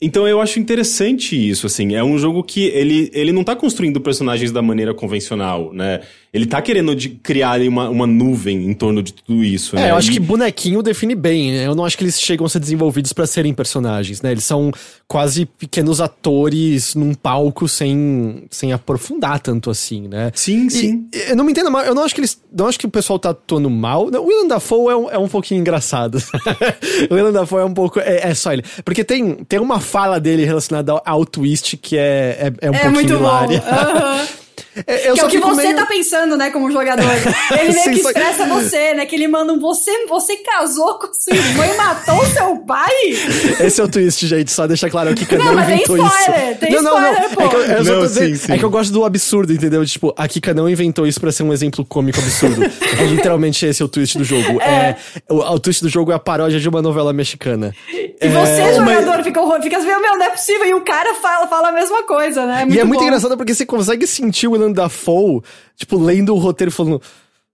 Então 0.01 0.25
eu 0.25 0.39
acho 0.39 0.59
interessante 0.59 1.35
isso, 1.35 1.67
assim. 1.67 1.93
É 1.93 2.01
um 2.03 2.17
jogo 2.17 2.41
que 2.41 2.65
ele, 2.67 3.11
ele 3.13 3.33
não 3.33 3.43
tá 3.43 3.53
construindo 3.53 3.99
personagens 3.99 4.49
da 4.49 4.61
maneira 4.61 4.93
convencional, 4.93 5.73
né? 5.73 5.99
Ele 6.31 6.45
tá 6.45 6.61
querendo 6.61 6.95
de 6.95 7.09
criar 7.09 7.51
ali 7.51 7.67
uma, 7.67 7.89
uma 7.89 8.07
nuvem 8.07 8.65
em 8.69 8.73
torno 8.73 9.01
de 9.03 9.11
tudo 9.11 9.43
isso, 9.43 9.75
É, 9.75 9.81
né? 9.81 9.91
eu 9.91 9.95
acho 9.95 10.09
E- 10.11 10.13
que 10.13 10.19
bonequinho 10.19 10.81
define 10.81 11.15
bem, 11.15 11.51
né? 11.51 11.65
Eu 11.67 11.75
não 11.75 11.83
acho 11.83 11.97
que 11.97 12.03
eles 12.03 12.21
chegam 12.21 12.45
a 12.45 12.49
ser 12.49 12.59
desenvolvidos 12.59 13.11
pra 13.11 13.25
serem 13.27 13.53
personagens, 13.53 14.21
né? 14.21 14.31
Eles 14.31 14.43
são 14.45 14.71
quase 15.07 15.45
pequenos 15.45 15.99
atores 15.99 16.95
num 16.95 17.13
palco 17.13 17.67
sem, 17.67 18.43
sem 18.49 18.71
aprofundar 18.71 19.39
tanto 19.39 19.69
assim, 19.69 20.07
né? 20.07 20.31
Sim, 20.35 20.67
E- 20.67 20.71
sim. 20.71 21.07
eu 21.29 21.35
não 21.35 21.43
me 21.43 21.51
entendo 21.51 21.71
mal, 21.71 21.83
eu 21.83 21.95
não 21.95 22.03
acho 22.03 22.13
que 22.15 22.21
eles. 22.21 22.39
Não 22.51 22.67
acho 22.67 22.79
que 22.79 22.85
o 22.85 22.89
pessoal 22.89 23.19
tá 23.19 23.29
atuando 23.29 23.69
mal. 23.69 24.09
Não, 24.09 24.23
O 24.23 24.27
Willem 24.27 24.47
Dafoe 24.47 24.91
é 24.91 24.95
um, 24.95 25.09
é 25.11 25.17
um 25.17 25.27
pouquinho 25.27 25.59
engraçado. 25.59 26.15
o 27.09 27.13
Willem 27.13 27.31
Dafoe 27.33 27.61
é 27.61 27.65
um 27.65 27.73
pouco. 27.73 27.99
É, 27.99 28.29
é 28.29 28.33
só 28.33 28.51
ele. 28.53 28.63
Porque 28.83 29.03
tem, 29.03 29.35
tem 29.45 29.59
uma 29.59 29.79
fala 29.79 30.19
dele 30.19 30.45
relacionada 30.45 30.91
ao, 30.93 31.01
ao 31.05 31.25
twist 31.25 31.77
que 31.77 31.97
é, 31.97 32.51
é, 32.61 32.67
é 32.67 32.71
um 32.71 32.73
É 32.73 32.79
pouquinho 32.79 32.91
muito 32.93 33.13
bom. 33.13 33.19
hilária. 33.19 33.63
É, 34.87 35.09
eu 35.09 35.13
que 35.13 35.19
é 35.19 35.21
só 35.21 35.27
o 35.27 35.29
que 35.29 35.39
você 35.39 35.63
meio- 35.63 35.75
tá 35.75 35.85
pensando, 35.85 36.37
né, 36.37 36.49
como 36.51 36.69
jogador. 36.71 37.03
Ele 37.59 37.73
meio 37.73 37.83
Sim, 37.83 37.91
que 37.91 38.01
só- 38.03 38.09
expressa 38.09 38.45
você, 38.45 38.93
né? 38.93 39.05
Que 39.05 39.15
ele 39.15 39.27
manda 39.27 39.51
um 39.53 39.59
você, 39.59 40.05
você 40.07 40.37
casou 40.37 40.95
com 40.99 41.07
sua 41.13 41.35
irmã 41.35 41.65
e 41.67 41.77
matou 41.77 42.25
seu 42.27 42.57
pai? 42.57 42.91
Esse 43.59 43.81
é 43.81 43.83
o 43.83 43.87
twist, 43.87 44.25
gente. 44.27 44.51
Só 44.51 44.67
deixar 44.67 44.89
claro 44.89 45.13
que 45.13 45.25
Kika 45.25 45.37
Não, 45.37 45.45
não, 45.45 45.55
mas 45.55 45.65
tem 45.67 45.75
inventou 45.77 45.97
spoiler, 45.97 46.49
isso. 46.51 46.59
tem 46.59 46.71
não, 46.73 46.81
não, 46.83 47.01
não. 47.01 47.11
spoiler, 47.11 47.29
pô. 47.35 47.41
É 47.43 47.47
que 47.49 47.55
eu, 47.55 47.61
eu 47.61 47.85
só 47.85 47.91
Não, 47.91 47.99
tô 48.01 48.07
dizendo- 48.07 48.27
sim, 48.27 48.35
sim. 48.35 48.51
é 48.53 48.57
que 48.57 48.65
eu 48.65 48.69
gosto 48.69 48.91
do 48.93 49.03
absurdo, 49.05 49.53
entendeu? 49.53 49.85
Tipo, 49.85 50.13
a 50.17 50.27
Kika 50.27 50.53
não 50.53 50.69
inventou 50.69 51.05
isso 51.07 51.19
pra 51.19 51.31
ser 51.31 51.43
um 51.43 51.51
exemplo 51.53 51.83
cômico 51.85 52.19
absurdo. 52.19 52.63
é 52.63 53.03
literalmente 53.05 53.65
esse 53.65 53.81
é 53.81 53.85
o 53.85 53.87
twist 53.89 54.17
do 54.17 54.23
jogo. 54.23 54.61
É. 54.61 54.95
o, 55.29 55.35
o 55.37 55.59
twist 55.59 55.81
do 55.83 55.89
jogo 55.89 56.11
é 56.11 56.15
a 56.15 56.19
paródia 56.19 56.59
de 56.59 56.69
uma 56.69 56.81
novela 56.81 57.11
mexicana. 57.13 57.73
E 57.91 58.27
você, 58.27 58.61
É, 58.61 58.79
mas- 58.79 58.99
jogador, 58.99 59.23
fica, 59.23 59.41
horror- 59.41 59.61
fica 59.61 59.77
assim, 59.77 59.87
meu, 59.87 59.99
não 60.17 60.23
é 60.23 60.29
possível. 60.29 60.65
E 60.65 60.73
o 60.73 60.81
cara 60.81 61.15
fala, 61.15 61.47
fala 61.47 61.69
a 61.69 61.71
mesma 61.71 62.03
coisa, 62.03 62.45
né? 62.45 62.65
e 62.69 62.79
é 62.79 62.83
muito 62.83 62.99
bom. 62.99 63.05
engraçado 63.07 63.37
porque 63.37 63.53
você 63.53 63.65
consegue 63.65 64.05
sentir 64.07 64.47
o 64.47 64.55
Willem 64.69 64.73
Dafoe, 64.73 65.41
tipo, 65.75 65.97
lendo 65.97 66.33
o 66.33 66.37
roteiro 66.37 66.71
falando. 66.71 67.01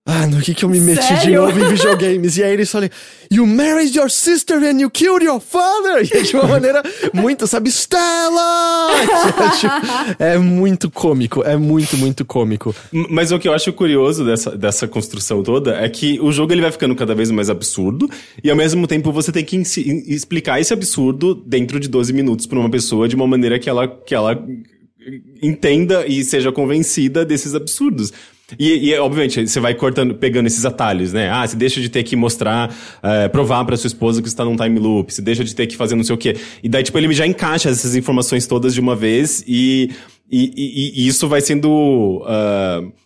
Ah, 0.07 0.27
no 0.27 0.39
que 0.39 0.53
que 0.53 0.63
eu 0.63 0.69
me 0.69 0.79
meti 0.79 1.01
de 1.01 1.21
Sério? 1.21 1.41
novo 1.41 1.59
em 1.59 1.67
videogames? 1.67 2.37
E 2.37 2.43
aí 2.43 2.53
eles 2.53 2.69
falam, 2.69 2.87
You 3.31 3.47
married 3.47 3.97
your 3.97 4.07
sister 4.07 4.57
and 4.63 4.79
you 4.79 4.87
killed 4.87 5.25
your 5.25 5.39
father! 5.39 6.05
E 6.05 6.15
é 6.15 6.21
de 6.21 6.35
uma 6.35 6.47
maneira 6.47 6.83
muito, 7.11 7.47
sabe, 7.47 7.71
Stella! 7.71 8.91
Tipo, 9.59 10.23
é 10.23 10.37
muito 10.37 10.91
cômico, 10.91 11.41
é 11.41 11.57
muito, 11.57 11.97
muito 11.97 12.23
cômico. 12.23 12.75
Mas 13.09 13.31
o 13.31 13.39
que 13.39 13.47
eu 13.47 13.53
acho 13.53 13.73
curioso 13.73 14.23
dessa, 14.23 14.55
dessa 14.55 14.87
construção 14.87 15.41
toda 15.41 15.75
é 15.75 15.89
que 15.89 16.19
o 16.21 16.31
jogo 16.31 16.53
ele 16.53 16.61
vai 16.61 16.71
ficando 16.71 16.95
cada 16.95 17.15
vez 17.15 17.31
mais 17.31 17.49
absurdo 17.49 18.07
e 18.43 18.51
ao 18.51 18.55
mesmo 18.55 18.85
tempo 18.85 19.11
você 19.11 19.31
tem 19.31 19.43
que 19.43 19.57
explicar 19.57 20.61
esse 20.61 20.71
absurdo 20.71 21.33
dentro 21.33 21.79
de 21.79 21.87
12 21.87 22.13
minutos 22.13 22.45
para 22.45 22.59
uma 22.59 22.69
pessoa 22.69 23.07
de 23.07 23.15
uma 23.15 23.25
maneira 23.25 23.57
que 23.57 23.67
ela, 23.67 23.87
que 23.87 24.13
ela 24.13 24.39
entenda 25.41 26.05
e 26.07 26.23
seja 26.23 26.51
convencida 26.51 27.25
desses 27.25 27.53
absurdos. 27.55 28.11
E, 28.59 28.89
e, 28.91 28.95
obviamente, 28.99 29.47
você 29.47 29.59
vai 29.59 29.73
cortando, 29.73 30.13
pegando 30.13 30.45
esses 30.45 30.63
atalhos, 30.65 31.11
né? 31.11 31.29
Ah, 31.31 31.47
você 31.47 31.55
deixa 31.55 31.81
de 31.81 31.89
ter 31.89 32.03
que 32.03 32.15
mostrar, 32.15 32.71
eh, 33.01 33.27
provar 33.29 33.65
pra 33.65 33.75
sua 33.75 33.87
esposa 33.87 34.21
que 34.21 34.29
você 34.29 34.35
tá 34.35 34.45
num 34.45 34.55
time 34.55 34.77
loop, 34.79 35.11
você 35.11 35.19
deixa 35.21 35.43
de 35.43 35.55
ter 35.55 35.65
que 35.65 35.75
fazer 35.75 35.95
não 35.95 36.03
sei 36.03 36.13
o 36.13 36.17
quê. 36.17 36.35
E 36.63 36.69
daí, 36.69 36.83
tipo, 36.83 36.95
ele 36.99 37.11
já 37.11 37.25
encaixa 37.25 37.69
essas 37.69 37.95
informações 37.95 38.45
todas 38.45 38.75
de 38.75 38.79
uma 38.79 38.95
vez 38.95 39.43
e, 39.47 39.89
e, 40.31 40.51
e- 40.55 41.03
e 41.03 41.07
isso 41.07 41.27
vai 41.27 41.41
sendo 41.41 42.23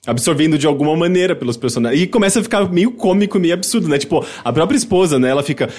absorvido 0.06 0.58
de 0.58 0.68
alguma 0.68 0.96
maneira 0.98 1.34
pelos 1.36 1.56
personagens. 1.56 2.02
E 2.02 2.08
começa 2.08 2.42
a 2.42 2.44
ficar 2.44 2.70
meio 2.70 2.92
cômico, 2.92 3.40
meio 3.40 3.54
absurdo, 3.54 3.88
né? 3.88 3.98
Tipo, 3.98 4.26
a 4.44 4.52
própria 4.52 4.76
esposa, 4.78 5.18
né? 5.20 5.30
Ela 5.30 5.42
fica. 5.44 5.70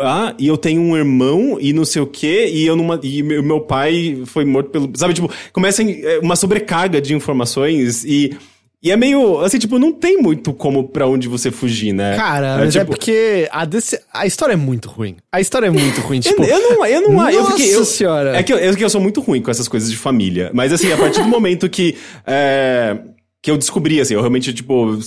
Ah, 0.00 0.34
e 0.38 0.46
eu 0.46 0.56
tenho 0.56 0.80
um 0.80 0.96
irmão 0.96 1.58
e 1.60 1.72
não 1.72 1.84
sei 1.84 2.00
o 2.02 2.06
quê, 2.06 2.48
e 2.52 2.66
eu 2.66 2.76
numa, 2.76 2.98
e 3.02 3.22
meu, 3.22 3.42
meu 3.42 3.60
pai 3.60 4.22
foi 4.26 4.44
morto 4.44 4.70
pelo. 4.70 4.90
Sabe, 4.94 5.14
tipo, 5.14 5.30
começa 5.52 5.82
eh, 5.82 6.18
uma 6.22 6.36
sobrecarga 6.36 7.00
de 7.00 7.14
informações 7.14 8.04
e. 8.04 8.36
E 8.82 8.90
é 8.90 8.96
meio, 8.96 9.40
assim, 9.40 9.58
tipo, 9.58 9.78
não 9.78 9.92
tem 9.92 10.16
muito 10.16 10.54
como 10.54 10.88
pra 10.88 11.06
onde 11.06 11.28
você 11.28 11.50
fugir, 11.50 11.92
né? 11.92 12.16
Cara, 12.16 12.56
mas 12.56 12.74
é 12.74 12.78
tipo, 12.78 12.92
porque 12.92 13.46
a, 13.52 13.66
desse- 13.66 14.00
a 14.10 14.24
história 14.24 14.54
é 14.54 14.56
muito 14.56 14.88
ruim. 14.88 15.16
A 15.30 15.38
história 15.38 15.66
é 15.66 15.70
muito 15.70 16.00
ruim, 16.00 16.20
tipo... 16.24 16.42
eu, 16.42 16.48
eu 16.56 16.70
não, 16.70 16.86
eu 16.86 17.00
não, 17.02 17.30
eu 17.30 17.42
Nossa 17.42 17.58
fiquei, 17.58 17.76
eu, 17.76 17.84
senhora. 17.84 18.34
É 18.34 18.42
que 18.42 18.50
eu, 18.50 18.56
é 18.56 18.74
que 18.74 18.82
eu 18.82 18.88
sou 18.88 18.98
muito 18.98 19.20
ruim 19.20 19.42
com 19.42 19.50
essas 19.50 19.68
coisas 19.68 19.90
de 19.90 19.98
família. 19.98 20.50
Mas 20.54 20.72
assim, 20.72 20.90
a 20.90 20.96
partir 20.96 21.20
do 21.22 21.28
momento 21.28 21.68
que 21.68 21.94
é, 22.26 22.96
que 23.42 23.50
eu 23.50 23.58
descobri, 23.58 24.00
assim, 24.00 24.14
eu 24.14 24.20
realmente, 24.20 24.50
tipo, 24.54 24.98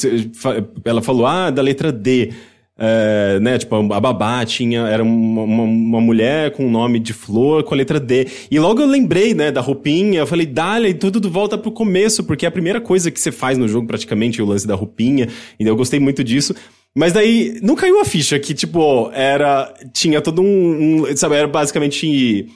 ela 0.85 1.01
falou, 1.01 1.25
ah, 1.25 1.49
da 1.49 1.63
letra 1.63 1.91
D. 1.91 2.31
É, 2.77 3.39
né, 3.39 3.59
tipo, 3.59 3.75
a 3.93 3.99
babá 3.99 4.43
tinha, 4.45 4.81
era 4.87 5.03
uma, 5.03 5.43
uma, 5.43 5.63
uma 5.63 6.01
mulher 6.01 6.51
com 6.51 6.65
o 6.65 6.69
nome 6.71 6.99
de 6.99 7.13
flor 7.13 7.63
com 7.63 7.75
a 7.75 7.77
letra 7.77 7.99
D. 7.99 8.27
E 8.49 8.57
logo 8.59 8.81
eu 8.81 8.87
lembrei, 8.87 9.33
né, 9.35 9.51
da 9.51 9.61
roupinha, 9.61 10.19
eu 10.21 10.27
falei, 10.27 10.45
dale, 10.47 10.89
e 10.89 10.93
tudo 10.95 11.29
volta 11.29 11.55
pro 11.57 11.71
começo, 11.71 12.23
porque 12.23 12.45
é 12.45 12.49
a 12.49 12.51
primeira 12.51 12.81
coisa 12.81 13.11
que 13.11 13.19
você 13.19 13.31
faz 13.31 13.57
no 13.59 13.67
jogo, 13.67 13.85
praticamente, 13.85 14.41
o 14.41 14.45
lance 14.45 14.65
da 14.67 14.73
roupinha. 14.75 15.27
E 15.59 15.63
eu 15.65 15.75
gostei 15.75 15.99
muito 15.99 16.23
disso. 16.23 16.55
Mas 16.95 17.13
daí, 17.13 17.59
não 17.61 17.75
caiu 17.75 17.99
a 18.01 18.05
ficha 18.05 18.37
que, 18.39 18.53
tipo, 18.53 19.09
era. 19.13 19.71
Tinha 19.93 20.21
todo 20.21 20.41
um. 20.43 21.03
um 21.09 21.17
sabe, 21.17 21.35
era 21.35 21.47
basicamente 21.47 22.47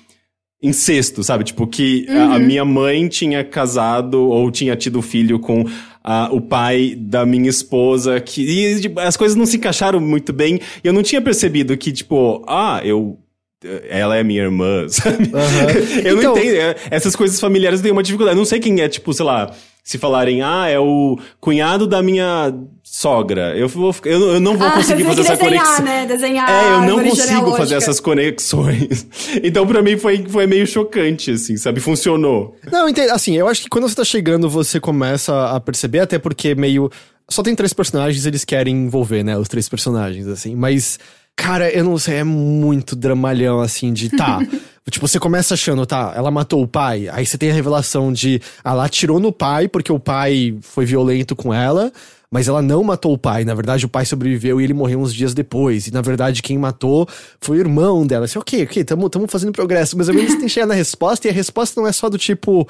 incesto, 0.62 1.24
sabe? 1.24 1.44
Tipo, 1.44 1.68
que 1.68 2.06
a- 2.10 2.36
a 2.36 2.40
minha 2.40 2.66
mãe 2.66 3.08
tinha 3.08 3.44
casado 3.44 4.20
ou 4.30 4.50
tinha 4.52 4.76
tido 4.76 5.02
filho 5.02 5.40
com 5.40 5.64
ah, 6.10 6.30
o 6.32 6.40
pai 6.40 6.96
da 6.98 7.26
minha 7.26 7.50
esposa, 7.50 8.18
que 8.22 8.42
e, 8.42 8.80
tipo, 8.80 8.98
as 8.98 9.18
coisas 9.18 9.36
não 9.36 9.46
se 9.46 9.58
encaixaram 9.58 10.00
muito 10.00 10.32
bem, 10.32 10.56
e 10.82 10.88
eu 10.88 10.94
não 10.94 11.04
tinha 11.04 11.22
percebido 11.22 11.76
que, 11.76 11.92
tipo, 11.92 12.46
ah, 12.48 12.80
eu. 12.82 13.20
Ela 13.90 14.18
é 14.18 14.24
minha 14.24 14.44
irmã, 14.44 14.86
sabe? 14.90 15.32
Eu 16.06 16.18
Então- 16.20 16.34
não 16.36 16.42
entendo. 16.42 16.56
é, 16.58 16.76
Essas 16.92 17.16
coisas 17.16 17.40
familiares 17.40 17.82
tenho 17.82 17.94
uma 17.94 18.04
dificuldade. 18.04 18.36
Eu 18.36 18.40
não 18.40 18.46
sei 18.46 18.60
quem 18.60 18.80
é, 18.82 18.88
tipo, 18.88 19.12
sei 19.14 19.26
lá, 19.26 19.52
se 19.84 19.98
falarem, 19.98 20.42
ah, 20.44 20.68
é 20.68 20.78
o 20.80 21.18
cunhado 21.40 21.88
da 21.88 22.04
minha 22.04 22.54
sogra. 22.84 23.56
Eu, 23.58 23.68
vou, 23.68 23.96
eu, 24.06 24.20
não- 24.20 24.28
eu 24.34 24.40
não 24.40 24.58
vou 24.58 24.68
Ah, 24.68 24.72
conseguir 24.72 25.04
fazer 25.06 25.22
essa 25.22 25.36
desenhar, 25.38 25.64
conexão. 25.66 25.86
né? 25.86 26.06
Desenhar 26.06 26.50
É, 26.50 26.74
eu 26.76 26.82
não 26.82 27.04
consigo 27.04 27.56
fazer 27.56 27.76
essas 27.76 28.00
conexões. 28.00 29.08
Então, 29.44 29.66
pra 29.66 29.82
mim, 29.82 29.98
foi, 29.98 30.24
foi 30.28 30.46
meio 30.48 30.66
chocante, 30.68 31.32
assim, 31.32 31.58
sabe? 31.58 31.80
Funcionou. 31.80 32.56
Não, 32.72 32.88
entendo. 32.88 33.12
Assim, 33.12 33.36
eu 33.36 33.48
acho 33.48 33.64
que 33.64 33.70
quando 33.70 33.88
você 33.88 33.96
tá 33.96 34.04
chegando, 34.04 34.50
você 34.50 34.80
começa 34.80 35.48
a 35.52 35.60
perceber, 35.60 36.00
até 36.00 36.18
porque 36.20 36.54
meio. 36.56 36.90
Só 37.30 37.42
tem 37.44 37.56
três 37.56 37.74
personagens, 37.74 38.26
eles 38.26 38.46
querem 38.46 38.74
envolver, 38.76 39.24
né? 39.24 39.38
Os 39.38 39.48
três 39.48 39.68
personagens, 39.68 40.28
assim. 40.28 40.56
Mas, 40.56 40.98
cara, 41.38 41.70
eu 41.70 41.86
não 41.86 41.98
sei, 41.98 42.16
é 42.16 42.24
muito 42.26 42.96
dramalhão, 42.96 43.62
assim, 43.62 43.94
de 43.94 44.10
tá. 44.10 44.40
tipo, 44.92 45.08
você 45.08 45.20
começa 45.20 45.54
achando, 45.54 45.86
tá, 45.86 46.12
ela 46.16 46.30
matou 46.32 46.62
o 46.62 46.68
pai. 46.68 47.08
Aí 47.10 47.26
você 47.26 47.38
tem 47.38 47.50
a 47.50 47.54
revelação 47.54 48.12
de. 48.12 48.42
ah, 48.64 48.72
Ela 48.72 48.86
atirou 48.86 49.20
no 49.20 49.32
pai 49.32 49.68
porque 49.70 49.92
o 49.92 50.00
pai 50.00 50.58
foi 50.62 50.86
violento 50.86 51.36
com 51.36 51.54
ela. 51.54 51.92
Mas 52.30 52.50
ela 52.50 52.62
não 52.62 52.84
matou 52.84 53.14
o 53.14 53.18
pai. 53.18 53.46
Na 53.46 53.54
verdade, 53.54 53.86
o 53.86 53.90
pai 53.90 54.06
sobreviveu 54.06 54.60
e 54.60 54.64
ele 54.66 54.74
morreu 54.74 55.00
uns 55.00 55.14
dias 55.14 55.34
depois. 55.34 55.88
E 55.88 55.94
na 55.94 56.02
verdade, 56.02 56.42
quem 56.42 56.58
matou 56.58 57.08
foi 57.40 57.58
o 57.58 57.60
irmão 57.62 58.06
dela. 58.06 58.26
Assim, 58.26 58.38
ok, 58.38 58.64
ok, 58.64 58.84
tamo, 58.84 59.10
tamo 59.10 59.28
fazendo 59.30 59.54
progresso. 59.54 59.98
Mas 59.98 60.10
ao 60.10 60.16
menos 60.16 60.34
tem 60.34 60.42
que 60.42 60.50
chegar 60.50 60.66
na 60.66 60.74
resposta. 60.74 61.26
E 61.26 61.32
a 61.32 61.34
resposta 61.34 61.80
não 61.80 61.88
é 61.88 61.92
só 61.94 62.10
do 62.10 62.18
tipo. 62.18 62.68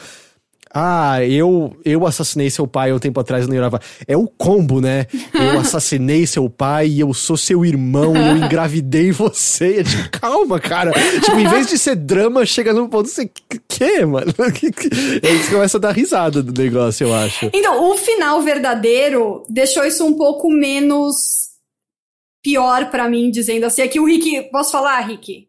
Ah, 0.74 1.24
eu, 1.24 1.76
eu 1.84 2.06
assassinei 2.06 2.50
seu 2.50 2.68
pai 2.68 2.92
um 2.92 3.00
tempo 3.00 3.20
atrás 3.20 3.48
no 3.48 3.56
Yorava. 3.56 3.80
É 4.08 4.18
o 4.18 4.28
combo, 4.28 4.82
né? 4.82 5.08
Eu 5.34 5.60
assassinei 5.60 6.28
seu 6.28 6.50
pai 6.50 6.88
e 6.88 7.00
eu 7.00 7.14
sou 7.14 7.38
seu 7.38 7.66
irmão 7.66 8.16
eu 8.16 8.38
engravidei 8.38 9.12
você. 9.12 9.80
É 9.80 9.84
tipo, 9.84 10.10
calma, 10.12 10.60
cara. 10.60 10.92
Tipo, 10.92 11.38
em 11.40 11.48
vez 11.48 11.68
de 11.68 11.78
ser 11.78 11.96
drama, 11.96 12.46
chega 12.46 12.74
num 12.74 12.88
ponto 12.88 13.10
assim, 13.10 13.30
que, 13.68 14.06
mano? 14.06 14.34
Aí 14.40 15.38
você 15.38 15.52
começa 15.52 15.78
a 15.78 15.82
dar 15.82 15.92
risada 15.92 16.42
do 16.44 16.62
negócio, 16.62 17.08
eu 17.08 17.14
acho. 17.14 17.50
Então, 17.54 17.92
o 17.92 17.98
final 17.98 18.42
verdadeiro 18.42 19.44
deixou 19.50 19.86
isso 19.86 20.06
um 20.06 20.14
pouco 20.14 20.50
menos 20.50 21.16
pior 22.44 22.90
pra 22.90 23.10
mim, 23.10 23.30
dizendo 23.30 23.66
assim. 23.66 23.82
Aqui 23.82 24.00
o 24.00 24.06
Rick. 24.06 24.50
Posso 24.52 24.72
falar, 24.72 25.00
Rick? 25.02 25.47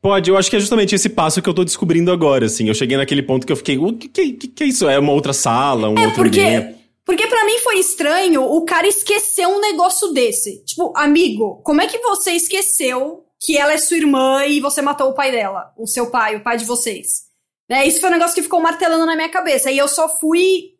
Pode, 0.00 0.30
eu 0.30 0.36
acho 0.36 0.48
que 0.50 0.56
é 0.56 0.60
justamente 0.60 0.94
esse 0.94 1.08
passo 1.08 1.42
que 1.42 1.48
eu 1.48 1.54
tô 1.54 1.64
descobrindo 1.64 2.12
agora, 2.12 2.46
assim. 2.46 2.68
Eu 2.68 2.74
cheguei 2.74 2.96
naquele 2.96 3.22
ponto 3.22 3.46
que 3.46 3.52
eu 3.52 3.56
fiquei, 3.56 3.76
o 3.78 3.92
que, 3.92 4.08
que, 4.08 4.32
que 4.48 4.64
é 4.64 4.66
isso? 4.66 4.88
É 4.88 4.98
uma 4.98 5.12
outra 5.12 5.32
sala, 5.32 5.88
um 5.88 5.98
É, 5.98 6.06
outro 6.06 6.22
porque. 6.22 6.40
ambiente? 6.40 6.84
Porque 7.04 7.26
pra 7.26 7.44
mim 7.44 7.58
foi 7.58 7.78
estranho 7.78 8.42
o 8.42 8.64
cara 8.64 8.86
esquecer 8.86 9.46
um 9.46 9.60
negócio 9.60 10.12
desse. 10.12 10.64
Tipo, 10.64 10.92
amigo, 10.96 11.60
como 11.62 11.82
é 11.82 11.86
que 11.86 11.98
você 11.98 12.32
esqueceu 12.32 13.24
que 13.38 13.58
ela 13.58 13.72
é 13.72 13.78
sua 13.78 13.98
irmã 13.98 14.46
e 14.46 14.58
você 14.58 14.80
matou 14.80 15.10
o 15.10 15.14
pai 15.14 15.30
dela? 15.30 15.70
O 15.76 15.86
seu 15.86 16.10
pai, 16.10 16.36
o 16.36 16.42
pai 16.42 16.56
de 16.56 16.64
vocês. 16.64 17.24
Né? 17.68 17.86
Isso 17.86 18.00
foi 18.00 18.08
um 18.08 18.12
negócio 18.12 18.34
que 18.34 18.42
ficou 18.42 18.60
martelando 18.60 19.04
na 19.04 19.16
minha 19.16 19.28
cabeça. 19.28 19.70
E 19.70 19.76
eu 19.76 19.86
só 19.86 20.08
fui 20.18 20.70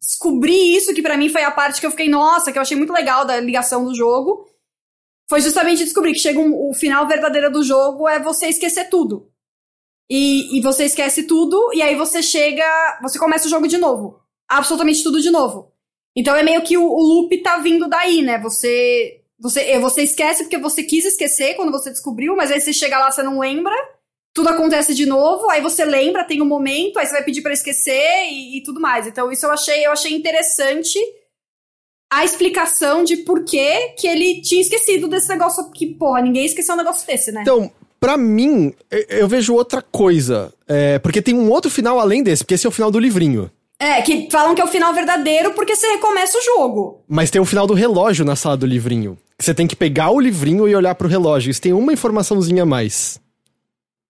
descobrir 0.00 0.76
isso, 0.76 0.92
que 0.94 1.02
pra 1.02 1.16
mim 1.16 1.28
foi 1.28 1.44
a 1.44 1.50
parte 1.50 1.80
que 1.80 1.86
eu 1.86 1.90
fiquei, 1.90 2.08
nossa, 2.08 2.50
que 2.50 2.58
eu 2.58 2.62
achei 2.62 2.76
muito 2.76 2.92
legal 2.92 3.24
da 3.24 3.38
ligação 3.38 3.84
do 3.84 3.94
jogo. 3.94 4.46
Foi 5.30 5.40
justamente 5.40 5.84
descobrir 5.84 6.12
que 6.12 6.18
chega 6.18 6.40
um, 6.40 6.68
o 6.68 6.74
final 6.74 7.06
verdadeiro 7.06 7.52
do 7.52 7.62
jogo 7.62 8.08
é 8.08 8.18
você 8.18 8.48
esquecer 8.48 8.90
tudo. 8.90 9.30
E, 10.10 10.58
e 10.58 10.60
você 10.60 10.86
esquece 10.86 11.22
tudo, 11.22 11.70
e 11.72 11.80
aí 11.80 11.94
você 11.94 12.20
chega. 12.20 12.64
Você 13.00 13.16
começa 13.16 13.46
o 13.46 13.48
jogo 13.48 13.68
de 13.68 13.78
novo. 13.78 14.20
Absolutamente 14.48 15.04
tudo 15.04 15.20
de 15.20 15.30
novo. 15.30 15.72
Então 16.16 16.34
é 16.34 16.42
meio 16.42 16.60
que 16.62 16.76
o, 16.76 16.82
o 16.82 17.00
loop 17.00 17.42
tá 17.44 17.58
vindo 17.58 17.88
daí, 17.88 18.22
né? 18.22 18.40
Você. 18.40 19.22
Você, 19.38 19.60
é, 19.70 19.78
você 19.78 20.02
esquece 20.02 20.42
porque 20.42 20.58
você 20.58 20.82
quis 20.82 21.04
esquecer 21.04 21.54
quando 21.54 21.70
você 21.70 21.90
descobriu, 21.90 22.34
mas 22.34 22.50
aí 22.50 22.60
você 22.60 22.72
chega 22.72 22.98
lá, 22.98 23.10
você 23.10 23.22
não 23.22 23.38
lembra, 23.38 23.74
tudo 24.34 24.48
acontece 24.48 24.94
de 24.94 25.06
novo, 25.06 25.48
aí 25.48 25.62
você 25.62 25.82
lembra, 25.82 26.24
tem 26.24 26.42
um 26.42 26.46
momento, 26.46 26.98
aí 26.98 27.06
você 27.06 27.12
vai 27.12 27.24
pedir 27.24 27.40
pra 27.40 27.52
esquecer 27.52 28.26
e, 28.28 28.58
e 28.58 28.62
tudo 28.64 28.80
mais. 28.80 29.06
Então 29.06 29.30
isso 29.30 29.46
eu 29.46 29.52
achei, 29.52 29.86
eu 29.86 29.92
achei 29.92 30.12
interessante 30.12 30.98
a 32.10 32.24
explicação 32.24 33.04
de 33.04 33.18
por 33.18 33.44
que 33.44 33.90
que 33.98 34.06
ele 34.06 34.40
tinha 34.40 34.60
esquecido 34.60 35.06
desse 35.08 35.28
negócio, 35.28 35.70
que, 35.70 35.86
porra, 35.86 36.20
ninguém 36.20 36.44
esqueceu 36.44 36.74
um 36.74 36.78
negócio 36.78 37.06
desse, 37.06 37.30
né? 37.30 37.42
Então, 37.42 37.70
pra 38.00 38.16
mim, 38.16 38.74
eu- 39.08 39.28
vejo 39.28 39.54
outra 39.54 39.80
coisa. 39.80 40.52
É, 40.66 40.98
porque 40.98 41.22
tem 41.22 41.34
um 41.34 41.48
outro 41.50 41.70
final 41.70 42.00
além 42.00 42.22
desse, 42.22 42.42
porque 42.42 42.54
esse 42.54 42.66
é 42.66 42.68
o 42.68 42.72
final 42.72 42.90
do 42.90 42.98
livrinho. 42.98 43.50
É, 43.78 44.02
que 44.02 44.28
falam 44.30 44.54
que 44.54 44.60
é 44.60 44.64
o 44.64 44.68
final 44.68 44.92
verdadeiro 44.92 45.52
porque 45.54 45.74
você 45.74 45.86
recomeça 45.86 46.36
o 46.36 46.42
jogo. 46.42 47.00
Mas 47.08 47.30
tem 47.30 47.40
o 47.40 47.46
final 47.46 47.66
do 47.66 47.72
relógio 47.72 48.24
na 48.26 48.36
sala 48.36 48.56
do 48.56 48.66
livrinho. 48.66 49.16
Você 49.38 49.54
tem 49.54 49.66
que 49.66 49.74
pegar 49.74 50.10
o 50.10 50.20
livrinho 50.20 50.68
e 50.68 50.74
olhar 50.74 50.94
pro 50.94 51.08
relógio. 51.08 51.50
Isso 51.50 51.62
tem 51.62 51.72
uma 51.72 51.92
informaçãozinha 51.92 52.64
a 52.64 52.66
mais. 52.66 53.18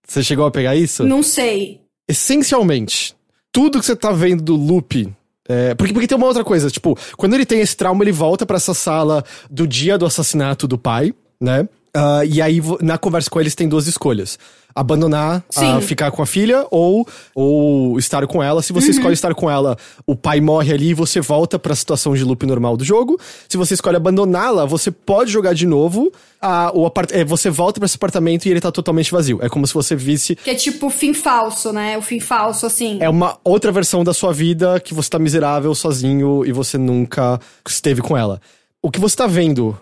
Você 0.08 0.24
chegou 0.24 0.44
a 0.44 0.50
pegar 0.50 0.74
isso? 0.74 1.04
Não 1.04 1.22
sei. 1.22 1.80
Essencialmente, 2.08 3.14
tudo 3.52 3.78
que 3.78 3.86
você 3.86 3.94
tá 3.94 4.10
vendo 4.10 4.42
do 4.42 4.56
loop. 4.56 5.08
É, 5.52 5.74
porque, 5.74 5.92
porque 5.92 6.06
tem 6.06 6.16
uma 6.16 6.28
outra 6.28 6.44
coisa, 6.44 6.70
tipo, 6.70 6.96
quando 7.16 7.34
ele 7.34 7.44
tem 7.44 7.60
esse 7.60 7.76
trauma, 7.76 8.04
ele 8.04 8.12
volta 8.12 8.46
pra 8.46 8.56
essa 8.56 8.72
sala 8.72 9.24
do 9.50 9.66
dia 9.66 9.98
do 9.98 10.06
assassinato 10.06 10.68
do 10.68 10.78
pai, 10.78 11.12
né? 11.40 11.68
Ah, 11.94 12.22
e 12.24 12.40
aí, 12.40 12.60
na 12.80 12.96
conversa 12.98 13.28
com 13.28 13.40
eles, 13.40 13.54
tem 13.54 13.68
duas 13.68 13.86
escolhas. 13.86 14.38
Abandonar, 14.72 15.42
a 15.56 15.80
ficar 15.80 16.12
com 16.12 16.22
a 16.22 16.26
filha, 16.26 16.64
ou, 16.70 17.04
ou 17.34 17.98
estar 17.98 18.24
com 18.28 18.40
ela. 18.40 18.62
Se 18.62 18.72
você 18.72 18.92
escolhe 18.92 19.14
estar 19.14 19.34
com 19.34 19.50
ela, 19.50 19.76
o 20.06 20.14
pai 20.14 20.40
morre 20.40 20.72
ali 20.72 20.90
e 20.90 20.94
você 20.94 21.20
volta 21.20 21.58
pra 21.58 21.74
situação 21.74 22.14
de 22.14 22.22
loop 22.22 22.46
normal 22.46 22.76
do 22.76 22.84
jogo. 22.84 23.18
Se 23.48 23.56
você 23.56 23.74
escolhe 23.74 23.96
abandoná-la, 23.96 24.64
você 24.64 24.92
pode 24.92 25.32
jogar 25.32 25.54
de 25.54 25.66
novo. 25.66 26.12
ah, 26.40 26.70
o 26.72 26.86
apart 26.86 27.10
é, 27.10 27.24
você 27.24 27.50
volta 27.50 27.80
pra 27.80 27.86
esse 27.86 27.96
apartamento 27.96 28.46
e 28.46 28.50
ele 28.50 28.60
tá 28.60 28.70
totalmente 28.70 29.10
vazio. 29.10 29.40
É 29.42 29.48
como 29.48 29.66
se 29.66 29.74
você 29.74 29.96
visse 29.96 30.36
Que 30.36 30.50
é 30.50 30.54
tipo 30.54 30.86
o 30.86 30.90
fim 30.90 31.12
falso, 31.12 31.72
né? 31.72 31.98
O 31.98 32.02
fim 32.02 32.20
falso, 32.20 32.64
assim. 32.64 32.98
é 33.00 33.08
uma 33.08 33.38
outra 33.42 33.72
versão 33.72 34.04
da 34.04 34.14
sua 34.14 34.32
vida 34.32 34.78
que 34.78 34.94
você 34.94 35.10
tá 35.10 35.18
miserável, 35.18 35.74
sozinho 35.74 36.46
e 36.46 36.52
você 36.52 36.78
nunca 36.78 37.40
esteve 37.68 38.00
com 38.00 38.16
ela. 38.16 38.40
O 38.80 38.88
que 38.88 39.00
você 39.00 39.16
tá 39.16 39.26
vendo 39.26 39.76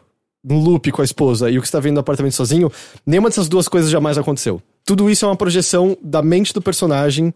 no 0.45 0.59
loop 0.59 0.91
com 0.93 1.03
a 1.03 1.05
esposa 1.05 1.51
e 1.51 1.59
o 1.59 1.63
que 1.63 1.69
você 1.69 1.73
tá 1.73 1.81
vendo 1.81 1.95
no 1.95 2.01
apartamento 2.01 2.35
sozinho, 2.35 2.71
nenhuma 3.05 3.29
dessas 3.29 3.49
duas 3.49 3.69
coisas 3.69 3.91
jamais 3.91 4.17
aconteceu. 4.17 4.63
Tudo 4.85 5.11
isso 5.11 5.25
é 5.25 5.29
uma 5.29 5.37
projeção 5.37 5.97
da 6.03 6.23
mente 6.23 6.55
do 6.55 6.63
personagem, 6.63 7.35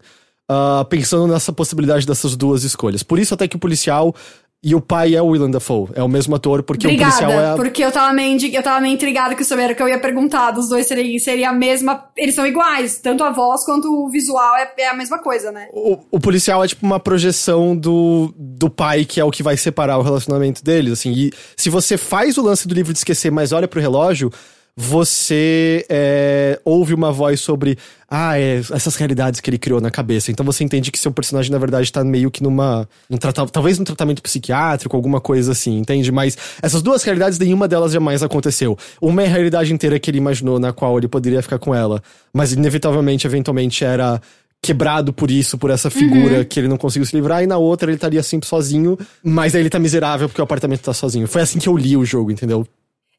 ah, 0.49 0.85
pensando 0.89 1.31
nessa 1.31 1.53
possibilidade 1.53 2.05
dessas 2.05 2.35
duas 2.35 2.63
escolhas. 2.63 3.03
Por 3.03 3.19
isso 3.19 3.33
até 3.33 3.47
que 3.47 3.55
o 3.55 3.59
policial 3.59 4.15
e 4.63 4.73
o 4.73 4.79
pai 4.79 5.13
é 5.13 5.21
o 5.21 5.25
Willem 5.27 5.51
Dafoe. 5.51 5.89
É 5.93 6.01
o 6.01 6.07
mesmo 6.07 6.33
ator, 6.35 6.63
porque 6.63 6.87
o 6.87 6.89
Obrigada, 6.89 7.11
policial 7.11 7.31
é... 7.41 7.51
a- 7.51 7.55
porque 7.55 7.83
eu 7.83 7.91
tava 7.91 8.13
meio, 8.13 8.39
eu 8.55 8.63
tava 8.63 8.79
meio 8.79 8.93
intrigada 8.93 9.33
era 9.33 9.73
o 9.73 9.75
que 9.75 9.83
eu 9.83 9.89
ia 9.89 9.99
perguntar. 9.99 10.51
Dos 10.51 10.69
dois 10.69 10.87
seria, 10.87 11.19
seria 11.19 11.49
a 11.49 11.53
mesma. 11.53 12.05
Eles 12.15 12.33
são 12.33 12.47
iguais, 12.47 12.97
tanto 12.99 13.23
a 13.23 13.31
voz 13.31 13.65
quanto 13.65 13.87
o 13.87 14.09
visual 14.09 14.55
é, 14.55 14.71
é 14.77 14.89
a 14.89 14.93
mesma 14.93 15.19
coisa, 15.19 15.51
né? 15.51 15.67
O, 15.73 15.99
o 16.11 16.19
policial 16.19 16.63
é 16.63 16.67
tipo 16.67 16.85
uma 16.85 16.99
projeção 16.99 17.75
do, 17.75 18.33
do 18.37 18.69
pai, 18.69 19.03
que 19.03 19.19
é 19.19 19.23
o 19.25 19.31
que 19.31 19.43
vai 19.43 19.57
separar 19.57 19.97
o 19.97 20.01
relacionamento 20.01 20.63
deles, 20.63 20.93
assim. 20.93 21.11
E 21.11 21.31
se 21.57 21.69
você 21.69 21.97
faz 21.97 22.37
o 22.37 22.41
lance 22.41 22.65
do 22.67 22.73
livro 22.73 22.93
de 22.93 22.99
esquecer, 22.99 23.31
mas 23.31 23.51
olha 23.51 23.67
pro 23.67 23.81
relógio, 23.81 24.31
você 24.75 25.85
é, 25.87 26.59
ouve 26.65 26.95
uma 26.95 27.11
voz 27.11 27.39
sobre 27.39 27.77
ah, 28.09 28.39
é, 28.39 28.57
essas 28.57 28.95
realidades 28.95 29.39
que 29.39 29.49
ele 29.49 29.59
criou 29.59 29.79
na 29.79 29.91
cabeça. 29.91 30.31
Então 30.31 30.43
você 30.45 30.63
entende 30.63 30.91
que 30.91 30.97
seu 30.97 31.11
personagem, 31.11 31.51
na 31.51 31.59
verdade, 31.59 31.91
tá 31.91 32.03
meio 32.03 32.31
que 32.31 32.41
numa. 32.41 32.87
Num 33.07 33.17
talvez 33.17 33.77
num 33.77 33.85
tratamento 33.85 34.21
psiquiátrico, 34.21 34.95
alguma 34.95 35.21
coisa 35.21 35.51
assim, 35.51 35.77
entende? 35.77 36.11
Mas 36.11 36.37
essas 36.61 36.81
duas 36.81 37.03
realidades, 37.03 37.37
nenhuma 37.37 37.67
delas 37.67 37.91
jamais 37.91 38.23
aconteceu. 38.23 38.77
Uma 38.99 39.21
é 39.23 39.27
a 39.27 39.29
realidade 39.29 39.71
inteira 39.71 39.99
que 39.99 40.09
ele 40.09 40.17
imaginou, 40.17 40.59
na 40.59 40.73
qual 40.73 40.97
ele 40.97 41.07
poderia 41.07 41.41
ficar 41.41 41.59
com 41.59 41.73
ela. 41.73 42.01
Mas 42.33 42.51
inevitavelmente, 42.51 43.27
eventualmente, 43.27 43.85
era 43.85 44.19
quebrado 44.59 45.11
por 45.11 45.29
isso, 45.29 45.57
por 45.57 45.69
essa 45.69 45.89
figura 45.89 46.45
que 46.45 46.57
ele 46.57 46.69
não 46.69 46.77
conseguiu 46.77 47.05
se 47.05 47.13
livrar, 47.13 47.43
e 47.43 47.47
na 47.47 47.57
outra 47.57 47.89
ele 47.89 47.97
estaria 47.97 48.23
sempre 48.23 48.47
sozinho, 48.47 48.97
mas 49.21 49.53
aí 49.53 49.61
ele 49.61 49.69
tá 49.69 49.77
miserável 49.77 50.29
porque 50.29 50.39
o 50.39 50.43
apartamento 50.43 50.81
tá 50.81 50.93
sozinho. 50.93 51.27
Foi 51.27 51.41
assim 51.41 51.59
que 51.59 51.67
eu 51.67 51.75
li 51.75 51.97
o 51.97 52.05
jogo, 52.05 52.31
entendeu? 52.31 52.65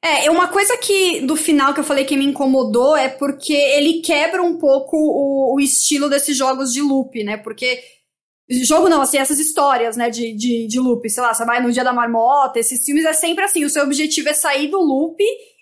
É, 0.05 0.31
uma 0.31 0.49
coisa 0.49 0.77
que 0.77 1.23
do 1.23 1.35
final 1.35 1.73
que 1.73 1.81
eu 1.81 1.85
falei 1.85 2.05
que 2.05 2.15
me 2.17 2.27
incomodou 2.27 2.95
é 2.95 3.09
porque 3.09 3.55
ele 3.55 4.01
quebra 4.03 4.43
um 4.43 4.59
pouco 4.59 4.97
o, 4.99 5.55
o 5.55 5.61
estilo 5.61 6.11
desses 6.11 6.37
jogos 6.37 6.73
de 6.73 6.83
loop, 6.83 7.25
né? 7.25 7.39
Porque. 7.39 7.81
Jogo 8.51 8.91
não, 8.91 9.01
assim, 9.01 9.17
essas 9.17 9.39
histórias, 9.39 9.97
né, 9.97 10.11
de, 10.11 10.35
de, 10.37 10.67
de 10.67 10.79
loop, 10.79 11.09
sei 11.09 11.23
lá, 11.23 11.33
você 11.33 11.47
vai 11.47 11.63
no 11.63 11.73
Dia 11.73 11.83
da 11.83 11.95
Marmota, 11.95 12.59
esses 12.59 12.85
filmes 12.85 13.07
é 13.07 13.15
sempre 13.15 13.43
assim, 13.43 13.65
o 13.65 13.71
seu 13.71 13.83
objetivo 13.83 14.29
é 14.29 14.35
sair 14.35 14.69
do 14.69 14.79
loop 14.79 15.17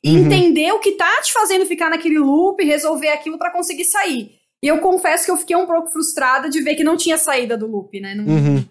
e 0.04 0.10
Uhum. 0.10 0.26
entender 0.26 0.72
o 0.72 0.80
que 0.80 0.90
tá 0.96 1.22
te 1.22 1.32
fazendo 1.32 1.64
ficar 1.64 1.88
naquele 1.88 2.18
loop, 2.18 2.60
resolver 2.64 3.10
aquilo 3.10 3.38
pra 3.38 3.52
conseguir 3.52 3.84
sair. 3.84 4.32
E 4.60 4.66
eu 4.66 4.78
confesso 4.78 5.24
que 5.24 5.30
eu 5.30 5.36
fiquei 5.36 5.54
um 5.54 5.64
pouco 5.64 5.92
frustrada 5.92 6.50
de 6.50 6.60
ver 6.60 6.74
que 6.74 6.82
não 6.82 6.96
tinha 6.96 7.16
saída 7.16 7.56
do 7.56 7.68
loop, 7.68 8.00
né? 8.00 8.16
Não, 8.16 8.24
Uhum. 8.24 8.64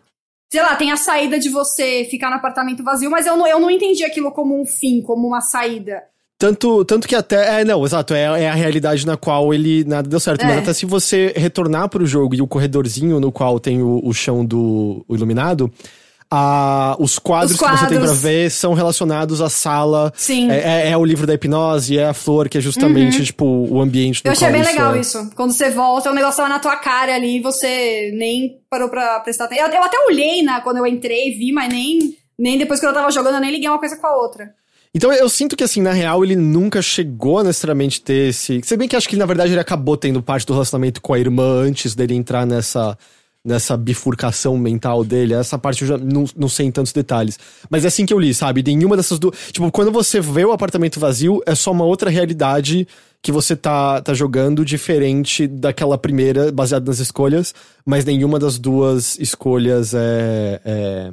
Sei 0.52 0.62
lá, 0.62 0.76
tem 0.76 0.92
a 0.92 0.98
saída 0.98 1.40
de 1.40 1.50
você 1.50 2.06
ficar 2.12 2.30
no 2.30 2.36
apartamento 2.36 2.84
vazio, 2.84 3.10
mas 3.10 3.26
eu 3.26 3.38
não, 3.38 3.48
eu 3.48 3.58
não 3.58 3.72
entendi 3.72 4.04
aquilo 4.04 4.32
como 4.32 4.60
um 4.60 4.66
fim, 4.66 5.02
como 5.02 5.26
uma 5.26 5.40
saída. 5.40 6.04
Tanto, 6.38 6.84
tanto 6.84 7.08
que 7.08 7.16
até. 7.16 7.62
É, 7.62 7.64
não, 7.64 7.86
exato. 7.86 8.14
É, 8.14 8.24
é 8.44 8.50
a 8.50 8.54
realidade 8.56 9.06
na 9.06 9.16
qual 9.16 9.54
ele 9.54 9.84
nada 9.86 10.10
deu 10.10 10.20
certo. 10.20 10.44
Mas 10.44 10.56
É. 10.56 10.60
até 10.60 10.74
se 10.74 10.88
você 10.88 11.32
retornar 11.38 11.88
pro 11.88 12.06
jogo 12.06 12.36
e 12.36 12.42
o 12.42 12.48
corredorzinho 12.48 13.20
no 13.20 13.32
qual 13.32 13.60
tem 13.60 13.82
o, 13.82 14.02
o 14.04 14.12
chão 14.12 14.44
do 14.44 15.06
o 15.08 15.16
iluminado. 15.16 15.72
A- 16.34 16.96
os, 16.98 17.20
quadros 17.20 17.52
Os 17.52 17.58
que 17.60 17.64
você 17.66 17.78
tem 17.88 17.88
pra 17.98 17.98
quadros. 18.08 18.22
ver 18.22 18.50
são 18.50 18.74
relacionados 18.74 19.42
à 19.42 19.50
sala. 19.50 20.14
Sim. 20.16 20.46
Uhum. 20.46 20.52
É, 20.52 20.88
é- 20.88 20.90
é 20.92 20.98
o 20.98 21.04
livro 21.04 21.28
da 21.28 21.34
hipnose, 21.34 21.98
é 21.98 22.06
a 22.08 22.14
flor, 22.14 22.48
que 22.48 22.58
é 22.58 22.62
justamente, 22.62 23.24
tipo, 23.26 23.46
o 23.46 23.82
ambiente 23.82 24.24
do 24.24 24.28
Eu 24.28 24.32
achei 24.32 24.50
bem 24.50 24.64
legal 24.64 24.96
é. 24.96 25.00
isso. 25.02 25.30
Quando 25.36 25.52
você 25.52 25.70
volta, 25.70 26.10
o 26.10 26.14
negócio 26.16 26.38
tava 26.38 26.48
na 26.50 26.60
tua 26.60 26.78
cara 26.78 27.14
ali 27.16 27.38
e 27.38 27.42
você 27.42 28.12
nem 28.16 28.58
parou 28.70 28.88
pra 28.88 29.20
prestar 29.20 29.46
atenção. 29.46 29.68
Eu, 29.68 29.74
eu 29.74 29.84
até 29.84 29.98
olhei 30.08 30.42
na, 30.42 30.62
quando 30.62 30.78
eu 30.78 30.88
entrei, 30.88 31.32
vi, 31.38 31.52
mas 31.52 31.68
nem, 31.68 32.16
nem 32.40 32.58
depois 32.58 32.80
que 32.80 32.86
eu 32.86 32.94
tava 32.94 33.12
jogando, 33.12 33.36
eu 33.36 33.42
nem 33.42 33.52
liguei 33.52 33.68
uma 33.68 33.78
coisa 33.80 33.98
com 33.98 34.08
a 34.08 34.16
outra. 34.16 34.52
Então 34.94 35.12
eu 35.14 35.30
sinto 35.30 35.56
que, 35.56 35.64
assim, 35.64 35.82
na 35.82 35.92
real, 35.94 36.24
ele 36.24 36.36
nunca 36.36 36.82
chegou 36.82 37.40
a 37.40 37.44
necessariamente 37.44 38.02
ter 38.02 38.30
esse. 38.30 38.60
Se 38.64 38.76
bem 38.76 38.88
que 38.90 38.96
acho 38.96 39.08
que, 39.08 39.16
na 39.16 39.26
verdade, 39.26 39.54
ele 39.54 39.60
acabou 39.60 39.96
tendo 39.96 40.22
parte 40.22 40.46
do 40.46 40.52
relacionamento 40.54 41.02
com 41.02 41.14
a 41.14 41.20
irmã 41.20 41.62
antes 41.62 41.94
dele 41.96 42.14
entrar 42.14 42.46
nessa. 42.46 42.98
Nessa 43.44 43.76
bifurcação 43.76 44.56
mental 44.56 45.04
dele, 45.04 45.34
essa 45.34 45.58
parte 45.58 45.82
eu 45.82 45.88
já 45.88 45.98
não, 45.98 46.26
não 46.38 46.48
sei 46.48 46.68
em 46.68 46.72
tantos 46.72 46.94
detalhes. 46.94 47.40
Mas 47.72 47.84
é 47.84 47.88
assim 47.88 48.06
que 48.06 48.14
eu 48.14 48.20
li, 48.20 48.36
sabe? 48.36 48.62
Nenhuma 48.62 48.96
dessas 48.96 49.18
duas. 49.18 49.36
Tipo, 49.52 49.72
quando 49.72 49.92
você 49.92 50.22
vê 50.22 50.46
o 50.46 50.52
apartamento 50.52 51.00
vazio, 51.00 51.42
é 51.48 51.56
só 51.56 51.72
uma 51.72 51.84
outra 51.84 52.12
realidade 52.12 52.88
que 53.20 53.32
você 53.32 53.56
tá, 53.56 54.00
tá 54.00 54.14
jogando 54.14 54.64
diferente 54.64 55.48
daquela 55.48 55.98
primeira, 55.98 56.52
baseada 56.52 56.86
nas 56.86 57.00
escolhas, 57.00 57.52
mas 57.84 58.06
nenhuma 58.06 58.38
das 58.38 58.60
duas 58.60 59.18
escolhas 59.20 59.94
é- 59.96 60.62
é 60.64 61.12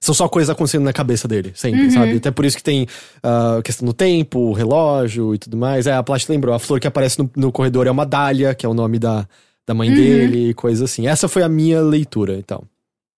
são 0.00 0.14
só 0.14 0.28
coisas 0.28 0.48
acontecendo 0.48 0.84
na 0.84 0.92
cabeça 0.92 1.26
dele, 1.26 1.50
sempre, 1.56 1.82
Uhum. 1.86 1.90
sabe? 1.90 2.16
Até 2.18 2.30
por 2.30 2.44
isso 2.44 2.56
que 2.56 2.62
tem 2.62 2.86
a 3.20 3.60
questão 3.64 3.84
do 3.84 3.92
tempo, 3.92 4.38
o 4.38 4.52
relógio 4.52 5.34
e 5.34 5.38
tudo 5.38 5.56
mais. 5.56 5.88
É, 5.88 5.92
a 5.92 6.02
Plat 6.04 6.24
lembrou, 6.28 6.54
a 6.54 6.58
flor 6.60 6.78
que 6.78 6.86
aparece 6.86 7.18
no, 7.18 7.28
no 7.34 7.50
corredor 7.50 7.88
é 7.88 7.90
uma 7.90 8.06
dália, 8.06 8.54
que 8.54 8.64
é 8.64 8.68
o 8.68 8.74
nome 8.74 8.96
da, 9.00 9.26
da 9.68 9.74
mãe 9.74 9.92
dele, 9.92 10.54
coisa 10.54 10.86
assim. 10.86 11.06
Essa 11.06 11.28
foi 11.28 11.42
a 11.42 11.48
minha 11.48 11.80
leitura, 11.82 12.34
então. 12.34 12.64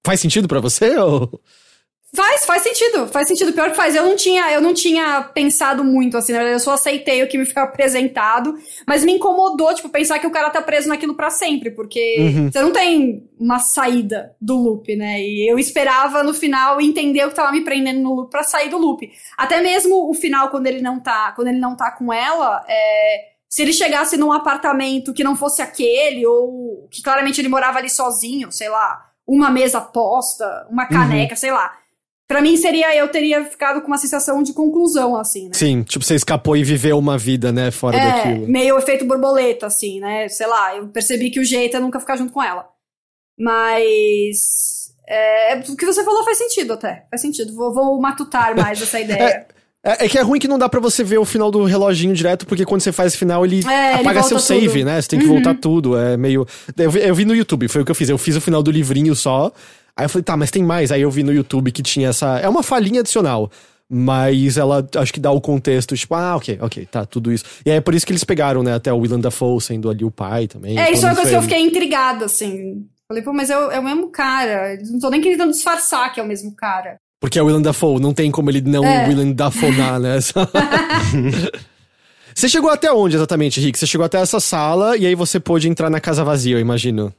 Faz 0.05 0.19
sentido 0.21 0.49
pra 0.49 0.59
você 0.61 0.97
ou... 0.99 1.41
Faz, 2.13 2.45
faz 2.45 2.63
sentido, 2.63 3.07
faz 3.07 3.29
sentido. 3.29 3.53
Pior 3.53 3.71
que 3.71 3.77
faz. 3.77 3.95
Eu 3.95 4.03
não 4.03 4.17
tinha, 4.17 4.51
eu 4.53 4.61
não 4.61 4.75
tinha 4.75 5.23
pensado 5.33 5.85
muito, 5.85 6.17
assim, 6.17 6.33
na 6.33 6.39
verdade, 6.39 6.57
eu 6.57 6.65
só 6.65 6.73
aceitei 6.73 7.23
o 7.23 7.29
que 7.29 7.39
me 7.39 7.47
foi 7.47 7.63
apresentado, 7.63 8.53
mas 8.85 9.05
me 9.05 9.13
incomodou, 9.13 9.73
tipo, 9.77 9.89
pensar 9.89 10.19
que 10.19 10.27
o 10.27 10.31
cara 10.33 10.51
tá 10.51 10.61
preso 10.61 10.89
naquilo 10.89 11.15
pra 11.15 11.31
sempre, 11.31 11.71
porque 11.71 12.17
Uhum. 12.19 12.51
você 12.51 12.61
não 12.61 12.73
tem 12.73 13.31
uma 13.39 13.61
saída 13.61 14.35
do 14.41 14.57
loop, 14.57 14.97
né? 14.97 15.23
E 15.23 15.49
eu 15.49 15.57
esperava 15.57 16.25
no 16.25 16.35
final 16.35 16.81
entender 16.81 17.25
o 17.25 17.29
que 17.29 17.37
tava 17.37 17.53
me 17.53 17.61
prendendo 17.63 18.01
no 18.01 18.13
loop 18.13 18.29
pra 18.29 18.43
sair 18.43 18.71
do 18.71 18.77
loop. 18.79 19.09
Até 19.39 19.61
mesmo 19.61 20.11
o 20.11 20.13
final, 20.13 20.49
quando 20.51 20.67
ele 20.67 20.83
não 20.83 20.99
tá, 20.99 21.31
quando 21.37 21.47
ele 21.47 21.61
não 21.61 21.77
tá 21.77 21.93
com 21.93 22.13
ela, 22.13 22.61
é, 22.69 23.21
se 23.51 23.63
ele 23.63 23.73
chegasse 23.73 24.17
num 24.17 24.31
apartamento 24.33 25.13
que 25.13 25.25
não 25.25 25.35
fosse 25.35 25.61
aquele, 25.61 26.25
ou 26.25 26.87
que 26.89 27.03
claramente 27.03 27.41
ele 27.41 27.49
morava 27.49 27.79
ali 27.79 27.91
sozinho, 27.91 28.53
sei 28.53 28.69
lá, 28.69 29.11
uma 29.27 29.51
mesa 29.51 29.81
posta, 29.81 30.67
uma 30.71 30.87
caneca, 30.87 31.35
sei 31.35 31.51
lá. 31.51 31.77
Pra 32.29 32.41
mim 32.41 32.57
seria, 32.57 32.95
eu 32.95 33.09
teria 33.09 33.45
ficado 33.45 33.81
com 33.81 33.89
uma 33.89 33.99
sensação 33.99 34.41
de 34.41 34.53
conclusão, 34.53 35.17
assim, 35.17 35.47
né? 35.49 35.51
Sim, 35.55 35.83
tipo, 35.83 36.05
você 36.05 36.15
escapou 36.15 36.57
e 36.57 36.63
viveu 36.63 36.97
uma 36.97 37.19
vida, 37.19 37.51
né, 37.51 37.73
fora 37.73 37.97
É, 37.97 38.13
daquilo. 38.13 38.47
meio 38.47 38.79
efeito 38.79 39.05
borboleta, 39.05 39.67
assim, 39.67 39.99
né? 39.99 40.29
Sei 40.29 40.47
lá, 40.47 40.77
eu 40.77 40.87
percebi 40.87 41.29
que 41.31 41.41
o 41.41 41.45
jeito 41.45 41.77
é 41.77 41.81
nunca 41.81 41.99
ficar 41.99 42.17
junto 42.17 42.33
com 42.33 42.41
ela. 42.41 42.69
Mas. 43.37 44.95
É, 45.09 45.57
o 45.69 45.77
que 45.77 45.85
você 45.87 46.05
falou 46.05 46.23
faz 46.25 46.39
sentido 46.39 46.75
até. 46.75 47.05
Faz 47.11 47.21
sentido. 47.21 47.53
Vou, 47.55 47.75
vou 47.75 48.01
matutar 48.01 48.55
mais 48.57 48.81
essa 48.81 49.01
ideia. 49.01 49.49
É, 49.83 50.05
é 50.05 50.09
que 50.09 50.19
é 50.19 50.21
ruim 50.23 50.39
que 50.39 50.47
não 50.49 50.59
dá 50.59 50.69
pra 50.69 50.79
você 50.81 51.03
ver 51.03 51.19
o 51.19 51.25
final 51.25 51.51
do 51.51 51.65
reloginho 51.65 52.15
direto, 52.15 52.47
porque 52.47 52.65
quando 52.67 52.83
você 52.83 52.93
faz 52.93 53.09
esse 53.09 53.19
final, 53.19 53.45
ele 53.45 53.63
É, 53.67 53.93
ele 53.95 54.01
apaga 54.03 54.21
volta 54.21 54.29
seu 54.29 54.39
save, 54.39 54.69
tudo. 54.69 54.85
né? 54.85 55.01
Você 55.01 55.09
tem 55.09 55.19
que 55.19 55.25
Uhum. 55.27 55.35
voltar 55.35 55.55
tudo. 55.55 55.97
É 55.97 56.17
meio. 56.17 56.47
Eu 56.77 56.91
vi, 56.91 57.01
eu 57.01 57.15
vi 57.15 57.25
no 57.25 57.35
YouTube, 57.35 57.67
foi 57.69 57.81
o 57.83 57.85
que 57.85 57.91
eu 57.91 57.95
fiz. 57.95 58.09
Eu 58.09 58.19
fiz 58.19 58.37
o 58.37 58.41
final 58.41 58.63
do 58.63 58.71
livrinho 58.71 59.15
só. 59.15 59.51
Aí 59.97 60.05
eu 60.05 60.09
falei, 60.09 60.23
tá, 60.25 60.37
mas 60.37 60.51
tem 60.51 60.63
mais. 60.63 60.93
Aí 60.93 61.03
eu 61.03 61.11
vi 61.11 61.23
no 61.23 61.33
YouTube 61.33 61.73
que 61.73 61.83
tinha 61.83 62.09
essa. 62.11 62.39
É 62.41 62.49
uma 62.49 62.63
falhinha 62.63 63.01
adicional. 63.01 63.51
Mas 63.93 64.57
ela 64.57 64.87
acho 64.97 65.13
que 65.13 65.19
dá 65.19 65.33
o 65.33 65.41
contexto, 65.41 65.97
tipo, 65.97 66.15
ah, 66.15 66.37
ok, 66.37 66.59
ok, 66.61 66.87
tá, 66.87 67.05
tudo 67.05 67.33
isso. 67.33 67.45
E 67.67 67.71
aí 67.73 67.79
é 67.79 67.81
por 67.81 67.93
isso 67.93 68.07
que 68.07 68.13
eles 68.13 68.23
pegaram, 68.23 68.63
né, 68.63 68.75
até 68.75 68.93
o 68.93 68.99
Willem 68.99 69.19
Dafoe 69.21 69.61
sendo 69.61 69.91
ali 69.91 70.05
o 70.05 70.13
pai 70.13 70.47
também. 70.47 70.79
É, 70.79 70.93
isso 70.93 71.05
é 71.05 71.09
uma 71.09 71.17
coisa 71.17 71.31
que 71.31 71.37
eu 71.37 71.43
fiquei 71.43 71.59
intrigada, 71.61 72.27
assim. 72.27 72.87
Falei, 73.09 73.21
pô, 73.25 73.33
mas 73.33 73.51
é 73.51 73.59
o, 73.59 73.69
é 73.73 73.81
o 73.81 73.83
mesmo 73.83 74.09
cara. 74.09 74.79
Não 74.93 75.01
tô 75.01 75.11
nem 75.11 75.21
querendo 75.21 75.51
disfarçar 75.51 76.13
que 76.13 76.21
é 76.21 76.23
o 76.23 76.27
mesmo 76.27 76.55
cara. 76.55 76.99
Porque 77.21 77.39
é 77.39 77.43
o 77.43 77.47
Willem 77.47 77.61
Dafoe, 77.61 78.01
não 78.01 78.15
tem 78.15 78.31
como 78.31 78.51
ele 78.51 78.63
não 78.63 78.83
É. 78.83 79.07
Willem 79.07 79.35
Dafonar, 79.35 80.01
né? 80.01 80.19
Você 82.35 82.49
chegou 82.49 82.71
até 82.71 82.91
onde 82.91 83.17
exatamente, 83.17 83.61
Rick? 83.61 83.79
Você 83.79 83.87
chegou 83.87 84.07
até 84.07 84.19
essa 84.19 84.41
sala 84.41 84.97
e 84.97 85.07
aí 85.07 85.15
você 85.15 85.39
pôde 85.39 85.69
entrar 85.69 85.91
na 85.91 86.01
casa 86.01 86.25
vazia, 86.25 86.57
eu 86.57 86.61
imagino. 86.61 87.13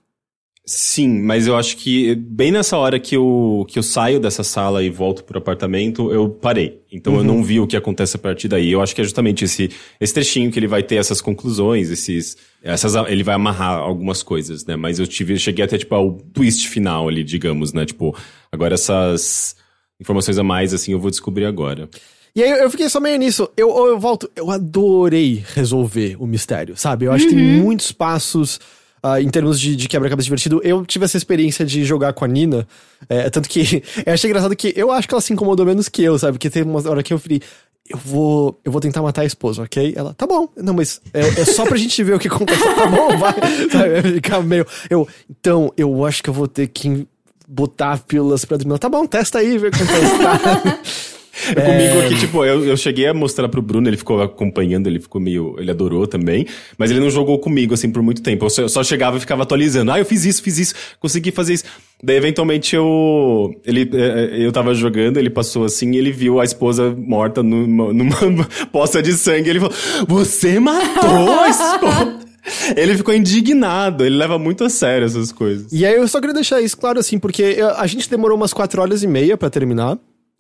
Sim, 0.66 1.22
mas 1.22 1.48
eu 1.48 1.58
acho 1.58 1.76
que 1.78 2.16
bem 2.16 2.52
nessa 2.52 2.78
hora 2.78 3.00
que 3.00 3.16
eu, 3.16 3.66
que 3.68 3.78
eu 3.78 3.84
saio 3.84 4.20
dessa 4.20 4.44
sala 4.44 4.84
e 4.84 4.90
volto 4.90 5.24
pro 5.24 5.38
apartamento, 5.38 6.12
eu 6.12 6.30
parei. 6.30 6.82
Então 6.92 7.16
eu 7.18 7.24
não 7.24 7.44
vi 7.44 7.60
o 7.60 7.68
que 7.68 7.76
acontece 7.76 8.16
a 8.16 8.20
partir 8.20 8.48
daí. 8.48 8.72
Eu 8.72 8.82
acho 8.82 8.96
que 8.96 9.02
é 9.02 9.04
justamente 9.04 9.44
esse, 9.44 9.70
esse 10.00 10.14
trechinho 10.14 10.52
que 10.52 10.58
ele 10.58 10.68
vai 10.68 10.82
ter 10.82 10.96
essas 10.96 11.20
conclusões, 11.20 11.90
esses, 11.90 12.38
essas, 12.64 12.96
ele 13.08 13.24
vai 13.24 13.36
amarrar 13.36 13.80
algumas 13.80 14.24
coisas, 14.24 14.66
né? 14.66 14.76
Mas 14.76 14.98
eu 14.98 15.06
tive, 15.06 15.38
cheguei 15.38 15.66
até 15.66 15.78
tipo 15.78 15.94
ao 15.94 16.14
twist 16.14 16.68
final 16.70 17.10
ali, 17.10 17.24
digamos, 17.24 17.74
né? 17.74 17.86
Tipo, 17.86 18.16
agora 18.52 18.76
essas 18.76 19.56
informações 20.02 20.38
a 20.38 20.44
mais, 20.44 20.74
assim, 20.74 20.92
eu 20.92 21.00
vou 21.00 21.12
descobrir 21.12 21.46
agora. 21.46 21.88
E 22.36 22.42
aí 22.42 22.50
eu 22.50 22.70
fiquei 22.70 22.90
só 22.90 23.00
meio 23.00 23.18
nisso. 23.18 23.50
Eu, 23.56 23.70
eu 23.88 24.00
volto, 24.00 24.30
eu 24.36 24.50
adorei 24.50 25.44
resolver 25.54 26.16
o 26.20 26.26
mistério, 26.26 26.76
sabe? 26.76 27.06
Eu 27.06 27.12
acho 27.12 27.28
que 27.28 27.36
tem 27.36 27.62
muitos 27.62 27.92
passos. 27.92 28.60
ah, 29.04 29.22
em 29.22 29.30
termos 29.30 29.60
de, 29.60 29.76
de 29.76 29.88
quebra-cabeça 29.88 30.26
divertido, 30.26 30.62
eu 30.64 30.86
tive 30.86 31.06
essa 31.06 31.18
experiência 31.18 31.66
de 31.66 31.84
jogar 31.84 32.14
com 32.14 32.24
a 32.24 32.28
Nina. 32.28 32.68
é, 33.10 33.30
tanto 33.30 33.50
que 33.50 33.84
eu 34.06 34.14
achei 34.14 34.30
engraçado 34.30 34.56
que 34.56 34.74
eu 34.76 34.92
acho 34.92 35.08
que 35.08 35.14
ela 35.14 35.22
se 35.22 35.34
incomodou 35.34 35.66
menos 35.66 35.90
que 35.90 36.04
eu, 36.04 36.18
sabe? 36.18 36.34
Porque 36.34 36.50
teve 36.50 36.70
uma 36.70 36.90
hora 36.90 37.04
que 37.04 37.14
eu 37.14 37.20
falei, 37.20 37.42
eu 37.90 37.98
vou, 37.98 38.60
eu 38.64 38.72
vou 38.72 38.80
tentar 38.80 39.02
matar 39.02 39.24
a 39.24 39.26
esposa, 39.26 39.64
ok? 39.64 39.94
Ela, 39.96 40.14
tá 40.14 40.26
bom. 40.26 40.48
Não, 40.56 40.74
mas 40.74 41.02
é, 41.14 41.20
é 41.42 41.46
só 41.46 41.66
pra 41.66 41.76
gente 41.78 42.02
ver 42.02 42.14
o 42.16 42.20
que 42.20 42.30
acontece. 42.30 42.64
tá 42.76 42.88
bom, 42.88 43.18
vai. 43.18 43.34
Sabe? 43.70 44.02
Vai 44.02 44.14
Ficar 44.14 44.42
meio. 44.42 44.66
Eu, 44.90 45.06
então, 45.30 45.74
eu 45.76 46.06
acho 46.06 46.24
que 46.24 46.30
eu 46.30 46.34
vou 46.34 46.48
ter 46.48 46.68
que 46.68 47.06
botar 47.52 48.00
pílulas 48.00 48.46
pra 48.46 48.58
dormir. 48.58 48.80
Tá 48.80 48.88
bom, 48.88 49.06
testa 49.06 49.40
aí, 49.40 49.58
vê 49.58 49.68
o 49.68 49.72
que 49.72 49.84
acontece. 49.84 50.18
Tá? 50.18 50.80
É 51.56 51.62
comigo 51.62 52.00
aqui, 52.06 52.20
tipo, 52.20 52.46
eu, 52.46 52.66
eu 52.66 52.78
cheguei 52.78 53.08
a 53.08 53.14
mostrar 53.14 53.50
pro 53.50 53.62
Bruno, 53.62 53.88
ele 53.88 53.98
ficou 53.98 54.22
acompanhando, 54.22 54.88
ele 54.88 55.00
ficou 55.00 55.20
meio. 55.20 55.56
Ele 55.58 55.72
adorou 55.72 56.06
também, 56.08 56.46
mas 56.78 56.92
ele 56.92 57.00
não 57.00 57.10
jogou 57.10 57.40
comigo, 57.40 57.74
assim, 57.74 57.92
por 57.92 58.02
muito 58.02 58.22
tempo. 58.22 58.46
Eu 58.46 58.50
só, 58.50 58.62
eu 58.64 58.70
só 58.70 58.84
chegava 58.84 59.18
e 59.18 59.20
ficava 59.20 59.44
atualizando. 59.44 59.92
Ah, 59.92 60.00
eu 60.00 60.06
fiz 60.06 60.26
isso, 60.26 60.42
fiz 60.42 60.58
isso, 60.58 60.76
consegui 61.00 61.32
fazer 61.32 61.54
isso. 61.54 61.64
Daí, 62.04 62.16
eventualmente, 62.16 62.76
eu. 62.76 63.54
Ele, 63.66 63.90
eh, 63.94 64.38
eu 64.40 64.52
tava 64.52 64.74
jogando, 64.74 65.18
ele 65.18 65.30
passou 65.30 65.66
assim, 65.66 65.96
ele 65.96 66.12
viu 66.12 66.40
a 66.40 66.44
esposa 66.44 66.96
morta 66.98 67.44
numa, 67.44 67.94
numa 67.94 68.48
poça 68.72 69.02
de 69.02 69.14
sangue. 69.14 69.50
Ele 69.50 69.60
falou: 69.60 69.76
Você 70.08 70.60
matou 70.60 71.40
a 71.40 71.50
esposa! 71.50 72.22
Ele 72.76 72.98
ficou 72.98 73.14
indignado, 73.14 74.04
ele 74.04 74.16
leva 74.16 74.38
muito 74.40 74.64
a 74.64 74.70
sério 74.70 75.06
essas 75.06 75.32
coisas. 75.32 75.72
E 75.72 75.86
aí 75.86 75.96
eu 75.96 76.08
só 76.08 76.20
queria 76.20 76.34
deixar 76.34 76.62
isso 76.62 76.78
claro 76.78 77.00
assim, 77.00 77.20
porque 77.20 77.58
a 77.78 77.86
gente 77.88 78.10
demorou 78.10 78.36
umas 78.36 78.54
quatro 78.54 78.82
horas 78.82 79.04
e 79.04 79.08
meia 79.08 79.38
pra 79.38 79.50
terminar. 79.50 79.98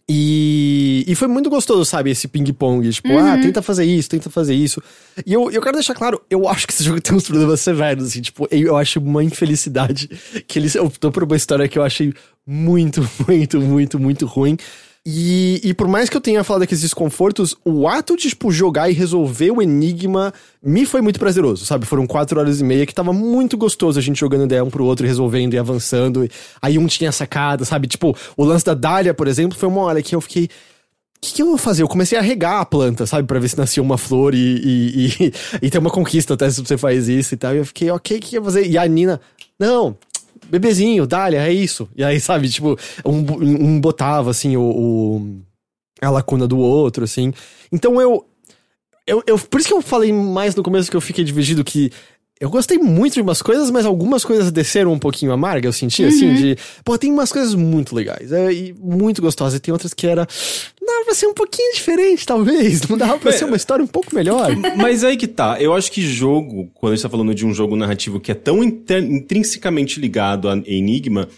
E, 0.10 0.71
e 1.08 1.16
foi 1.16 1.28
muito 1.28 1.50
gostoso, 1.50 1.86
sabe, 1.86 2.12
esse 2.12 2.28
ping-pong. 2.28 2.90
Tipo, 2.90 3.18
ah, 3.18 3.38
tenta 3.38 3.62
fazer 3.62 3.86
isso, 3.86 4.10
tenta 4.10 4.30
fazer 4.30 4.54
isso. 4.54 4.82
E 5.26 5.34
eu, 5.34 5.52
eu 5.52 5.62
quero 5.62 5.76
deixar 5.76 5.94
claro, 5.94 6.22
eu 6.30 6.48
acho 6.48 6.68
que 6.68 6.74
esse 6.74 6.84
jogo 6.84 7.00
tem 7.02 7.16
uns 7.16 7.24
problemas 7.24 7.62
severos, 7.62 8.08
assim, 8.08 8.22
tipo, 8.22 8.48
eu, 8.52 8.68
eu 8.68 8.78
acho 8.78 9.00
uma 9.00 9.24
infelicidade 9.24 10.08
que 10.48 10.60
eles 10.60 10.76
optou 10.76 11.12
por 11.12 11.24
uma 11.24 11.36
história 11.36 11.68
que 11.68 11.78
eu 11.78 11.84
achei 11.84 12.14
muito, 12.46 13.08
muito, 13.28 13.62
muito, 13.62 14.00
muito 14.00 14.26
ruim. 14.26 14.58
E, 15.04 15.60
e 15.64 15.74
por 15.74 15.88
mais 15.88 16.10
que 16.10 16.16
eu 16.16 16.22
tenha 16.22 16.44
falado 16.44 16.60
daqueles 16.60 16.82
desconfortos, 16.82 17.56
o 17.66 17.88
ato 17.88 18.16
de, 18.16 18.30
tipo, 18.30 18.52
jogar 18.52 18.88
e 18.88 18.94
resolver 18.94 19.50
o 19.50 19.60
enigma 19.60 20.32
me 20.64 20.86
foi 20.86 21.02
muito 21.02 21.20
prazeroso, 21.20 21.66
sabe? 21.66 21.88
Foram 21.88 22.06
quatro 22.06 22.40
horas 22.40 22.62
e 22.62 22.64
meia 22.64 22.86
que 22.86 22.94
tava 22.94 23.12
muito 23.12 23.58
gostoso 23.58 23.98
a 23.98 24.02
gente 24.02 24.20
jogando 24.20 24.44
ideia 24.44 24.64
um 24.64 24.70
pro 24.70 24.86
outro 24.86 25.04
e 25.04 25.10
resolvendo 25.10 25.56
e 25.56 25.58
avançando. 25.58 26.24
E 26.24 26.30
aí 26.62 26.78
um 26.78 26.86
tinha 26.86 27.12
sacada, 27.12 27.66
sabe? 27.66 27.88
Tipo, 27.88 28.16
o 28.38 28.46
lance 28.46 28.64
da 28.64 28.76
Dália, 28.76 29.12
por 29.12 29.28
exemplo, 29.28 29.58
foi 29.58 29.68
uma 29.68 29.82
hora 29.82 30.04
que 30.04 30.14
eu 30.14 30.22
fiquei. 30.22 30.48
O 31.24 31.28
que, 31.28 31.34
que 31.36 31.42
eu 31.44 31.46
vou 31.48 31.58
fazer? 31.58 31.84
Eu 31.84 31.88
comecei 31.88 32.18
a 32.18 32.22
regar 32.22 32.62
a 32.62 32.66
planta, 32.66 33.06
sabe? 33.06 33.28
Pra 33.28 33.40
ver 33.40 33.48
se 33.48 33.58
nascia 33.58 33.82
uma 33.84 33.98
flor 33.98 34.34
e, 34.34 34.38
e, 34.40 35.06
e, 35.08 35.34
e 35.68 35.70
ter 35.70 35.78
uma 35.78 35.92
conquista 35.92 36.34
até 36.34 36.50
se 36.50 36.60
você 36.62 36.78
faz 36.78 37.08
isso 37.08 37.36
e 37.36 37.38
tal. 37.38 37.54
E 37.54 37.58
eu 37.60 37.66
fiquei, 37.66 37.92
ok, 37.92 38.18
o 38.18 38.20
que 38.20 38.36
eu 38.36 38.42
ia 38.42 38.46
fazer? 38.46 38.68
E 38.68 38.76
a 38.78 38.88
Nina, 38.88 39.22
não, 39.60 39.96
bebezinho, 40.50 41.06
Dália, 41.06 41.38
é 41.48 41.54
isso. 41.54 41.88
E 41.96 42.04
aí, 42.04 42.20
sabe, 42.20 42.50
tipo, 42.50 42.76
um, 43.06 43.18
um 43.76 43.80
botava, 43.80 44.32
assim, 44.32 44.58
o, 44.58 44.62
o- 44.64 45.42
a 46.02 46.10
lacuna 46.10 46.48
do 46.48 46.58
outro, 46.58 47.04
assim. 47.04 47.32
Então 47.72 48.02
eu, 48.02 48.26
eu, 49.06 49.22
eu. 49.28 49.38
Por 49.38 49.60
isso 49.60 49.70
que 49.70 49.76
eu 49.76 49.82
falei 49.84 50.12
mais 50.12 50.56
no 50.56 50.64
começo 50.64 50.90
que 50.90 50.98
eu 50.98 51.02
fiquei 51.02 51.24
dividido 51.24 51.64
que. 51.64 51.92
Eu 52.42 52.50
gostei 52.50 52.80
muito 52.80 53.14
de 53.14 53.22
umas 53.22 53.40
coisas, 53.40 53.70
mas 53.70 53.86
algumas 53.86 54.26
coisas 54.26 54.52
desceram 54.52 54.92
um 54.92 54.98
pouquinho 54.98 55.32
amarga, 55.32 55.68
eu 55.68 55.72
senti, 55.72 56.04
assim, 56.04 56.34
de... 56.34 56.58
Pô, 56.84 56.98
tem 56.98 57.12
umas 57.12 57.32
coisas 57.32 57.54
muito 57.54 57.94
legais, 57.96 58.32
é, 58.32 58.52
e 58.52 58.74
muito 58.74 59.22
gostosas, 59.22 59.54
e 59.58 59.60
tem 59.60 59.72
outras 59.72 59.94
que 59.94 60.08
era... 60.08 60.28
Dava 60.84 61.06
pra 61.06 61.14
ser 61.14 61.28
um 61.28 61.36
pouquinho 61.36 61.72
diferente, 61.76 62.26
talvez, 62.26 62.82
não 62.90 62.98
dava 62.98 63.20
pra 63.20 63.30
É. 63.30 63.34
ser 63.38 63.46
uma 63.46 63.56
história 63.56 63.86
um 63.86 63.88
pouco 63.88 64.14
melhor. 64.16 64.50
Mas 64.76 65.04
aí 65.04 65.16
que 65.18 65.28
tá. 65.28 65.62
Eu 65.62 65.72
acho 65.76 65.92
que 65.92 66.02
jogo, 66.02 66.68
quando 66.74 66.94
a 66.94 66.96
gente 66.96 67.04
tá 67.04 67.10
falando 67.10 67.36
de 67.36 67.46
um 67.46 67.54
jogo 67.54 67.76
narrativo 67.76 68.20
que 68.20 68.32
é 68.32 68.36
tão 68.36 68.64
inter- 68.64 69.04
intrinsecamente 69.04 70.00
ligado 70.00 70.50
a 70.50 70.58
Enigma, 70.66 71.30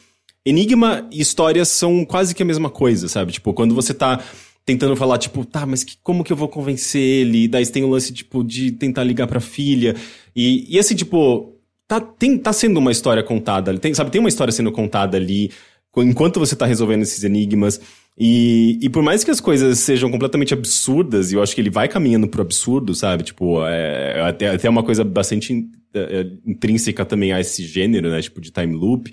Enigma 0.45 1.07
e 1.11 1.21
histórias 1.21 1.67
são 1.67 2.03
quase 2.05 2.33
que 2.33 2.41
a 2.43 2.45
mesma 2.45 2.69
coisa, 2.69 3.07
sabe? 3.07 3.31
Tipo, 3.33 3.53
quando 3.53 3.75
você 3.75 3.93
tá 3.93 4.21
tentando 4.65 4.95
falar, 4.95 5.17
tipo, 5.17 5.43
tá, 5.45 5.65
mas 5.65 5.83
que- 5.83 5.95
como 6.01 6.23
que 6.23 6.31
eu 6.31 6.37
vou 6.37 6.47
convencer 6.47 7.01
ele? 7.01 7.47
Daí 7.47 7.65
tem 7.67 7.83
o 7.83 7.89
lance, 7.89 8.13
tipo, 8.13 8.43
de 8.43 8.71
tentar 8.71 9.03
ligar 9.03 9.27
pra 9.27 9.39
filha. 9.41 9.95
E, 10.35 10.65
e 10.75 10.79
assim, 10.79 10.95
tipo, 10.95 11.55
tá, 11.87 11.99
tem, 11.99 12.37
tá 12.37 12.51
sendo 12.53 12.77
uma 12.77 12.91
história 12.91 13.23
contada. 13.23 13.77
Tem, 13.77 13.93
sabe, 13.93 14.11
tem 14.11 14.19
uma 14.19 14.29
história 14.29 14.51
sendo 14.51 14.71
contada 14.71 15.17
ali 15.17 15.51
enquanto 15.97 16.39
você 16.39 16.55
tá 16.55 16.65
resolvendo 16.65 17.03
esses 17.03 17.23
enigmas. 17.23 17.79
E, 18.17 18.77
e 18.81 18.89
por 18.89 19.01
mais 19.03 19.23
que 19.23 19.31
as 19.31 19.39
coisas 19.39 19.79
sejam 19.79 20.09
completamente 20.11 20.53
absurdas, 20.53 21.31
e 21.31 21.35
eu 21.35 21.41
acho 21.43 21.53
que 21.53 21.61
ele 21.61 21.69
vai 21.69 21.87
caminhando 21.87 22.27
pro 22.27 22.41
absurdo, 22.41 22.93
sabe? 22.93 23.23
Tipo, 23.23 23.65
é, 23.65 24.21
até, 24.21 24.49
até 24.49 24.69
uma 24.69 24.83
coisa 24.83 25.03
bastante 25.03 25.53
in- 25.53 25.71
é, 25.93 26.21
é, 26.21 26.25
intrínseca 26.45 27.05
também 27.05 27.31
a 27.33 27.39
esse 27.39 27.63
gênero, 27.65 28.09
né? 28.09 28.21
Tipo, 28.21 28.39
de 28.41 28.51
time 28.51 28.75
loop. 28.75 29.11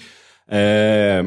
É, 0.49 1.23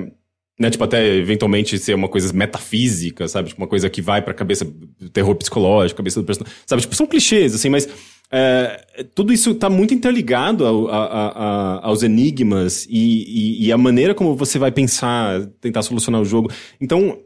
né, 0.59 0.69
tipo, 0.69 0.83
até 0.83 1.15
eventualmente 1.15 1.77
ser 1.79 1.95
uma 1.95 2.07
coisa 2.07 2.31
metafísica, 2.31 3.27
sabe? 3.27 3.49
Tipo, 3.49 3.61
uma 3.61 3.67
coisa 3.67 3.89
que 3.89 4.01
vai 4.01 4.21
pra 4.21 4.33
cabeça, 4.33 4.71
terror 5.11 5.35
psicológico, 5.35 5.97
cabeça 5.97 6.19
do 6.21 6.25
personagem. 6.25 6.55
Sabe? 6.65 6.81
Tipo, 6.83 6.95
são 6.95 7.07
clichês, 7.07 7.55
assim, 7.55 7.69
mas 7.69 7.89
é, 8.35 9.05
tudo 9.13 9.31
isso 9.31 9.53
tá 9.53 9.69
muito 9.69 9.93
interligado 9.93 10.65
ao- 10.65 10.87
a- 10.87 11.05
a- 11.05 11.85
aos 11.87 12.01
enigmas 12.01 12.85
e, 12.89 13.59
e- 13.61 13.65
e 13.67 13.71
a 13.71 13.77
maneira 13.77 14.15
como 14.15 14.35
você 14.35 14.57
vai 14.57 14.71
pensar, 14.71 15.45
tentar 15.61 15.83
solucionar 15.83 16.19
o 16.21 16.25
jogo. 16.25 16.49
Então, 16.81 17.19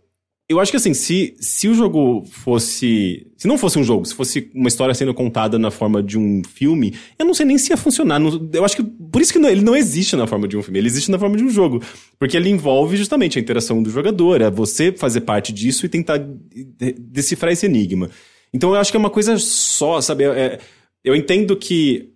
Eu 0.50 0.62
acho 0.62 0.72
que 0.72 0.78
assim, 0.78 0.94
se, 0.94 1.36
se 1.42 1.68
o 1.68 1.74
jogo 1.74 2.24
fosse. 2.32 3.28
Se 3.36 3.50
não 3.50 3.58
fosse 3.58 3.78
um 3.78 3.84
jogo, 3.84 4.06
se 4.06 4.16
fosse 4.16 4.50
uma 4.56 4.70
história 4.70 4.96
sendo 4.96 5.14
contada 5.14 5.60
na 5.60 5.70
forma 5.70 6.02
de 6.02 6.18
um 6.18 6.42
filme, 6.42 6.94
eu 7.20 7.26
não 7.26 7.34
sei 7.34 7.46
nem 7.46 7.58
se 7.58 7.70
ia 7.74 7.76
funcionar. 7.76 8.18
Não- 8.18 8.50
Eu 8.54 8.64
acho 8.64 8.78
que. 8.78 8.82
Por 8.84 9.22
isso 9.22 9.34
que 9.34 9.40
não- 9.40 9.50
ele 9.50 9.60
não 9.62 9.76
existe 9.76 10.16
na 10.16 10.26
forma 10.26 10.48
de 10.48 10.56
um 10.56 10.64
filme, 10.64 10.80
ele 10.80 10.88
existe 10.88 11.12
na 11.12 11.20
forma 11.20 11.36
de 11.36 11.44
um 11.44 11.50
jogo. 11.50 11.84
Porque 12.18 12.38
ele 12.38 12.50
envolve 12.50 12.96
justamente 12.96 13.38
a 13.38 13.42
interação 13.42 13.84
do 13.84 13.90
jogador, 13.90 14.42
é 14.42 14.50
você 14.50 14.94
fazer 14.94 15.20
parte 15.20 15.52
disso 15.52 15.86
e 15.86 15.90
tentar 15.90 16.18
de- 16.18 16.94
decifrar 16.98 17.52
esse 17.52 17.66
enigma. 17.66 18.10
Então 18.54 18.70
eu 18.74 18.78
acho 18.80 18.90
que 18.90 18.96
é 18.96 19.00
uma 19.02 19.10
coisa 19.10 19.38
só, 19.38 20.00
sabe? 20.00 20.24
É- 20.24 20.60
eu 21.04 21.16
entendo 21.16 21.56
que. 21.56 22.14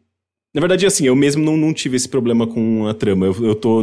Na 0.53 0.59
verdade, 0.59 0.85
assim, 0.85 1.05
eu 1.05 1.15
mesmo 1.15 1.43
não, 1.43 1.55
não 1.55 1.73
tive 1.73 1.95
esse 1.95 2.09
problema 2.09 2.45
com 2.45 2.87
a 2.87 2.93
trama. 2.93 3.25
Eu, 3.25 3.45
eu 3.45 3.55
tô. 3.55 3.81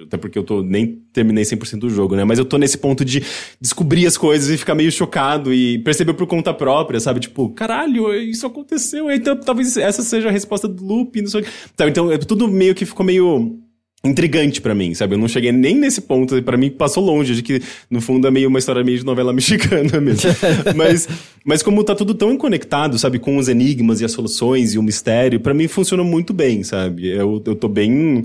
Até 0.00 0.16
porque 0.16 0.38
eu 0.38 0.44
tô, 0.44 0.62
nem 0.62 1.02
terminei 1.12 1.42
100% 1.42 1.80
do 1.80 1.90
jogo, 1.90 2.14
né? 2.14 2.22
Mas 2.22 2.38
eu 2.38 2.44
tô 2.44 2.56
nesse 2.56 2.78
ponto 2.78 3.04
de 3.04 3.20
descobrir 3.60 4.06
as 4.06 4.16
coisas 4.16 4.48
e 4.48 4.56
ficar 4.56 4.76
meio 4.76 4.92
chocado 4.92 5.52
e 5.52 5.80
perceber 5.80 6.14
por 6.14 6.24
conta 6.24 6.54
própria, 6.54 7.00
sabe? 7.00 7.18
Tipo, 7.18 7.50
caralho, 7.50 8.14
isso 8.14 8.46
aconteceu. 8.46 9.10
Então 9.10 9.36
talvez 9.40 9.76
essa 9.76 10.02
seja 10.02 10.28
a 10.28 10.32
resposta 10.32 10.68
do 10.68 10.84
loop, 10.84 11.20
não 11.20 11.28
sei 11.28 11.40
o 11.40 11.44
que. 11.44 11.50
Sabe? 11.76 11.90
Então 11.90 12.12
é 12.12 12.18
tudo 12.18 12.46
meio 12.46 12.76
que 12.76 12.86
ficou 12.86 13.04
meio 13.04 13.58
intrigante 14.04 14.60
pra 14.60 14.74
mim, 14.74 14.94
sabe? 14.94 15.14
Eu 15.14 15.18
não 15.18 15.26
cheguei 15.26 15.50
nem 15.50 15.74
nesse 15.74 16.00
ponto, 16.00 16.36
e 16.36 16.42
pra 16.42 16.56
mim 16.56 16.70
passou 16.70 17.04
longe, 17.04 17.34
de 17.34 17.42
que 17.42 17.60
no 17.90 18.00
fundo 18.00 18.26
é 18.28 18.30
meio 18.30 18.48
uma 18.48 18.58
história 18.58 18.84
meio 18.84 18.98
de 18.98 19.04
novela 19.04 19.32
mexicana 19.34 20.00
mesmo. 20.00 20.30
mas, 20.76 21.08
mas 21.44 21.62
como 21.62 21.82
tá 21.82 21.94
tudo 21.94 22.14
tão 22.14 22.36
conectado, 22.36 22.96
sabe, 22.98 23.18
com 23.18 23.36
os 23.36 23.48
enigmas 23.48 24.00
e 24.00 24.04
as 24.04 24.12
soluções 24.12 24.74
e 24.74 24.78
o 24.78 24.82
mistério, 24.82 25.40
pra 25.40 25.52
mim 25.52 25.66
funcionou 25.66 26.06
muito 26.06 26.32
bem, 26.32 26.62
sabe? 26.62 27.08
Eu, 27.08 27.42
eu 27.44 27.54
tô 27.56 27.66
bem 27.68 28.22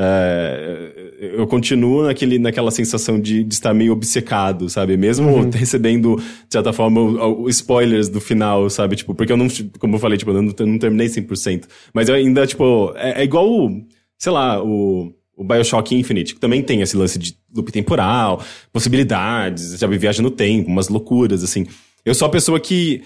é, 0.00 0.90
eu 1.36 1.46
continuo 1.46 2.04
naquele, 2.04 2.38
naquela 2.38 2.70
sensação 2.70 3.18
de, 3.18 3.42
de 3.42 3.54
estar 3.54 3.74
meio 3.74 3.92
obcecado, 3.92 4.68
sabe? 4.68 4.96
Mesmo 4.96 5.28
Uhum. 5.28 5.50
recebendo, 5.50 6.16
de 6.16 6.22
certa 6.52 6.72
forma, 6.72 7.00
o- 7.00 7.42
o- 7.44 7.48
spoilers 7.48 8.08
do 8.08 8.20
final, 8.20 8.68
sabe? 8.70 8.94
Tipo, 8.94 9.14
porque 9.14 9.32
eu 9.32 9.36
não, 9.36 9.48
como 9.80 9.96
eu 9.96 9.98
falei, 9.98 10.16
tipo, 10.16 10.30
eu 10.30 10.40
não, 10.42 10.54
eu 10.56 10.66
não 10.66 10.78
terminei 10.78 11.08
100%. 11.08 11.64
Mas 11.92 12.08
eu 12.08 12.14
ainda, 12.14 12.46
tipo, 12.46 12.92
é, 12.96 13.22
é 13.22 13.24
igual, 13.24 13.48
o, 13.50 13.82
sei 14.18 14.32
lá, 14.32 14.62
o, 14.62 15.12
o 15.36 15.44
Bioshock 15.44 15.94
Infinite, 15.94 16.34
que 16.34 16.40
também 16.40 16.62
tem 16.62 16.82
esse 16.82 16.96
lance 16.96 17.18
de 17.18 17.36
loop 17.54 17.70
temporal, 17.70 18.42
possibilidades, 18.72 19.78
sabe? 19.78 19.96
Viagem 19.96 20.22
no 20.22 20.30
tempo, 20.30 20.68
umas 20.68 20.88
loucuras, 20.88 21.42
assim. 21.44 21.66
Eu 22.04 22.14
sou 22.14 22.26
a 22.26 22.30
pessoa 22.30 22.58
que 22.58 23.02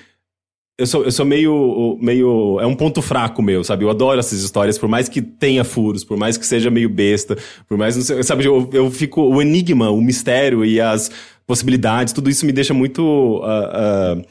eu 0.78 0.86
sou, 0.86 1.04
eu 1.04 1.12
sou 1.12 1.26
meio, 1.26 1.98
meio. 2.00 2.58
É 2.58 2.66
um 2.66 2.74
ponto 2.74 3.02
fraco 3.02 3.42
meu, 3.42 3.62
sabe? 3.62 3.84
Eu 3.84 3.90
adoro 3.90 4.18
essas 4.18 4.42
histórias, 4.42 4.78
por 4.78 4.88
mais 4.88 5.08
que 5.08 5.20
tenha 5.20 5.62
furos, 5.64 6.02
por 6.02 6.16
mais 6.16 6.38
que 6.38 6.46
seja 6.46 6.70
meio 6.70 6.88
besta, 6.88 7.36
por 7.68 7.76
mais. 7.76 7.94
Não 7.94 8.02
sei, 8.02 8.22
sabe? 8.22 8.44
Eu, 8.44 8.68
eu 8.72 8.90
fico. 8.90 9.20
O 9.22 9.40
enigma, 9.42 9.90
o 9.90 10.00
mistério 10.00 10.64
e 10.64 10.80
as 10.80 11.10
possibilidades, 11.46 12.12
tudo 12.12 12.30
isso 12.30 12.46
me 12.46 12.52
deixa 12.52 12.72
muito. 12.72 13.42
ah, 13.44 13.70
ah, 13.74 14.22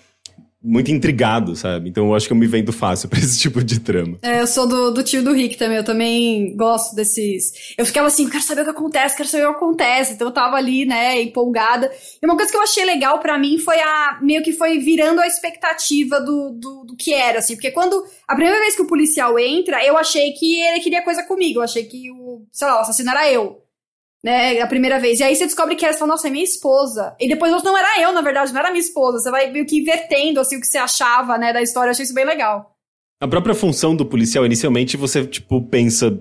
muito 0.64 0.92
intrigado, 0.92 1.56
sabe? 1.56 1.90
Então 1.90 2.08
eu 2.08 2.16
acho 2.16 2.28
que 2.28 2.34
eu 2.34 2.38
me 2.38 2.46
vendo 2.46 2.72
fácil 2.72 3.08
pra 3.10 3.20
esse 3.20 3.40
tipo 3.40 3.64
de 3.64 3.80
trama. 3.80 4.18
É, 4.22 4.42
eu 4.42 4.48
sou 4.48 4.68
do, 4.68 4.92
do 4.92 5.04
tio 5.04 5.24
do 5.24 5.34
Rick 5.34 5.58
também, 5.58 5.78
eu 5.78 5.84
também 5.84 6.56
gosto 6.56 6.96
desses. 6.96 7.74
Eu 7.78 7.86
ficava 7.86 8.08
assim, 8.08 8.30
quero 8.30 8.44
saber 8.44 8.62
o 8.62 8.66
que 8.66 8.70
acontece, 8.70 9.18
quero 9.18 9.28
saber 9.28 9.46
o 9.46 9.52
que 9.52 9.58
acontece. 9.58 10.14
Então 10.14 10.28
eu 10.28 10.34
tava 10.34 10.56
ali, 10.58 10.86
né, 10.86 11.22
empolgada. 11.22 11.92
E 12.22 12.26
uma 12.26 12.36
coisa 12.36 12.52
que 12.52 12.58
eu 12.58 12.62
achei 12.62 12.86
legal 12.86 13.20
pra 13.20 13.38
mim 13.38 13.58
foi 13.58 13.80
a. 13.80 14.20
meio 14.22 14.44
que 14.44 14.54
foi 14.54 14.78
virando 14.78 15.20
a 15.20 15.28
expectativa 15.28 16.20
do, 16.20 16.52
do, 16.52 16.84
do 16.86 16.96
que 16.96 17.14
era, 17.14 17.40
assim. 17.40 17.56
Porque 17.56 17.72
quando. 17.72 18.06
A 18.28 18.36
primeira 18.36 18.60
vez 18.60 18.76
que 18.76 18.82
o 18.82 18.88
policial 18.88 19.38
entra, 19.40 19.84
eu 19.84 19.98
achei 19.98 20.32
que 20.34 20.62
ele 20.62 20.80
queria 20.80 21.04
coisa 21.04 21.24
comigo. 21.24 21.60
Eu 21.60 21.64
achei 21.64 21.84
que 21.84 22.12
o. 22.12 22.46
sei 22.52 22.68
lá, 22.68 22.78
o 22.78 22.82
assassino 22.82 23.10
era 23.10 23.32
eu. 23.32 23.62
Né, 24.24 24.62
a 24.62 24.68
primeira 24.68 25.00
vez. 25.00 25.20
E 25.20 25.24
aí 25.24 25.36
você 25.36 25.46
descobre 25.46 25.76
que 25.76 25.84
você 25.84 25.98
fala, 25.98 26.12
nossa, 26.12 26.28
é 26.28 26.32
minha 26.32 26.44
esposa. 26.44 27.16
E 27.20 27.28
depois 27.28 27.52
não 27.64 27.76
era 27.76 28.00
eu, 28.00 28.14
na 28.14 28.22
verdade, 28.22 28.54
não 28.54 28.60
era 28.60 28.70
minha 28.70 28.80
esposa. 28.80 29.18
Você 29.18 29.32
vai 29.32 29.52
meio 29.52 29.66
que 29.66 29.80
invertendo, 29.80 30.40
assim, 30.40 30.58
o 30.58 30.62
que 30.62 30.68
você 30.68 30.78
achava, 30.78 31.40
né, 31.40 31.52
da 31.52 31.62
história. 31.62 31.88
Eu 31.88 31.92
achei 31.92 32.06
isso 32.06 32.14
bem 32.14 32.26
legal. 32.26 32.76
A 33.20 33.28
própria 33.28 33.56
função 33.56 33.96
do 33.96 34.06
policial, 34.06 34.46
inicialmente, 34.46 34.96
você, 34.96 35.26
tipo, 35.26 35.62
pensa. 35.62 36.20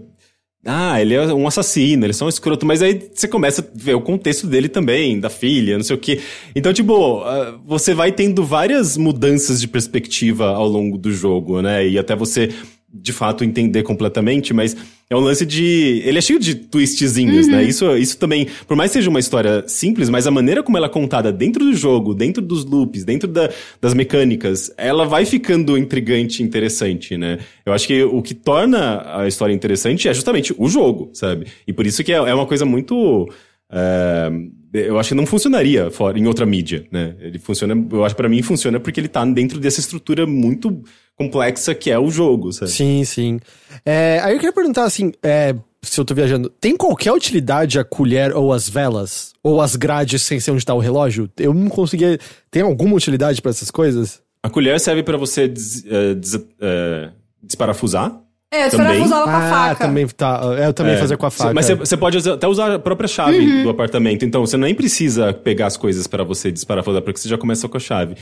Ah, 0.65 1.01
ele 1.01 1.15
é 1.15 1.33
um 1.33 1.47
assassino, 1.47 2.05
ele 2.05 2.11
é 2.11 2.15
só 2.15 2.27
um 2.27 2.29
escroto, 2.29 2.67
mas 2.67 2.83
aí 2.83 3.11
você 3.15 3.27
começa 3.27 3.63
a 3.63 3.65
ver 3.75 3.95
o 3.95 4.03
contexto 4.03 4.47
dele 4.47 4.69
também, 4.69 5.19
da 5.19 5.31
filha, 5.31 5.77
não 5.79 5.85
sei 5.85 5.97
o 5.97 5.99
quê. 5.99 6.21
Então, 6.55 6.73
tipo, 6.73 7.21
ah, 7.21 7.59
você 7.67 7.95
vai 7.95 8.13
tendo 8.13 8.45
várias 8.45 8.97
mudanças 8.97 9.61
de 9.61 9.69
perspectiva 9.69 10.51
ao 10.51 10.69
longo 10.69 10.99
do 10.99 11.11
jogo, 11.11 11.63
né? 11.63 11.87
E 11.87 11.99
até 11.99 12.15
você, 12.15 12.51
de 12.93 13.13
fato, 13.13 13.45
entender 13.45 13.83
completamente, 13.83 14.53
mas 14.53 14.77
é 15.11 15.17
um 15.17 15.21
lance 15.21 15.45
de. 15.45 16.03
Ele 16.05 16.19
é 16.19 16.21
cheio 16.21 16.39
de 16.39 16.55
twistzinhos, 16.55 17.49
né? 17.49 17.65
Isso, 17.65 17.97
isso 17.97 18.17
também, 18.17 18.47
por 18.67 18.77
mais 18.77 18.91
que 18.93 18.99
seja 18.99 19.11
uma 19.11 19.19
história 19.19 19.65
simples, 19.67 20.09
mas 20.09 20.27
a 20.27 20.31
maneira 20.31 20.63
como 20.63 20.77
ela 20.77 20.87
é 20.87 20.89
contada 20.91 21.33
dentro 21.33 21.65
do 21.65 21.75
jogo, 21.75 22.15
dentro 22.15 22.41
dos 22.41 22.65
loops, 22.65 23.05
dentro 23.05 23.27
da- 23.29 23.51
das 23.81 23.93
mecânicas, 23.93 24.73
ela 24.77 25.05
vai 25.05 25.27
ficando 25.27 25.77
intrigante 25.77 26.43
e 26.43 26.47
interessante, 26.47 27.17
né? 27.17 27.39
Eu 27.67 27.73
acho 27.73 27.87
que 27.89 28.03
o 28.05 28.23
que 28.23 28.35
torna 28.35 29.03
a 29.21 29.27
história 29.27 29.53
interessante 29.53 30.07
é 30.09 30.15
justamente 30.15 30.55
o 30.57 30.69
jogo, 30.69 31.11
sabe? 31.13 31.47
E 31.67 31.73
por 31.73 31.87
isso 31.87 32.05
que 32.05 32.13
é, 32.13 32.17
é 32.17 32.35
uma 32.35 32.47
coisa 32.47 32.65
muito. 32.65 33.29
é, 33.73 34.31
eu 34.73 34.99
acho 35.01 35.09
que 35.09 35.15
não 35.17 35.27
funcionaria 35.27 35.91
fora, 35.91 36.17
em 36.19 36.27
outra 36.29 36.47
mídia, 36.47 36.85
né? 36.93 37.17
Ele 37.21 37.39
funciona, 37.41 37.75
eu 37.93 38.05
acho 38.05 38.15
que 38.15 38.21
pra 38.23 38.29
mim 38.29 38.41
funciona 38.43 38.79
porque 38.79 39.01
ele 39.01 39.09
tá 39.09 39.25
dentro 39.25 39.59
dessa 39.59 39.81
estrutura 39.81 40.25
muito 40.27 40.83
complexa 41.31 41.75
que 41.75 41.91
é 41.91 41.99
o 41.99 42.11
jogo, 42.11 42.51
sabe? 42.53 42.71
Sim, 42.71 43.05
sim. 43.05 43.39
É, 43.85 44.21
aí 44.23 44.33
eu 44.33 44.39
queria 44.39 44.53
perguntar 44.53 44.85
assim, 44.85 45.13
é, 45.23 45.55
se 45.83 46.01
eu 46.01 46.05
tô 46.05 46.15
viajando, 46.15 46.49
tem 46.49 46.75
qualquer 46.77 47.13
utilidade 47.13 47.79
a 47.79 47.85
colher 47.85 48.35
ou 48.35 48.53
as 48.53 48.69
velas? 48.69 49.33
Ou 49.43 49.61
as 49.61 49.77
grades 49.77 50.23
sem 50.23 50.41
ser 50.41 50.51
onde 50.53 50.65
tá 50.65 50.73
o 50.75 50.79
relógio? 50.79 51.29
Eu 51.39 51.53
não 51.53 51.69
conseguia. 51.69 52.19
Tem 52.51 52.63
alguma 52.63 52.95
utilidade 52.95 53.41
pra 53.43 53.51
essas 53.51 53.71
coisas? 53.71 54.21
A 54.43 54.49
colher 54.49 54.81
serve 54.81 55.03
pra 55.03 55.19
você 55.19 55.47
des- 55.47 55.85
eh, 55.87 56.15
des- 56.15 56.41
eh, 56.61 57.11
desparafusar. 57.43 58.19
É, 58.53 58.67
eu 58.67 58.71
Também? 58.71 59.09
com 59.09 59.15
a 59.15 59.23
ah, 59.23 59.51
faca. 59.51 59.87
também 59.87 60.07
tá. 60.09 60.41
é, 60.59 60.67
Eu 60.67 60.73
também 60.75 60.95
É, 60.95 60.97
fazia 60.97 61.17
com 61.17 61.25
a 61.27 61.31
faca. 61.31 61.55
Mas 61.55 61.67
você- 61.67 61.75
você 61.77 61.97
pode 61.97 62.17
usar- 62.17 62.35
até 62.35 62.49
usar 62.49 62.75
a 62.75 62.79
própria 62.81 63.07
chave 63.07 63.39
Uhum. 63.39 63.63
do 63.63 63.71
apartamento. 63.71 64.25
Então, 64.25 64.45
você 64.45 64.57
nem 64.57 64.75
precisa 64.75 65.33
pegar 65.33 65.67
as 65.67 65.77
coisas 65.77 66.09
pra 66.09 66.25
você 66.25 66.51
desparafusar, 66.51 67.01
porque 67.03 67.21
você 67.21 67.29
já 67.29 67.39
começou 67.39 67.71
com 67.71 67.77
a 67.77 67.81
chave. 67.81 68.17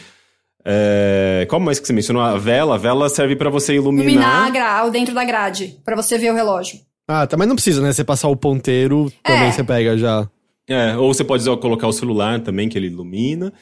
É, 0.65 1.47
qual 1.49 1.61
mais 1.61 1.79
que 1.81 1.87
você 1.87 1.93
mencionou? 1.93 2.23
A 2.23 2.37
vela. 2.37 2.75
A 2.75 2.79
vela 2.79 3.09
serve 3.09 3.37
pra 3.37 3.51
você 3.51 3.75
iluminar. 3.75 4.09
Iluminar 4.11 4.47
a 4.47 4.51
gra- 4.51 4.89
dentro 4.91 5.15
da 5.15 5.25
grade, 5.25 5.79
pra 5.85 5.97
você 5.97 6.19
ver 6.19 6.31
o 6.31 6.35
relógio. 6.35 6.81
Ah, 7.07 7.27
tá, 7.27 7.37
mas 7.37 7.49
não 7.49 7.55
precisa, 7.55 7.81
né? 7.81 7.93
Você 7.93 8.05
passar 8.05 8.29
o 8.29 8.37
ponteiro, 8.37 9.11
também 9.23 9.49
É. 9.49 9.53
você 9.53 9.65
pega 9.65 9.97
já. 9.97 10.29
É, 10.69 10.95
ou 10.97 11.13
você 11.15 11.25
pode 11.25 11.43
usar- 11.43 11.57
colocar 11.57 11.87
o 11.89 11.93
celular 11.93 12.41
também, 12.41 12.69
que 12.69 12.77
ele 12.77 12.89
ilumina. 12.89 13.53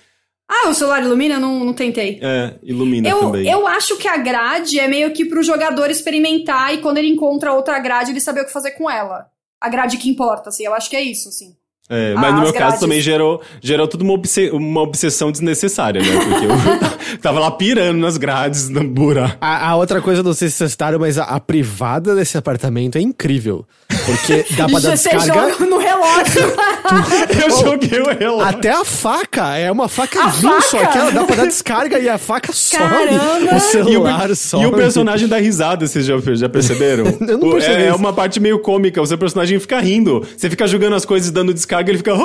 Ah, 0.48 0.68
o 0.68 0.74
celular 0.74 1.02
ilumina? 1.02 1.38
Não, 1.38 1.64
não 1.64 1.72
tentei. 1.72 2.18
É, 2.22 2.54
ilumina 2.62 3.08
Eu, 3.08 3.20
também. 3.20 3.48
eu 3.48 3.66
acho 3.66 3.96
que 3.98 4.08
a 4.08 4.16
grade 4.16 4.78
é 4.80 4.88
meio 4.88 5.12
que 5.12 5.24
pro 5.24 5.42
jogador 5.42 5.90
experimentar 5.90 6.74
e 6.74 6.78
quando 6.78 6.98
ele 6.98 7.08
encontra 7.08 7.52
outra 7.52 7.78
grade, 7.78 8.10
ele 8.10 8.20
saber 8.20 8.40
o 8.40 8.44
que 8.46 8.52
fazer 8.52 8.72
com 8.72 8.90
ela. 8.90 9.26
A 9.60 9.68
grade 9.68 9.96
que 9.96 10.08
importa, 10.08 10.48
assim. 10.48 10.64
Eu 10.64 10.74
acho 10.74 10.88
que 10.90 10.96
é 10.96 11.02
isso, 11.02 11.28
assim. 11.28 11.54
É, 11.88 12.14
Ah, 12.16 12.20
mas 12.20 12.34
no 12.34 12.40
meu 12.40 12.52
grades. 12.52 12.58
caso 12.70 12.80
também 12.80 13.00
gerou, 13.00 13.40
gerou 13.62 13.86
tudo 13.86 14.02
uma, 14.02 14.14
obse- 14.14 14.50
uma 14.50 14.80
obsessão 14.82 15.30
desnecessária, 15.30 16.02
né? 16.02 16.08
Porque 16.24 16.44
eu 16.46 17.18
tava 17.22 17.38
lá 17.38 17.50
pirando 17.52 17.98
nas 17.98 18.16
grades, 18.16 18.68
no 18.68 18.82
buraco. 18.82 19.36
A, 19.40 19.68
a 19.70 19.76
outra 19.76 20.00
coisa, 20.00 20.22
não 20.22 20.34
sei 20.34 20.48
se 20.48 20.56
vocês 20.56 20.72
citaram, 20.72 20.98
mas 20.98 21.16
a, 21.18 21.24
a 21.24 21.38
privada 21.38 22.14
desse 22.16 22.36
apartamento 22.36 22.98
é 22.98 23.00
incrível. 23.00 23.64
Porque 24.04 24.44
dá 24.56 24.66
pra 24.68 24.80
dar 24.80 24.96
Você 24.96 25.10
descarga. 25.10 25.54
Relógio. 25.96 27.44
Eu 27.44 27.50
joguei 27.50 28.00
o 28.00 28.18
relógio. 28.18 28.48
Até 28.48 28.70
a 28.70 28.84
faca, 28.84 29.56
é 29.56 29.70
uma 29.70 29.88
faca 29.88 30.24
A 30.24 30.28
viu 30.28 30.60
só 30.62 30.84
que 30.86 30.98
ela 30.98 31.10
dá 31.12 31.24
pra 31.24 31.36
dar 31.36 31.46
descarga 31.46 31.98
e 31.98 32.08
a 32.08 32.18
faca 32.18 32.52
some. 32.52 32.82
Caramba! 32.82 33.52
O 33.52 33.54
E 33.54 33.56
o, 33.56 33.60
celular 33.60 34.26
per- 34.28 34.36
some. 34.36 34.64
e 34.64 34.66
o 34.66 34.72
personagem 34.72 35.28
dá 35.28 35.38
risada, 35.38 35.86
vocês 35.86 36.04
já, 36.06 36.14
já 36.34 36.48
perceberam? 36.48 37.06
Eu 37.26 37.38
não 37.38 37.48
O- 37.48 37.52
percebi 37.52 37.82
é, 37.82 37.86
é 37.88 37.94
uma 37.94 38.12
parte 38.12 38.40
meio 38.40 38.58
cômica, 38.60 39.00
o 39.00 39.06
seu 39.06 39.18
personagem 39.18 39.58
fica 39.58 39.78
rindo. 39.80 40.26
Você 40.36 40.48
fica 40.50 40.66
jogando 40.66 40.94
as 40.94 41.04
coisas 41.04 41.28
e 41.28 41.32
dando 41.32 41.52
descarga, 41.54 41.90
ele 41.90 41.98
fica. 41.98 42.12
é, 42.12 42.16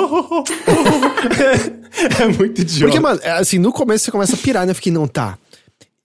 é 2.22 2.26
muito 2.26 2.60
idiota. 2.60 2.84
Porque, 2.86 3.00
mano, 3.00 3.20
é 3.22 3.32
assim, 3.32 3.58
no 3.58 3.72
começo 3.72 4.04
você 4.04 4.10
começa 4.10 4.34
a 4.34 4.38
pirar, 4.38 4.66
né? 4.66 4.72
Eu 4.72 4.76
fiquei, 4.76 4.92
não, 4.92 5.06
tá. 5.06 5.36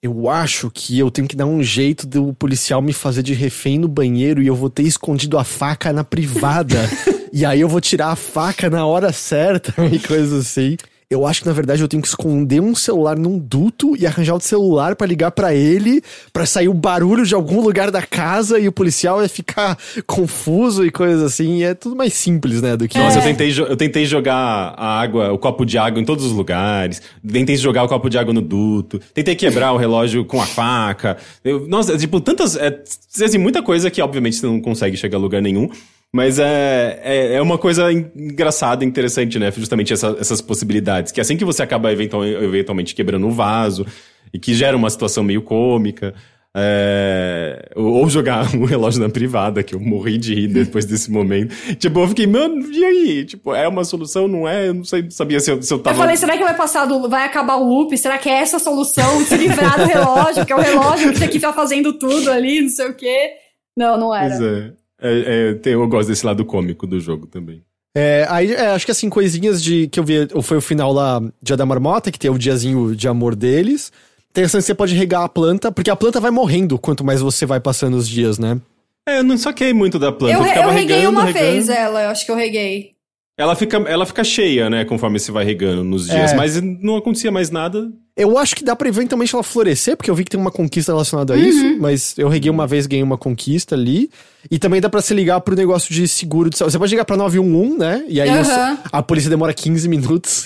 Eu 0.02 0.30
acho 0.30 0.70
que 0.72 0.98
eu 1.00 1.10
tenho 1.10 1.28
que 1.28 1.36
dar 1.36 1.46
um 1.48 1.62
jeito 1.64 2.06
do 2.06 2.32
policial 2.34 2.82
me 2.82 2.94
fazer 2.94 3.24
de 3.24 3.34
refém 3.34 3.80
no 3.80 3.88
banheiro 3.88 4.42
e 4.42 4.48
eu 4.48 4.56
vou 4.56 4.70
ter 4.70 4.84
escondido 4.84 5.38
a 5.40 5.44
faca 5.44 5.92
na 5.92 6.04
privada. 6.04 6.78
e 7.32 7.46
aí 7.46 7.62
eu 7.62 7.70
vou 7.70 7.82
tirar 7.82 8.08
a 8.10 8.16
faca 8.16 8.70
na 8.70 8.86
hora 8.86 9.12
certa 9.12 9.74
e 9.92 10.00
coisas 10.00 10.34
assim. 10.48 10.78
Eu 11.10 11.26
acho 11.26 11.40
que 11.40 11.48
na 11.48 11.54
verdade 11.54 11.82
eu 11.82 11.88
tenho 11.88 12.02
que 12.02 12.08
esconder 12.10 12.60
um 12.60 12.76
celular 12.76 13.18
num 13.18 13.40
duto 13.40 13.96
e 13.98 14.06
arranjar 14.06 14.34
outro 14.34 14.46
celular 14.46 14.94
pra 14.94 15.08
ligar 15.08 15.32
pra 15.32 15.56
ele, 15.56 16.04
pra 16.34 16.46
sair 16.46 16.68
o 16.68 16.74
barulho 16.74 17.26
de 17.26 17.34
algum 17.34 17.62
lugar 17.62 17.90
da 17.90 18.02
casa 18.02 18.60
e 18.60 18.68
o 18.68 18.74
policial 18.74 19.20
vai 19.20 19.30
ficar 19.30 19.78
confuso 20.06 20.86
e 20.86 20.92
coisas 20.92 21.24
assim. 21.24 21.60
E 21.60 21.64
é 21.64 21.74
tudo 21.74 21.96
mais 21.96 22.12
simples, 22.12 22.62
né, 22.62 22.76
do 22.76 22.90
que 22.90 22.98
Nossa, 22.98 23.20
eu, 23.20 23.24
tentei, 23.24 23.58
eu 23.58 23.78
tentei 23.78 24.06
jogar 24.06 24.36
a 24.36 25.00
água, 25.00 25.32
o 25.32 25.38
copo 25.38 25.66
de 25.66 25.78
água 25.78 26.02
em 26.02 26.04
todos 26.04 26.26
os 26.26 26.34
lugares. 26.34 27.02
Tentei 27.26 27.56
jogar 27.56 27.86
o 27.86 27.88
copo 27.88 28.10
de 28.10 28.18
água 28.18 28.34
no 28.34 28.42
duto. 28.42 29.00
Tentei 29.14 29.34
quebrar 29.34 29.72
o 29.72 29.78
relógio 29.78 30.26
com 30.26 30.42
a 30.42 30.46
faca. 30.46 31.16
Eu- 31.42 31.66
nossa, 31.70 31.98
tipo, 31.98 32.20
tantas. 32.20 32.58
É, 32.58 32.84
assim, 33.24 33.38
muita 33.38 33.64
coisa 33.64 33.90
que, 33.90 34.02
obviamente, 34.02 34.36
você 34.36 34.46
não 34.46 34.60
consegue 34.60 34.98
chegar 34.98 35.18
a 35.18 35.22
lugar 35.22 35.42
nenhum. 35.42 35.70
Mas 36.18 36.40
é, 36.40 37.00
é, 37.04 37.34
é 37.36 37.42
uma 37.42 37.60
coisa 37.60 37.92
en- 37.94 38.10
engraçada, 38.16 38.84
interessante, 38.84 39.38
né? 39.38 39.52
Justamente 39.56 39.94
essa- 39.94 40.18
essas 40.20 40.42
possibilidades. 40.42 41.12
Que 41.12 41.22
assim 41.22 41.38
que 41.38 41.46
você 41.46 41.62
acaba 41.62 41.92
eventual- 41.94 42.26
eventualmente 42.26 42.96
quebrando 42.96 43.28
o 43.28 43.32
vaso, 43.32 43.86
e 44.34 44.40
que 44.40 44.52
gera 44.56 44.76
uma 44.76 44.90
situação 44.90 45.24
meio 45.24 45.44
cômica. 45.44 46.16
é, 46.60 47.70
ou 47.76 48.10
jogar 48.10 48.48
um 48.56 48.66
relógio 48.66 49.00
na 49.00 49.10
privada, 49.10 49.62
que 49.62 49.76
eu 49.76 49.80
morri 49.80 50.18
de 50.18 50.34
rir 50.34 50.48
depois 50.48 50.86
desse 50.90 51.12
momento. 51.12 51.54
Tipo, 51.76 52.00
eu 52.00 52.08
fiquei, 52.08 52.26
mano, 52.26 52.56
e 52.72 52.84
aí? 52.84 53.26
Tipo, 53.26 53.54
é 53.54 53.68
uma 53.68 53.84
solução, 53.84 54.28
não 54.28 54.48
é? 54.48 54.70
Eu 54.70 54.74
não 54.74 54.84
sei, 54.84 55.06
sabia 55.12 55.40
se 55.40 55.52
eu, 55.52 55.62
se 55.62 55.72
eu 55.72 55.78
Eu 55.78 55.84
tava. 55.84 55.96
falei, 55.98 56.18
será 56.18 56.36
que 56.36 56.44
vai 56.44 56.56
passar 56.56 56.86
do, 56.86 57.08
vai 57.08 57.26
acabar 57.28 57.58
o 57.58 57.64
loop? 57.64 57.96
Será 57.96 58.18
que 58.18 58.28
é 58.28 58.40
essa 58.40 58.58
a 58.58 58.60
solução? 58.60 59.24
Se 59.24 59.38
livrar 59.38 59.78
do 59.80 59.86
relógio, 59.86 60.46
que 60.48 60.52
é 60.52 60.56
o 60.56 60.60
relógio 60.60 61.14
que 61.14 61.28
ficar 61.34 61.54
fazendo 61.54 61.94
tudo 61.94 62.32
ali, 62.32 62.62
não 62.62 62.70
sei 62.70 62.88
o 62.90 62.96
quê. 62.96 63.34
Não, 63.78 63.96
não 64.00 64.16
era. 64.16 64.30
Pois 64.30 64.42
é. 64.42 64.72
É, 65.02 65.50
é, 65.50 65.54
tem- 65.56 65.74
eu 65.74 65.88
gosto 65.88 66.10
desse 66.10 66.26
lado 66.26 66.44
cômico 66.46 66.88
do 66.88 67.00
jogo 67.00 67.28
também. 67.28 67.62
É, 67.96 68.26
aí, 68.30 68.52
é, 68.54 68.68
acho 68.68 68.86
que 68.86 68.92
assim, 68.92 69.10
coisinhas 69.10 69.62
de 69.64 69.88
que 69.88 70.00
eu 70.00 70.04
vi, 70.04 70.28
foi 70.44 70.58
o 70.58 70.62
final 70.62 70.92
lá, 70.94 71.22
Dia 71.42 71.58
da 71.58 71.66
Marmota, 71.66 72.12
que 72.12 72.20
tem 72.20 72.30
o 72.30 72.38
diazinho 72.38 72.96
de 72.96 73.08
amor 73.08 73.36
deles. 73.36 73.92
Interessante, 74.30 74.66
você 74.66 74.76
pode 74.76 74.94
regar 74.94 75.24
a 75.24 75.30
planta, 75.30 75.72
porque 75.72 75.90
a 75.90 75.96
planta 75.96 76.20
vai 76.20 76.30
morrendo 76.30 76.78
quanto 76.78 77.04
mais 77.04 77.22
você 77.22 77.46
vai 77.46 77.60
passando 77.60 77.96
os 77.98 78.08
dias, 78.08 78.38
né? 78.38 78.60
É, 79.08 79.20
eu 79.20 79.24
não 79.24 79.38
saquei 79.38 79.74
muito 79.74 79.98
da 79.98 80.12
planta. 80.12 80.34
Eu, 80.36 80.46
Eu, 80.46 80.64
eu 80.64 80.70
reguei 80.70 80.98
regando, 80.98 81.18
uma 81.18 81.26
regando. 81.26 81.46
vez 81.46 81.70
ela, 81.70 82.04
eu 82.04 82.10
acho 82.10 82.26
que 82.26 82.32
eu 82.32 82.36
reguei. 82.36 82.92
Ela 83.38 83.56
fica, 83.56 83.78
ela 83.78 84.06
fica 84.06 84.24
cheia, 84.24 84.70
né, 84.70 84.84
conforme 84.84 85.18
você 85.20 85.32
vai 85.32 85.46
regando 85.46 85.84
nos 85.84 86.08
dias. 86.08 86.34
É. 86.34 86.36
Mas 86.36 86.62
não 86.62 86.98
acontecia 86.98 87.32
mais 87.32 87.50
nada. 87.50 87.90
Eu 88.18 88.38
acho 88.38 88.56
que 88.56 88.64
dá 88.64 88.76
pra 88.76 88.88
eventualmente 88.90 89.36
ela 89.36 89.44
florescer, 89.44 89.96
porque 89.96 90.10
eu 90.10 90.16
vi 90.16 90.24
que 90.24 90.32
tem 90.32 90.40
uma 90.40 90.50
conquista 90.52 90.92
relacionada 90.92 91.36
a 91.36 91.38
isso, 91.38 91.78
mas 91.80 92.16
eu 92.18 92.28
reguei 92.28 92.50
uma 92.50 92.66
vez, 92.66 92.88
ganhei 92.88 93.04
uma 93.04 93.18
conquista 93.18 93.76
ali. 93.76 94.10
E 94.50 94.58
também 94.58 94.82
dá 94.82 94.90
pra 94.90 95.02
se 95.02 95.14
ligar 95.14 95.40
pro 95.42 95.56
negócio 95.56 95.94
de 95.94 96.08
seguro 96.08 96.50
de 96.50 96.58
saúde. 96.58 96.72
Você 96.74 96.80
pode 96.80 96.90
ligar 96.92 97.06
pra 97.06 97.16
911, 97.18 97.78
né? 97.78 98.04
E 98.08 98.20
aí 98.20 98.30
Aham. 98.30 98.74
o- 98.74 98.78
a 98.92 99.04
polícia 99.04 99.30
demora 99.30 99.54
15 99.54 99.88
minutos. 99.88 100.46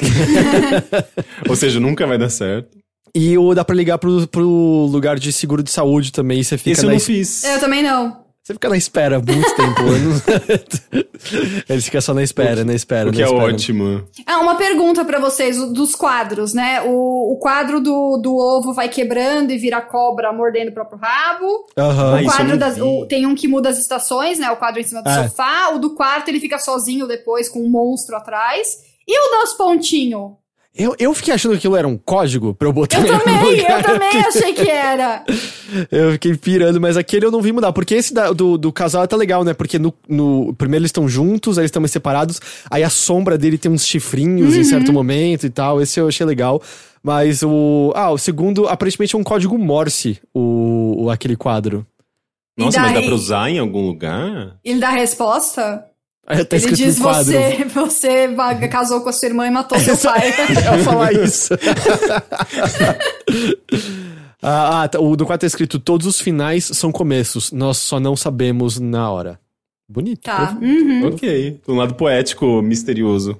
Ou 1.47 1.55
seja, 1.55 1.79
nunca 1.79 2.05
vai 2.05 2.17
dar 2.17 2.29
certo. 2.29 2.77
e 3.15 3.37
o, 3.37 3.53
dá 3.53 3.63
pra 3.63 3.75
ligar 3.75 3.97
pro, 3.97 4.25
pro 4.27 4.87
lugar 4.91 5.17
de 5.19 5.31
seguro 5.31 5.61
de 5.63 5.69
saúde 5.71 6.11
também. 6.11 6.39
E 6.39 6.43
você 6.43 6.57
fica 6.57 6.71
Esse 6.71 6.83
eu 6.85 6.89
não 6.89 6.97
es- 6.97 7.05
fiz. 7.05 7.43
Eu 7.43 7.59
também 7.59 7.83
não. 7.83 8.17
Você 8.51 8.53
fica 8.53 8.69
na 8.69 8.77
espera 8.77 9.19
muito 9.19 9.55
tempo. 9.55 9.81
não- 9.83 11.01
Eles 11.69 11.85
ficam 11.85 12.01
só 12.01 12.13
na 12.13 12.23
espera, 12.23 12.63
na 12.65 12.73
espera. 12.73 13.09
O 13.09 13.13
que 13.13 13.19
na 13.21 13.25
é 13.27 13.29
espera. 13.29 13.53
ótimo. 13.53 14.03
Ah, 14.25 14.39
uma 14.39 14.55
pergunta 14.55 15.05
pra 15.05 15.19
vocês 15.19 15.57
o- 15.59 15.71
dos 15.73 15.95
quadros, 15.95 16.53
né? 16.53 16.81
O, 16.81 17.33
o 17.33 17.37
quadro 17.39 17.79
do, 17.79 18.17
do 18.17 18.35
ovo 18.35 18.73
vai 18.73 18.89
quebrando 18.89 19.51
e 19.51 19.57
vira 19.57 19.81
cobra 19.81 20.31
mordendo 20.33 20.69
o 20.69 20.73
próprio 20.73 20.99
rabo. 20.99 21.65
Aham. 21.77 22.11
Ah, 22.11 22.15
o 22.15 22.19
eu 22.19 22.25
quadro 22.25 22.57
das, 22.57 22.77
o- 22.79 23.05
tem 23.07 23.25
um 23.25 23.35
que 23.35 23.47
muda 23.47 23.69
as 23.69 23.77
estações, 23.77 24.39
né? 24.39 24.49
O 24.51 24.57
quadro 24.57 24.79
em 24.79 24.83
cima 24.83 25.01
do 25.01 25.09
É. 25.09 25.27
sofá. 25.27 25.69
O 25.73 25.79
do 25.79 25.95
quarto 25.95 26.27
ele 26.29 26.39
fica 26.39 26.59
sozinho 26.59 27.07
depois 27.07 27.47
com 27.47 27.59
um 27.63 27.69
monstro 27.69 28.15
atrás. 28.15 28.77
E 29.07 29.17
o 29.19 29.41
dos 29.41 29.53
pontinhos? 29.53 30.31
Eu, 30.73 30.95
eu 30.97 31.13
fiquei 31.13 31.33
achando 31.33 31.51
que 31.51 31.57
aquilo 31.57 31.75
era 31.75 31.85
um 31.87 31.97
código 31.97 32.53
pra 32.53 32.65
eu 32.67 32.71
botar 32.71 32.99
Eu 33.05 33.19
também, 33.19 33.59
eu 33.59 33.83
também 33.83 34.21
achei 34.21 34.53
que 34.53 34.69
era. 34.69 35.23
Eu 35.91 36.11
fiquei 36.13 36.35
pirando, 36.35 36.81
mas 36.81 36.97
aquele 36.97 37.25
eu 37.25 37.31
não 37.31 37.41
vi 37.41 37.53
mudar. 37.53 37.71
Porque 37.71 37.95
esse 37.95 38.13
da- 38.13 38.33
do, 38.33 38.57
do 38.57 38.73
casal 38.73 39.07
tá 39.07 39.15
legal, 39.15 39.43
né? 39.45 39.53
Porque 39.53 39.79
no, 39.79 39.93
no 40.07 40.53
primeiro 40.55 40.81
eles 40.81 40.89
estão 40.89 41.07
juntos, 41.07 41.57
aí 41.57 41.61
eles 41.61 41.69
estão 41.69 41.81
mais 41.81 41.91
separados. 41.91 42.41
Aí 42.69 42.83
a 42.83 42.89
sombra 42.89 43.37
dele 43.37 43.57
tem 43.57 43.71
uns 43.71 43.85
chifrinhos 43.85 44.53
em 44.55 44.65
certo 44.65 44.91
momento 44.91 45.45
e 45.45 45.49
tal. 45.49 45.81
Esse 45.81 45.97
eu 45.99 46.09
achei 46.09 46.25
legal. 46.25 46.61
Mas 47.01 47.41
o. 47.41 47.93
Ah, 47.95 48.11
o 48.11 48.17
segundo, 48.17 48.67
aparentemente 48.67 49.15
é 49.15 49.19
um 49.19 49.23
código 49.23 49.57
Morse, 49.57 50.19
o, 50.33 51.05
o- 51.05 51.09
aquele 51.09 51.37
quadro. 51.37 51.85
Nossa, 52.57 52.81
mas 52.81 52.91
dá 52.93 52.99
daí? 52.99 53.05
pra 53.07 53.15
usar 53.15 53.49
em 53.49 53.59
algum 53.59 53.87
lugar? 53.87 54.57
Ele 54.63 54.79
dá 54.79 54.89
resposta? 54.89 55.85
Tá 56.45 56.55
ele 56.55 56.71
diz: 56.71 56.97
você, 56.97 57.65
você 57.65 58.67
casou 58.69 59.01
com 59.01 59.09
a 59.09 59.13
sua 59.13 59.27
irmã 59.27 59.47
e 59.47 59.51
matou 59.51 59.77
seu 59.79 59.97
pai. 59.97 60.29
Eu 60.77 60.83
falar 60.83 61.13
isso. 61.13 61.53
ah, 64.41 64.83
ah, 64.83 64.87
tá, 64.87 64.99
o 64.99 65.15
do 65.15 65.25
quadro 65.25 65.41
tá 65.41 65.47
escrito: 65.47 65.77
todos 65.79 66.07
os 66.07 66.21
finais 66.21 66.65
são 66.65 66.91
começos, 66.91 67.51
nós 67.51 67.77
só 67.77 67.99
não 67.99 68.15
sabemos 68.15 68.79
na 68.79 69.11
hora. 69.11 69.39
Bonito. 69.89 70.21
tá. 70.21 70.57
Uhum. 70.61 71.07
Ok. 71.07 71.59
Um 71.67 71.75
lado 71.75 71.95
poético, 71.95 72.61
misterioso. 72.61 73.37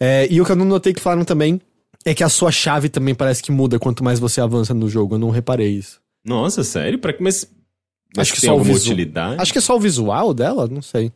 É, 0.00 0.26
e 0.28 0.40
o 0.40 0.44
que 0.44 0.50
eu 0.50 0.56
não 0.56 0.64
notei 0.64 0.92
que 0.92 1.00
falaram 1.00 1.24
também 1.24 1.60
é 2.04 2.12
que 2.12 2.24
a 2.24 2.28
sua 2.28 2.50
chave 2.50 2.88
também 2.88 3.14
parece 3.14 3.42
que 3.42 3.52
muda 3.52 3.78
quanto 3.78 4.02
mais 4.02 4.18
você 4.18 4.40
avança 4.40 4.74
no 4.74 4.88
jogo. 4.88 5.14
Eu 5.14 5.18
não 5.20 5.30
reparei 5.30 5.70
isso. 5.70 6.00
Nossa, 6.24 6.64
sério? 6.64 6.98
Pra... 6.98 7.14
Mas, 7.20 7.48
mas 8.16 8.28
Acho 8.28 8.34
que 8.34 8.40
tem 8.40 8.50
só 8.50 8.56
o 8.56 8.60
utilidade? 8.60 9.40
Acho 9.40 9.52
que 9.52 9.58
é 9.58 9.62
só 9.62 9.76
o 9.76 9.80
visual 9.80 10.34
dela, 10.34 10.66
não 10.66 10.82
sei. 10.82 11.12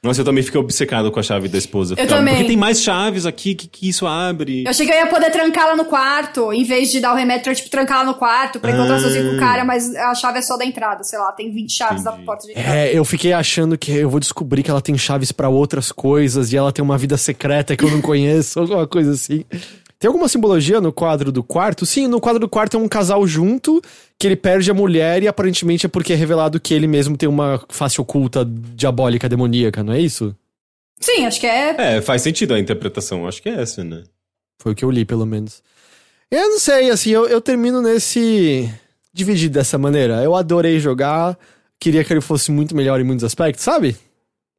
Nossa, 0.00 0.20
eu 0.20 0.24
também 0.24 0.44
fiquei 0.44 0.60
obcecado 0.60 1.10
com 1.10 1.18
a 1.18 1.22
chave 1.24 1.48
da 1.48 1.58
esposa. 1.58 1.96
Eu 1.98 2.06
também. 2.06 2.34
Porque 2.34 2.46
tem 2.48 2.56
mais 2.56 2.80
chaves 2.80 3.26
aqui, 3.26 3.52
que, 3.54 3.66
que 3.66 3.88
isso 3.88 4.06
abre? 4.06 4.62
Eu 4.64 4.70
achei 4.70 4.86
que 4.86 4.92
eu 4.92 4.96
ia 4.96 5.08
poder 5.08 5.28
trancá-la 5.32 5.74
no 5.74 5.84
quarto, 5.86 6.52
em 6.52 6.62
vez 6.62 6.92
de 6.92 7.00
dar 7.00 7.12
o 7.12 7.16
remédio, 7.16 7.52
tipo, 7.52 7.68
trancá-la 7.68 8.04
no 8.04 8.14
quarto 8.14 8.60
pra 8.60 8.70
encontrar 8.70 8.94
Ah. 8.96 9.00
sozinho 9.00 9.30
com 9.30 9.36
o 9.36 9.38
cara, 9.40 9.64
mas 9.64 9.92
a 9.96 10.14
chave 10.14 10.38
é 10.38 10.42
só 10.42 10.56
da 10.56 10.64
entrada, 10.64 11.02
sei 11.02 11.18
lá, 11.18 11.32
tem 11.32 11.52
20 11.52 11.72
chaves 11.72 12.02
Entendi. 12.02 12.16
da 12.18 12.24
porta 12.24 12.46
de 12.46 12.52
entrada. 12.52 12.76
É, 12.78 12.96
eu 12.96 13.04
fiquei 13.04 13.32
achando 13.32 13.76
que 13.76 13.90
eu 13.90 14.08
vou 14.08 14.20
descobrir 14.20 14.62
que 14.62 14.70
ela 14.70 14.80
tem 14.80 14.96
chaves 14.96 15.32
pra 15.32 15.48
outras 15.48 15.90
coisas 15.90 16.52
e 16.52 16.56
ela 16.56 16.70
tem 16.70 16.84
uma 16.84 16.96
vida 16.96 17.16
secreta 17.16 17.76
que 17.76 17.84
eu 17.84 17.90
não 17.90 18.00
conheço, 18.00 18.60
alguma 18.60 18.86
coisa 18.86 19.10
assim. 19.12 19.44
Tem 19.98 20.06
alguma 20.06 20.28
simbologia 20.28 20.80
no 20.80 20.92
quadro 20.92 21.32
do 21.32 21.42
quarto? 21.42 21.84
Sim, 21.84 22.06
no 22.06 22.20
quadro 22.20 22.38
do 22.38 22.48
quarto 22.48 22.76
é 22.76 22.80
um 22.80 22.86
casal 22.86 23.26
junto 23.26 23.82
que 24.16 24.28
ele 24.28 24.36
perde 24.36 24.70
a 24.70 24.74
mulher 24.74 25.22
e 25.22 25.28
aparentemente 25.28 25.86
é 25.86 25.88
porque 25.88 26.12
é 26.12 26.16
revelado 26.16 26.60
que 26.60 26.72
ele 26.72 26.86
mesmo 26.86 27.16
tem 27.16 27.28
uma 27.28 27.60
face 27.68 28.00
oculta 28.00 28.44
diabólica, 28.44 29.28
demoníaca, 29.28 29.82
não 29.82 29.92
é 29.92 30.00
isso? 30.00 30.36
Sim, 31.00 31.26
acho 31.26 31.40
que 31.40 31.46
é. 31.46 31.96
É, 31.96 32.00
faz 32.00 32.22
sentido 32.22 32.54
a 32.54 32.60
interpretação. 32.60 33.26
Acho 33.26 33.42
que 33.42 33.48
é 33.48 33.60
essa, 33.60 33.82
né? 33.82 34.04
Foi 34.60 34.72
o 34.72 34.74
que 34.74 34.84
eu 34.84 34.90
li, 34.90 35.04
pelo 35.04 35.26
menos. 35.26 35.62
Eu 36.30 36.48
não 36.48 36.58
sei, 36.58 36.90
assim, 36.90 37.10
eu, 37.10 37.26
eu 37.26 37.40
termino 37.40 37.80
nesse. 37.80 38.72
dividido 39.12 39.54
dessa 39.54 39.78
maneira. 39.78 40.22
Eu 40.22 40.34
adorei 40.34 40.78
jogar, 40.78 41.38
queria 41.80 42.04
que 42.04 42.12
ele 42.12 42.20
fosse 42.20 42.50
muito 42.50 42.74
melhor 42.74 43.00
em 43.00 43.04
muitos 43.04 43.24
aspectos, 43.24 43.64
sabe? 43.64 43.96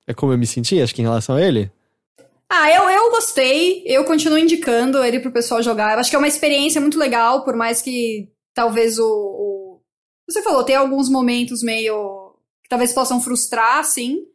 É 0.08 0.14
como 0.14 0.34
eu 0.34 0.38
me 0.38 0.48
senti, 0.48 0.82
acho 0.82 0.96
que 0.96 1.02
em 1.02 1.06
relação 1.06 1.36
a 1.36 1.42
ele. 1.42 1.72
Ah, 2.52 2.72
eu, 2.72 2.90
eu 2.90 3.12
gostei, 3.12 3.84
eu 3.86 4.04
continuo 4.06 4.38
indicando 4.38 5.04
ele 5.04 5.20
pro 5.20 5.32
pessoal 5.32 5.62
jogar. 5.62 5.94
Eu 5.94 6.00
acho 6.00 6.10
que 6.10 6.16
é 6.16 6.20
uma 6.20 6.28
experiência 6.28 6.82
muito 6.82 6.98
legal, 6.98 7.44
por 7.44 7.56
mais 7.56 7.82
que 7.82 8.30
talvez 8.56 8.98
o. 8.98 9.06
o- 9.06 9.82
Você 10.28 10.42
falou, 10.42 10.64
tem 10.64 10.76
alguns 10.76 11.10
momentos 11.10 11.62
meio. 11.62 12.34
que 12.64 12.70
talvez 12.70 12.92
possam 12.94 13.22
frustrar, 13.22 13.84
sim. 13.84 14.26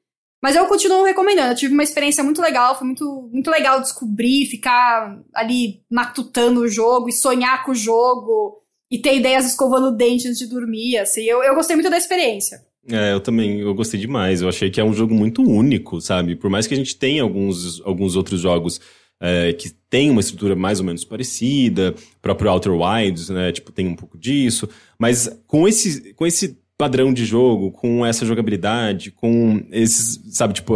Mas 0.43 0.55
eu 0.57 0.67
continuo 0.67 1.05
recomendando. 1.05 1.53
Eu 1.53 1.57
tive 1.57 1.73
uma 1.73 1.83
experiência 1.83 2.23
muito 2.23 2.41
legal, 2.43 2.77
foi 2.79 2.87
muito, 2.87 3.29
muito 3.33 3.51
legal 3.51 3.81
descobrir, 3.81 4.47
ficar 4.47 5.19
ali 5.35 5.83
matutando 5.91 6.61
o 6.61 6.69
jogo 6.69 7.09
e 7.09 7.13
sonhar 7.13 7.65
com 7.65 7.73
o 7.73 7.75
jogo 7.75 8.63
e 8.91 8.99
ter 9.01 9.17
ideias 9.17 9.47
escovando 9.47 9.89
o 9.89 9.97
dente 9.97 10.29
antes 10.29 10.39
de 10.39 10.47
dormir, 10.47 10.99
assim. 10.99 11.23
Eu, 11.25 11.43
eu 11.43 11.55
gostei 11.55 11.75
muito 11.77 11.91
da 11.91 11.97
experiência. 11.97 12.65
É, 12.91 13.13
eu 13.13 13.21
também, 13.21 13.61
eu 13.61 13.75
gostei 13.75 13.99
demais. 13.99 14.43
Eu 14.43 14.49
achei 14.49 14.71
que 14.71 14.81
é 14.81 14.85
um 14.85 14.93
jogo 14.93 15.15
muito 15.15 15.43
único, 15.43 16.01
sabe? 16.01 16.37
Por 16.37 16.51
mais 16.51 16.67
que 16.67 16.75
a 16.75 16.77
gente 16.77 16.97
tenha 16.97 17.23
alguns, 17.23 17.81
alguns 17.85 18.17
outros 18.17 18.41
jogos 18.41 18.81
é, 19.21 19.53
que 19.53 19.71
tem 19.89 20.11
uma 20.11 20.21
estrutura 20.21 20.55
mais 20.55 20.81
ou 20.81 20.87
menos 20.87 21.05
parecida, 21.05 21.95
próprio 22.21 22.51
Outer 22.51 22.73
Wilds, 22.73 23.29
né? 23.31 23.53
Tipo, 23.53 23.73
tem 23.73 23.87
um 23.87 23.97
pouco 23.97 24.19
disso. 24.19 24.69
Mas 24.99 25.31
com 25.47 25.67
esse, 25.67 26.13
com 26.15 26.27
esse 26.27 26.59
padrão 26.77 27.13
de 27.13 27.25
jogo, 27.25 27.71
com 27.71 28.05
essa 28.05 28.27
jogabilidade, 28.27 29.13
com 29.13 29.65
esses, 29.71 30.21
sabe, 30.37 30.55
tipo, 30.55 30.75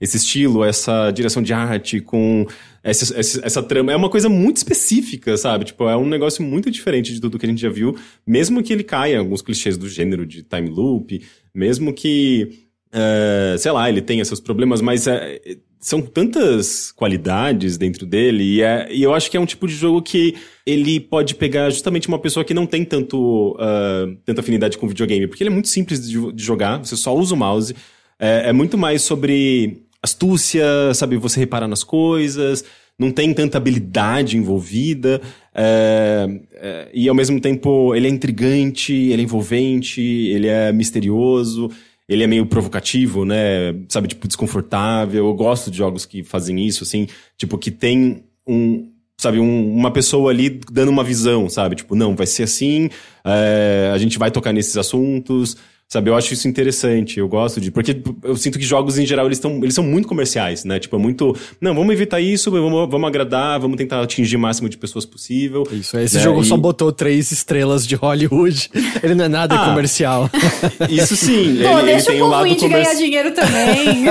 esse 0.00 0.16
estilo, 0.16 0.64
essa 0.64 1.10
direção 1.10 1.42
de 1.42 1.52
arte, 1.52 2.00
com 2.00 2.46
essa, 2.84 3.18
essa, 3.18 3.44
essa 3.44 3.62
trama, 3.62 3.92
é 3.92 3.96
uma 3.96 4.08
coisa 4.08 4.28
muito 4.28 4.58
específica, 4.58 5.36
sabe? 5.36 5.64
Tipo, 5.64 5.88
é 5.88 5.96
um 5.96 6.06
negócio 6.06 6.42
muito 6.42 6.70
diferente 6.70 7.12
de 7.12 7.20
tudo 7.20 7.38
que 7.38 7.46
a 7.46 7.48
gente 7.48 7.60
já 7.60 7.68
viu, 7.68 7.96
mesmo 8.24 8.62
que 8.62 8.72
ele 8.72 8.84
caia 8.84 9.18
alguns 9.18 9.42
clichês 9.42 9.76
do 9.76 9.88
gênero 9.88 10.24
de 10.24 10.44
time 10.44 10.70
loop, 10.70 11.20
mesmo 11.54 11.92
que, 11.92 12.66
é, 12.92 13.56
sei 13.58 13.72
lá, 13.72 13.88
ele 13.88 14.00
tenha 14.00 14.24
seus 14.24 14.40
problemas, 14.40 14.80
mas 14.80 15.06
é, 15.06 15.40
são 15.80 16.02
tantas 16.02 16.92
qualidades 16.92 17.78
dentro 17.78 18.04
dele, 18.04 18.44
e, 18.44 18.62
é, 18.62 18.88
e 18.92 19.02
eu 19.02 19.14
acho 19.14 19.30
que 19.30 19.36
é 19.36 19.40
um 19.40 19.46
tipo 19.46 19.66
de 19.66 19.74
jogo 19.74 20.02
que 20.02 20.34
ele 20.66 21.00
pode 21.00 21.34
pegar 21.34 21.70
justamente 21.70 22.06
uma 22.06 22.18
pessoa 22.18 22.44
que 22.44 22.52
não 22.52 22.66
tem 22.66 22.84
tanto, 22.84 23.52
uh, 23.52 24.14
tanta 24.24 24.42
afinidade 24.42 24.76
com 24.76 24.86
videogame, 24.86 25.26
porque 25.26 25.42
ele 25.42 25.50
é 25.50 25.52
muito 25.52 25.68
simples 25.68 26.06
de, 26.06 26.32
de 26.32 26.42
jogar, 26.44 26.78
você 26.78 26.96
só 26.96 27.16
usa 27.16 27.34
o 27.34 27.38
mouse, 27.38 27.74
é, 28.18 28.50
é 28.50 28.52
muito 28.52 28.76
mais 28.76 29.00
sobre 29.02 29.86
astúcia, 30.02 30.64
sabe, 30.94 31.16
você 31.16 31.40
reparar 31.40 31.68
nas 31.68 31.82
coisas, 31.82 32.64
não 33.00 33.10
tem 33.10 33.32
tanta 33.32 33.56
habilidade 33.56 34.36
envolvida, 34.36 35.20
é, 35.54 36.28
é, 36.54 36.88
e 36.92 37.08
ao 37.08 37.14
mesmo 37.14 37.40
tempo 37.40 37.94
ele 37.94 38.06
é 38.06 38.10
intrigante, 38.10 38.92
ele 38.92 39.22
é 39.22 39.24
envolvente, 39.24 40.02
ele 40.02 40.46
é 40.46 40.70
misterioso, 40.70 41.70
ele 42.06 42.22
é 42.22 42.26
meio 42.26 42.44
provocativo, 42.44 43.24
né? 43.24 43.74
Sabe, 43.88 44.08
tipo, 44.08 44.28
desconfortável. 44.28 45.26
Eu 45.26 45.34
gosto 45.34 45.70
de 45.70 45.78
jogos 45.78 46.04
que 46.04 46.22
fazem 46.22 46.64
isso, 46.66 46.84
assim, 46.84 47.06
tipo, 47.38 47.56
que 47.56 47.70
tem 47.70 48.22
um. 48.46 48.88
Sabe, 49.16 49.38
um- 49.38 49.74
uma 49.76 49.90
pessoa 49.90 50.30
ali 50.30 50.60
dando 50.72 50.88
uma 50.88 51.04
visão, 51.04 51.48
sabe? 51.48 51.76
Tipo, 51.76 51.94
não, 51.94 52.16
vai 52.16 52.26
ser 52.26 52.42
assim, 52.44 52.88
é, 53.24 53.90
a 53.94 53.98
gente 53.98 54.18
vai 54.18 54.30
tocar 54.30 54.50
nesses 54.52 54.76
assuntos, 54.78 55.56
Sabe, 55.92 56.08
eu 56.08 56.14
acho 56.14 56.32
isso 56.32 56.46
interessante, 56.46 57.18
eu 57.18 57.26
gosto 57.26 57.60
de. 57.60 57.72
Porque 57.72 58.00
eu 58.22 58.36
sinto 58.36 58.60
que 58.60 58.64
jogos 58.64 58.96
em 58.96 59.04
geral 59.04 59.26
eles, 59.26 59.40
tão, 59.40 59.56
eles 59.56 59.74
são 59.74 59.82
muito 59.82 60.06
comerciais, 60.06 60.64
né? 60.64 60.78
Tipo, 60.78 60.94
é 60.94 60.98
muito. 61.00 61.36
Não, 61.60 61.74
vamos 61.74 61.92
evitar 61.92 62.20
isso, 62.20 62.48
vamos, 62.48 62.88
vamos 62.88 63.08
agradar, 63.08 63.58
vamos 63.58 63.76
tentar 63.76 64.00
atingir 64.00 64.36
o 64.36 64.38
máximo 64.38 64.68
de 64.68 64.78
pessoas 64.78 65.04
possível. 65.04 65.64
Isso, 65.72 65.98
esse 65.98 66.14
né? 66.18 66.22
jogo 66.22 66.42
E- 66.42 66.44
só 66.44 66.56
botou 66.56 66.92
três 66.92 67.32
estrelas 67.32 67.84
de 67.84 67.96
Hollywood. 67.96 68.70
Ele 69.02 69.16
não 69.16 69.24
é 69.24 69.28
nada 69.28 69.56
Ah. 69.56 69.64
comercial. 69.70 70.30
Isso 70.88 71.16
sim, 71.16 71.56
Pô, 71.60 71.70
ele, 71.80 71.90
ele 71.90 71.92
deixa 71.94 72.12
tem 72.12 72.22
o 72.22 72.26
um 72.26 72.28
povo 72.28 72.32
lado 72.36 72.46
indie 72.46 72.68
ganhar 72.68 72.94
dinheiro 72.94 73.32
também. 73.34 74.04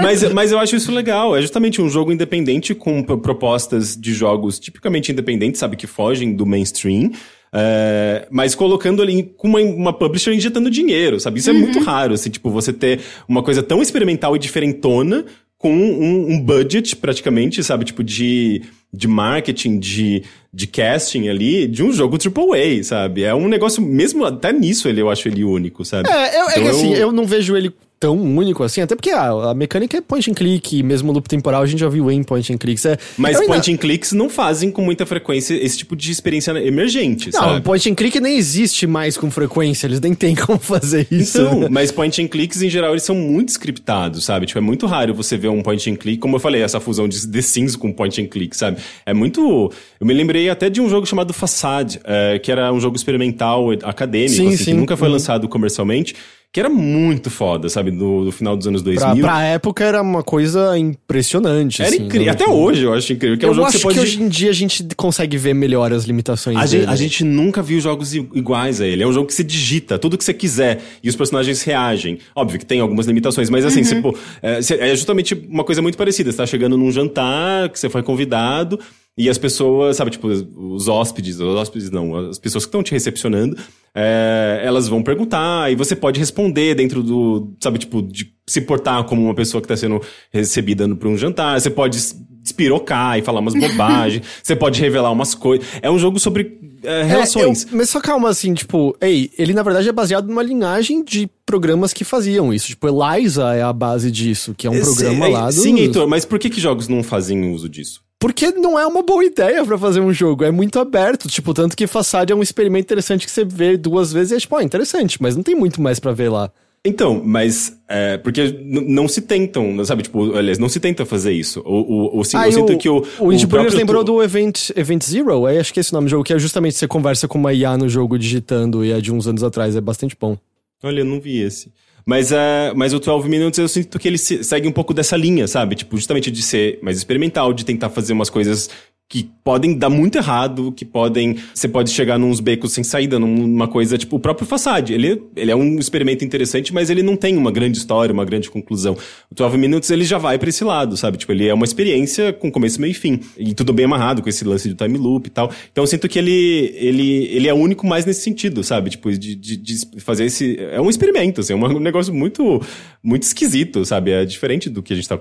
mas, 0.00 0.32
mas 0.32 0.52
eu 0.52 0.58
acho 0.58 0.74
isso 0.76 0.90
legal. 0.90 1.36
É 1.36 1.42
justamente 1.42 1.82
um 1.82 1.88
jogo 1.90 2.10
independente 2.12 2.74
com 2.74 3.02
propostas 3.02 3.94
de 3.94 4.14
jogos 4.14 4.58
tipicamente 4.58 5.12
independentes, 5.12 5.60
sabe? 5.60 5.76
Que 5.76 5.86
fogem 5.86 6.32
do 6.34 6.46
mainstream. 6.46 7.10
É, 7.52 8.26
mas 8.30 8.54
colocando 8.54 9.02
ali 9.02 9.24
com 9.36 9.48
uma, 9.48 9.60
uma 9.60 9.92
publisher 9.92 10.32
injetando 10.32 10.70
dinheiro, 10.70 11.18
sabe? 11.18 11.40
Isso 11.40 11.50
é 11.50 11.52
muito 11.52 11.80
raro, 11.80 12.14
assim, 12.14 12.30
tipo, 12.30 12.50
você 12.50 12.72
ter 12.72 13.00
uma 13.28 13.42
coisa 13.42 13.62
tão 13.62 13.82
experimental 13.82 14.36
e 14.36 14.38
diferentona 14.38 15.24
com 15.58 15.72
um, 15.72 16.32
um 16.32 16.40
budget, 16.40 16.96
praticamente, 16.96 17.62
sabe? 17.62 17.84
Tipo, 17.84 18.02
de, 18.02 18.62
de 18.92 19.06
marketing, 19.06 19.78
de, 19.78 20.22
de 20.52 20.66
casting 20.66 21.28
ali, 21.28 21.66
de 21.66 21.82
um 21.82 21.92
jogo 21.92 22.16
AAA, 22.16 22.82
sabe? 22.82 23.24
É 23.24 23.34
um 23.34 23.48
negócio, 23.48 23.82
mesmo 23.82 24.24
até 24.24 24.52
nisso 24.52 24.88
ele, 24.88 25.02
eu 25.02 25.10
acho 25.10 25.28
ele 25.28 25.44
único, 25.44 25.84
sabe? 25.84 26.08
É, 26.08 26.40
eu, 26.40 26.48
é 26.48 26.52
Então 26.52 26.62
que 26.62 26.68
assim, 26.70 26.94
eu 26.94 27.12
não 27.12 27.26
vejo 27.26 27.56
ele 27.56 27.72
tão 28.00 28.16
único 28.18 28.62
assim, 28.64 28.80
até 28.80 28.96
porque 28.96 29.10
a, 29.10 29.28
a 29.50 29.54
mecânica 29.54 29.98
é 29.98 30.00
point 30.00 30.30
and 30.30 30.32
click, 30.32 30.82
mesmo 30.82 31.12
loop 31.12 31.28
temporal 31.28 31.60
a 31.60 31.66
gente 31.66 31.80
já 31.80 31.88
viu 31.90 32.10
em 32.10 32.22
point 32.22 32.50
and 32.50 32.56
clicks. 32.56 32.86
É, 32.86 32.96
Mas 33.18 33.36
ainda- 33.36 33.46
point 33.52 33.70
and 33.70 33.76
clicks 33.76 34.12
não 34.12 34.30
fazem 34.30 34.70
com 34.70 34.80
muita 34.80 35.04
frequência 35.04 35.52
esse 35.54 35.76
tipo 35.76 35.94
de 35.94 36.10
experiência 36.10 36.50
emergente, 36.66 37.30
Não, 37.30 37.38
sabe? 37.40 37.60
point 37.60 37.90
and 37.90 37.94
click 37.94 38.18
nem 38.18 38.38
existe 38.38 38.86
mais 38.86 39.18
com 39.18 39.30
frequência, 39.30 39.86
eles 39.86 40.00
nem 40.00 40.14
têm 40.14 40.34
como 40.34 40.58
fazer 40.58 41.06
isso. 41.10 41.42
Então, 41.42 41.68
mas 41.70 41.92
point 41.92 42.22
and 42.22 42.28
clicks 42.28 42.62
em 42.62 42.70
geral 42.70 42.92
eles 42.92 43.02
são 43.02 43.14
muito 43.14 43.50
scriptados, 43.50 44.24
sabe? 44.24 44.46
Tipo, 44.46 44.58
é 44.60 44.62
muito 44.62 44.86
raro 44.86 45.12
você 45.12 45.36
ver 45.36 45.48
um 45.48 45.60
point 45.62 45.90
and 45.90 45.96
click, 45.96 46.18
como 46.20 46.36
eu 46.36 46.40
falei, 46.40 46.62
essa 46.62 46.80
fusão 46.80 47.06
de 47.06 47.28
The 47.28 47.42
Sims 47.42 47.76
com 47.76 47.92
point 47.92 48.18
and 48.22 48.28
click, 48.28 48.56
sabe? 48.56 48.78
É 49.04 49.12
muito. 49.12 49.70
Eu 50.00 50.06
me 50.06 50.14
lembrei 50.14 50.48
até 50.48 50.70
de 50.70 50.80
um 50.80 50.88
jogo 50.88 51.04
chamado 51.06 51.34
Facade, 51.34 52.00
eh, 52.04 52.38
que 52.42 52.50
era 52.50 52.72
um 52.72 52.80
jogo 52.80 52.96
experimental 52.96 53.66
acadêmico, 53.82 54.34
Sim, 54.36 54.48
assim, 54.48 54.56
sim. 54.56 54.64
que 54.64 54.72
nunca 54.74 54.96
foi 54.96 55.08
Uhum. 55.08 55.12
lançado 55.14 55.46
comercialmente, 55.48 56.14
que 56.52 56.58
era 56.58 56.68
muito 56.68 57.30
foda, 57.30 57.68
sabe? 57.68 57.92
No, 57.92 58.24
no 58.24 58.32
final 58.32 58.56
dos 58.56 58.66
anos 58.66 58.82
2000. 58.82 59.22
Pra, 59.22 59.32
pra 59.34 59.42
época 59.44 59.84
era 59.84 60.02
uma 60.02 60.22
coisa 60.22 60.76
impressionante. 60.76 61.80
Era 61.80 61.90
assim, 61.90 62.04
incrível. 62.04 62.26
né? 62.26 62.32
Até 62.32 62.46
hoje 62.48 62.82
eu 62.84 62.92
acho 62.92 63.12
incrível. 63.12 63.38
Que 63.38 63.44
é 63.44 63.48
um 63.48 63.50
eu 63.52 63.54
jogo 63.54 63.66
acho 63.68 63.76
que 63.76 63.82
você 63.82 63.84
pode. 63.84 63.98
que 63.98 64.02
hoje 64.02 64.22
em 64.22 64.28
dia 64.28 64.50
a 64.50 64.52
gente 64.52 64.84
consegue 64.96 65.36
ver 65.36 65.54
melhor 65.54 65.92
as 65.92 66.04
limitações 66.04 66.56
A 66.56 66.64
dele. 66.64 66.78
gente, 66.82 66.88
a 66.90 66.96
gente 66.96 67.24
nunca 67.24 67.62
viu 67.62 67.80
jogos 67.80 68.14
iguais 68.14 68.80
a 68.80 68.86
ele. 68.86 69.02
É 69.02 69.06
um 69.06 69.12
jogo 69.12 69.26
que 69.28 69.34
você 69.34 69.44
digita 69.44 69.98
tudo 69.98 70.18
que 70.18 70.24
você 70.24 70.34
quiser 70.34 70.80
e 71.02 71.08
os 71.08 71.14
personagens 71.14 71.62
reagem. 71.62 72.18
Óbvio 72.34 72.58
que 72.58 72.66
tem 72.66 72.80
algumas 72.80 73.06
limitações, 73.06 73.48
mas 73.48 73.64
assim, 73.64 73.84
você, 73.84 73.96
pô, 74.00 74.16
é, 74.42 74.60
você- 74.60 74.74
é 74.74 74.94
justamente 74.96 75.34
uma 75.48 75.62
coisa 75.62 75.80
muito 75.80 75.96
parecida. 75.96 76.30
Você 76.32 76.36
tá 76.38 76.46
chegando 76.46 76.76
num 76.76 76.90
jantar, 76.90 77.68
que 77.68 77.78
você 77.78 77.88
foi 77.88 78.02
convidado, 78.02 78.78
e 79.18 79.28
as 79.28 79.36
pessoas, 79.38 79.96
sabe, 79.96 80.10
tipo, 80.12 80.28
os 80.28 80.88
hóspedes, 80.88 81.38
os 81.40 81.56
hóspedes 81.56 81.90
não, 81.90 82.14
as 82.30 82.38
pessoas 82.38 82.64
que 82.64 82.68
estão 82.68 82.82
te 82.82 82.92
recepcionando, 82.92 83.56
é, 83.94 84.62
elas 84.64 84.88
vão 84.88 85.02
perguntar 85.02 85.70
e 85.70 85.74
você 85.74 85.94
pode 85.96 86.18
responder 86.18 86.74
dentro 86.74 87.02
do, 87.02 87.52
sabe, 87.62 87.78
tipo, 87.78 88.00
de 88.02 88.32
se 88.46 88.60
portar 88.60 89.04
como 89.04 89.22
uma 89.22 89.34
pessoa 89.34 89.60
que 89.60 89.68
tá 89.68 89.76
sendo 89.76 90.00
recebida 90.32 90.86
no- 90.86 90.96
pra 90.96 91.08
um 91.08 91.16
jantar. 91.18 91.60
Você 91.60 91.70
pode 91.70 91.96
es- 91.98 92.16
espirocar 92.44 93.18
e 93.18 93.22
falar 93.22 93.40
umas 93.40 93.54
bobagens. 93.58 94.24
você 94.42 94.56
pode 94.56 94.80
revelar 94.80 95.10
umas 95.12 95.34
coisas. 95.34 95.66
É 95.82 95.90
um 95.90 95.98
jogo 95.98 96.18
sobre 96.18 96.58
é, 96.82 97.00
É, 97.00 97.02
relações. 97.02 97.64
eu- 97.64 97.76
mas 97.76 97.90
só 97.90 98.00
calma, 98.00 98.28
assim, 98.30 98.54
tipo, 98.54 98.96
ei, 99.02 99.30
ele 99.36 99.52
na 99.52 99.62
verdade 99.62 99.88
é 99.88 99.92
baseado 99.92 100.26
numa 100.28 100.42
linhagem 100.42 101.04
de 101.04 101.28
programas 101.44 101.92
que 101.92 102.04
faziam 102.04 102.54
isso. 102.54 102.68
Tipo, 102.68 102.88
Eliza 102.88 103.54
é 103.54 103.62
a 103.62 103.72
base 103.72 104.10
disso, 104.10 104.54
que 104.56 104.66
é 104.66 104.70
um 104.70 104.80
programa 104.80 105.26
Sim, 105.26 105.32
lá 105.32 105.46
do... 105.46 105.52
Sim, 105.52 105.78
Heitor, 105.78 106.08
mas 106.08 106.24
por 106.24 106.38
que, 106.38 106.48
que 106.48 106.60
jogos 106.60 106.88
não 106.88 107.02
fazem 107.02 107.52
uso 107.52 107.68
disso? 107.68 108.00
Porque 108.20 108.50
não 108.50 108.78
é 108.78 108.86
uma 108.86 109.02
boa 109.02 109.24
ideia 109.24 109.64
pra 109.64 109.78
fazer 109.78 110.00
um 110.00 110.12
jogo, 110.12 110.44
é 110.44 110.50
muito 110.50 110.78
aberto. 110.78 111.26
Tipo, 111.26 111.54
tanto 111.54 111.74
que 111.74 111.86
Facade 111.86 112.32
é 112.32 112.36
um 112.36 112.42
experimento 112.42 112.84
interessante 112.84 113.24
que 113.24 113.32
você 113.32 113.46
vê 113.46 113.78
duas 113.78 114.12
vezes 114.12 114.32
e 114.32 114.34
é 114.34 114.38
tipo, 114.38 114.54
ó, 114.54 114.60
interessante, 114.60 115.20
mas 115.22 115.34
não 115.34 115.42
tem 115.42 115.54
muito 115.54 115.80
mais 115.80 115.98
pra 115.98 116.12
ver 116.12 116.28
lá. 116.28 116.52
Então, 116.84 117.22
mas 117.22 117.78
é, 117.88 118.18
porque 118.18 118.58
não 118.62 119.08
se 119.08 119.22
tentam, 119.22 119.82
sabe? 119.84 120.02
Tipo, 120.02 120.34
aliás, 120.34 120.58
não 120.58 120.68
se 120.68 120.78
tenta 120.80 121.04
fazer 121.04 121.32
isso. 121.32 121.60
O, 121.64 122.16
o, 122.16 122.20
o, 122.20 122.24
sim, 122.24 122.36
Ah, 122.36 122.46
eu 122.46 122.52
sinto 122.52 122.72
o, 122.74 122.78
que 122.78 122.88
o. 122.88 123.04
o 123.18 123.32
Indie 123.32 123.46
Burgers 123.46 123.48
próprio 123.48 123.76
lembrou 123.76 124.04
do 124.04 124.22
Event, 124.22 124.70
Event 124.76 125.02
Zero, 125.04 125.46
é, 125.46 125.58
acho 125.58 125.72
que 125.72 125.80
é 125.80 125.82
esse 125.82 125.92
o 125.92 125.94
nome 125.94 126.06
do 126.06 126.10
jogo, 126.10 126.24
que 126.24 126.32
é 126.32 126.38
justamente 126.38 126.76
você 126.76 126.86
conversa 126.86 127.26
com 127.26 127.38
uma 127.38 127.52
IA 127.52 127.76
no 127.76 127.88
jogo 127.88 128.18
digitando 128.18 128.84
e 128.84 128.92
é 128.92 129.00
de 129.00 129.12
uns 129.12 129.26
anos 129.26 129.42
atrás, 129.42 129.76
é 129.76 129.80
bastante 129.80 130.16
bom. 130.18 130.36
Olha, 130.82 131.00
eu 131.00 131.04
não 131.04 131.20
vi 131.20 131.40
esse. 131.40 131.70
Mas, 132.10 132.32
é, 132.32 132.72
mas 132.74 132.92
o 132.92 132.98
12 132.98 133.28
Minutes 133.28 133.56
eu 133.56 133.68
sinto 133.68 133.96
que 133.96 134.08
ele 134.08 134.18
se- 134.18 134.42
segue 134.42 134.66
um 134.66 134.72
pouco 134.72 134.92
dessa 134.92 135.16
linha, 135.16 135.46
sabe? 135.46 135.76
Tipo, 135.76 135.96
justamente 135.96 136.28
de 136.28 136.42
ser 136.42 136.80
mais 136.82 136.96
experimental, 136.96 137.52
de 137.52 137.64
tentar 137.64 137.88
fazer 137.88 138.12
umas 138.12 138.28
coisas 138.28 138.68
que 139.10 139.28
podem 139.42 139.76
dar 139.76 139.90
muito 139.90 140.16
errado, 140.16 140.70
que 140.70 140.84
podem. 140.84 141.36
Você 141.52 141.66
pode 141.66 141.90
chegar 141.90 142.16
nos 142.16 142.38
becos 142.38 142.70
sem 142.70 142.84
saída, 142.84 143.18
numa 143.18 143.66
coisa, 143.66 143.98
tipo, 143.98 144.14
o 144.14 144.20
próprio 144.20 144.46
Facade. 144.46 144.94
Ele, 144.94 145.20
ele 145.34 145.50
é 145.50 145.56
um 145.56 145.80
experimento 145.80 146.24
interessante, 146.24 146.72
mas 146.72 146.90
ele 146.90 147.02
não 147.02 147.16
tem 147.16 147.36
uma 147.36 147.50
grande 147.50 147.76
história, 147.76 148.12
uma 148.12 148.24
grande 148.24 148.48
conclusão. 148.48 148.96
O 149.28 149.34
12 149.34 149.58
Minutes 149.58 149.90
ele 149.90 150.04
já 150.04 150.16
vai 150.16 150.38
pra 150.38 150.48
esse 150.48 150.62
lado, 150.62 150.96
sabe? 150.96 151.18
Tipo, 151.18 151.32
ele 151.32 151.48
é 151.48 151.52
uma 151.52 151.64
experiência 151.64 152.32
com 152.32 152.52
começo, 152.52 152.80
meio 152.80 152.92
e 152.92 152.94
fim. 152.94 153.18
E 153.36 153.52
tudo 153.52 153.72
bem 153.72 153.84
amarrado 153.86 154.22
com 154.22 154.28
esse 154.28 154.44
lance 154.44 154.68
de 154.68 154.76
time 154.76 154.96
loop 154.96 155.26
e 155.26 155.30
tal. 155.30 155.50
Então 155.72 155.82
eu 155.82 155.88
sinto 155.88 156.08
que 156.08 156.16
ele, 156.16 156.72
ele, 156.76 157.24
ele 157.32 157.48
é 157.48 157.52
único 157.52 157.84
mais 157.84 158.06
nesse 158.06 158.22
sentido, 158.22 158.62
sabe? 158.62 158.90
Tipo, 158.90 159.10
de, 159.10 159.34
de, 159.34 159.56
de 159.56 160.00
fazer 160.00 160.26
esse. 160.26 160.56
É 160.56 160.80
um 160.80 160.88
experimento, 160.88 161.40
assim, 161.40 161.52
é 161.52 161.56
um 161.56 161.80
negócio 161.80 162.14
muito, 162.14 162.62
muito 163.02 163.24
esquisito, 163.24 163.84
sabe? 163.84 164.12
É 164.12 164.24
diferente 164.24 164.70
do 164.70 164.84
que 164.84 164.92
a 164.92 164.96
gente 164.96 165.08
tá 165.08 165.18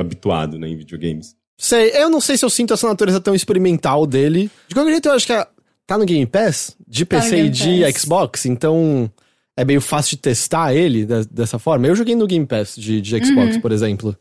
habituado, 0.00 0.58
né, 0.58 0.70
em 0.70 0.76
videogames. 0.76 1.36
Sei, 1.58 1.90
eu 1.94 2.10
não 2.10 2.20
sei 2.20 2.36
se 2.36 2.44
eu 2.44 2.50
sinto 2.50 2.74
essa 2.74 2.86
natureza 2.86 3.20
tão 3.20 3.34
experimental 3.34 4.06
dele. 4.06 4.50
De 4.68 4.74
qualquer 4.74 4.90
jeito, 4.92 5.08
eu 5.08 5.12
acho 5.14 5.26
que 5.26 5.32
a- 5.32 5.48
tá 5.86 5.96
no 5.96 6.04
Game 6.04 6.26
Pass, 6.26 6.76
de 6.86 7.04
Tá 7.04 7.16
PC 7.20 7.28
e 7.28 7.30
Game 7.36 7.50
de 7.50 7.80
Pass. 7.82 7.94
Xbox, 8.02 8.46
então 8.46 9.10
é 9.56 9.64
meio 9.64 9.80
fácil 9.80 10.16
de 10.16 10.22
testar 10.22 10.74
ele 10.74 11.04
de- 11.06 11.26
dessa 11.30 11.58
forma. 11.58 11.86
Eu 11.86 11.96
joguei 11.96 12.14
no 12.14 12.26
Game 12.26 12.44
Pass 12.46 12.74
de, 12.76 13.00
de 13.00 13.24
Xbox, 13.24 13.54
Uhum. 13.56 13.60
por 13.60 13.72
exemplo. 13.72 14.16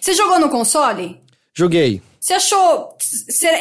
Você 0.00 0.14
jogou 0.14 0.38
no 0.40 0.48
console? 0.48 1.20
Joguei. 1.54 2.00
Você 2.20 2.34
achou. 2.34 2.96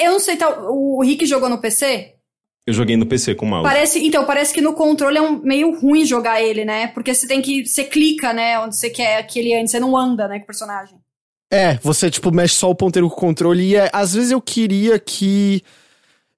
Eu 0.04 0.12
não 0.14 0.20
sei, 0.20 0.38
tá, 0.38 0.50
o 0.70 1.02
Rick 1.04 1.26
jogou 1.26 1.50
no 1.50 1.58
PC? 1.60 2.14
Eu 2.66 2.74
joguei 2.74 2.98
no 2.98 3.06
PC 3.06 3.34
com 3.36 3.46
mouse. 3.46 3.64
Parece, 3.64 4.06
então, 4.06 4.26
parece 4.26 4.54
que 4.54 4.60
no 4.62 4.74
controle 4.74 5.18
é 5.18 5.22
um, 5.22 5.42
meio 5.42 5.80
ruim 5.80 6.06
jogar 6.06 6.42
ele, 6.42 6.66
né? 6.66 6.88
Porque 6.88 7.14
você 7.14 7.26
tem 7.28 7.42
que. 7.42 7.66
Você 7.66 7.84
clica, 7.84 8.34
né? 8.34 8.60
Onde 8.60 8.76
você 8.76 8.90
quer 8.90 9.24
que 9.24 9.40
ele 9.40 9.54
ande, 9.56 9.72
você 9.72 9.80
não 9.80 9.96
anda, 9.96 10.28
né, 10.28 10.38
com 10.40 10.44
o 10.44 10.48
personagem. 10.48 10.98
É, 11.52 11.80
você, 11.82 12.10
tipo, 12.12 12.32
mexe 12.32 12.56
só 12.56 12.70
o 12.70 12.76
ponteiro 12.76 13.10
com 13.10 13.16
o 13.16 13.20
controle 13.20 13.64
e 13.64 13.76
é, 13.76 13.90
às 13.94 14.14
vezes 14.14 14.32
eu 14.32 14.42
queria 14.42 15.00
que 15.00 15.62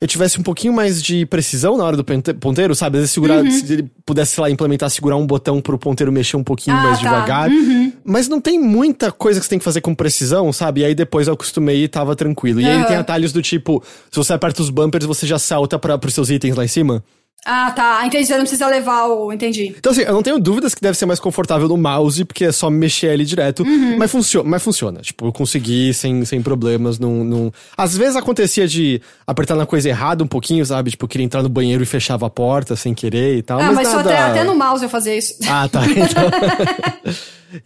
eu 0.02 0.08
tivesse 0.08 0.40
um 0.40 0.44
pouquinho 0.44 0.72
mais 0.72 1.02
de 1.04 1.26
precisão 1.26 1.76
na 1.76 1.84
hora 1.84 1.98
do 1.98 2.06
ponte- 2.06 2.34
ponteiro, 2.36 2.74
sabe? 2.74 2.98
Às 2.98 3.02
vezes 3.02 3.12
segurar, 3.14 3.44
Uhum. 3.44 3.52
se 3.52 3.74
ele 3.74 3.92
pudesse, 4.06 4.36
sei 4.36 4.42
lá, 4.44 4.50
implementar, 4.50 4.90
segurar 4.90 5.18
um 5.18 5.26
botão 5.28 5.60
pro 5.60 5.78
ponteiro 5.78 6.10
mexer 6.12 6.38
um 6.38 6.44
pouquinho 6.44 6.78
Ah, 6.78 6.84
mais 6.84 7.00
tá. 7.00 7.04
devagar. 7.04 7.50
Uhum. 7.50 7.92
Mas 8.06 8.30
não 8.30 8.40
tem 8.40 8.58
muita 8.60 9.12
coisa 9.12 9.40
que 9.40 9.46
você 9.46 9.50
tem 9.50 9.60
que 9.60 9.66
fazer 9.66 9.82
com 9.82 9.94
precisão, 9.94 10.54
sabe? 10.54 10.82
E 10.82 10.86
aí 10.86 10.96
depois 10.96 11.28
eu 11.28 11.34
acostumei 11.34 11.84
e 11.84 11.88
tava 11.90 12.16
tranquilo. 12.16 12.62
E 12.62 12.66
aí 12.66 12.76
ele 12.76 12.86
tem 12.86 12.96
atalhos 12.96 13.34
do 13.34 13.42
tipo, 13.42 13.84
se 14.10 14.16
você 14.16 14.32
aperta 14.32 14.62
os 14.62 14.70
bumpers, 14.70 15.06
você 15.06 15.28
já 15.28 15.38
salta 15.40 15.78
para 15.78 15.98
pros 15.98 16.14
seus 16.14 16.30
itens 16.30 16.56
lá 16.56 16.64
em 16.64 16.68
cima. 16.70 17.04
Ah, 17.46 17.72
tá. 17.72 18.06
Entendi. 18.06 18.26
Você 18.26 18.34
não 18.34 18.42
precisa 18.42 18.68
levar 18.68 19.08
o. 19.08 19.32
Entendi. 19.32 19.74
Então, 19.78 19.92
assim, 19.92 20.02
eu 20.02 20.14
não 20.14 20.22
tenho 20.22 20.40
dúvidas 20.40 20.76
que 20.76 20.82
deve 20.82 20.98
ser 20.98 21.06
mais 21.06 21.20
confortável 21.20 21.68
no 21.68 21.78
mouse, 21.78 22.24
porque 22.26 22.46
é 22.46 22.52
só 22.52 22.70
mexer 22.70 23.08
ele 23.08 23.26
direto. 23.26 23.64
Uhum. 23.64 23.98
Mas, 23.98 24.12
funciona, 24.12 24.50
mas 24.50 24.62
funciona. 24.62 25.00
Tipo, 25.02 25.28
eu 25.28 25.32
consegui 25.32 25.94
sem, 25.94 26.24
sem 26.26 26.42
problemas. 26.42 27.00
Num, 27.00 27.24
num... 27.24 27.52
Às 27.78 27.96
vezes 27.96 28.16
acontecia 28.16 28.68
de 28.68 29.02
apertar 29.26 29.56
na 29.56 29.66
coisa 29.66 29.88
errada 29.90 30.24
um 30.24 30.28
pouquinho, 30.28 30.66
sabe? 30.66 30.92
Tipo, 30.92 31.06
eu 31.06 31.10
queria 31.10 31.26
entrar 31.26 31.42
no 31.42 31.50
banheiro 31.50 31.82
e 31.82 31.86
fechava 31.86 32.28
a 32.28 32.30
porta 32.30 32.76
sem 32.76 32.94
querer 32.94 33.38
e 33.38 33.42
tal. 33.42 33.60
ah, 33.60 33.68
mas, 33.68 33.76
mas, 33.76 33.88
só 33.88 33.98
nada... 33.98 34.10
até, 34.14 34.22
até 34.22 34.44
no 34.44 34.56
mouse 34.56 34.84
eu 34.84 34.90
fazia 34.90 35.18
isso. 35.18 35.36
Ah, 35.48 35.68
tá. 35.68 35.82
Então, 35.90 36.30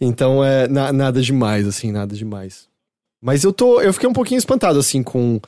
então 0.00 0.44
é 0.44 0.66
na- 0.68 0.92
nada 0.92 1.20
demais, 1.20 1.66
assim, 1.66 1.92
nada 1.92 2.14
demais. 2.14 2.66
Mas 3.20 3.42
eu 3.42 3.52
tô. 3.52 3.80
Eu 3.80 3.92
fiquei 3.92 4.08
um 4.08 4.12
pouquinho 4.12 4.38
espantado, 4.38 4.78
assim, 4.78 5.02
com. 5.02 5.40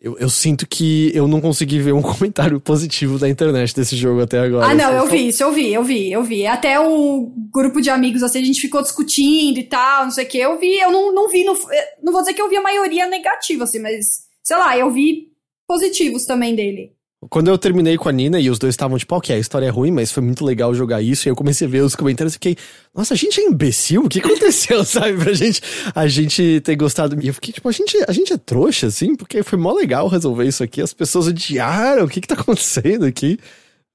Eu, 0.00 0.16
eu 0.18 0.28
sinto 0.28 0.66
que 0.66 1.10
eu 1.12 1.26
não 1.26 1.40
consegui 1.40 1.80
ver 1.80 1.92
um 1.92 2.02
comentário 2.02 2.60
positivo 2.60 3.18
da 3.18 3.28
internet 3.28 3.74
desse 3.74 3.96
jogo 3.96 4.22
até 4.22 4.38
agora. 4.38 4.66
Ah, 4.66 4.74
não, 4.74 4.92
eu 4.92 5.06
vi 5.06 5.28
isso, 5.28 5.42
eu 5.42 5.52
vi, 5.52 5.72
eu 5.72 5.82
vi, 5.82 6.12
eu 6.12 6.22
vi. 6.22 6.46
Até 6.46 6.78
o 6.78 7.32
grupo 7.52 7.80
de 7.80 7.90
amigos, 7.90 8.22
assim, 8.22 8.40
a 8.40 8.44
gente 8.44 8.60
ficou 8.60 8.80
discutindo 8.82 9.58
e 9.58 9.64
tal, 9.64 10.04
não 10.04 10.10
sei 10.10 10.24
o 10.24 10.28
que. 10.28 10.38
Eu 10.38 10.58
vi, 10.58 10.78
eu 10.78 10.92
não, 10.92 11.12
não 11.12 11.28
vi, 11.28 11.44
no, 11.44 11.52
eh, 11.52 11.94
não 12.02 12.12
vou 12.12 12.22
dizer 12.22 12.34
que 12.34 12.42
eu 12.42 12.48
vi 12.48 12.56
a 12.56 12.62
maioria 12.62 13.06
negativa, 13.06 13.64
assim, 13.64 13.80
mas, 13.80 14.06
sei 14.42 14.56
lá, 14.56 14.78
eu 14.78 14.90
vi 14.90 15.28
positivos 15.66 16.24
também 16.24 16.54
dele. 16.54 16.97
Quando 17.28 17.48
eu 17.48 17.58
terminei 17.58 17.96
com 17.98 18.08
a 18.08 18.12
Nina 18.12 18.38
e 18.38 18.48
os 18.48 18.60
dois 18.60 18.74
estavam 18.74 18.96
tipo, 18.96 19.12
ok, 19.16 19.34
a 19.34 19.38
história 19.40 19.66
é 19.66 19.70
ruim, 19.70 19.90
mas 19.90 20.12
foi 20.12 20.22
muito 20.22 20.44
legal 20.44 20.72
jogar 20.72 21.02
isso. 21.02 21.26
E 21.26 21.30
eu 21.30 21.34
comecei 21.34 21.66
a 21.66 21.70
ver 21.70 21.80
os 21.82 21.96
comentários 21.96 22.34
e 22.34 22.36
fiquei, 22.36 22.56
nossa, 22.94 23.14
a 23.14 23.16
gente 23.16 23.40
é 23.40 23.44
imbecil? 23.44 24.04
O 24.04 24.08
que 24.08 24.20
aconteceu, 24.20 24.82
sabe? 24.86 25.18
Pra 25.18 25.32
gente, 25.32 25.60
a 25.92 26.06
gente 26.06 26.60
ter 26.60 26.76
gostado. 26.76 27.20
E 27.20 27.26
eu 27.26 27.34
fiquei 27.34 27.52
tipo, 27.52 27.68
a 27.68 27.72
gente, 27.72 27.96
a 28.06 28.12
gente 28.12 28.32
é 28.32 28.36
trouxa, 28.38 28.86
assim? 28.86 29.16
Porque 29.16 29.42
foi 29.42 29.58
mó 29.58 29.72
legal 29.72 30.06
resolver 30.06 30.46
isso 30.46 30.62
aqui. 30.62 30.80
As 30.80 30.94
pessoas 30.94 31.26
odiaram. 31.26 32.04
O 32.04 32.08
que 32.08 32.20
que 32.20 32.28
tá 32.28 32.34
acontecendo 32.34 33.04
aqui? 33.04 33.36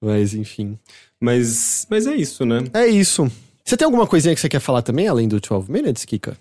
Mas, 0.03 0.33
enfim. 0.33 0.77
Mas, 1.21 1.87
mas 1.89 2.05
é 2.05 2.15
isso, 2.17 2.45
né? 2.45 2.61
É 2.73 2.87
isso. 2.87 3.31
Você 3.63 3.77
tem 3.77 3.85
alguma 3.85 4.05
coisinha 4.05 4.35
que 4.35 4.41
você 4.41 4.49
quer 4.49 4.59
falar 4.59 4.81
também, 4.81 5.07
além 5.07 5.29
do 5.29 5.39
12 5.39 5.71
Minutes, 5.71 6.03
Kika? 6.03 6.37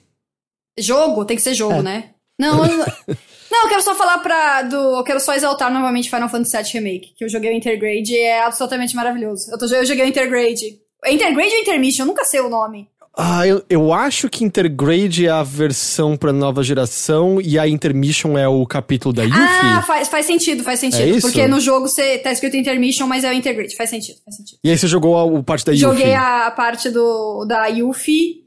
Jogo, 0.76 1.24
tem 1.24 1.36
que 1.36 1.42
ser 1.44 1.54
jogo, 1.54 1.74
É. 1.74 1.82
né? 1.82 2.10
Não, 2.36 2.66
eu, 2.66 2.84
não, 3.52 3.64
eu 3.64 3.68
quero 3.68 3.82
só 3.82 3.94
falar 3.94 4.18
pra. 4.18 4.62
Do, 4.62 4.96
eu 4.96 5.04
quero 5.04 5.20
só 5.20 5.34
exaltar 5.34 5.70
novamente 5.70 6.08
Final 6.08 6.28
Fantasy 6.28 6.56
VII 6.56 6.72
Remake, 6.72 7.12
que 7.14 7.22
eu 7.22 7.28
joguei 7.28 7.52
o 7.52 7.54
Intergrade 7.54 8.10
e 8.10 8.18
é 8.18 8.42
absolutamente 8.42 8.96
maravilhoso. 8.96 9.50
Eu, 9.52 9.58
tô, 9.58 9.66
eu 9.66 9.84
joguei 9.84 10.06
o 10.06 10.08
Intergrade. 10.08 10.80
É 11.04 11.12
Intergrade 11.12 11.52
ou 11.52 11.60
Intermission? 11.60 12.04
Eu 12.04 12.06
nunca 12.06 12.24
sei 12.24 12.40
o 12.40 12.48
nome. 12.48 12.88
Ah, 13.14 13.46
eu, 13.46 13.62
eu 13.68 13.92
acho 13.92 14.26
que 14.30 14.42
Intergrade 14.42 15.26
é 15.26 15.30
a 15.30 15.42
versão 15.42 16.16
pra 16.16 16.32
nova 16.32 16.62
geração 16.62 17.42
e 17.42 17.58
a 17.58 17.68
Intermission 17.68 18.38
é 18.38 18.48
o 18.48 18.64
capítulo 18.64 19.12
da 19.12 19.22
Yuffie. 19.22 19.38
Ah, 19.38 19.82
faz, 19.86 20.08
faz 20.08 20.24
sentido, 20.24 20.64
faz 20.64 20.80
sentido. 20.80 21.02
É 21.02 21.08
isso? 21.10 21.20
Porque 21.20 21.46
no 21.46 21.60
jogo 21.60 21.88
você 21.88 22.16
tá 22.16 22.32
escrito 22.32 22.56
Intermission, 22.56 23.06
mas 23.06 23.22
é 23.22 23.30
o 23.30 23.34
Intergrade. 23.34 23.76
Faz 23.76 23.90
sentido, 23.90 24.18
faz 24.24 24.38
sentido. 24.38 24.58
E 24.64 24.70
aí 24.70 24.78
você 24.78 24.88
jogou 24.88 25.18
a, 25.18 25.24
o 25.24 25.42
parte 25.42 25.66
da 25.66 25.72
Yuffie. 25.72 25.86
Joguei 25.86 26.14
a 26.14 26.50
parte 26.52 26.88
do, 26.88 27.44
da 27.44 27.66
Yuffie. 27.66 28.41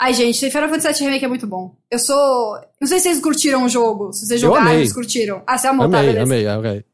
Ai, 0.00 0.14
gente, 0.14 0.48
Final 0.50 0.68
Fantasy 0.68 0.98
VII 1.00 1.06
Remake 1.06 1.24
é 1.24 1.28
muito 1.28 1.46
bom. 1.46 1.74
Eu 1.90 1.98
sou. 1.98 2.56
Não 2.80 2.86
sei 2.86 2.98
se 3.00 3.04
vocês 3.08 3.20
curtiram 3.20 3.64
o 3.64 3.68
jogo. 3.68 4.12
Se 4.12 4.26
vocês 4.26 4.40
jogaram, 4.40 4.66
vocês 4.70 4.92
curtiram. 4.92 5.42
Ah, 5.46 5.58
você 5.58 5.66
amou, 5.66 5.88
tá, 5.90 5.98
Amei, 5.98 6.12
beleza. 6.14 6.54
amei, 6.54 6.72
ok. 6.72 6.84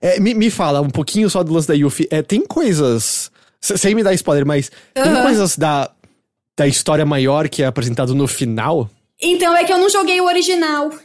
É, 0.00 0.18
me, 0.18 0.32
me 0.32 0.50
fala 0.50 0.80
um 0.80 0.88
pouquinho 0.88 1.28
só 1.28 1.42
do 1.42 1.52
lance 1.52 1.68
da 1.68 1.74
Yuffie. 1.74 2.08
É, 2.10 2.22
tem 2.22 2.40
coisas. 2.46 3.30
se- 3.60 3.76
Sem 3.76 3.94
me 3.94 4.02
dar 4.02 4.14
spoiler, 4.14 4.46
mas 4.46 4.70
tem 4.94 5.02
Aham. 5.02 5.22
coisas 5.22 5.56
da, 5.58 5.90
da 6.58 6.66
história 6.66 7.04
maior 7.04 7.46
que 7.50 7.62
é 7.62 7.66
apresentado 7.66 8.14
no 8.14 8.26
final? 8.26 8.88
Então 9.20 9.54
é 9.54 9.62
que 9.64 9.72
eu 9.72 9.76
não 9.76 9.90
joguei 9.90 10.18
o 10.20 10.24
original. 10.26 10.90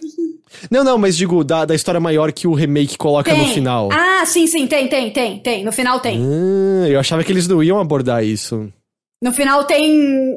Não, 0.71 0.85
não, 0.85 0.97
mas 0.97 1.17
digo, 1.17 1.43
da, 1.43 1.65
da 1.65 1.75
história 1.75 1.99
maior 1.99 2.31
que 2.31 2.47
o 2.47 2.53
remake 2.53 2.97
coloca 2.97 3.29
Tem. 3.29 3.41
no 3.45 3.53
final. 3.53 3.89
Ah, 3.91 4.25
sim, 4.25 4.47
sim, 4.47 4.65
tem, 4.67 4.87
tem, 4.87 5.11
tem, 5.11 5.37
tem. 5.39 5.65
No 5.65 5.71
final 5.73 5.99
tem. 5.99 6.17
Ah, 6.23 6.87
eu 6.87 6.97
achava 6.97 7.25
que 7.25 7.31
eles 7.31 7.45
não 7.45 7.61
iam 7.61 7.77
abordar 7.77 8.23
isso. 8.23 8.71
No 9.21 9.33
final 9.33 9.65
tem 9.65 10.33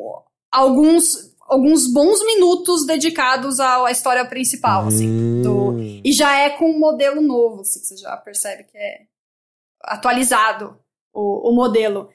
alguns, 0.51 1.35
alguns 1.49 1.87
bons 1.93 2.25
minutos 2.25 2.87
dedicados 2.87 3.61
à, 3.61 3.87
à 3.87 3.91
história 3.91 4.25
principal, 4.25 4.87
assim. 4.87 5.09
Hum. 5.09 5.43
do- 5.43 5.79
e 6.05 6.13
já 6.13 6.39
é 6.39 6.51
com 6.51 6.71
um 6.71 6.79
modelo 6.79 7.21
novo, 7.21 7.61
assim, 7.61 7.81
que 7.81 7.87
você 7.87 7.97
já 7.97 8.17
percebe 8.17 8.65
que 8.65 8.77
é 8.79 9.01
atualizado 9.83 10.77
o, 11.13 11.51
o 11.51 11.55
modelo. 11.55 12.09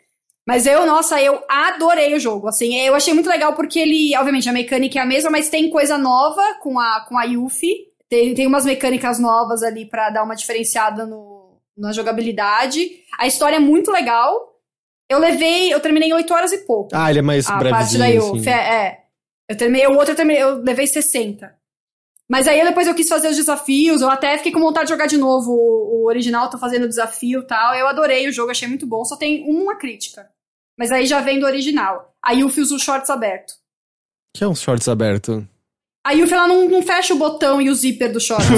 Mas 0.45 0.65
eu, 0.65 0.85
nossa, 0.85 1.21
eu 1.21 1.41
adorei 1.47 2.13
o 2.15 2.19
jogo, 2.19 2.47
assim, 2.49 2.75
eu 2.81 2.93
achei 2.95 3.13
muito 3.13 3.29
legal 3.29 3.53
porque 3.53 3.79
ele, 3.79 4.15
obviamente, 4.17 4.49
a 4.49 4.53
mecânica 4.53 4.99
é 4.99 5.01
a 5.01 5.05
mesma, 5.05 5.29
mas 5.29 5.49
tem 5.49 5.69
coisa 5.69 5.97
nova 5.97 6.41
com 6.61 6.77
a, 6.79 7.05
com 7.07 7.17
a 7.17 7.23
Yuffie, 7.23 7.87
tem, 8.09 8.33
tem 8.33 8.45
umas 8.45 8.65
mecânicas 8.65 9.19
novas 9.19 9.63
ali 9.63 9.85
pra 9.85 10.09
dar 10.09 10.23
uma 10.23 10.35
diferenciada 10.35 11.05
no, 11.05 11.57
na 11.77 11.93
jogabilidade, 11.93 12.89
a 13.17 13.25
história 13.25 13.55
é 13.55 13.59
muito 13.59 13.89
legal, 13.89 14.52
eu 15.13 15.19
levei, 15.19 15.73
eu 15.73 15.79
terminei 15.79 16.09
em 16.09 16.13
8 16.13 16.33
horas 16.33 16.51
e 16.51 16.59
pouco 16.59 16.89
Ah, 16.93 17.09
ele 17.09 17.19
é 17.19 17.21
mais 17.21 17.47
a 17.47 17.53
parte 17.53 17.69
brevezinho, 17.97 18.05
Yuffie, 18.15 18.39
assim. 18.39 18.49
é, 18.49 18.85
é. 18.87 19.03
Eu 19.49 19.57
terminei, 19.57 19.87
o 19.87 19.93
outro 19.93 20.11
eu, 20.11 20.15
terminei, 20.15 20.41
eu 20.41 20.57
levei 20.61 20.87
60. 20.87 21.53
Mas 22.29 22.47
aí 22.47 22.63
depois 22.63 22.87
eu 22.87 22.95
quis 22.95 23.07
fazer 23.09 23.27
os 23.27 23.35
desafios, 23.35 24.01
eu 24.01 24.09
até 24.09 24.37
fiquei 24.37 24.51
com 24.51 24.59
vontade 24.59 24.87
de 24.87 24.93
jogar 24.93 25.05
de 25.07 25.17
novo 25.17 25.51
o, 25.51 26.03
o 26.03 26.07
original, 26.07 26.49
tô 26.49 26.57
fazendo 26.57 26.85
o 26.85 26.89
desafio 26.89 27.41
e 27.41 27.47
tal. 27.47 27.75
Eu 27.75 27.87
adorei 27.87 28.27
o 28.27 28.31
jogo, 28.31 28.51
achei 28.51 28.67
muito 28.67 28.87
bom, 28.87 29.03
só 29.03 29.15
tem 29.15 29.43
uma 29.47 29.75
crítica. 29.75 30.29
Mas 30.77 30.91
aí 30.91 31.05
já 31.05 31.19
vem 31.19 31.39
do 31.39 31.45
original. 31.45 32.15
A 32.23 32.31
Yuffie 32.31 32.61
usa 32.61 32.75
os 32.75 32.81
shorts 32.81 33.09
aberto. 33.09 33.53
Que 34.35 34.43
é 34.43 34.47
um 34.47 34.55
shorts 34.55 34.87
aberto. 34.87 35.47
A 36.05 36.11
Yuffie, 36.11 36.33
ela 36.33 36.49
não, 36.49 36.67
não 36.67 36.81
fecha 36.83 37.13
o 37.13 37.17
botão 37.17 37.61
e 37.61 37.69
o 37.69 37.75
zíper 37.75 38.11
do 38.11 38.19
shorts. 38.19 38.49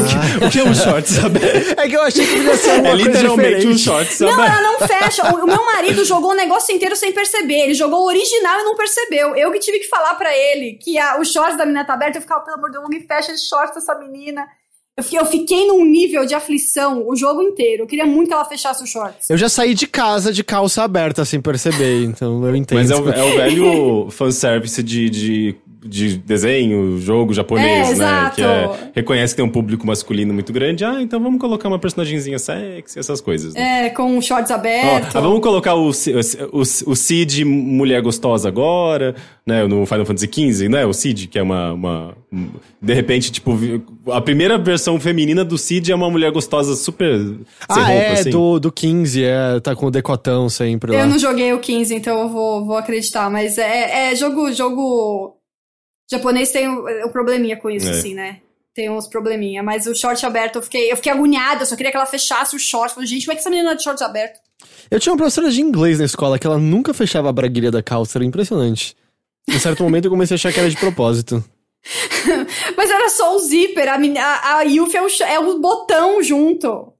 O 0.44 0.50
que 0.50 0.60
é 0.60 0.64
um 0.64 0.74
shorts 0.74 1.24
aberto? 1.24 1.80
É 1.80 1.88
que 1.88 1.96
eu 1.96 2.02
achei 2.02 2.26
que 2.26 2.38
podia 2.38 2.58
ser 2.58 2.80
uma 2.80 2.90
É 2.90 2.96
literalmente 2.96 3.68
um 3.68 3.78
shorts 3.78 4.20
Não, 4.20 4.34
aberto. 4.34 4.52
ela 4.52 4.62
não 4.64 4.80
fecha. 4.80 5.32
O, 5.32 5.44
o 5.44 5.46
meu 5.46 5.64
marido 5.64 6.04
jogou 6.04 6.32
o 6.32 6.36
negócio 6.36 6.74
inteiro 6.74 6.96
sem 6.96 7.12
perceber. 7.12 7.66
Ele 7.66 7.76
jogou 7.76 8.00
o 8.02 8.08
original 8.08 8.62
e 8.62 8.64
não 8.64 8.76
percebeu. 8.76 9.36
Eu 9.36 9.52
que 9.52 9.60
tive 9.60 9.78
que 9.78 9.88
falar 9.88 10.16
pra 10.16 10.36
ele 10.36 10.80
que 10.82 10.98
a, 10.98 11.20
o 11.20 11.24
shorts 11.24 11.56
da 11.56 11.66
menina 11.68 11.86
tá 11.86 11.94
aberto. 11.94 12.16
Eu 12.16 12.22
ficava, 12.22 12.44
pelo 12.44 12.58
amor 12.58 12.70
de 12.70 12.80
Deus, 12.80 12.84
não 12.84 12.90
me 12.90 13.06
fecha 13.06 13.32
esse 13.32 13.48
shorts 13.48 13.76
dessa 13.76 13.94
menina. 13.94 14.44
Eu 14.98 15.04
fiquei, 15.04 15.20
eu 15.20 15.26
fiquei 15.26 15.68
num 15.68 15.84
nível 15.84 16.26
de 16.26 16.34
aflição 16.34 17.06
o 17.06 17.18
jogo 17.18 17.42
inteiro. 17.42 17.84
Eu 17.84 17.88
queria 17.88 18.06
muito 18.06 18.30
que 18.30 18.34
ela 18.34 18.46
fechasse 18.46 18.82
o 18.82 18.88
shorts. 18.88 19.30
Eu 19.30 19.38
já 19.38 19.50
saí 19.50 19.74
de 19.74 19.86
casa 19.88 20.32
de 20.32 20.42
calça 20.42 20.84
aberta 20.84 21.26
sem 21.26 21.42
perceber, 21.42 22.06
então 22.06 22.44
eu 22.48 22.56
entendo. 22.56 22.78
Mas 22.78 22.90
é 22.90 22.96
o, 22.96 23.10
é 23.10 23.24
o 23.24 23.36
velho 23.36 24.08
fanservice 24.16 24.82
de, 24.82 25.10
de, 25.10 25.56
de 25.86 26.18
desenho, 26.18 27.00
jogo 27.00 27.34
japonês, 27.34 27.68
É, 27.68 27.84
né? 27.84 27.92
exato. 27.92 28.36
Que 28.36 28.42
é, 28.42 28.70
reconhece 28.96 29.34
que 29.34 29.38
tem 29.42 29.46
um 29.46 29.52
público 29.52 29.86
masculino 29.86 30.34
muito 30.34 30.52
grande. 30.52 30.84
Ah, 30.84 31.02
então 31.02 31.20
vamos 31.20 31.40
colocar 31.40 31.68
uma 31.68 31.78
personagemzinha 31.80 32.40
sexy, 32.40 32.98
essas 33.00 33.22
coisas. 33.22 33.54
né? 33.54 33.88
É, 33.88 33.90
com 33.90 34.20
shorts 34.22 34.52
Ó, 34.52 34.56
aberto. 34.56 35.16
ah, 35.16 35.22
vamos 35.22 35.40
colocar 35.42 35.76
o, 35.76 35.90
o, 35.90 36.58
o, 36.60 36.62
o 36.92 36.96
Cid 36.96 37.46
mulher 37.46 38.02
gostosa 38.02 38.48
agora, 38.48 39.16
né? 39.46 39.66
No 39.68 39.86
Final 39.86 40.06
Fantasy 40.06 40.28
XV, 40.32 40.70
né? 40.70 40.86
O 40.86 40.94
Cid, 40.94 41.28
que 41.28 41.38
é 41.38 41.44
uma, 41.44 41.74
uma- 41.74 42.18
um- 42.32 42.50
De 42.82 42.94
repente, 42.94 43.32
tipo, 43.32 43.58
a 44.12 44.22
primeira 44.22 44.58
versão 44.58 45.00
feminina 45.00 45.44
do 45.46 45.58
Cid 45.58 45.92
é 45.92 45.96
uma 45.96 46.10
mulher 46.10 46.32
gostosa 46.32 46.76
super 46.76 47.20
Ah, 47.70 47.76
roupa, 47.76 47.92
é, 47.92 48.12
assim. 48.14 48.30
do, 48.30 48.60
do 48.60 48.72
15, 48.72 49.24
é, 49.24 49.60
tá 49.60 49.76
com 49.76 49.86
o 49.88 49.92
decotão 49.92 50.50
sempre 50.50 50.92
lá. 50.92 51.00
Eu 51.00 51.08
não 51.08 51.18
joguei 51.20 51.54
o 51.54 51.60
15, 51.60 51.94
então 51.96 52.20
eu 52.22 52.30
vou, 52.30 52.66
vou 52.66 52.78
acreditar. 52.78 53.30
Mas 53.30 53.58
é, 53.58 54.12
é 54.12 54.16
jogo, 54.16 54.52
jogo 54.52 55.35
japonês 56.12 56.52
tem 56.52 56.68
um, 56.70 56.86
um 57.06 57.10
probleminha 57.10 57.58
com 57.58 57.70
isso, 57.70 57.88
É. 57.88 57.92
assim, 57.92 58.14
né? 58.14 58.42
Tem 58.74 58.90
uns 58.90 59.08
probleminha. 59.08 59.64
Mas 59.64 59.88
o 59.88 59.96
short 59.96 60.26
aberto, 60.26 60.58
eu 60.58 60.62
fiquei, 60.62 60.92
eu 60.92 60.96
fiquei 60.98 61.12
agoniada. 61.12 61.62
Eu 61.62 61.66
só 61.66 61.76
queria 61.76 61.92
que 61.92 61.98
ela 61.98 62.06
fechasse 62.06 62.56
o 62.56 62.60
short. 62.60 62.94
Falei, 62.94 63.08
gente, 63.08 63.26
como 63.26 63.32
é 63.32 63.36
que 63.36 63.40
essa 63.42 63.50
menina 63.50 63.72
é 63.72 63.76
de 63.76 63.84
shorts 63.84 64.02
aberto? 64.02 64.40
Eu 64.92 65.00
tinha 65.00 65.14
uma 65.14 65.18
professora 65.18 65.50
de 65.50 65.62
inglês 65.62 66.00
na 66.00 66.06
escola 66.06 66.38
que 66.38 66.46
ela 66.46 66.58
nunca 66.58 66.94
fechava 66.94 67.30
a 67.30 67.34
braguilha 67.34 67.72
da 67.72 67.82
calça, 67.82 68.18
era 68.18 68.26
impressionante. 68.26 68.96
Em 69.48 69.60
certo 69.60 69.84
momento 69.84 70.06
eu 70.06 70.12
comecei 70.12 70.34
a 70.34 70.38
achar 70.38 70.52
que 70.52 70.60
era 70.60 70.70
de 70.70 70.76
propósito. 70.78 71.44
Mas 72.76 72.90
era 72.90 73.10
só 73.10 73.36
o 73.36 73.40
zíper. 73.40 73.88
A, 73.88 73.96
a, 73.96 74.58
a 74.58 74.62
Yuffie 74.64 74.98
é 74.98 75.02
o, 75.02 75.08
é 75.24 75.40
o 75.40 75.60
botão 75.60 76.22
junto. 76.22 76.92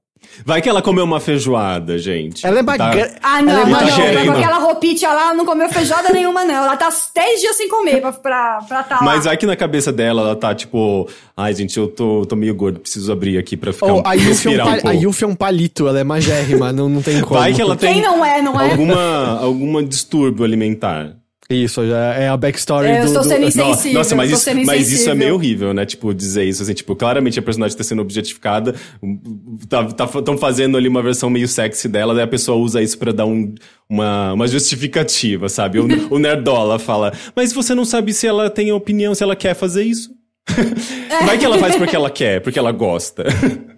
Vai 0.44 0.60
que 0.62 0.68
ela 0.68 0.82
comeu 0.82 1.04
uma 1.04 1.18
feijoada, 1.20 1.98
gente. 1.98 2.46
Ela 2.46 2.60
é 2.60 2.62
Tá- 2.62 2.78
magra. 2.78 3.14
Ah, 3.22 3.42
não, 3.42 3.52
Ela 3.52 3.60
é 3.62 3.66
mas 3.66 3.96
não. 3.98 4.24
Com 4.26 4.32
aquela 4.32 4.58
roupinha 4.58 5.08
lá, 5.12 5.22
ela 5.22 5.34
não 5.34 5.44
comeu 5.44 5.68
feijoada 5.68 6.10
nenhuma, 6.10 6.44
não. 6.44 6.54
Ela 6.64 6.76
tá 6.76 6.88
10 7.14 7.40
dias 7.40 7.56
sem 7.56 7.68
comer 7.68 8.00
pra, 8.00 8.12
pra, 8.12 8.58
pra 8.68 8.82
tá 8.82 8.96
lá. 8.96 9.02
Mas 9.02 9.26
aqui 9.26 9.46
na 9.46 9.56
cabeça 9.56 9.92
dela, 9.92 10.22
ela 10.22 10.36
tá 10.36 10.54
tipo, 10.54 11.08
ai 11.36 11.54
gente, 11.54 11.76
eu 11.78 11.88
tô, 11.88 12.24
tô 12.26 12.36
meio 12.36 12.54
gordo, 12.54 12.80
preciso 12.80 13.10
abrir 13.12 13.38
aqui 13.38 13.56
pra 13.56 13.72
ficar 13.72 13.86
Oh, 13.86 13.98
um, 13.98 14.02
a, 14.04 14.14
Yuffie 14.14 14.26
é 14.26 14.26
um 14.26 14.28
respirar 14.28 14.84
um 14.84 14.88
a. 14.88 14.92
Yuffie 14.92 15.24
é 15.24 15.28
um 15.28 15.34
palito, 15.34 15.88
ela 15.88 15.98
é 16.00 16.04
magérrima, 16.04 16.72
não, 16.72 16.88
não 16.88 17.02
tem 17.02 17.20
como. 17.20 17.40
Vai 17.40 17.52
que 17.52 17.60
ela 17.60 17.76
tem 17.76 17.94
Quem 17.94 18.02
não 18.02 18.24
é, 18.24 18.40
não 18.42 18.60
é? 18.60 18.70
alguma, 18.70 19.40
alguma 19.40 19.82
distúrbio 19.82 20.44
alimentar. 20.44 21.14
Isso, 21.48 21.86
já 21.86 22.14
é 22.14 22.28
a 22.28 22.36
backstory 22.36 22.88
É, 22.88 22.96
eu 22.98 23.00
do... 23.02 23.06
estou 23.06 23.22
do- 23.22 23.28
sendo 23.28 23.44
insensível. 23.46 23.92
Nossa, 23.98 24.16
mas 24.16 24.30
eu 24.30 24.36
isso, 24.36 24.66
mas 24.66 24.90
isso 24.90 25.08
é 25.08 25.14
meio 25.14 25.34
horrível, 25.34 25.72
né? 25.72 25.86
Tipo, 25.86 26.12
dizer 26.12 26.44
isso, 26.44 26.62
assim, 26.62 26.74
tipo, 26.74 26.96
claramente 26.96 27.38
a 27.38 27.42
personagem 27.42 27.76
tá 27.76 27.84
sendo 27.84 28.02
objetificada, 28.02 28.74
tá, 29.68 29.84
tá, 29.84 30.06
tão 30.22 30.36
fazendo 30.36 30.76
ali 30.76 30.88
uma 30.88 31.02
versão 31.02 31.30
meio 31.30 31.46
sexy 31.46 31.88
dela, 31.88 32.14
daí 32.14 32.24
a 32.24 32.26
pessoa 32.26 32.58
usa 32.58 32.82
isso 32.82 32.98
pra 32.98 33.12
dar 33.12 33.26
um, 33.26 33.54
uma, 33.88 34.32
uma 34.32 34.48
justificativa, 34.48 35.48
sabe? 35.48 35.78
O, 35.78 35.86
o 36.14 36.18
Nerdola 36.18 36.78
fala, 36.80 37.12
mas 37.34 37.52
você 37.52 37.74
não 37.74 37.84
sabe 37.84 38.12
se 38.12 38.26
ela 38.26 38.50
tem 38.50 38.72
opinião, 38.72 39.14
se 39.14 39.22
ela 39.22 39.36
quer 39.36 39.54
fazer 39.54 39.84
isso? 39.84 40.10
Vai 41.24 41.38
que 41.38 41.44
ela 41.44 41.58
faz 41.58 41.76
porque 41.76 41.94
ela 41.94 42.10
quer, 42.10 42.40
porque 42.40 42.58
ela 42.58 42.72
gosta. 42.72 43.24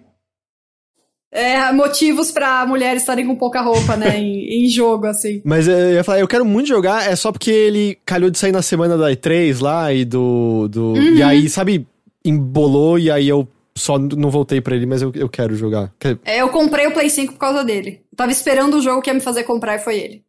É, 1.31 1.71
motivos 1.71 2.31
pra 2.31 2.65
mulheres 2.65 3.03
estarem 3.03 3.25
com 3.27 3.35
pouca 3.35 3.61
roupa, 3.61 3.95
né? 3.95 4.17
em, 4.19 4.65
em 4.65 4.69
jogo, 4.69 5.05
assim. 5.05 5.41
Mas 5.45 5.67
eu 5.67 5.91
ia 5.93 6.03
falar, 6.03 6.19
eu 6.19 6.27
quero 6.27 6.43
muito 6.43 6.67
jogar, 6.67 7.09
é 7.09 7.15
só 7.15 7.31
porque 7.31 7.51
ele 7.51 7.97
calhou 8.05 8.29
de 8.31 8.39
sair 8.39 8.51
na 8.51 8.61
semana 8.63 8.97
da 8.97 9.11
E3 9.11 9.61
lá 9.61 9.93
e 9.93 10.03
do. 10.05 10.67
do 10.67 10.93
Uhum. 10.93 11.15
E 11.15 11.21
aí, 11.23 11.47
sabe, 11.49 11.85
embolou 12.25 12.97
e 12.97 13.11
aí 13.11 13.27
eu 13.29 13.47
só 13.75 13.97
não 13.99 14.29
voltei 14.29 14.59
pra 14.59 14.75
ele, 14.75 14.85
mas 14.85 15.01
eu, 15.01 15.11
eu 15.15 15.29
quero 15.29 15.55
jogar. 15.55 15.91
Quer- 15.99 16.17
É, 16.25 16.41
eu 16.41 16.49
comprei 16.49 16.87
o 16.87 16.91
Play 16.93 17.09
5 17.09 17.33
por 17.33 17.39
causa 17.39 17.63
dele. 17.63 18.01
Eu 18.11 18.17
tava 18.17 18.31
esperando 18.31 18.75
o 18.77 18.81
jogo 18.81 19.01
que 19.01 19.09
ia 19.09 19.13
me 19.13 19.21
fazer 19.21 19.43
comprar 19.43 19.75
e 19.75 19.79
foi 19.79 19.97
ele. 19.99 20.23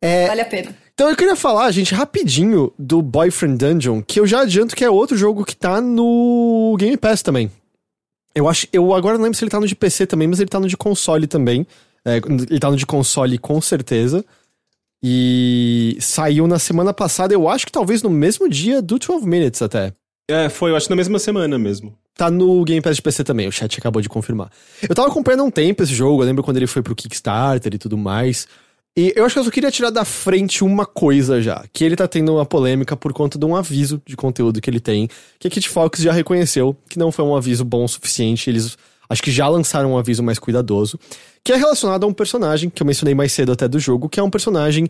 É, 0.00 0.28
Vale 0.28 0.40
a 0.42 0.44
pena. 0.46 0.76
Então 0.94 1.10
eu 1.10 1.16
queria 1.16 1.36
falar, 1.36 1.70
gente, 1.72 1.92
rapidinho 1.94 2.72
do 2.78 3.02
Boyfriend 3.02 3.58
Dungeon, 3.58 4.00
que 4.00 4.18
eu 4.20 4.26
já 4.26 4.40
adianto 4.42 4.74
que 4.76 4.84
é 4.84 4.90
outro 4.90 5.16
jogo 5.16 5.44
que 5.44 5.56
tá 5.56 5.80
no 5.80 6.74
Game 6.78 6.96
Pass 6.96 7.20
também. 7.22 7.50
Eu 8.34 8.48
acho, 8.48 8.66
eu 8.72 8.94
agora 8.94 9.16
não 9.16 9.24
lembro 9.24 9.36
se 9.36 9.44
ele 9.44 9.50
tá 9.50 9.60
no 9.60 9.66
de 9.66 9.74
PC 9.74 10.06
também, 10.06 10.28
mas 10.28 10.40
ele 10.40 10.48
tá 10.48 10.60
no 10.60 10.68
de 10.68 10.76
console 10.76 11.26
também. 11.26 11.66
É, 12.04 12.16
ele 12.16 12.60
tá 12.60 12.70
no 12.70 12.76
de 12.76 12.86
console 12.86 13.38
com 13.38 13.60
certeza. 13.60 14.24
E 15.02 15.96
saiu 16.00 16.46
na 16.46 16.58
semana 16.58 16.92
passada, 16.92 17.32
eu 17.32 17.48
acho 17.48 17.66
que 17.66 17.72
talvez 17.72 18.02
no 18.02 18.10
mesmo 18.10 18.48
dia 18.48 18.82
do 18.82 18.98
12 18.98 19.26
Minutes 19.26 19.62
até. 19.62 19.92
É, 20.28 20.48
foi, 20.48 20.70
eu 20.70 20.76
acho, 20.76 20.90
na 20.90 20.96
mesma 20.96 21.18
semana 21.18 21.58
mesmo. 21.58 21.96
Tá 22.14 22.30
no 22.30 22.64
Game 22.64 22.82
Pass 22.82 22.96
de 22.96 23.02
PC 23.02 23.22
também, 23.22 23.46
o 23.46 23.52
chat 23.52 23.78
acabou 23.78 24.02
de 24.02 24.08
confirmar. 24.08 24.50
Eu 24.82 24.94
tava 24.94 25.08
acompanhando 25.08 25.40
há 25.40 25.44
um 25.44 25.50
tempo 25.50 25.82
esse 25.82 25.94
jogo, 25.94 26.22
eu 26.22 26.26
lembro 26.26 26.42
quando 26.42 26.56
ele 26.56 26.66
foi 26.66 26.82
pro 26.82 26.96
Kickstarter 26.96 27.72
e 27.74 27.78
tudo 27.78 27.96
mais. 27.96 28.48
E 28.98 29.12
eu 29.14 29.24
acho 29.24 29.34
que 29.34 29.38
eu 29.38 29.44
só 29.44 29.50
queria 29.52 29.70
tirar 29.70 29.90
da 29.90 30.04
frente 30.04 30.64
uma 30.64 30.84
coisa 30.84 31.40
já, 31.40 31.64
que 31.72 31.84
ele 31.84 31.94
tá 31.94 32.08
tendo 32.08 32.34
uma 32.34 32.44
polêmica 32.44 32.96
por 32.96 33.12
conta 33.12 33.38
de 33.38 33.46
um 33.46 33.54
aviso 33.54 34.02
de 34.04 34.16
conteúdo 34.16 34.60
que 34.60 34.68
ele 34.68 34.80
tem, 34.80 35.08
que 35.38 35.46
a 35.46 35.50
Kit 35.52 35.68
Fox 35.68 36.00
já 36.00 36.10
reconheceu 36.10 36.76
que 36.88 36.98
não 36.98 37.12
foi 37.12 37.24
um 37.24 37.36
aviso 37.36 37.64
bom 37.64 37.84
o 37.84 37.88
suficiente, 37.88 38.50
eles 38.50 38.76
acho 39.08 39.22
que 39.22 39.30
já 39.30 39.46
lançaram 39.46 39.92
um 39.92 39.98
aviso 39.98 40.20
mais 40.20 40.40
cuidadoso, 40.40 40.98
que 41.44 41.52
é 41.52 41.56
relacionado 41.56 42.02
a 42.02 42.06
um 42.08 42.12
personagem 42.12 42.68
que 42.68 42.82
eu 42.82 42.86
mencionei 42.88 43.14
mais 43.14 43.30
cedo 43.30 43.52
até 43.52 43.68
do 43.68 43.78
jogo, 43.78 44.08
que 44.08 44.18
é 44.18 44.22
um 44.22 44.30
personagem 44.30 44.88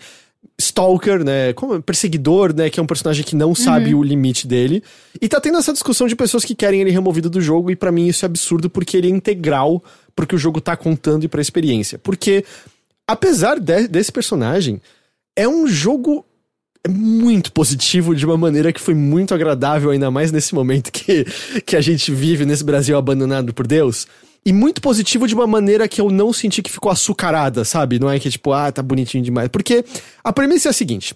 stalker, 0.59 1.23
né, 1.23 1.53
como 1.53 1.83
perseguidor, 1.83 2.55
né, 2.55 2.71
que 2.71 2.81
é 2.81 2.83
um 2.83 2.87
personagem 2.87 3.23
que 3.23 3.37
não 3.37 3.55
sabe 3.55 3.95
o 3.95 4.03
limite 4.03 4.47
dele. 4.47 4.83
E 5.21 5.29
tá 5.29 5.39
tendo 5.39 5.59
essa 5.59 5.73
discussão 5.73 6.07
de 6.07 6.17
pessoas 6.17 6.47
que 6.47 6.55
querem 6.55 6.81
ele 6.81 6.91
removido 6.91 7.29
do 7.29 7.43
jogo 7.43 7.71
e 7.71 7.77
pra 7.77 7.93
mim 7.93 8.07
isso 8.07 8.25
é 8.25 8.27
absurdo 8.27 8.71
porque 8.71 8.97
ele 8.97 9.09
é 9.09 9.11
integral 9.11 9.85
porque 10.17 10.35
o 10.35 10.39
jogo 10.39 10.63
tá 10.63 10.77
contando 10.77 11.25
e 11.25 11.29
pra 11.29 11.43
experiência. 11.43 11.99
Porque 11.99 12.45
apesar 13.09 13.59
de- 13.59 13.89
desse 13.89 14.13
personagem, 14.13 14.81
é 15.35 15.49
um 15.49 15.67
jogo 15.67 16.25
muito 16.89 17.51
positivo 17.53 18.15
de 18.15 18.25
uma 18.25 18.37
maneira 18.37 18.73
que 18.73 18.81
foi 18.81 18.95
muito 18.95 19.35
agradável, 19.35 19.91
ainda 19.91 20.11
mais 20.11 20.31
nesse 20.31 20.55
momento 20.55 20.93
que, 20.93 21.25
que 21.67 21.75
a 21.75 21.81
gente 21.81 22.13
vive 22.13 22.45
nesse 22.47 22.63
Brasil 22.63 22.97
abandonado 22.97 23.53
por 23.53 23.67
Deus. 23.67 24.07
E 24.47 24.53
muito 24.53 24.81
positivo 24.81 25.27
de 25.27 25.35
uma 25.35 25.47
maneira 25.47 25.89
que 25.89 26.01
eu 26.01 26.09
não 26.11 26.33
senti 26.33 26.63
que 26.63 26.71
ficou 26.71 26.91
açucarada, 26.91 27.65
sabe? 27.65 27.99
Não 27.99 28.09
é 28.09 28.19
que 28.19 28.31
tipo, 28.31 28.53
ah, 28.53 28.71
tá 28.71 28.83
bonitinho 28.83 29.23
demais. 29.25 29.49
Porque 29.49 29.85
a 30.23 30.33
premissa 30.33 30.69
é 30.69 30.71
a 30.71 30.73
seguinte: 30.73 31.15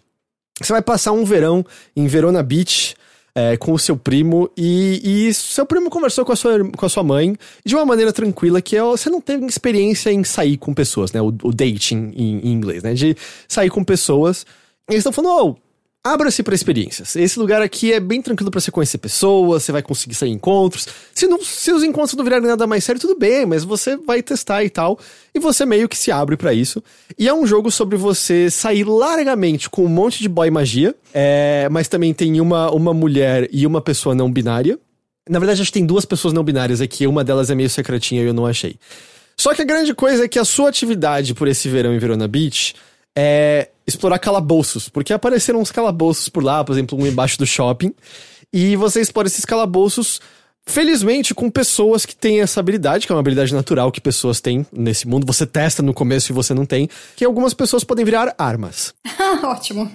você 0.61 0.73
vai 0.73 0.83
passar 0.83 1.13
um 1.13 1.25
verão 1.25 1.65
em 1.97 2.07
Verona 2.09 2.43
Beach 2.43 2.95
é, 3.35 3.57
com 3.57 3.73
o 3.73 3.79
seu 3.79 3.97
primo 3.97 4.51
e, 4.57 5.29
e 5.29 5.35
seu 5.35 5.65
primo 5.65 5.89
conversou 5.89 6.25
com 6.25 6.33
a, 6.33 6.37
sua, 6.37 6.71
com 6.71 6.87
a 6.87 6.89
sua 6.89 7.03
mãe 7.03 7.37
de 7.65 7.75
uma 7.75 7.85
maneira 7.85 8.13
tranquila 8.13 8.61
que 8.61 8.77
é, 8.77 8.83
você 8.83 9.09
não 9.09 9.21
tem 9.21 9.45
experiência 9.47 10.11
em 10.13 10.23
sair 10.23 10.57
com 10.57 10.75
pessoas, 10.75 11.13
né? 11.13 11.21
O, 11.21 11.29
o 11.29 11.53
dating 11.53 12.13
em, 12.15 12.41
em 12.41 12.53
inglês, 12.53 12.83
né? 12.83 12.95
De 12.95 13.17
sair 13.49 13.71
com 13.71 13.83
pessoas. 13.83 14.45
E 14.89 14.95
eles 14.95 15.01
estão 15.01 15.13
falando, 15.13 15.57
oh, 15.57 15.57
abra-se 16.05 16.43
para 16.43 16.55
experiências. 16.55 17.15
Esse 17.15 17.39
lugar 17.39 17.63
aqui 17.63 17.93
é 17.93 18.01
bem 18.01 18.21
tranquilo 18.21 18.51
para 18.51 18.61
você 18.61 18.73
conhecer 18.73 18.99
pessoas, 18.99 19.63
você 19.63 19.71
vai 19.71 19.83
conseguir 19.83 20.15
sair 20.15 20.31
em 20.31 20.35
encontros. 20.35 20.89
Se, 21.15 21.29
não, 21.29 21.43
se 21.43 21.71
os 21.71 21.85
encontros 21.85 22.15
não 22.15 22.25
virarem 22.25 22.49
nada 22.49 22.67
mais 22.67 22.83
sério, 22.83 23.01
tudo 23.01 23.17
bem, 23.17 23.47
mas 23.47 23.63
você 23.63 23.97
vai 23.97 24.21
testar 24.23 24.65
e 24.65 24.71
tal. 24.71 24.99
E 25.33 25.39
você 25.39 25.65
meio 25.65 25.89
que 25.89 25.97
se 25.97 26.11
abre 26.11 26.37
para 26.37 26.53
isso. 26.53 26.83
E 27.17 27.29
é 27.29 27.35
um 27.35 27.47
jogo 27.47 27.71
sobre 27.71 27.97
você 27.97 28.51
sair 28.51 28.85
largamente 28.85 29.71
com 29.71 29.85
um 29.85 29.89
monte 29.89 30.21
de 30.21 30.29
boy 30.29 30.51
magia, 30.51 30.95
é, 31.15 31.69
mas 31.71 31.87
também 31.87 32.13
tem 32.13 32.41
uma, 32.41 32.71
uma 32.73 32.93
mulher 32.93 33.49
e 33.53 33.65
uma 33.65 33.81
pessoa 33.81 34.15
não 34.15 34.31
binária. 34.31 34.79
Na 35.29 35.39
verdade, 35.39 35.63
acho 35.63 35.71
que 35.71 35.79
tem 35.79 35.87
duas 35.87 36.05
pessoas 36.05 36.35
não 36.35 36.43
binárias 36.43 36.81
aqui, 36.81 37.07
uma 37.07 37.23
delas 37.23 37.49
é 37.49 37.55
meio 37.55 37.71
secretinha 37.71 38.23
e 38.23 38.27
eu 38.27 38.35
não 38.35 38.45
achei. 38.45 38.77
Só 39.37 39.55
que 39.55 39.63
a 39.63 39.65
grande 39.65 39.95
coisa 39.95 40.25
é 40.25 40.29
que 40.29 40.39
a 40.39 40.45
sua 40.45 40.69
atividade 40.69 41.33
por 41.33 41.47
esse 41.47 41.69
verão 41.69 41.95
em 41.95 41.99
Verona 41.99 42.27
Beach 42.27 42.75
é 43.17 43.69
explorar 43.87 44.19
calabouços, 44.19 44.89
porque 44.89 45.13
apareceram 45.13 45.61
uns 45.61 45.71
calabouços 45.71 46.29
por 46.29 46.43
lá, 46.43 46.65
por 46.65 46.73
exemplo, 46.73 46.99
um 46.99 47.07
embaixo 47.07 47.39
do 47.39 47.47
shopping, 47.47 47.95
e 48.53 48.77
você 48.77 49.01
explora 49.01 49.29
esses 49.29 49.45
calabouços, 49.45 50.21
felizmente, 50.65 51.35
com 51.35 51.51
pessoas 51.51 52.05
que 52.05 52.15
têm 52.15 52.41
essa 52.41 52.61
habilidade, 52.61 53.07
que 53.07 53.13
é 53.13 53.15
uma 53.15 53.21
habilidade 53.21 53.55
natural 53.55 53.91
que 53.91 54.01
pessoas 54.01 54.41
têm 54.41 54.67
nesse 54.73 55.09
mundo, 55.09 55.27
você 55.27 55.47
testa 55.47 55.83
no 55.83 55.95
começo 55.95 56.31
e 56.31 56.35
você 56.35 56.53
não 56.55 56.67
tem, 56.67 56.89
que 57.17 57.25
algumas 57.25 57.55
pessoas 57.55 57.83
podem 57.83 58.05
virar 58.05 58.35
armas. 58.39 58.95
Ótimo. 59.43 59.91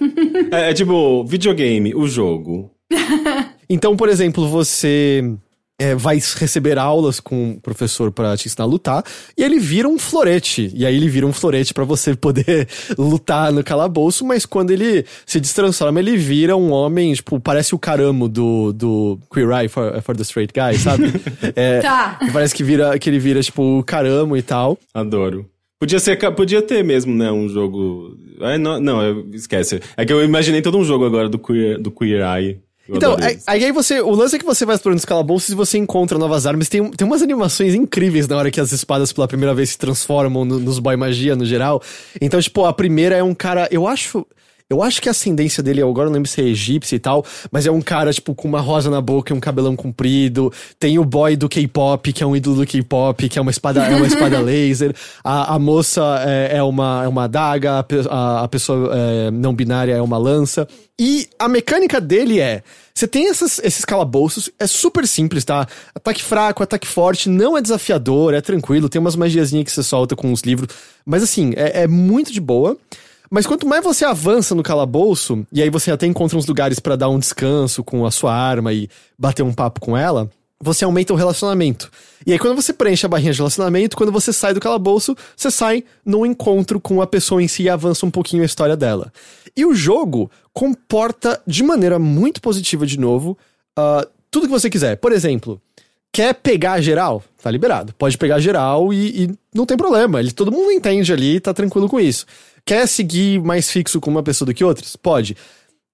É, 0.50 0.70
é 0.70 0.74
tipo, 0.74 1.24
videogame, 1.24 1.94
o 1.94 2.06
jogo. 2.06 2.70
Então, 3.70 3.94
por 3.98 4.08
exemplo, 4.08 4.48
você 4.48 5.22
é, 5.78 5.94
vai 5.94 6.16
receber 6.16 6.76
aulas 6.76 7.20
com 7.20 7.52
o 7.52 7.60
professor 7.60 8.10
pra 8.10 8.36
te 8.36 8.48
ensinar 8.48 8.64
a 8.64 8.68
lutar, 8.68 9.04
e 9.36 9.42
ele 9.44 9.58
vira 9.60 9.88
um 9.88 9.98
florete. 9.98 10.70
E 10.74 10.84
aí 10.84 10.96
ele 10.96 11.08
vira 11.08 11.26
um 11.26 11.32
florete 11.32 11.72
pra 11.72 11.84
você 11.84 12.14
poder 12.16 12.68
lutar 12.98 13.52
no 13.52 13.62
calabouço, 13.62 14.24
mas 14.24 14.44
quando 14.44 14.72
ele 14.72 15.04
se 15.24 15.38
destransforma, 15.38 16.00
ele 16.00 16.16
vira 16.16 16.56
um 16.56 16.72
homem, 16.72 17.12
tipo, 17.14 17.38
parece 17.38 17.74
o 17.74 17.78
caramo 17.78 18.28
do, 18.28 18.72
do 18.72 19.18
Queer 19.32 19.50
Eye 19.50 19.68
for, 19.68 20.02
for 20.02 20.16
the 20.16 20.22
Straight 20.22 20.52
Guy, 20.52 20.78
sabe? 20.78 21.12
É, 21.54 21.80
Tá. 21.80 22.18
Parece 22.32 22.54
que, 22.54 22.64
vira, 22.64 22.98
que 22.98 23.08
ele 23.08 23.18
vira, 23.18 23.40
tipo, 23.42 23.78
o 23.78 23.84
caramo 23.84 24.36
e 24.36 24.42
tal. 24.42 24.78
Adoro. 24.92 25.46
Podia 25.78 26.00
ser, 26.00 26.18
podia 26.34 26.60
ter 26.60 26.82
mesmo, 26.82 27.14
né, 27.14 27.30
um 27.30 27.48
jogo... 27.48 28.16
Não, 28.60 28.80
não, 28.80 29.30
esquece. 29.32 29.80
É 29.96 30.04
que 30.04 30.12
eu 30.12 30.24
imaginei 30.24 30.60
todo 30.60 30.76
um 30.76 30.84
jogo 30.84 31.04
agora 31.06 31.28
do 31.28 31.38
Queer, 31.38 31.80
do 31.80 31.90
queer 31.90 32.20
Eye. 32.20 32.60
Eu 32.88 32.96
Então, 32.96 33.16
aí, 33.20 33.34
isso. 33.36 33.44
aí 33.46 33.70
você. 33.72 34.00
O 34.00 34.10
lance 34.12 34.36
é 34.36 34.38
que 34.38 34.44
você 34.44 34.64
vai 34.64 34.74
explorando 34.74 34.98
os 34.98 35.04
calabouços 35.04 35.50
e 35.50 35.54
você 35.54 35.76
encontra 35.78 36.18
novas 36.18 36.46
armas. 36.46 36.68
Tem, 36.68 36.82
tem 36.90 37.06
umas 37.06 37.20
animações 37.22 37.74
incríveis 37.74 38.26
na 38.26 38.36
hora 38.36 38.50
que 38.50 38.60
as 38.60 38.72
espadas 38.72 39.12
pela 39.12 39.28
primeira 39.28 39.54
vez 39.54 39.70
se 39.70 39.78
transformam 39.78 40.44
no- 40.44 40.58
nos 40.58 40.78
boy 40.78 40.96
magia 40.96 41.36
no 41.36 41.44
geral. 41.44 41.82
Então, 42.20 42.40
tipo, 42.40 42.64
a 42.64 42.72
primeira 42.72 43.14
é 43.16 43.22
um 43.22 43.34
cara. 43.34 43.68
Eu 43.70 43.86
acho. 43.86 44.26
Eu 44.70 44.82
acho 44.82 45.00
que 45.00 45.08
a 45.08 45.12
ascendência 45.12 45.62
dele, 45.62 45.80
eu 45.80 45.88
agora 45.88 46.08
não 46.10 46.14
lembro 46.14 46.28
se 46.28 46.42
é 46.42 46.44
egípcia 46.44 46.94
e 46.94 46.98
tal, 46.98 47.24
mas 47.50 47.64
é 47.64 47.70
um 47.70 47.80
cara, 47.80 48.12
tipo, 48.12 48.34
com 48.34 48.46
uma 48.46 48.60
rosa 48.60 48.90
na 48.90 49.00
boca 49.00 49.32
e 49.32 49.36
um 49.36 49.40
cabelão 49.40 49.74
comprido. 49.74 50.52
Tem 50.78 50.98
o 50.98 51.04
boy 51.06 51.36
do 51.36 51.48
K-pop, 51.48 52.12
que 52.12 52.22
é 52.22 52.26
um 52.26 52.36
ídolo 52.36 52.56
do 52.56 52.66
K-pop, 52.66 53.30
que 53.30 53.38
é 53.38 53.42
uma 53.42 53.50
espada, 53.50 53.82
é 53.86 53.96
uma 53.96 54.06
espada 54.06 54.38
laser. 54.44 54.94
A, 55.24 55.54
a 55.54 55.58
moça 55.58 56.02
é, 56.26 56.58
é 56.58 56.62
uma, 56.62 57.00
é 57.02 57.08
uma 57.08 57.24
adaga, 57.24 57.82
a, 58.10 58.42
a 58.44 58.48
pessoa 58.48 58.90
é, 58.94 59.30
não 59.30 59.54
binária 59.54 59.94
é 59.94 60.02
uma 60.02 60.18
lança. 60.18 60.68
E 60.98 61.26
a 61.38 61.48
mecânica 61.48 61.98
dele 61.98 62.38
é: 62.38 62.62
você 62.92 63.08
tem 63.08 63.30
essas- 63.30 63.58
esses 63.64 63.86
calabouços, 63.86 64.50
é 64.58 64.66
super 64.66 65.06
simples, 65.06 65.46
tá? 65.46 65.66
Ataque 65.94 66.22
fraco, 66.22 66.62
ataque 66.62 66.86
forte, 66.86 67.30
não 67.30 67.56
é 67.56 67.62
desafiador, 67.62 68.34
é 68.34 68.42
tranquilo, 68.42 68.86
tem 68.90 69.00
umas 69.00 69.16
magiazinhas 69.16 69.64
que 69.64 69.70
você 69.72 69.82
solta 69.82 70.14
com 70.14 70.30
os 70.30 70.42
livros, 70.42 70.68
mas 71.06 71.22
assim, 71.22 71.54
é, 71.56 71.84
é 71.84 71.86
muito 71.86 72.30
de 72.30 72.40
boa. 72.40 72.76
Mas 73.30 73.46
quanto 73.46 73.66
mais 73.66 73.84
você 73.84 74.04
avança 74.04 74.54
no 74.54 74.62
calabouço, 74.62 75.46
e 75.52 75.62
aí 75.62 75.70
você 75.70 75.90
até 75.90 76.06
encontra 76.06 76.38
uns 76.38 76.46
lugares 76.46 76.78
pra 76.78 76.96
dar 76.96 77.08
um 77.08 77.18
descanso 77.18 77.84
com 77.84 78.06
a 78.06 78.10
sua 78.10 78.34
arma 78.34 78.72
e 78.72 78.88
bater 79.18 79.42
um 79.42 79.52
papo 79.52 79.80
com 79.80 79.96
ela, 79.96 80.30
você 80.60 80.84
aumenta 80.84 81.12
o 81.12 81.16
relacionamento. 81.16 81.90
E 82.26 82.32
aí, 82.32 82.38
quando 82.38 82.60
você 82.60 82.72
preenche 82.72 83.06
a 83.06 83.08
barrinha 83.08 83.32
de 83.32 83.38
relacionamento, 83.38 83.96
quando 83.96 84.10
você 84.10 84.32
sai 84.32 84.52
do 84.52 84.60
calabouço, 84.60 85.16
você 85.36 85.50
sai 85.50 85.84
num 86.04 86.26
encontro 86.26 86.80
com 86.80 87.00
a 87.00 87.06
pessoa 87.06 87.42
em 87.42 87.48
si 87.48 87.64
e 87.64 87.68
avança 87.68 88.04
um 88.04 88.10
pouquinho 88.10 88.42
a 88.42 88.46
história 88.46 88.76
dela. 88.76 89.12
E 89.56 89.64
o 89.64 89.74
jogo 89.74 90.30
comporta 90.52 91.40
de 91.46 91.62
maneira 91.62 91.98
muito 91.98 92.40
positiva, 92.40 92.86
de 92.86 92.98
novo, 92.98 93.38
ah, 93.76 94.06
tudo 94.30 94.46
que 94.46 94.52
você 94.52 94.68
quiser. 94.68 94.96
Por 94.96 95.12
exemplo, 95.12 95.60
quer 96.12 96.34
pegar 96.34 96.80
geral? 96.80 97.22
Tá 97.40 97.50
liberado. 97.50 97.94
Pode 97.94 98.18
pegar 98.18 98.40
geral 98.40 98.92
e, 98.92 99.24
e 99.24 99.30
não 99.54 99.64
tem 99.64 99.76
problema. 99.76 100.18
Ele, 100.18 100.32
todo 100.32 100.50
mundo 100.50 100.72
entende 100.72 101.12
ali 101.12 101.38
tá 101.38 101.54
tranquilo 101.54 101.88
com 101.88 102.00
isso. 102.00 102.26
Quer 102.68 102.86
seguir 102.86 103.40
mais 103.40 103.70
fixo 103.70 103.98
com 103.98 104.10
uma 104.10 104.22
pessoa 104.22 104.44
do 104.44 104.52
que 104.52 104.62
outras? 104.62 104.94
Pode. 104.94 105.34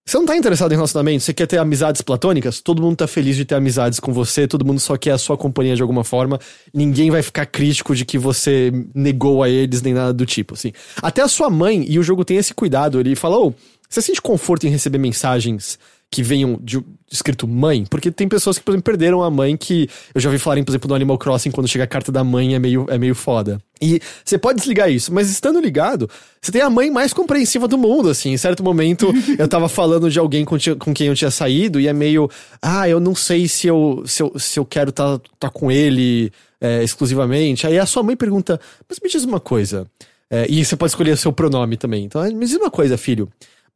Você 0.04 0.18
não 0.18 0.26
tá 0.26 0.36
interessado 0.36 0.72
em 0.72 0.74
relacionamento? 0.74 1.22
Você 1.22 1.32
quer 1.32 1.46
ter 1.46 1.56
amizades 1.56 2.02
platônicas? 2.02 2.60
Todo 2.60 2.82
mundo 2.82 2.96
tá 2.96 3.06
feliz 3.06 3.36
de 3.36 3.44
ter 3.44 3.54
amizades 3.54 4.00
com 4.00 4.12
você, 4.12 4.48
todo 4.48 4.64
mundo 4.64 4.80
só 4.80 4.96
quer 4.96 5.12
a 5.12 5.18
sua 5.18 5.36
companhia 5.36 5.76
de 5.76 5.82
alguma 5.82 6.02
forma. 6.02 6.36
Ninguém 6.74 7.12
vai 7.12 7.22
ficar 7.22 7.46
crítico 7.46 7.94
de 7.94 8.04
que 8.04 8.18
você 8.18 8.72
negou 8.92 9.44
a 9.44 9.48
eles 9.48 9.82
nem 9.82 9.94
nada 9.94 10.12
do 10.12 10.26
tipo, 10.26 10.54
assim. 10.54 10.72
Até 11.00 11.22
a 11.22 11.28
sua 11.28 11.48
mãe, 11.48 11.86
e 11.88 11.96
o 11.96 12.02
jogo 12.02 12.24
tem 12.24 12.38
esse 12.38 12.52
cuidado, 12.52 12.98
ele 12.98 13.14
fala: 13.14 13.38
"Ô, 13.38 13.54
você 13.88 14.02
sente 14.02 14.20
conforto 14.20 14.66
em 14.66 14.70
receber 14.70 14.98
mensagens 14.98 15.78
que 16.10 16.22
venham 16.22 16.58
de 16.62 16.82
escrito 17.10 17.46
mãe, 17.46 17.84
porque 17.88 18.10
tem 18.10 18.28
pessoas 18.28 18.58
que, 18.58 18.64
por 18.64 18.72
exemplo, 18.72 18.84
perderam 18.84 19.22
a 19.22 19.30
mãe 19.30 19.56
que 19.56 19.88
eu 20.14 20.20
já 20.20 20.28
ouvi 20.28 20.38
falarem, 20.38 20.64
por 20.64 20.72
exemplo, 20.72 20.88
no 20.88 20.94
Animal 20.94 21.18
Crossing, 21.18 21.50
quando 21.50 21.68
chega 21.68 21.84
a 21.84 21.86
carta 21.86 22.10
da 22.10 22.24
mãe 22.24 22.54
é 22.54 22.58
meio, 22.58 22.86
é 22.88 22.98
meio 22.98 23.14
foda. 23.14 23.60
E 23.80 24.00
você 24.24 24.38
pode 24.38 24.58
desligar 24.58 24.90
isso, 24.90 25.12
mas 25.12 25.30
estando 25.30 25.60
ligado, 25.60 26.08
você 26.40 26.50
tem 26.50 26.62
a 26.62 26.70
mãe 26.70 26.90
mais 26.90 27.12
compreensiva 27.12 27.68
do 27.68 27.76
mundo, 27.76 28.08
assim. 28.08 28.30
Em 28.30 28.36
certo 28.36 28.62
momento, 28.62 29.12
eu 29.38 29.46
tava 29.46 29.68
falando 29.68 30.10
de 30.10 30.18
alguém 30.18 30.44
com, 30.44 30.56
com 30.78 30.94
quem 30.94 31.08
eu 31.08 31.14
tinha 31.14 31.30
saído 31.30 31.78
e 31.78 31.88
é 31.88 31.92
meio, 31.92 32.30
ah, 32.60 32.88
eu 32.88 32.98
não 32.98 33.14
sei 33.14 33.46
se 33.46 33.66
eu, 33.66 34.02
se 34.06 34.22
eu, 34.22 34.38
se 34.38 34.58
eu 34.58 34.64
quero 34.64 34.90
tá, 34.90 35.20
tá 35.38 35.50
com 35.50 35.70
ele 35.70 36.32
é, 36.60 36.82
exclusivamente. 36.82 37.66
Aí 37.66 37.78
a 37.78 37.86
sua 37.86 38.02
mãe 38.02 38.16
pergunta, 38.16 38.60
mas 38.88 38.98
me 39.00 39.08
diz 39.08 39.24
uma 39.24 39.40
coisa. 39.40 39.86
É, 40.30 40.46
e 40.48 40.64
você 40.64 40.74
pode 40.74 40.90
escolher 40.90 41.12
o 41.12 41.16
seu 41.16 41.32
pronome 41.32 41.76
também. 41.76 42.04
Então, 42.04 42.22
me 42.22 42.46
diz 42.46 42.56
uma 42.56 42.70
coisa, 42.70 42.96
filho. 42.96 43.28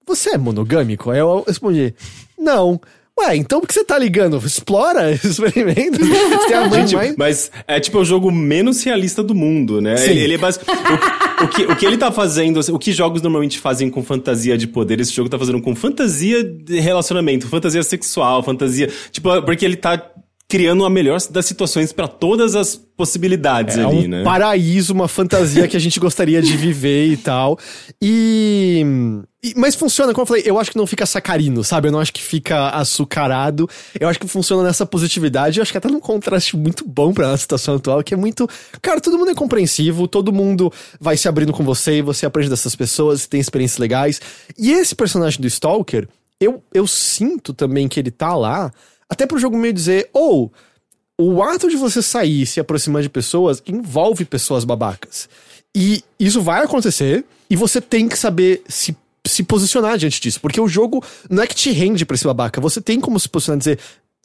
Você 0.08 0.30
é 0.30 0.38
monogâmico? 0.38 1.10
Aí 1.10 1.18
eu 1.18 1.44
respondi, 1.46 1.94
não. 2.38 2.80
Ué, 3.20 3.36
então 3.36 3.60
por 3.60 3.66
que 3.66 3.74
você 3.74 3.84
tá 3.84 3.98
ligando? 3.98 4.38
Explora, 4.38 5.10
experimenta. 5.12 5.98
Você 5.98 6.46
tem 6.46 6.56
a 6.56 6.68
mãe 6.68 6.80
Gente, 6.80 6.94
mais... 6.94 7.16
mas 7.16 7.50
é 7.66 7.78
tipo 7.78 7.98
o 7.98 8.04
jogo 8.04 8.30
menos 8.30 8.82
realista 8.82 9.22
do 9.22 9.34
mundo, 9.34 9.80
né? 9.80 9.96
Sim. 9.96 10.10
Ele, 10.10 10.20
ele 10.20 10.34
é 10.34 10.38
basic... 10.38 10.64
o, 10.68 11.44
o 11.44 11.48
que, 11.48 11.62
o 11.64 11.76
que 11.76 11.84
ele 11.84 11.98
tá 11.98 12.10
fazendo, 12.10 12.60
o 12.72 12.78
que 12.78 12.92
jogos 12.92 13.20
normalmente 13.20 13.58
fazem 13.58 13.90
com 13.90 14.02
fantasia 14.02 14.56
de 14.56 14.66
poder, 14.66 15.00
esse 15.00 15.12
jogo 15.12 15.28
tá 15.28 15.38
fazendo 15.38 15.60
com 15.60 15.74
fantasia 15.74 16.42
de 16.42 16.80
relacionamento, 16.80 17.48
fantasia 17.48 17.82
sexual, 17.82 18.42
fantasia. 18.42 18.88
Tipo, 19.10 19.42
porque 19.42 19.64
ele 19.64 19.76
tá 19.76 20.00
criando 20.48 20.84
a 20.84 20.88
melhor 20.90 21.20
das 21.30 21.44
situações 21.44 21.92
pra 21.92 22.08
todas 22.08 22.54
as 22.56 22.74
possibilidades 22.74 23.76
É 23.76 23.84
ali, 23.84 24.06
um 24.06 24.08
né? 24.08 24.24
paraíso, 24.24 24.94
uma 24.94 25.06
fantasia 25.06 25.68
que 25.68 25.76
a 25.76 25.80
gente 25.80 26.00
gostaria 26.00 26.40
de 26.40 26.56
viver 26.56 27.06
e 27.08 27.16
tal. 27.18 27.58
E, 28.02 28.82
e- 29.44 29.52
Mas 29.56 29.74
funciona, 29.74 30.12
como 30.14 30.22
eu 30.22 30.26
falei, 30.26 30.42
eu 30.46 30.58
acho 30.58 30.70
que 30.70 30.76
não 30.78 30.86
fica 30.86 31.04
sacarino, 31.04 31.62
sabe? 31.62 31.88
Eu 31.88 31.92
não 31.92 32.00
acho 32.00 32.12
que 32.14 32.22
fica 32.22 32.70
açucarado. 32.70 33.68
Eu 34.00 34.08
acho 34.08 34.18
que 34.18 34.26
funciona 34.26 34.62
nessa 34.62 34.86
positividade. 34.86 35.58
Eu 35.58 35.62
acho 35.62 35.70
que 35.70 35.76
até 35.78 35.88
num 35.88 36.00
contraste 36.00 36.56
muito 36.56 36.82
bom 36.88 37.12
pra 37.12 37.26
nossa 37.28 37.42
situação 37.42 37.74
atual, 37.76 38.02
que 38.02 38.14
é 38.14 38.16
muito. 38.16 38.48
Cara, 38.80 39.00
todo 39.02 39.18
mundo 39.18 39.30
é 39.30 39.34
compreensivo, 39.34 40.08
todo 40.08 40.32
mundo 40.32 40.72
vai 40.98 41.16
se 41.18 41.28
abrindo 41.28 41.52
com 41.52 41.62
você 41.62 41.98
e 41.98 42.02
você 42.02 42.24
aprende 42.24 42.48
dessas 42.48 42.74
pessoas, 42.74 43.26
tem 43.26 43.38
experiências 43.38 43.78
legais. 43.78 44.18
E 44.58 44.72
esse 44.72 44.94
personagem 44.94 45.40
do 45.40 45.46
Stalker, 45.46 46.08
eu, 46.40 46.62
eu 46.72 46.86
sinto 46.86 47.52
também 47.52 47.86
que 47.86 48.00
ele 48.00 48.10
tá 48.10 48.34
lá, 48.34 48.72
até 49.08 49.26
pro 49.26 49.38
jogo 49.38 49.56
meio 49.56 49.72
dizer, 49.72 50.08
ou. 50.12 50.52
o 51.18 51.42
ato 51.42 51.68
de 51.68 51.76
você 51.76 52.02
sair 52.02 52.42
e 52.42 52.46
se 52.46 52.60
aproximar 52.60 53.02
de 53.02 53.08
pessoas 53.08 53.62
envolve 53.66 54.24
pessoas 54.24 54.64
babacas. 54.64 55.28
E 55.74 56.02
isso 56.18 56.42
vai 56.42 56.64
acontecer 56.64 57.24
e 57.50 57.56
você 57.56 57.80
tem 57.80 58.08
que 58.08 58.18
saber 58.18 58.62
se, 58.68 58.96
se 59.26 59.42
posicionar 59.42 59.96
diante 59.96 60.20
disso. 60.20 60.40
Porque 60.40 60.60
o 60.60 60.68
jogo 60.68 61.04
não 61.28 61.42
é 61.42 61.46
que 61.46 61.54
te 61.54 61.70
rende 61.70 62.04
pra 62.04 62.14
esse 62.14 62.24
babaca. 62.24 62.60
Você 62.60 62.80
tem 62.80 63.00
como 63.00 63.18
se 63.18 63.28
posicionar 63.28 63.58
e 63.58 63.60
dizer. 63.60 63.78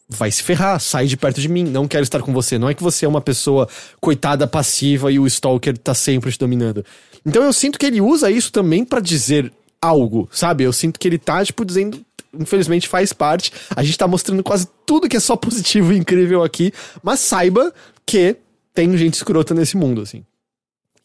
Vai 0.09 0.29
se 0.29 0.43
ferrar, 0.43 0.79
sai 0.81 1.07
de 1.07 1.15
perto 1.15 1.39
de 1.39 1.47
mim, 1.47 1.63
não 1.63 1.87
quero 1.87 2.03
estar 2.03 2.21
com 2.21 2.33
você. 2.33 2.59
Não 2.59 2.69
é 2.69 2.73
que 2.73 2.83
você 2.83 3.05
é 3.05 3.07
uma 3.07 3.21
pessoa 3.21 3.69
coitada, 4.01 4.45
passiva 4.45 5.09
e 5.11 5.17
o 5.17 5.25
Stalker 5.25 5.77
tá 5.77 5.93
sempre 5.93 6.29
te 6.29 6.37
dominando. 6.37 6.85
Então 7.25 7.41
eu 7.41 7.53
sinto 7.53 7.79
que 7.79 7.85
ele 7.85 8.01
usa 8.01 8.29
isso 8.29 8.51
também 8.51 8.83
pra 8.83 8.99
dizer 8.99 9.51
algo, 9.81 10.27
sabe? 10.31 10.65
Eu 10.65 10.73
sinto 10.73 10.99
que 10.99 11.07
ele 11.07 11.17
tá, 11.17 11.43
tipo, 11.43 11.63
dizendo 11.63 12.05
infelizmente 12.39 12.87
faz 12.87 13.13
parte. 13.13 13.51
A 13.75 13.83
gente 13.83 13.97
tá 13.97 14.07
mostrando 14.07 14.43
quase 14.43 14.67
tudo 14.85 15.07
que 15.07 15.17
é 15.17 15.19
só 15.19 15.35
positivo 15.35 15.93
e 15.93 15.97
incrível 15.97 16.43
aqui, 16.43 16.71
mas 17.01 17.19
saiba 17.19 17.73
que 18.05 18.37
tem 18.73 18.95
gente 18.97 19.15
escrota 19.15 19.53
nesse 19.53 19.77
mundo, 19.77 20.01
assim. 20.01 20.23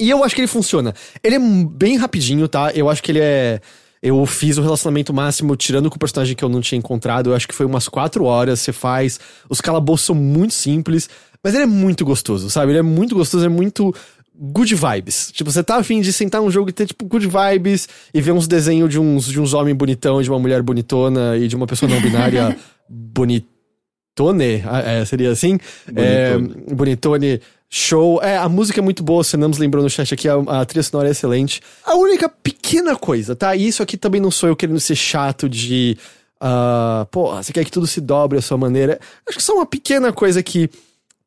E 0.00 0.08
eu 0.10 0.22
acho 0.22 0.34
que 0.34 0.40
ele 0.40 0.48
funciona. 0.48 0.94
Ele 1.22 1.36
é 1.36 1.38
bem 1.38 1.96
rapidinho, 1.96 2.48
tá? 2.48 2.70
Eu 2.72 2.88
acho 2.88 3.02
que 3.02 3.10
ele 3.10 3.20
é. 3.20 3.60
Eu 4.00 4.24
fiz 4.26 4.56
o 4.56 4.62
relacionamento 4.62 5.12
máximo 5.12 5.56
tirando 5.56 5.90
com 5.90 5.96
o 5.96 5.98
personagem 5.98 6.36
que 6.36 6.44
eu 6.44 6.48
não 6.48 6.60
tinha 6.60 6.78
encontrado. 6.78 7.30
Eu 7.30 7.34
acho 7.34 7.48
que 7.48 7.54
foi 7.54 7.66
umas 7.66 7.88
quatro 7.88 8.24
horas. 8.24 8.60
Você 8.60 8.72
faz. 8.72 9.18
Os 9.48 9.60
calabouços 9.60 10.06
são 10.06 10.14
muito 10.14 10.54
simples. 10.54 11.10
Mas 11.42 11.54
ele 11.54 11.64
é 11.64 11.66
muito 11.66 12.04
gostoso, 12.04 12.48
sabe? 12.48 12.72
Ele 12.72 12.78
é 12.78 12.82
muito 12.82 13.14
gostoso, 13.14 13.44
é 13.44 13.48
muito 13.48 13.94
good 14.38 14.74
vibes. 14.74 15.32
Tipo, 15.32 15.50
você 15.50 15.62
tá 15.62 15.76
afim 15.76 16.00
de 16.00 16.12
sentar 16.12 16.40
um 16.40 16.50
jogo 16.50 16.70
e 16.70 16.72
ter, 16.72 16.86
tipo, 16.86 17.04
good 17.04 17.26
vibes 17.26 17.88
e 18.14 18.20
ver 18.20 18.32
uns 18.32 18.46
desenhos 18.46 18.88
de 18.88 18.98
uns, 18.98 19.26
de 19.26 19.40
uns 19.40 19.52
homens 19.52 19.76
bonitão, 19.76 20.22
de 20.22 20.30
uma 20.30 20.38
mulher 20.38 20.62
bonitona 20.62 21.36
e 21.36 21.48
de 21.48 21.56
uma 21.56 21.66
pessoa 21.66 21.90
não 21.90 22.00
binária 22.00 22.56
bonitone, 22.88 24.62
ah, 24.64 24.80
é, 24.80 25.04
seria 25.04 25.32
assim? 25.32 25.58
Bonitone. 25.86 26.64
É, 26.68 26.74
bonitone. 26.74 27.40
Show. 27.70 28.22
É, 28.22 28.38
a 28.38 28.48
música 28.48 28.80
é 28.80 28.82
muito 28.82 29.02
boa, 29.02 29.22
você 29.22 29.36
não 29.36 29.48
nos 29.48 29.58
lembrou 29.58 29.82
no 29.82 29.90
chat 29.90 30.14
aqui, 30.14 30.26
a, 30.26 30.36
a 30.36 30.64
trilha 30.64 30.82
sonora 30.82 31.08
é 31.08 31.10
excelente. 31.10 31.60
A 31.84 31.96
única 31.96 32.26
pequena 32.26 32.96
coisa, 32.96 33.36
tá? 33.36 33.54
E 33.54 33.66
isso 33.66 33.82
aqui 33.82 33.98
também 33.98 34.20
não 34.20 34.30
sou 34.30 34.48
eu 34.48 34.56
querendo 34.56 34.80
ser 34.80 34.96
chato 34.96 35.48
de. 35.48 35.98
Uh, 36.40 37.04
pô, 37.10 37.34
você 37.34 37.52
quer 37.52 37.64
que 37.64 37.70
tudo 37.70 37.86
se 37.86 38.00
dobre 38.00 38.38
à 38.38 38.42
sua 38.42 38.56
maneira. 38.56 38.98
Acho 39.28 39.36
que 39.36 39.44
só 39.44 39.54
uma 39.54 39.66
pequena 39.66 40.12
coisa 40.12 40.42
que 40.42 40.70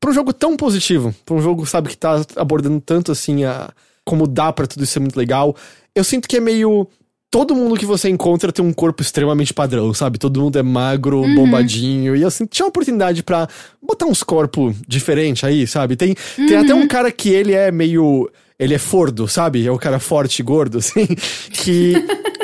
pra 0.01 0.09
um 0.09 0.13
jogo 0.13 0.33
tão 0.33 0.57
positivo, 0.57 1.15
pra 1.23 1.35
um 1.35 1.41
jogo, 1.41 1.65
sabe, 1.65 1.89
que 1.89 1.97
tá 1.97 2.25
abordando 2.35 2.81
tanto 2.81 3.11
assim 3.11 3.45
a 3.45 3.69
como 4.03 4.27
dá 4.27 4.51
para 4.51 4.65
tudo 4.65 4.83
isso 4.83 4.93
ser 4.93 4.99
muito 4.99 5.15
legal, 5.15 5.55
eu 5.95 6.03
sinto 6.03 6.27
que 6.27 6.37
é 6.37 6.39
meio 6.39 6.87
todo 7.29 7.55
mundo 7.55 7.77
que 7.77 7.85
você 7.85 8.09
encontra 8.09 8.51
tem 8.51 8.65
um 8.65 8.73
corpo 8.73 9.01
extremamente 9.01 9.53
padrão, 9.53 9.93
sabe? 9.93 10.17
Todo 10.17 10.41
mundo 10.41 10.57
é 10.57 10.63
magro, 10.63 11.21
uhum. 11.21 11.35
bombadinho. 11.35 12.15
E 12.15 12.23
eu 12.23 12.27
assim, 12.27 12.45
tinha 12.45 12.65
uma 12.65 12.69
oportunidade 12.69 13.23
para 13.23 13.47
botar 13.81 14.07
uns 14.07 14.23
corpos 14.23 14.75
diferentes 14.85 15.43
aí, 15.43 15.65
sabe? 15.67 15.95
Tem, 15.95 16.15
uhum. 16.37 16.45
tem 16.47 16.57
até 16.57 16.73
um 16.73 16.87
cara 16.87 17.11
que 17.11 17.29
ele 17.29 17.53
é 17.53 17.71
meio. 17.71 18.29
Ele 18.59 18.73
é 18.73 18.77
fordo, 18.77 19.27
sabe? 19.27 19.65
É 19.65 19.71
o 19.71 19.77
cara 19.77 19.99
forte 19.99 20.39
e 20.39 20.43
gordo, 20.43 20.77
assim. 20.79 21.07
Que 21.51 21.93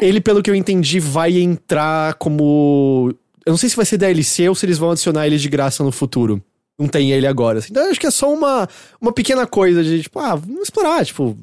ele, 0.01 0.21
pelo 0.21 0.41
que 0.41 0.49
eu 0.49 0.55
entendi, 0.55 0.99
vai 0.99 1.37
entrar 1.37 2.13
como. 2.13 3.13
Eu 3.45 3.51
não 3.51 3.57
sei 3.57 3.69
se 3.69 3.75
vai 3.75 3.85
ser 3.85 3.97
DLC 3.97 4.47
ou 4.47 4.55
se 4.55 4.65
eles 4.65 4.77
vão 4.77 4.91
adicionar 4.91 5.27
ele 5.27 5.37
de 5.37 5.49
graça 5.49 5.83
no 5.83 5.91
futuro 5.91 6.41
não 6.77 6.87
tem 6.87 7.11
ele 7.11 7.25
agora. 7.25 7.59
Assim. 7.59 7.69
Então 7.71 7.83
eu 7.83 7.91
acho 7.91 7.99
que 7.99 8.07
é 8.07 8.11
só 8.11 8.31
uma, 8.31 8.67
uma 9.01 9.11
pequena 9.11 9.47
coisa 9.47 9.83
de, 9.83 10.03
tipo, 10.03 10.19
ah, 10.19 10.35
vamos 10.35 10.63
explorar, 10.63 11.05
tipo, 11.05 11.37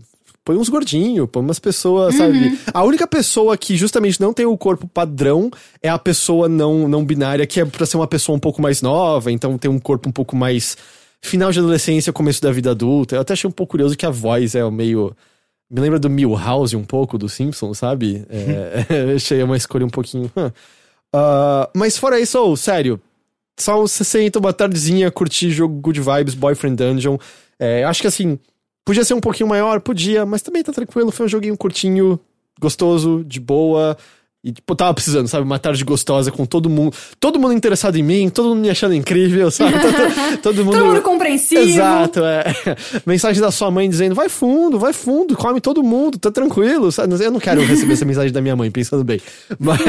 põe 0.44 0.56
uns 0.56 0.68
gordinhos, 0.68 1.28
põe 1.30 1.42
umas 1.42 1.58
pessoas, 1.58 2.14
uhum. 2.14 2.20
sabe? 2.20 2.58
A 2.72 2.84
única 2.84 3.06
pessoa 3.06 3.56
que 3.56 3.76
justamente 3.76 4.20
não 4.20 4.32
tem 4.32 4.44
o 4.44 4.56
corpo 4.56 4.86
padrão 4.86 5.50
é 5.82 5.88
a 5.88 5.98
pessoa 5.98 6.48
não, 6.48 6.86
não 6.86 7.04
binária, 7.04 7.46
que 7.46 7.60
é 7.60 7.64
pra 7.64 7.86
ser 7.86 7.96
uma 7.96 8.06
pessoa 8.06 8.36
um 8.36 8.40
pouco 8.40 8.60
mais 8.60 8.82
nova, 8.82 9.32
então 9.32 9.56
tem 9.56 9.70
um 9.70 9.78
corpo 9.78 10.08
um 10.08 10.12
pouco 10.12 10.36
mais 10.36 10.76
final 11.22 11.50
de 11.50 11.58
adolescência, 11.58 12.12
começo 12.12 12.42
da 12.42 12.52
vida 12.52 12.70
adulta. 12.70 13.16
Eu 13.16 13.22
até 13.22 13.32
achei 13.32 13.48
um 13.48 13.52
pouco 13.52 13.72
curioso 13.72 13.96
que 13.96 14.04
a 14.04 14.10
voz 14.10 14.54
é 14.54 14.70
meio. 14.70 15.16
Me 15.70 15.80
lembra 15.80 15.98
do 15.98 16.10
Milhouse 16.10 16.76
um 16.76 16.84
pouco, 16.84 17.16
do 17.16 17.28
Simpsons, 17.28 17.78
sabe? 17.78 18.24
É, 18.28 19.14
achei 19.16 19.42
uma 19.42 19.56
escolha 19.56 19.86
um 19.86 19.90
pouquinho. 19.90 20.30
Uh, 20.36 21.66
mas 21.74 21.96
fora 21.96 22.20
isso, 22.20 22.38
oh, 22.38 22.54
sério, 22.54 23.00
só 23.58 23.80
você 23.80 24.02
senta 24.04 24.38
uma 24.38 24.52
tardezinha, 24.52 25.10
curtir 25.10 25.50
jogo 25.50 25.80
Good 25.80 26.00
Vibes, 26.00 26.34
Boyfriend 26.34 26.76
Dungeon. 26.76 27.18
É, 27.58 27.84
acho 27.84 28.00
que 28.00 28.06
assim, 28.08 28.38
podia 28.84 29.04
ser 29.04 29.14
um 29.14 29.20
pouquinho 29.20 29.48
maior, 29.48 29.80
podia, 29.80 30.26
mas 30.26 30.42
também 30.42 30.62
tá 30.62 30.72
tranquilo. 30.72 31.10
Foi 31.10 31.26
um 31.26 31.28
joguinho 31.28 31.56
curtinho, 31.56 32.18
gostoso, 32.60 33.24
de 33.24 33.40
boa. 33.40 33.96
E, 34.44 34.52
tipo, 34.52 34.76
tava 34.76 34.92
precisando, 34.92 35.26
sabe? 35.26 35.42
Uma 35.42 35.58
tarde 35.58 35.82
gostosa 35.82 36.30
com 36.30 36.44
todo 36.44 36.68
mundo. 36.68 36.94
Todo 37.18 37.38
mundo 37.38 37.54
interessado 37.54 37.96
em 37.96 38.02
mim, 38.02 38.28
todo 38.28 38.50
mundo 38.50 38.60
me 38.60 38.68
achando 38.68 38.94
incrível, 38.94 39.50
sabe? 39.50 39.72
todo, 39.80 40.38
todo 40.42 40.64
mundo. 40.66 40.76
todo 40.76 40.86
mundo 40.86 41.00
compreensivo. 41.00 41.62
Exato, 41.62 42.20
é. 42.22 42.44
Mensagem 43.06 43.40
da 43.40 43.50
sua 43.50 43.70
mãe 43.70 43.88
dizendo: 43.88 44.14
vai 44.14 44.28
fundo, 44.28 44.78
vai 44.78 44.92
fundo, 44.92 45.34
come 45.34 45.62
todo 45.62 45.82
mundo, 45.82 46.18
tá 46.18 46.30
tranquilo. 46.30 46.92
Sabe? 46.92 47.14
Eu 47.24 47.30
não 47.30 47.40
quero 47.40 47.64
receber 47.64 47.94
essa 47.94 48.04
mensagem 48.04 48.30
da 48.30 48.42
minha 48.42 48.54
mãe, 48.54 48.70
pensando 48.70 49.02
bem. 49.02 49.18
Mas. 49.58 49.80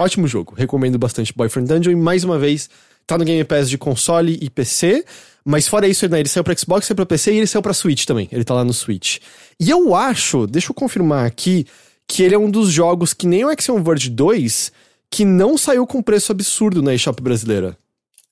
ótimo 0.00 0.26
jogo. 0.26 0.54
Recomendo 0.56 0.98
bastante 0.98 1.32
Boyfriend 1.32 1.68
Dungeon. 1.68 1.92
E 1.92 1.96
mais 1.96 2.24
uma 2.24 2.40
vez, 2.40 2.68
tá 3.06 3.16
no 3.16 3.24
Game 3.24 3.44
Pass 3.44 3.70
de 3.70 3.78
console 3.78 4.36
e 4.42 4.50
PC. 4.50 5.04
Mas 5.44 5.68
fora 5.68 5.86
isso, 5.86 6.08
né, 6.08 6.18
ele 6.18 6.28
saiu 6.28 6.42
pra 6.42 6.56
Xbox, 6.56 6.86
saiu 6.86 6.96
pra 6.96 7.06
PC 7.06 7.32
e 7.32 7.36
ele 7.36 7.46
saiu 7.46 7.62
pra 7.62 7.72
Switch 7.72 8.04
também. 8.04 8.28
Ele 8.32 8.42
tá 8.42 8.52
lá 8.52 8.64
no 8.64 8.74
Switch. 8.74 9.18
E 9.60 9.70
eu 9.70 9.94
acho, 9.94 10.46
deixa 10.46 10.70
eu 10.70 10.74
confirmar 10.74 11.24
aqui 11.24 11.64
que 12.08 12.22
ele 12.22 12.34
é 12.34 12.38
um 12.38 12.50
dos 12.50 12.72
jogos 12.72 13.12
que 13.12 13.26
nem 13.26 13.44
o 13.44 13.48
Axiom 13.48 13.82
Verge 13.82 14.08
2 14.08 14.72
que 15.10 15.24
não 15.24 15.56
saiu 15.56 15.86
com 15.86 16.02
preço 16.02 16.32
absurdo 16.32 16.82
na 16.82 16.94
eShop 16.94 17.22
brasileira. 17.22 17.76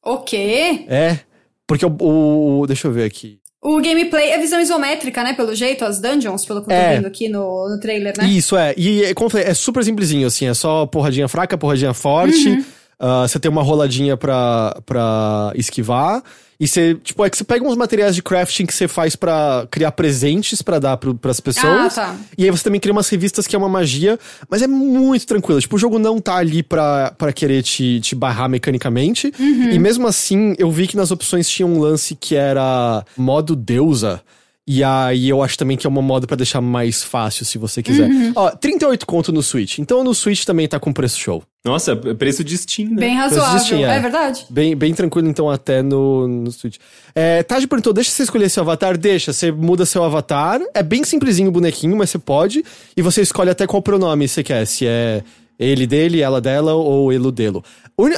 O 0.03 0.19
quê? 0.19 0.85
É, 0.89 1.21
porque 1.67 1.85
o, 1.85 2.61
o, 2.61 2.67
Deixa 2.67 2.89
eu 2.89 2.93
ver 2.93 3.05
aqui. 3.05 3.39
O 3.63 3.81
gameplay 3.81 4.31
é 4.31 4.39
visão 4.39 4.61
isométrica, 4.61 5.25
né? 5.25 5.33
Pelo 5.33 5.55
jeito, 5.55 5.85
as 5.85 6.01
dungeons, 6.01 6.45
pelo 6.45 6.61
que 6.61 6.71
eu 6.71 6.77
tô 6.77 6.81
é. 6.81 6.95
vendo 6.97 7.07
aqui 7.07 7.29
no, 7.29 7.69
no 7.69 7.81
trailer, 7.81 8.15
né? 8.17 8.29
Isso, 8.29 8.57
é. 8.57 8.73
E 8.77 9.13
como 9.15 9.27
eu 9.27 9.31
falei, 9.31 9.47
é 9.47 9.55
super 9.55 9.83
simplesinho, 9.83 10.27
assim. 10.27 10.47
É 10.47 10.55
só 10.55 10.87
porradinha 10.87 11.27
fraca, 11.27 11.59
porradinha 11.59 11.93
forte. 11.93 12.49
Uhum. 12.49 12.65
Uh, 13.01 13.29
você 13.29 13.39
tem 13.39 13.51
uma 13.51 13.63
roladinha 13.63 14.17
pra, 14.17 14.81
pra 14.87 15.53
esquivar. 15.55 16.23
E 16.59 16.67
você, 16.67 16.95
tipo, 16.95 17.23
é 17.25 17.29
que 17.29 17.37
você 17.37 17.45
pega 17.45 17.67
uns 17.67 17.77
materiais 17.77 18.15
de 18.15 18.23
crafting 18.23 18.65
que 18.65 18.73
você 18.73 18.89
faz 18.89 19.15
para 19.15 19.69
criar 19.71 19.93
presentes 19.93 20.63
para 20.63 20.79
dar 20.79 20.97
pro, 20.97 21.15
pras 21.15 21.39
pessoas. 21.39 21.99
Ah, 21.99 22.07
tá. 22.07 22.17
E 22.39 22.45
aí 22.45 22.51
você 22.51 22.65
também 22.65 22.81
cria 22.81 22.93
umas 22.93 23.09
revistas 23.09 23.47
que 23.47 23.55
é 23.55 23.59
uma 23.59 23.69
magia, 23.69 24.19
mas 24.49 24.63
é 24.63 24.67
muito 24.67 25.27
tranquilo. 25.27 25.61
Tipo, 25.61 25.77
o 25.77 25.79
jogo 25.79 25.99
não 25.99 26.19
tá 26.19 26.37
ali 26.37 26.63
pra, 26.63 27.13
pra 27.19 27.33
querer 27.33 27.63
te, 27.63 28.01
te 28.01 28.15
barrar 28.15 28.49
mecanicamente. 28.49 29.31
Uhum. 29.39 29.71
E 29.71 29.79
mesmo 29.79 30.07
assim, 30.07 30.55
eu 30.59 30.71
vi 30.71 30.87
que 30.87 30.97
nas 30.97 31.11
opções 31.11 31.49
tinha 31.49 31.67
um 31.67 31.79
lance 31.79 32.15
que 32.15 32.35
era 32.35 33.05
modo 33.17 33.55
deusa. 33.55 34.23
E 34.69 34.83
aí 34.83 35.29
eu 35.29 35.43
acho 35.43 35.57
também 35.57 35.77
que 35.77 35.87
é 35.87 35.91
uma 35.91 36.03
moda 36.03 36.27
para 36.27 36.39
deixar 36.39 36.61
mais 36.61 37.05
fácil, 37.05 37.45
se 37.45 37.57
você 37.57 37.81
quiser. 37.81 38.11
Uhum. 38.11 38.33
Ó, 38.35 38.51
38 38.51 39.07
conto 39.07 39.33
no 39.33 39.41
Switch. 39.41 39.79
Então 39.79 40.03
no 40.03 40.13
Switch 40.13 40.45
também 40.45 40.67
tá 40.67 40.81
com 40.81 40.93
preço 40.93 41.21
show. 41.21 41.41
Nossa, 41.65 41.95
preço 41.95 42.43
de 42.43 42.59
Steam, 42.59 42.91
né? 42.91 42.97
Bem 42.97 43.15
razoável, 43.15 43.61
Steam, 43.61 43.81
é. 43.87 43.97
é. 43.97 44.01
verdade. 44.01 44.45
Bem, 44.51 44.75
bem 44.75 44.93
tranquilo, 44.93 45.29
então, 45.29 45.49
até 45.49 45.83
no, 45.83 46.27
no 46.27 46.51
Switch. 46.51 46.79
É, 47.15 47.45
Taj 47.45 47.65
perguntou, 47.69 47.93
deixa 47.93 48.11
você 48.11 48.25
escolher 48.25 48.49
seu 48.49 48.65
avatar? 48.65 48.99
Deixa, 48.99 49.33
você 49.33 49.53
muda 49.53 49.87
seu 49.87 50.03
avatar. 50.03 50.61
É 50.75 50.83
bem 50.83 51.05
simplesinho 51.05 51.49
o 51.49 51.53
bonequinho, 51.53 51.97
mas 51.97 52.11
você 52.11 52.19
pode. 52.19 52.65
E 52.97 53.03
você 53.03 53.23
escolhe 53.23 53.51
até 53.51 53.69
qual 53.69 53.81
pronome 53.81 54.27
você 54.27 54.43
quer, 54.43 54.65
se 54.65 54.85
é 54.85 55.23
ele 55.59 55.87
dele, 55.87 56.21
ela 56.21 56.41
dela 56.41 56.75
ou 56.75 57.13
ele 57.13 57.31
dele. 57.31 57.63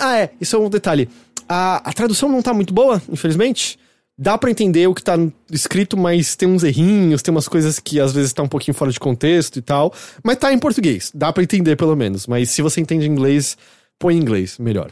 Ah, 0.01 0.19
é, 0.19 0.31
isso 0.41 0.57
é 0.57 0.59
um 0.59 0.71
detalhe. 0.71 1.11
A, 1.47 1.89
a 1.91 1.93
tradução 1.93 2.31
não 2.31 2.41
tá 2.41 2.55
muito 2.55 2.73
boa, 2.73 3.03
infelizmente 3.11 3.79
dá 4.19 4.37
para 4.37 4.51
entender 4.51 4.89
o 4.89 4.95
que 4.95 5.03
tá 5.03 5.15
escrito, 5.51 5.97
mas 5.97 6.35
tem 6.35 6.49
uns 6.49 6.65
errinhos, 6.65 7.23
tem 7.23 7.31
umas 7.31 7.47
coisas 7.47 7.79
que 7.79 8.01
às 8.01 8.13
vezes 8.13 8.33
tá 8.33 8.43
um 8.43 8.49
pouquinho 8.49 8.75
fora 8.75 8.91
de 8.91 8.99
contexto 8.99 9.59
e 9.59 9.63
tal. 9.63 9.95
Mas 10.25 10.39
tá 10.39 10.53
em 10.53 10.59
português, 10.59 11.13
dá 11.15 11.33
para 11.33 11.43
entender 11.43 11.77
pelo 11.77 11.95
menos. 11.95 12.27
Mas 12.27 12.51
se 12.51 12.61
você 12.61 12.81
entende 12.81 13.07
inglês, 13.07 13.57
põe 13.99 14.17
em 14.17 14.19
inglês, 14.19 14.59
melhor. 14.59 14.91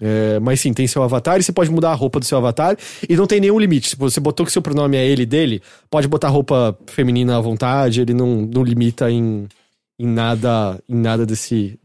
É, 0.00 0.38
mas 0.40 0.60
sim, 0.60 0.72
tem 0.72 0.86
seu 0.86 1.02
avatar 1.02 1.38
e 1.38 1.42
você 1.42 1.52
pode 1.52 1.70
mudar 1.70 1.90
a 1.90 1.94
roupa 1.94 2.20
do 2.20 2.24
seu 2.24 2.38
avatar 2.38 2.76
e 3.08 3.16
não 3.16 3.26
tem 3.26 3.40
nenhum 3.40 3.58
limite. 3.58 3.90
Se 3.90 3.96
você 3.96 4.20
botou 4.20 4.44
que 4.44 4.52
seu 4.52 4.62
pronome 4.62 4.96
é 4.96 5.06
ele 5.06 5.26
dele, 5.26 5.62
pode 5.90 6.08
botar 6.08 6.28
roupa 6.28 6.76
feminina 6.86 7.36
à 7.36 7.40
vontade, 7.40 8.00
ele 8.00 8.14
não, 8.14 8.42
não 8.42 8.62
limita 8.62 9.10
em, 9.10 9.48
em 9.98 10.06
nada 10.06 10.78
em 10.88 10.96
nada 10.96 11.26
desse 11.26 11.78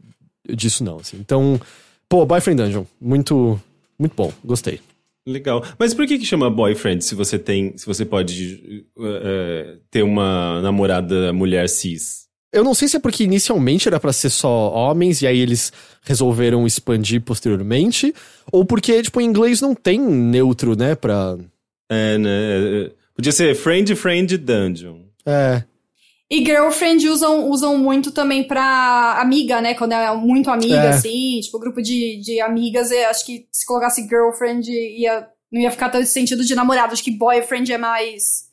disso 0.48 0.84
não. 0.84 0.98
Assim. 0.98 1.16
Então, 1.18 1.60
pô, 2.08 2.24
Boyfriend 2.24 2.62
Dungeon, 2.62 2.84
muito, 3.00 3.60
muito 3.98 4.14
bom, 4.14 4.32
gostei. 4.44 4.80
Legal. 5.26 5.64
Mas 5.78 5.94
por 5.94 6.06
que 6.06 6.18
que 6.18 6.26
chama 6.26 6.50
boyfriend 6.50 7.02
se 7.02 7.14
você 7.14 7.38
tem, 7.38 7.76
se 7.76 7.86
você 7.86 8.04
pode 8.04 8.84
uh, 8.96 9.80
ter 9.90 10.02
uma 10.02 10.60
namorada 10.60 11.32
mulher 11.32 11.68
cis? 11.68 12.24
Eu 12.52 12.62
não 12.62 12.74
sei 12.74 12.86
se 12.86 12.96
é 12.96 13.00
porque 13.00 13.24
inicialmente 13.24 13.88
era 13.88 13.98
para 13.98 14.12
ser 14.12 14.30
só 14.30 14.70
homens 14.72 15.22
e 15.22 15.26
aí 15.26 15.40
eles 15.40 15.72
resolveram 16.02 16.66
expandir 16.66 17.20
posteriormente, 17.20 18.14
ou 18.52 18.64
porque, 18.64 19.02
tipo, 19.02 19.20
em 19.20 19.24
inglês 19.24 19.60
não 19.60 19.74
tem 19.74 19.98
neutro, 19.98 20.76
né, 20.76 20.94
pra... 20.94 21.36
É, 21.90 22.16
né, 22.16 22.90
podia 23.16 23.32
ser 23.32 23.56
friend, 23.56 23.92
friend, 23.96 24.36
dungeon. 24.36 25.00
É. 25.26 25.64
E 26.30 26.44
girlfriend 26.44 27.06
usam, 27.08 27.48
usam 27.50 27.76
muito 27.78 28.10
também 28.10 28.46
pra 28.46 29.20
amiga, 29.20 29.60
né? 29.60 29.74
Quando 29.74 29.92
é 29.92 30.14
muito 30.16 30.50
amiga, 30.50 30.74
É. 30.84 30.88
assim, 30.88 31.38
tipo, 31.40 31.58
grupo 31.58 31.82
de, 31.82 32.18
de 32.20 32.40
amigas, 32.40 32.90
acho 32.90 33.26
que 33.26 33.46
se 33.52 33.66
colocasse 33.66 34.08
girlfriend 34.08 34.68
ia, 34.70 35.28
não 35.52 35.60
ia 35.60 35.70
ficar 35.70 35.90
tanto 35.90 36.06
sentido 36.06 36.42
de 36.44 36.54
namorado. 36.54 36.92
Acho 36.94 37.04
que 37.04 37.10
boyfriend 37.16 37.72
é 37.72 37.78
mais. 37.78 38.48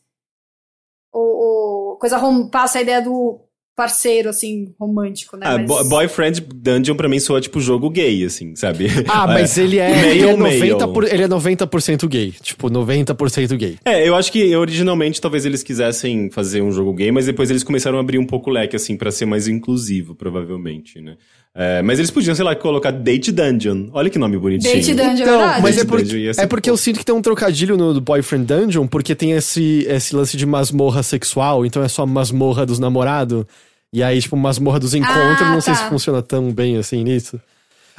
O, 1.14 1.93
o- 1.93 1.98
coisa 1.98 2.18
passa 2.49 2.80
a 2.80 2.81
ideia 2.81 3.02
do 3.02 3.39
parceiro, 3.76 4.30
assim, 4.30 4.73
romântico, 4.80 5.38
né? 5.38 5.45
Ah, 5.48 5.57
Mas- 5.57 5.68
Bo- 5.68 5.84
Boyfriend 5.85 6.41
Dungeon 6.41 6.95
pra 6.95 7.07
mim 7.10 7.19
soa 7.19 7.41
tipo 7.41 7.60
jogo 7.60 7.89
gay, 7.89 8.23
assim, 8.23 8.56
sabe? 8.56 8.88
Ah, 9.07 9.26
mas 9.27 9.57
ele 9.57 9.80
é, 9.80 10.11
ele 10.15 10.27
é 10.27 10.35
male. 10.35 10.60
90%, 10.60 10.93
por, 10.93 11.03
ele 11.06 11.23
é 11.23 11.27
90% 11.27 12.07
gay. 12.07 12.31
Tipo, 12.41 12.69
90% 12.69 13.56
gay. 13.57 13.77
É, 13.85 14.07
eu 14.07 14.15
acho 14.15 14.31
que 14.31 14.56
originalmente 14.56 15.19
talvez 15.22 15.45
eles 15.45 15.64
quisessem 15.64 16.30
fazer 16.30 16.61
um 16.61 16.72
jogo 16.72 16.93
gay, 16.93 17.11
mas 17.11 17.26
depois 17.26 17.49
eles 17.49 17.64
começaram 17.64 17.98
a 17.98 18.02
abrir 18.02 18.18
um 18.18 18.26
pouco 18.26 18.49
o 18.49 18.53
leque, 18.53 18.76
assim, 18.76 18.95
pra 18.98 19.11
ser 19.11 19.26
mais 19.26 19.48
inclusivo, 19.48 20.14
provavelmente, 20.15 20.99
né? 21.02 21.15
É, 21.53 21.82
mas 21.82 21.99
eles 21.99 22.10
podiam, 22.10 22.34
sei 22.34 22.45
lá, 22.45 22.56
colocar 22.56 22.91
Date 22.91 23.30
Dungeon. 23.32 23.88
Olha 23.91 24.10
que 24.10 24.18
nome 24.18 24.38
bonitinho. 24.38 24.73
Date 24.73 24.94
Dungeon, 24.94 25.10
é 25.10 25.14
Então, 25.22 25.38
verdade. 25.40 25.61
mas 25.61 25.76
é 25.76 25.80
Date 25.80 25.88
porque, 25.90 26.03
Dungeon 26.03 26.18
ia 26.19 26.34
ser 26.34 26.41
é 26.41 26.48
porque 26.48 26.69
eu 26.69 26.78
sinto 26.78 26.99
que 26.99 27.06
tem 27.06 27.14
um 27.14 27.22
trocadilho 27.22 27.76
no 27.76 27.99
Boyfriend 27.99 28.45
Dungeon, 28.45 28.88
porque 28.88 29.14
tem 29.14 29.34
esse, 29.34 29.86
esse 29.90 30.15
lance 30.15 30.38
de 30.38 30.45
masmorra 30.45 31.03
sexual, 31.03 31.65
então 31.65 31.84
é 31.84 31.90
só 31.90 32.06
masmorra 32.06 32.65
dos 32.65 32.80
namorados. 32.80 33.45
E 33.94 34.02
aí, 34.02 34.22
tipo, 34.22 34.38
masmorra 34.38 34.80
dos 34.80 34.94
encontros, 34.94 35.41
Ah, 35.41 35.52
não 35.53 35.60
sei 35.60 35.73
tá. 35.73 35.80
se 35.84 35.90
funciona 35.90 36.22
tão 36.22 36.53
bem 36.53 36.78
assim 36.78 37.03
nisso. 37.03 37.38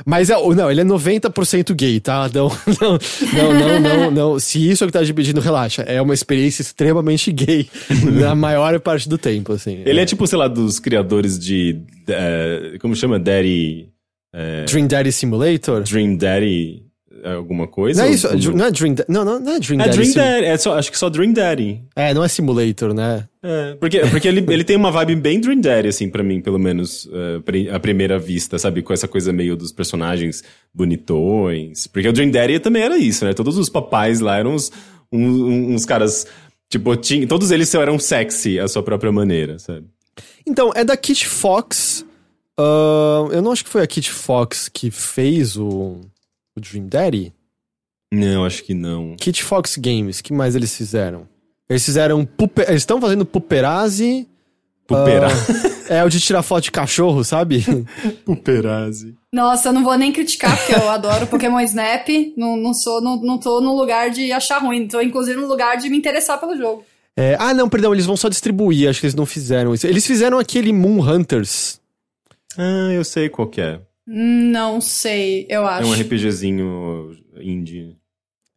Mas 0.04 0.30
é, 0.30 0.34
não, 0.34 0.70
ele 0.70 0.80
é 0.80 0.84
90% 0.84 1.74
gay, 1.74 2.00
tá? 2.00 2.28
Não, 2.32 2.48
não, 3.32 3.52
não, 3.54 3.80
não, 3.80 4.10
não. 4.10 4.38
Se 4.38 4.70
isso 4.70 4.82
é 4.82 4.86
o 4.86 4.88
que 4.88 4.92
tá 4.92 5.02
dividindo, 5.02 5.40
relaxa. 5.40 5.82
É 5.82 6.00
uma 6.00 6.14
experiência 6.14 6.62
extremamente 6.62 7.30
gay 7.32 7.68
na 8.20 8.34
maior 8.34 8.78
parte 8.80 9.08
do 9.08 9.18
tempo, 9.18 9.52
assim. 9.52 9.82
Ele 9.84 10.00
é 10.00 10.04
tipo, 10.04 10.26
sei 10.26 10.38
lá, 10.38 10.48
dos 10.48 10.78
criadores 10.78 11.38
de. 11.38 11.80
é, 12.08 12.76
como 12.80 12.96
chama? 12.96 13.18
Daddy. 13.18 13.88
Dream 14.66 14.86
Daddy 14.86 15.12
Simulator? 15.12 15.82
Dream 15.82 16.16
Daddy. 16.16 16.91
É, 17.22 17.32
Alguma 17.34 17.66
coisa? 17.66 18.02
Não 18.02 18.08
é 18.08 18.12
isso, 18.12 18.26
ou- 18.28 18.56
não 18.56 18.64
é 18.66 18.70
Dream 18.70 18.94
Da- 18.94 19.04
Não, 19.08 19.24
não, 19.24 19.38
não 19.40 19.52
é 19.52 19.60
Dream 19.60 19.80
É 19.80 19.84
Daddy. 19.84 19.96
Dream 19.98 20.12
Sim- 20.12 20.18
Daddy. 20.18 20.44
É 20.46 20.56
só, 20.56 20.76
acho 20.78 20.90
que 20.90 20.98
só 20.98 21.08
Dream 21.08 21.32
Daddy. 21.32 21.80
É, 21.96 22.12
não 22.12 22.22
é 22.24 22.28
Simulator, 22.28 22.92
né? 22.92 23.26
É, 23.42 23.74
porque, 23.80 24.00
porque 24.06 24.28
ele, 24.28 24.44
ele 24.52 24.64
tem 24.64 24.76
uma 24.76 24.90
vibe 24.90 25.16
bem 25.16 25.40
Dream 25.40 25.60
Daddy, 25.60 25.88
assim, 25.88 26.08
pra 26.08 26.22
mim, 26.22 26.40
pelo 26.40 26.58
menos, 26.58 27.08
é, 27.12 27.38
pri- 27.40 27.68
à 27.70 27.78
primeira 27.80 28.18
vista, 28.18 28.58
sabe? 28.58 28.82
Com 28.82 28.92
essa 28.92 29.08
coisa 29.08 29.32
meio 29.32 29.56
dos 29.56 29.72
personagens 29.72 30.42
bonitões. 30.72 31.86
Porque 31.86 32.08
o 32.08 32.12
Dream 32.12 32.30
Daddy 32.30 32.58
também 32.60 32.82
era 32.82 32.96
isso, 32.96 33.24
né? 33.24 33.32
Todos 33.34 33.56
os 33.58 33.68
papais 33.68 34.20
lá 34.20 34.36
eram 34.38 34.54
uns, 34.54 34.70
um- 35.10 35.74
uns 35.74 35.84
caras, 35.84 36.26
tipo, 36.68 36.94
tinha, 36.96 37.26
todos 37.26 37.50
eles 37.50 37.72
eram 37.74 37.98
sexy 37.98 38.58
à 38.58 38.68
sua 38.68 38.82
própria 38.82 39.12
maneira, 39.12 39.58
sabe? 39.58 39.86
Então, 40.46 40.72
é 40.74 40.84
da 40.84 40.96
Kit 40.96 41.26
Fox. 41.26 42.04
ah, 42.58 43.28
eu 43.32 43.40
não 43.42 43.50
acho 43.52 43.64
que 43.64 43.70
foi 43.70 43.82
a 43.82 43.86
Kit 43.86 44.10
Fox 44.10 44.68
que 44.68 44.90
fez 44.90 45.56
o, 45.56 46.00
o 46.56 46.60
Dream 46.60 46.86
Daddy. 46.86 47.32
Não, 48.12 48.44
acho 48.44 48.62
que 48.62 48.74
não. 48.74 49.16
Kit 49.16 49.42
Fox 49.42 49.76
Games, 49.76 50.20
que 50.20 50.32
mais 50.32 50.54
eles 50.54 50.76
fizeram? 50.76 51.26
Eles 51.68 51.84
fizeram. 51.84 52.26
Pupe, 52.26 52.62
eles 52.62 52.82
estão 52.82 53.00
fazendo 53.00 53.24
Puperazzi. 53.24 54.28
Pupera. 54.86 55.28
ah, 55.88 55.94
é 55.94 56.04
o 56.04 56.08
de 56.08 56.20
tirar 56.20 56.42
foto 56.42 56.64
de 56.64 56.70
cachorro, 56.70 57.24
sabe? 57.24 57.64
Puperazzi. 58.26 59.14
Nossa, 59.32 59.70
eu 59.70 59.72
não 59.72 59.82
vou 59.82 59.96
nem 59.96 60.12
criticar, 60.12 60.56
porque 60.58 60.74
eu 60.74 60.90
adoro 60.90 61.26
Pokémon 61.26 61.60
Snap. 61.60 62.06
Não, 62.36 62.56
não 62.56 62.74
sou, 62.74 63.00
não, 63.00 63.16
não 63.16 63.38
tô 63.38 63.60
no 63.60 63.74
lugar 63.74 64.10
de 64.10 64.30
achar 64.32 64.58
ruim. 64.58 64.86
Tô, 64.86 65.00
inclusive, 65.00 65.40
no 65.40 65.46
lugar 65.46 65.78
de 65.78 65.88
me 65.88 65.96
interessar 65.96 66.38
pelo 66.38 66.56
jogo. 66.56 66.84
É, 67.16 67.36
ah, 67.38 67.54
não, 67.54 67.68
perdão, 67.68 67.92
eles 67.92 68.06
vão 68.06 68.16
só 68.16 68.28
distribuir, 68.28 68.88
acho 68.88 69.00
que 69.00 69.06
eles 69.06 69.14
não 69.14 69.26
fizeram 69.26 69.74
isso. 69.74 69.86
Eles 69.86 70.06
fizeram 70.06 70.38
aquele 70.38 70.72
Moon 70.72 71.00
Hunters. 71.00 71.80
Ah, 72.56 72.90
eu 72.92 73.04
sei 73.04 73.28
qual 73.28 73.48
que 73.48 73.60
é. 73.60 73.80
Não 74.06 74.80
sei, 74.80 75.46
eu 75.48 75.62
É 75.62 75.68
acho. 75.78 75.88
um 75.88 75.92
RPGzinho 75.94 77.16
indie. 77.40 77.96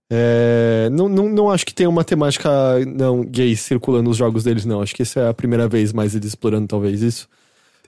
É, 0.09 0.87
não, 0.91 1.09
não, 1.09 1.29
não 1.29 1.49
acho 1.49 1.65
que 1.65 1.73
tenha 1.73 1.89
uma 1.89 2.03
temática 2.03 2.49
não 2.85 3.23
gay 3.23 3.55
circulando 3.55 4.03
nos 4.09 4.17
jogos 4.17 4.43
deles, 4.43 4.65
não. 4.65 4.81
Acho 4.81 4.93
que 4.95 5.01
essa 5.01 5.19
é 5.19 5.29
a 5.29 5.33
primeira 5.33 5.67
vez 5.67 5.91
mais 5.93 6.13
eles 6.15 6.27
explorando 6.27 6.67
talvez 6.67 7.01
isso. 7.01 7.27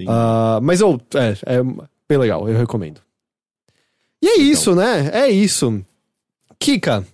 Ah, 0.07 0.59
mas 0.61 0.81
oh, 0.81 0.99
é, 1.15 1.57
é 1.57 1.63
bem 2.07 2.17
legal, 2.17 2.47
eu 2.47 2.57
recomendo. 2.57 3.01
E 4.21 4.27
é 4.27 4.37
isso, 4.37 4.75
né? 4.75 5.09
É 5.13 5.29
isso. 5.29 5.83
Kika, 6.59 7.05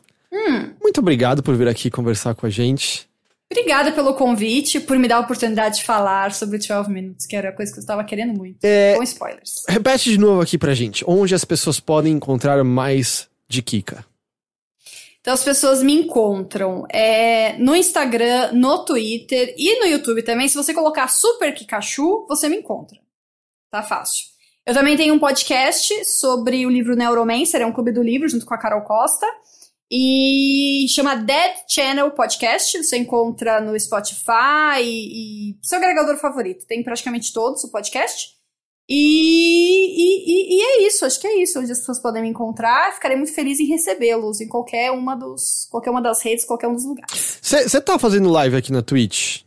muito 0.81 0.99
obrigado 0.99 1.43
por 1.43 1.55
vir 1.55 1.67
aqui 1.67 1.89
conversar 1.91 2.33
com 2.35 2.45
a 2.45 2.49
gente. 2.49 3.07
Obrigada 3.53 3.91
pelo 3.91 4.15
convite, 4.15 4.79
por 4.79 4.97
me 4.97 5.07
dar 5.07 5.17
a 5.17 5.19
oportunidade 5.19 5.77
de 5.77 5.83
falar 5.83 6.33
sobre 6.33 6.57
o 6.57 6.59
12 6.59 6.89
Minutes, 6.89 7.27
que 7.27 7.35
era 7.35 7.49
a 7.49 7.51
coisa 7.51 7.71
que 7.71 7.77
eu 7.77 7.81
estava 7.81 8.03
querendo 8.03 8.35
muito. 8.35 8.57
É, 8.63 8.95
Com 8.95 9.03
spoilers. 9.03 9.63
repete 9.69 10.09
de 10.09 10.17
novo 10.17 10.41
aqui 10.41 10.57
pra 10.57 10.73
gente, 10.73 11.05
onde 11.07 11.35
as 11.35 11.45
pessoas 11.45 11.79
podem 11.79 12.13
encontrar 12.13 12.63
mais 12.63 13.29
de 13.47 13.61
Kika. 13.61 14.03
Então 15.21 15.35
as 15.35 15.43
pessoas 15.43 15.83
me 15.83 15.93
encontram 15.93 16.83
é, 16.89 17.55
no 17.59 17.75
Instagram, 17.75 18.53
no 18.53 18.83
Twitter 18.83 19.53
e 19.55 19.79
no 19.79 19.85
YouTube 19.85 20.23
também. 20.23 20.47
Se 20.47 20.55
você 20.55 20.73
colocar 20.73 21.07
Super 21.07 21.53
Kikachu, 21.53 22.25
você 22.27 22.49
me 22.49 22.57
encontra. 22.57 22.97
Tá 23.69 23.83
fácil. 23.83 24.25
Eu 24.65 24.73
também 24.73 24.97
tenho 24.97 25.13
um 25.13 25.19
podcast 25.19 26.05
sobre 26.05 26.65
o 26.65 26.71
livro 26.71 26.95
Neuromancer, 26.95 27.61
é 27.61 27.65
um 27.67 27.71
clube 27.71 27.91
do 27.91 28.01
livro, 28.01 28.27
junto 28.27 28.47
com 28.47 28.53
a 28.55 28.57
Carol 28.57 28.81
Costa. 28.81 29.27
E 29.95 30.87
chama 30.89 31.15
Dead 31.15 31.53
Channel 31.69 32.09
Podcast. 32.09 32.83
Você 32.83 32.97
encontra 32.97 33.61
no 33.61 33.79
Spotify 33.79 34.81
e, 34.81 35.51
e 35.51 35.55
seu 35.61 35.77
agregador 35.77 36.17
favorito. 36.17 36.65
Tem 36.65 36.81
praticamente 36.81 37.31
todos 37.31 37.63
o 37.63 37.69
podcast. 37.69 38.31
E, 38.89 38.95
e, 38.97 40.57
e- 40.57 40.61
é 40.61 40.87
isso, 40.87 41.05
acho 41.05 41.19
que 41.21 41.27
é 41.27 41.43
isso, 41.43 41.59
onde 41.59 41.71
as 41.71 41.77
pessoas 41.77 41.99
podem 41.99 42.23
me 42.23 42.29
encontrar. 42.29 42.91
Ficarei 42.95 43.15
muito 43.15 43.33
feliz 43.35 43.59
em 43.59 43.67
recebê-los 43.67 44.41
em 44.41 44.47
qualquer 44.47 44.89
uma, 44.89 45.15
dos, 45.15 45.67
qualquer 45.69 45.91
uma 45.91 46.01
das 46.01 46.23
redes, 46.23 46.43
qualquer 46.43 46.67
um 46.67 46.73
dos 46.73 46.85
lugares. 46.85 47.37
Você 47.39 47.79
tá 47.79 47.99
fazendo 47.99 48.29
live 48.31 48.55
aqui 48.55 48.71
na 48.71 48.81
Twitch? 48.81 49.41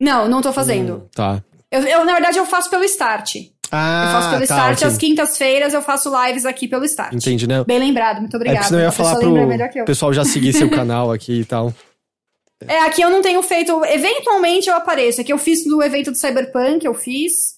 Não, 0.00 0.26
não 0.26 0.40
tô 0.40 0.54
fazendo. 0.54 1.06
Tá. 1.14 1.44
Eu, 1.70 1.82
eu, 1.82 2.04
na 2.06 2.14
verdade, 2.14 2.38
eu 2.38 2.46
faço 2.46 2.70
pelo 2.70 2.84
Start. 2.84 3.36
Ah, 3.70 4.04
eu 4.06 4.12
faço 4.12 4.28
pelo 4.30 4.38
tá, 4.38 4.44
Start. 4.44 4.76
ok. 4.78 4.88
Às 4.88 4.98
quintas-feiras 4.98 5.74
eu 5.74 5.82
faço 5.82 6.10
lives 6.24 6.46
aqui 6.46 6.68
pelo 6.68 6.84
Start. 6.84 7.12
Entendi, 7.12 7.46
né? 7.46 7.64
Bem 7.64 7.78
lembrado, 7.78 8.20
muito 8.20 8.34
É 8.34 8.36
obrigada. 8.36 8.58
porque 8.58 8.68
senão 8.68 8.80
eu 8.80 8.86
ia 8.86 8.92
falar 8.92 9.16
pro 9.16 9.84
pessoal 9.84 10.12
já 10.12 10.24
seguir 10.24 10.52
seu 10.52 10.70
canal 10.70 11.12
aqui 11.12 11.40
e 11.40 11.44
tal. 11.44 11.72
É, 12.66 12.78
aqui 12.80 13.02
eu 13.02 13.10
não 13.10 13.20
tenho 13.20 13.42
feito. 13.42 13.84
Eventualmente 13.84 14.66
eu 14.66 14.74
apareço. 14.74 15.20
Aqui 15.20 15.30
eu 15.30 15.36
fiz 15.36 15.66
no 15.66 15.82
evento 15.82 16.10
do 16.10 16.16
Cyberpunk, 16.16 16.86
eu 16.86 16.94
fiz. 16.94 17.56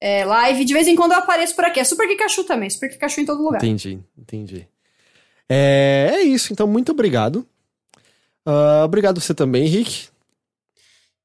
É, 0.00 0.24
live. 0.24 0.64
De 0.64 0.72
vez 0.72 0.86
em 0.86 0.94
quando 0.94 1.10
eu 1.10 1.18
apareço 1.18 1.56
por 1.56 1.64
aqui. 1.64 1.80
É 1.80 1.84
Super 1.84 2.06
Kikachu 2.06 2.44
também. 2.44 2.70
Super 2.70 2.88
Kikachu 2.88 3.20
em 3.20 3.24
todo 3.26 3.42
lugar. 3.42 3.58
Entendi, 3.58 3.98
entendi. 4.16 4.68
É, 5.48 6.12
é 6.14 6.20
isso, 6.22 6.52
então 6.52 6.68
muito 6.68 6.92
obrigado. 6.92 7.44
Ah, 8.46 8.82
obrigado 8.84 9.20
você 9.20 9.34
também, 9.34 9.64
Henrique. 9.64 10.08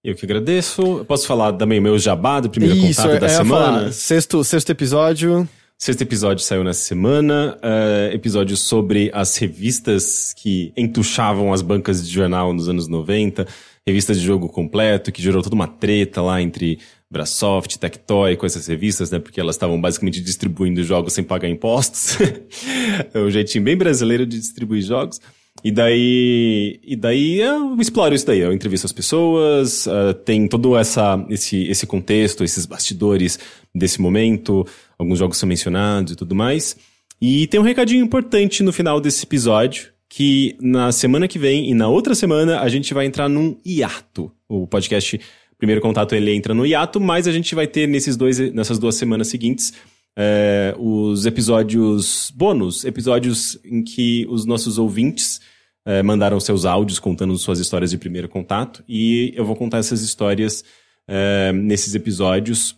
Eu 0.07 0.15
que 0.15 0.23
agradeço. 0.23 0.81
Eu 0.99 1.03
posso 1.03 1.27
falar 1.27 1.51
também 1.51 1.79
o 1.79 1.81
meu 1.81 1.99
jabá 1.99 2.39
do 2.39 2.49
primeiro 2.49 2.77
Isso, 2.77 3.01
contato 3.01 3.15
eu 3.15 3.19
da 3.19 3.27
ia 3.27 3.35
semana? 3.35 3.91
Sexto, 3.91 4.41
sexto 4.41 4.69
episódio. 4.69 5.45
Sexto 5.77 6.01
episódio 6.01 6.45
saiu 6.45 6.63
nessa 6.63 6.79
semana. 6.79 7.57
é, 7.61 8.11
episódio 8.13 8.55
sobre 8.55 9.11
as 9.13 9.35
revistas 9.35 10.33
que 10.33 10.71
entuchavam 10.77 11.51
as 11.51 11.61
bancas 11.61 12.07
de 12.07 12.13
jornal 12.13 12.53
nos 12.53 12.69
anos 12.69 12.87
90. 12.87 13.45
Revistas 13.85 14.17
de 14.17 14.25
jogo 14.25 14.47
completo, 14.47 15.11
que 15.11 15.21
gerou 15.21 15.41
toda 15.41 15.55
uma 15.55 15.67
treta 15.67 16.21
lá 16.21 16.41
entre 16.41 16.79
Brasoft, 17.11 17.77
Tectoy, 17.77 18.37
com 18.37 18.45
essas 18.45 18.65
revistas, 18.65 19.11
né? 19.11 19.19
Porque 19.19 19.41
elas 19.41 19.55
estavam 19.57 19.79
basicamente 19.79 20.21
distribuindo 20.21 20.81
jogos 20.85 21.11
sem 21.11 21.23
pagar 21.23 21.49
impostos. 21.49 22.17
é 23.13 23.19
um 23.19 23.29
jeitinho 23.29 23.65
bem 23.65 23.75
brasileiro 23.75 24.25
de 24.25 24.39
distribuir 24.39 24.83
jogos. 24.83 25.19
E 25.63 25.71
daí, 25.71 26.79
e 26.83 26.95
daí 26.95 27.39
eu 27.41 27.75
exploro 27.79 28.13
isso 28.13 28.25
daí. 28.25 28.39
Eu 28.39 28.53
entrevisto 28.53 28.85
as 28.85 28.91
pessoas, 28.91 29.87
ah, 29.87 30.13
tem 30.13 30.47
todo 30.47 30.77
essa, 30.77 31.25
esse, 31.29 31.63
esse 31.67 31.85
contexto, 31.85 32.43
esses 32.43 32.65
bastidores 32.65 33.39
desse 33.73 33.99
momento. 34.01 34.65
Alguns 34.97 35.19
jogos 35.19 35.37
são 35.37 35.49
mencionados 35.49 36.13
e 36.13 36.15
tudo 36.15 36.35
mais. 36.35 36.77
E 37.21 37.47
tem 37.47 37.59
um 37.59 37.63
recadinho 37.63 38.03
importante 38.03 38.61
no 38.61 38.71
final 38.71 39.01
desse 39.01 39.25
episódio, 39.25 39.89
que 40.07 40.55
na 40.61 40.91
semana 40.91 41.27
que 41.27 41.39
vem 41.39 41.69
e 41.69 41.73
na 41.73 41.87
outra 41.87 42.13
semana 42.13 42.61
a 42.61 42.69
gente 42.69 42.93
vai 42.93 43.05
entrar 43.05 43.27
num 43.27 43.57
hiato. 43.65 44.31
O 44.47 44.67
podcast 44.67 45.19
Primeiro 45.57 45.81
Contato 45.81 46.13
ele 46.13 46.33
entra 46.33 46.53
no 46.53 46.65
hiato, 46.65 46.99
mas 46.99 47.27
a 47.27 47.31
gente 47.31 47.55
vai 47.55 47.65
ter 47.65 47.87
nesses 47.87 48.15
dois, 48.15 48.39
nessas 48.53 48.77
duas 48.77 48.95
semanas 48.95 49.27
seguintes 49.27 49.73
é, 50.19 50.75
os 50.79 51.27
episódios 51.27 52.33
bônus, 52.35 52.83
episódios 52.83 53.59
em 53.63 53.83
que 53.83 54.25
os 54.27 54.45
nossos 54.45 54.79
ouvintes 54.79 55.39
é, 55.85 56.01
mandaram 56.01 56.39
seus 56.39 56.65
áudios 56.65 56.97
contando 56.97 57.37
suas 57.37 57.59
histórias 57.59 57.91
de 57.91 57.99
primeiro 57.99 58.27
contato 58.27 58.83
e 58.89 59.31
eu 59.35 59.45
vou 59.45 59.55
contar 59.55 59.77
essas 59.77 60.01
histórias 60.01 60.63
é, 61.07 61.51
nesses 61.53 61.93
episódios 61.93 62.75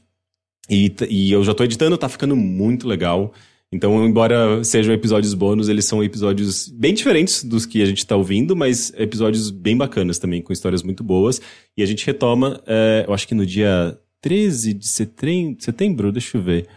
e, 0.70 0.94
e 1.10 1.32
eu 1.32 1.42
já 1.42 1.54
tô 1.54 1.64
editando, 1.64 1.98
tá 1.98 2.10
ficando 2.10 2.36
muito 2.36 2.86
legal 2.86 3.34
Então, 3.72 4.06
embora 4.06 4.64
sejam 4.64 4.94
episódios 4.94 5.34
bônus, 5.34 5.70
eles 5.70 5.86
são 5.86 6.04
episódios 6.04 6.68
bem 6.68 6.94
diferentes 6.94 7.44
dos 7.44 7.66
que 7.66 7.82
a 7.82 7.86
gente 7.86 8.06
tá 8.06 8.16
ouvindo, 8.18 8.56
mas 8.56 8.92
episódios 8.98 9.50
bem 9.50 9.78
bacanas 9.78 10.20
também, 10.20 10.42
com 10.42 10.52
histórias 10.52 10.84
muito 10.84 11.04
boas. 11.04 11.40
E 11.78 11.84
a 11.84 11.86
gente 11.86 12.06
retoma, 12.06 12.62
é, 12.68 13.06
eu 13.08 13.14
acho 13.14 13.28
que 13.28 13.36
no 13.36 13.46
dia 13.46 13.98
13 14.22 14.74
de 14.74 14.88
setembro 14.88 16.12
deixa 16.12 16.38
eu 16.38 16.42
ver. 16.42 16.68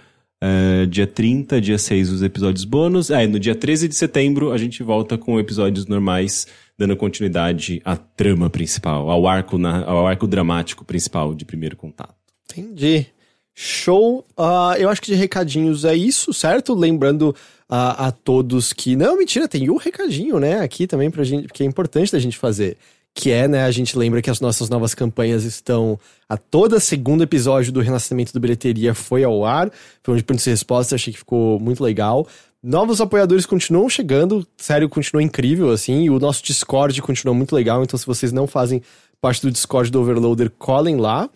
É, 0.44 0.86
dia 0.86 1.06
30, 1.06 1.60
dia 1.60 1.78
6, 1.78 2.10
os 2.10 2.20
episódios 2.20 2.64
bônus. 2.64 3.10
É, 3.10 3.28
no 3.28 3.38
dia 3.38 3.54
13 3.54 3.86
de 3.86 3.94
setembro 3.94 4.50
a 4.50 4.58
gente 4.58 4.82
volta 4.82 5.16
com 5.16 5.38
episódios 5.38 5.86
normais, 5.86 6.48
dando 6.76 6.96
continuidade 6.96 7.80
à 7.84 7.96
trama 7.96 8.50
principal, 8.50 9.08
ao 9.08 9.28
arco, 9.28 9.56
na, 9.56 9.84
ao 9.84 10.04
arco 10.04 10.26
dramático 10.26 10.84
principal 10.84 11.32
de 11.32 11.44
primeiro 11.44 11.76
contato. 11.76 12.16
Entendi. 12.50 13.06
Show. 13.54 14.26
Uh, 14.36 14.74
eu 14.80 14.88
acho 14.90 15.00
que 15.00 15.12
de 15.12 15.14
recadinhos 15.14 15.84
é 15.84 15.94
isso, 15.94 16.32
certo? 16.32 16.74
Lembrando 16.74 17.28
uh, 17.70 17.94
a 17.98 18.10
todos 18.10 18.72
que. 18.72 18.96
Não, 18.96 19.16
mentira, 19.16 19.46
tem 19.46 19.70
um 19.70 19.76
recadinho, 19.76 20.40
né? 20.40 20.58
Aqui 20.58 20.88
também 20.88 21.08
pra 21.08 21.22
gente, 21.22 21.46
que 21.52 21.62
é 21.62 21.66
importante 21.66 22.10
da 22.10 22.18
gente 22.18 22.36
fazer. 22.36 22.76
Que 23.14 23.30
é, 23.30 23.46
né? 23.46 23.64
A 23.64 23.70
gente 23.70 23.96
lembra 23.96 24.22
que 24.22 24.30
as 24.30 24.40
nossas 24.40 24.70
novas 24.70 24.94
campanhas 24.94 25.44
estão. 25.44 25.98
A 26.28 26.36
toda 26.36 26.80
segundo 26.80 27.22
episódio 27.22 27.70
do 27.70 27.80
Renascimento 27.80 28.32
do 28.32 28.40
Bilheteria 28.40 28.94
foi 28.94 29.22
ao 29.22 29.44
ar. 29.44 29.70
Foi 30.02 30.14
onde 30.14 30.22
perguntas 30.22 30.46
e 30.46 30.50
respostas, 30.50 30.94
achei 30.94 31.12
que 31.12 31.18
ficou 31.18 31.60
muito 31.60 31.82
legal. 31.82 32.26
Novos 32.62 33.00
apoiadores 33.00 33.44
continuam 33.44 33.88
chegando, 33.88 34.46
sério, 34.56 34.88
continua 34.88 35.22
incrível, 35.22 35.70
assim. 35.70 36.04
E 36.04 36.10
o 36.10 36.18
nosso 36.18 36.42
Discord 36.44 37.02
continua 37.02 37.34
muito 37.34 37.54
legal. 37.54 37.82
Então, 37.82 37.98
se 37.98 38.06
vocês 38.06 38.32
não 38.32 38.46
fazem 38.46 38.80
parte 39.20 39.42
do 39.42 39.50
Discord 39.50 39.90
do 39.90 40.00
Overloader, 40.00 40.50
colhem 40.58 40.96
lá. 40.96 41.28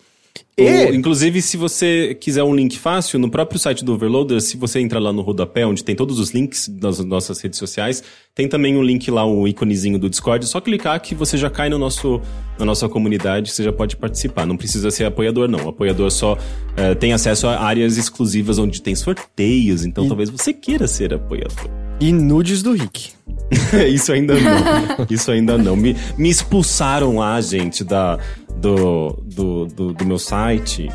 E... 0.56 0.94
inclusive, 0.94 1.42
se 1.42 1.56
você 1.56 2.14
quiser 2.14 2.42
um 2.42 2.54
link 2.54 2.78
fácil, 2.78 3.18
no 3.18 3.30
próprio 3.30 3.58
site 3.58 3.84
do 3.84 3.92
Overloader, 3.92 4.40
se 4.40 4.56
você 4.56 4.80
entrar 4.80 4.98
lá 4.98 5.12
no 5.12 5.22
rodapé, 5.22 5.66
onde 5.66 5.84
tem 5.84 5.94
todos 5.94 6.18
os 6.18 6.30
links 6.30 6.68
das 6.68 6.98
nossas 7.00 7.40
redes 7.40 7.58
sociais, 7.58 8.02
tem 8.34 8.48
também 8.48 8.76
um 8.76 8.82
link 8.82 9.10
lá, 9.10 9.24
o 9.24 9.42
um 9.42 9.48
íconezinho 9.48 9.98
do 9.98 10.08
Discord. 10.08 10.44
É 10.44 10.48
só 10.48 10.60
clicar 10.60 11.00
que 11.00 11.14
você 11.14 11.36
já 11.36 11.50
cai 11.50 11.68
no 11.68 11.78
nosso, 11.78 12.20
na 12.58 12.64
nossa 12.64 12.88
comunidade, 12.88 13.50
você 13.50 13.62
já 13.62 13.72
pode 13.72 13.96
participar. 13.96 14.46
Não 14.46 14.56
precisa 14.56 14.90
ser 14.90 15.04
apoiador, 15.04 15.48
não. 15.48 15.66
O 15.66 15.68
apoiador 15.68 16.10
só 16.10 16.38
é, 16.76 16.94
tem 16.94 17.12
acesso 17.12 17.46
a 17.46 17.60
áreas 17.60 17.96
exclusivas 17.96 18.58
onde 18.58 18.80
tem 18.80 18.94
sorteios, 18.94 19.84
então 19.84 20.04
e... 20.04 20.08
talvez 20.08 20.30
você 20.30 20.52
queira 20.52 20.86
ser 20.86 21.14
apoiador. 21.14 21.70
E 21.98 22.12
nudes 22.12 22.62
do 22.62 22.72
Rick. 22.72 23.10
Isso 23.88 24.12
ainda 24.12 24.34
não. 24.34 25.06
Isso 25.08 25.30
ainda 25.30 25.56
não. 25.56 25.76
Me, 25.76 25.96
me 26.18 26.28
expulsaram 26.28 27.16
lá, 27.16 27.40
gente, 27.40 27.82
da, 27.82 28.18
do, 28.56 29.18
do, 29.22 29.66
do, 29.66 29.92
do 29.92 30.06
meu 30.06 30.18
site. 30.18 30.88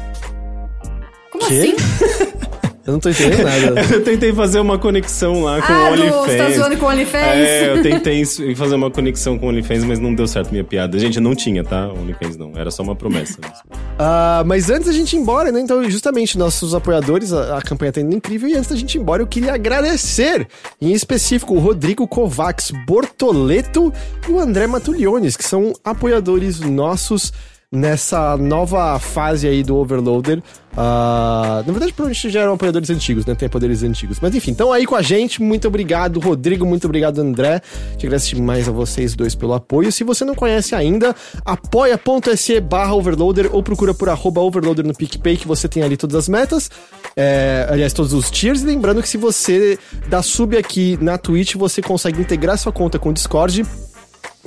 Como 1.32 1.48
que? 1.48 1.54
assim? 1.54 1.76
Eu 2.86 2.94
não 2.94 3.00
tô 3.00 3.10
entendendo 3.10 3.44
nada. 3.44 3.82
eu 3.94 4.04
tentei 4.04 4.34
fazer 4.34 4.60
uma 4.60 4.78
conexão 4.78 5.44
lá 5.44 5.62
com 5.62 5.72
ah, 5.72 5.90
o 5.90 5.94
OnlyFans. 5.94 6.26
Você 6.26 6.38
tá 6.38 6.50
zoando 6.50 6.78
com 6.78 6.86
o 6.86 6.90
OnlyFans? 6.90 7.24
É, 7.24 7.70
eu 7.70 7.84
tentei 7.84 8.26
fazer 8.56 8.76
uma 8.76 8.90
conexão 8.90 9.38
com 9.38 9.46
o 9.46 9.50
OnlyFans, 9.50 9.84
mas 9.84 10.00
não 10.00 10.16
deu 10.16 10.28
certo 10.28 10.50
minha 10.52 10.64
piada. 10.64 10.98
Gente, 10.98 11.20
não 11.20 11.36
tinha, 11.36 11.64
tá? 11.64 11.88
OnlyFans 11.90 12.38
não. 12.38 12.54
Era 12.56 12.72
só 12.72 12.82
uma 12.82 12.96
promessa 12.96 13.40
uh, 13.40 14.46
mas 14.46 14.70
antes 14.70 14.88
da 14.88 14.94
gente 14.94 15.16
ir 15.16 15.20
embora, 15.20 15.52
né? 15.52 15.60
Então, 15.60 15.88
justamente, 15.90 16.38
nossos 16.38 16.74
apoiadores, 16.74 17.32
a, 17.32 17.60
a 17.60 17.62
campanha 17.62 17.92
tá 17.92 18.02
indo 18.02 18.16
incrível. 18.16 18.50
E 18.50 18.56
antes 18.56 18.70
da 18.70 18.76
gente 18.76 18.96
ir 18.96 19.02
embora, 19.02 19.22
eu 19.22 19.28
queria 19.28 19.54
agradecer, 19.54 20.48
em 20.82 20.92
específico, 20.92 21.54
o 21.54 21.60
Rodrigo 21.60 22.08
Kovacs 22.08 22.72
Bortoleto 22.88 23.94
e 24.28 24.32
o 24.32 24.40
André 24.40 24.66
Matuliones, 24.66 25.38
que 25.38 25.44
são 25.44 25.74
apoiadores 25.84 26.60
nossos 26.60 27.32
nessa 27.72 28.36
nova 28.36 29.00
fase 29.00 29.48
aí 29.48 29.64
do 29.64 29.78
Overloader. 29.78 30.40
Uh, 30.74 31.64
na 31.66 31.72
verdade, 31.72 31.94
provavelmente 31.94 32.30
já 32.30 32.42
eram 32.42 32.54
apoiadores 32.54 32.90
antigos, 32.90 33.26
né? 33.26 33.34
Tem 33.34 33.48
apoiadores 33.48 33.82
antigos. 33.82 34.20
Mas 34.20 34.36
enfim, 34.36 34.52
então 34.52 34.74
aí 34.74 34.86
com 34.86 34.96
a 34.96 35.02
gente. 35.02 35.42
Muito 35.42 35.68
obrigado, 35.68 36.20
Rodrigo. 36.20 36.66
Muito 36.66 36.86
obrigado, 36.86 37.20
André. 37.20 37.62
Te 37.98 38.06
agradeço 38.06 38.36
demais 38.36 38.68
a 38.68 38.72
vocês 38.72 39.16
dois 39.16 39.36
pelo 39.36 39.54
apoio. 39.54 39.92
Se 39.92 40.04
você 40.04 40.26
não 40.26 40.36
conhece 40.36 40.76
ainda, 40.76 41.16
apoia.se 41.46 42.60
barra 42.60 42.94
overloader 42.94 43.50
ou 43.54 43.64
procura 43.64 43.94
por 43.94 44.10
arroba 44.10 44.42
overloader 44.42 44.86
no 44.86 44.94
PicPay, 44.94 45.38
que 45.38 45.48
você 45.48 45.68
tem 45.70 45.82
ali 45.82 45.96
todas 45.96 46.16
as 46.16 46.28
metas. 46.28 46.70
É, 47.16 47.68
aliás, 47.70 47.94
todos 47.94 48.12
os 48.12 48.30
tiers. 48.30 48.62
E 48.64 48.66
lembrando 48.66 49.02
que 49.02 49.08
se 49.08 49.18
você 49.18 49.80
dá 50.10 50.22
sub 50.22 50.58
aqui 50.58 50.98
na 51.02 51.18
Twitch, 51.18 51.56
você 51.56 51.82
consegue 51.82 52.20
integrar 52.20 52.58
sua 52.58 52.72
conta 52.72 53.00
com 53.00 53.10
o 53.10 53.14
Discord 53.14 53.66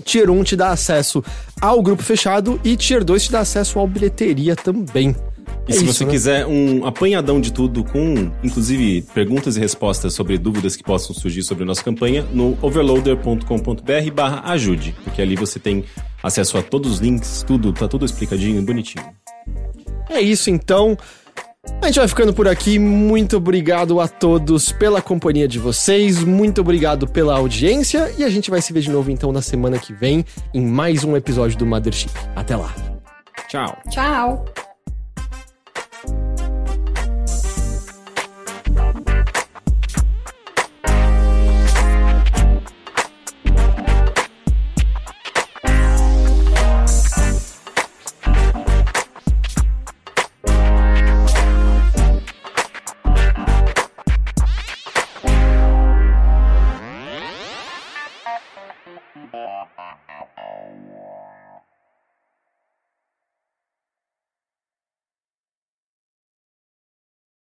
Tier 0.02 0.30
1 0.30 0.44
te 0.44 0.56
dá 0.56 0.70
acesso 0.70 1.22
ao 1.60 1.82
grupo 1.82 2.02
fechado 2.02 2.60
e 2.64 2.76
Tier 2.76 3.04
2 3.04 3.24
te 3.24 3.32
dá 3.32 3.40
acesso 3.40 3.78
ao 3.78 3.86
bilheteria 3.86 4.56
também. 4.56 5.14
E 5.66 5.72
é 5.72 5.74
se 5.74 5.84
isso, 5.84 5.94
você 5.94 6.04
né? 6.04 6.10
quiser 6.10 6.46
um 6.46 6.84
apanhadão 6.86 7.40
de 7.40 7.52
tudo, 7.52 7.84
com 7.84 8.30
inclusive 8.42 9.02
perguntas 9.14 9.56
e 9.56 9.60
respostas 9.60 10.12
sobre 10.12 10.36
dúvidas 10.36 10.76
que 10.76 10.82
possam 10.82 11.14
surgir 11.14 11.42
sobre 11.42 11.64
a 11.64 11.66
nossa 11.66 11.82
campanha, 11.82 12.26
no 12.32 12.58
overloader.com.br 12.60 14.10
barra 14.14 14.42
ajude, 14.52 14.94
porque 15.04 15.22
ali 15.22 15.36
você 15.36 15.58
tem 15.58 15.84
acesso 16.22 16.58
a 16.58 16.62
todos 16.62 16.92
os 16.92 16.98
links, 16.98 17.44
tudo, 17.46 17.72
tá 17.72 17.88
tudo 17.88 18.04
explicadinho 18.04 18.60
e 18.60 18.64
bonitinho. 18.64 19.04
É 20.10 20.20
isso 20.20 20.50
então. 20.50 20.98
A 21.80 21.86
gente 21.86 21.98
vai 21.98 22.08
ficando 22.08 22.32
por 22.32 22.48
aqui. 22.48 22.78
Muito 22.78 23.36
obrigado 23.36 24.00
a 24.00 24.08
todos 24.08 24.72
pela 24.72 25.02
companhia 25.02 25.46
de 25.46 25.58
vocês. 25.58 26.24
Muito 26.24 26.60
obrigado 26.60 27.06
pela 27.06 27.36
audiência. 27.36 28.12
E 28.16 28.24
a 28.24 28.30
gente 28.30 28.50
vai 28.50 28.62
se 28.62 28.72
ver 28.72 28.80
de 28.80 28.90
novo 28.90 29.10
então 29.10 29.32
na 29.32 29.42
semana 29.42 29.78
que 29.78 29.92
vem 29.92 30.24
em 30.52 30.64
mais 30.64 31.04
um 31.04 31.16
episódio 31.16 31.58
do 31.58 31.66
Mothership. 31.66 32.10
Até 32.34 32.56
lá. 32.56 32.74
Tchau. 33.48 33.76
Tchau. 33.90 34.73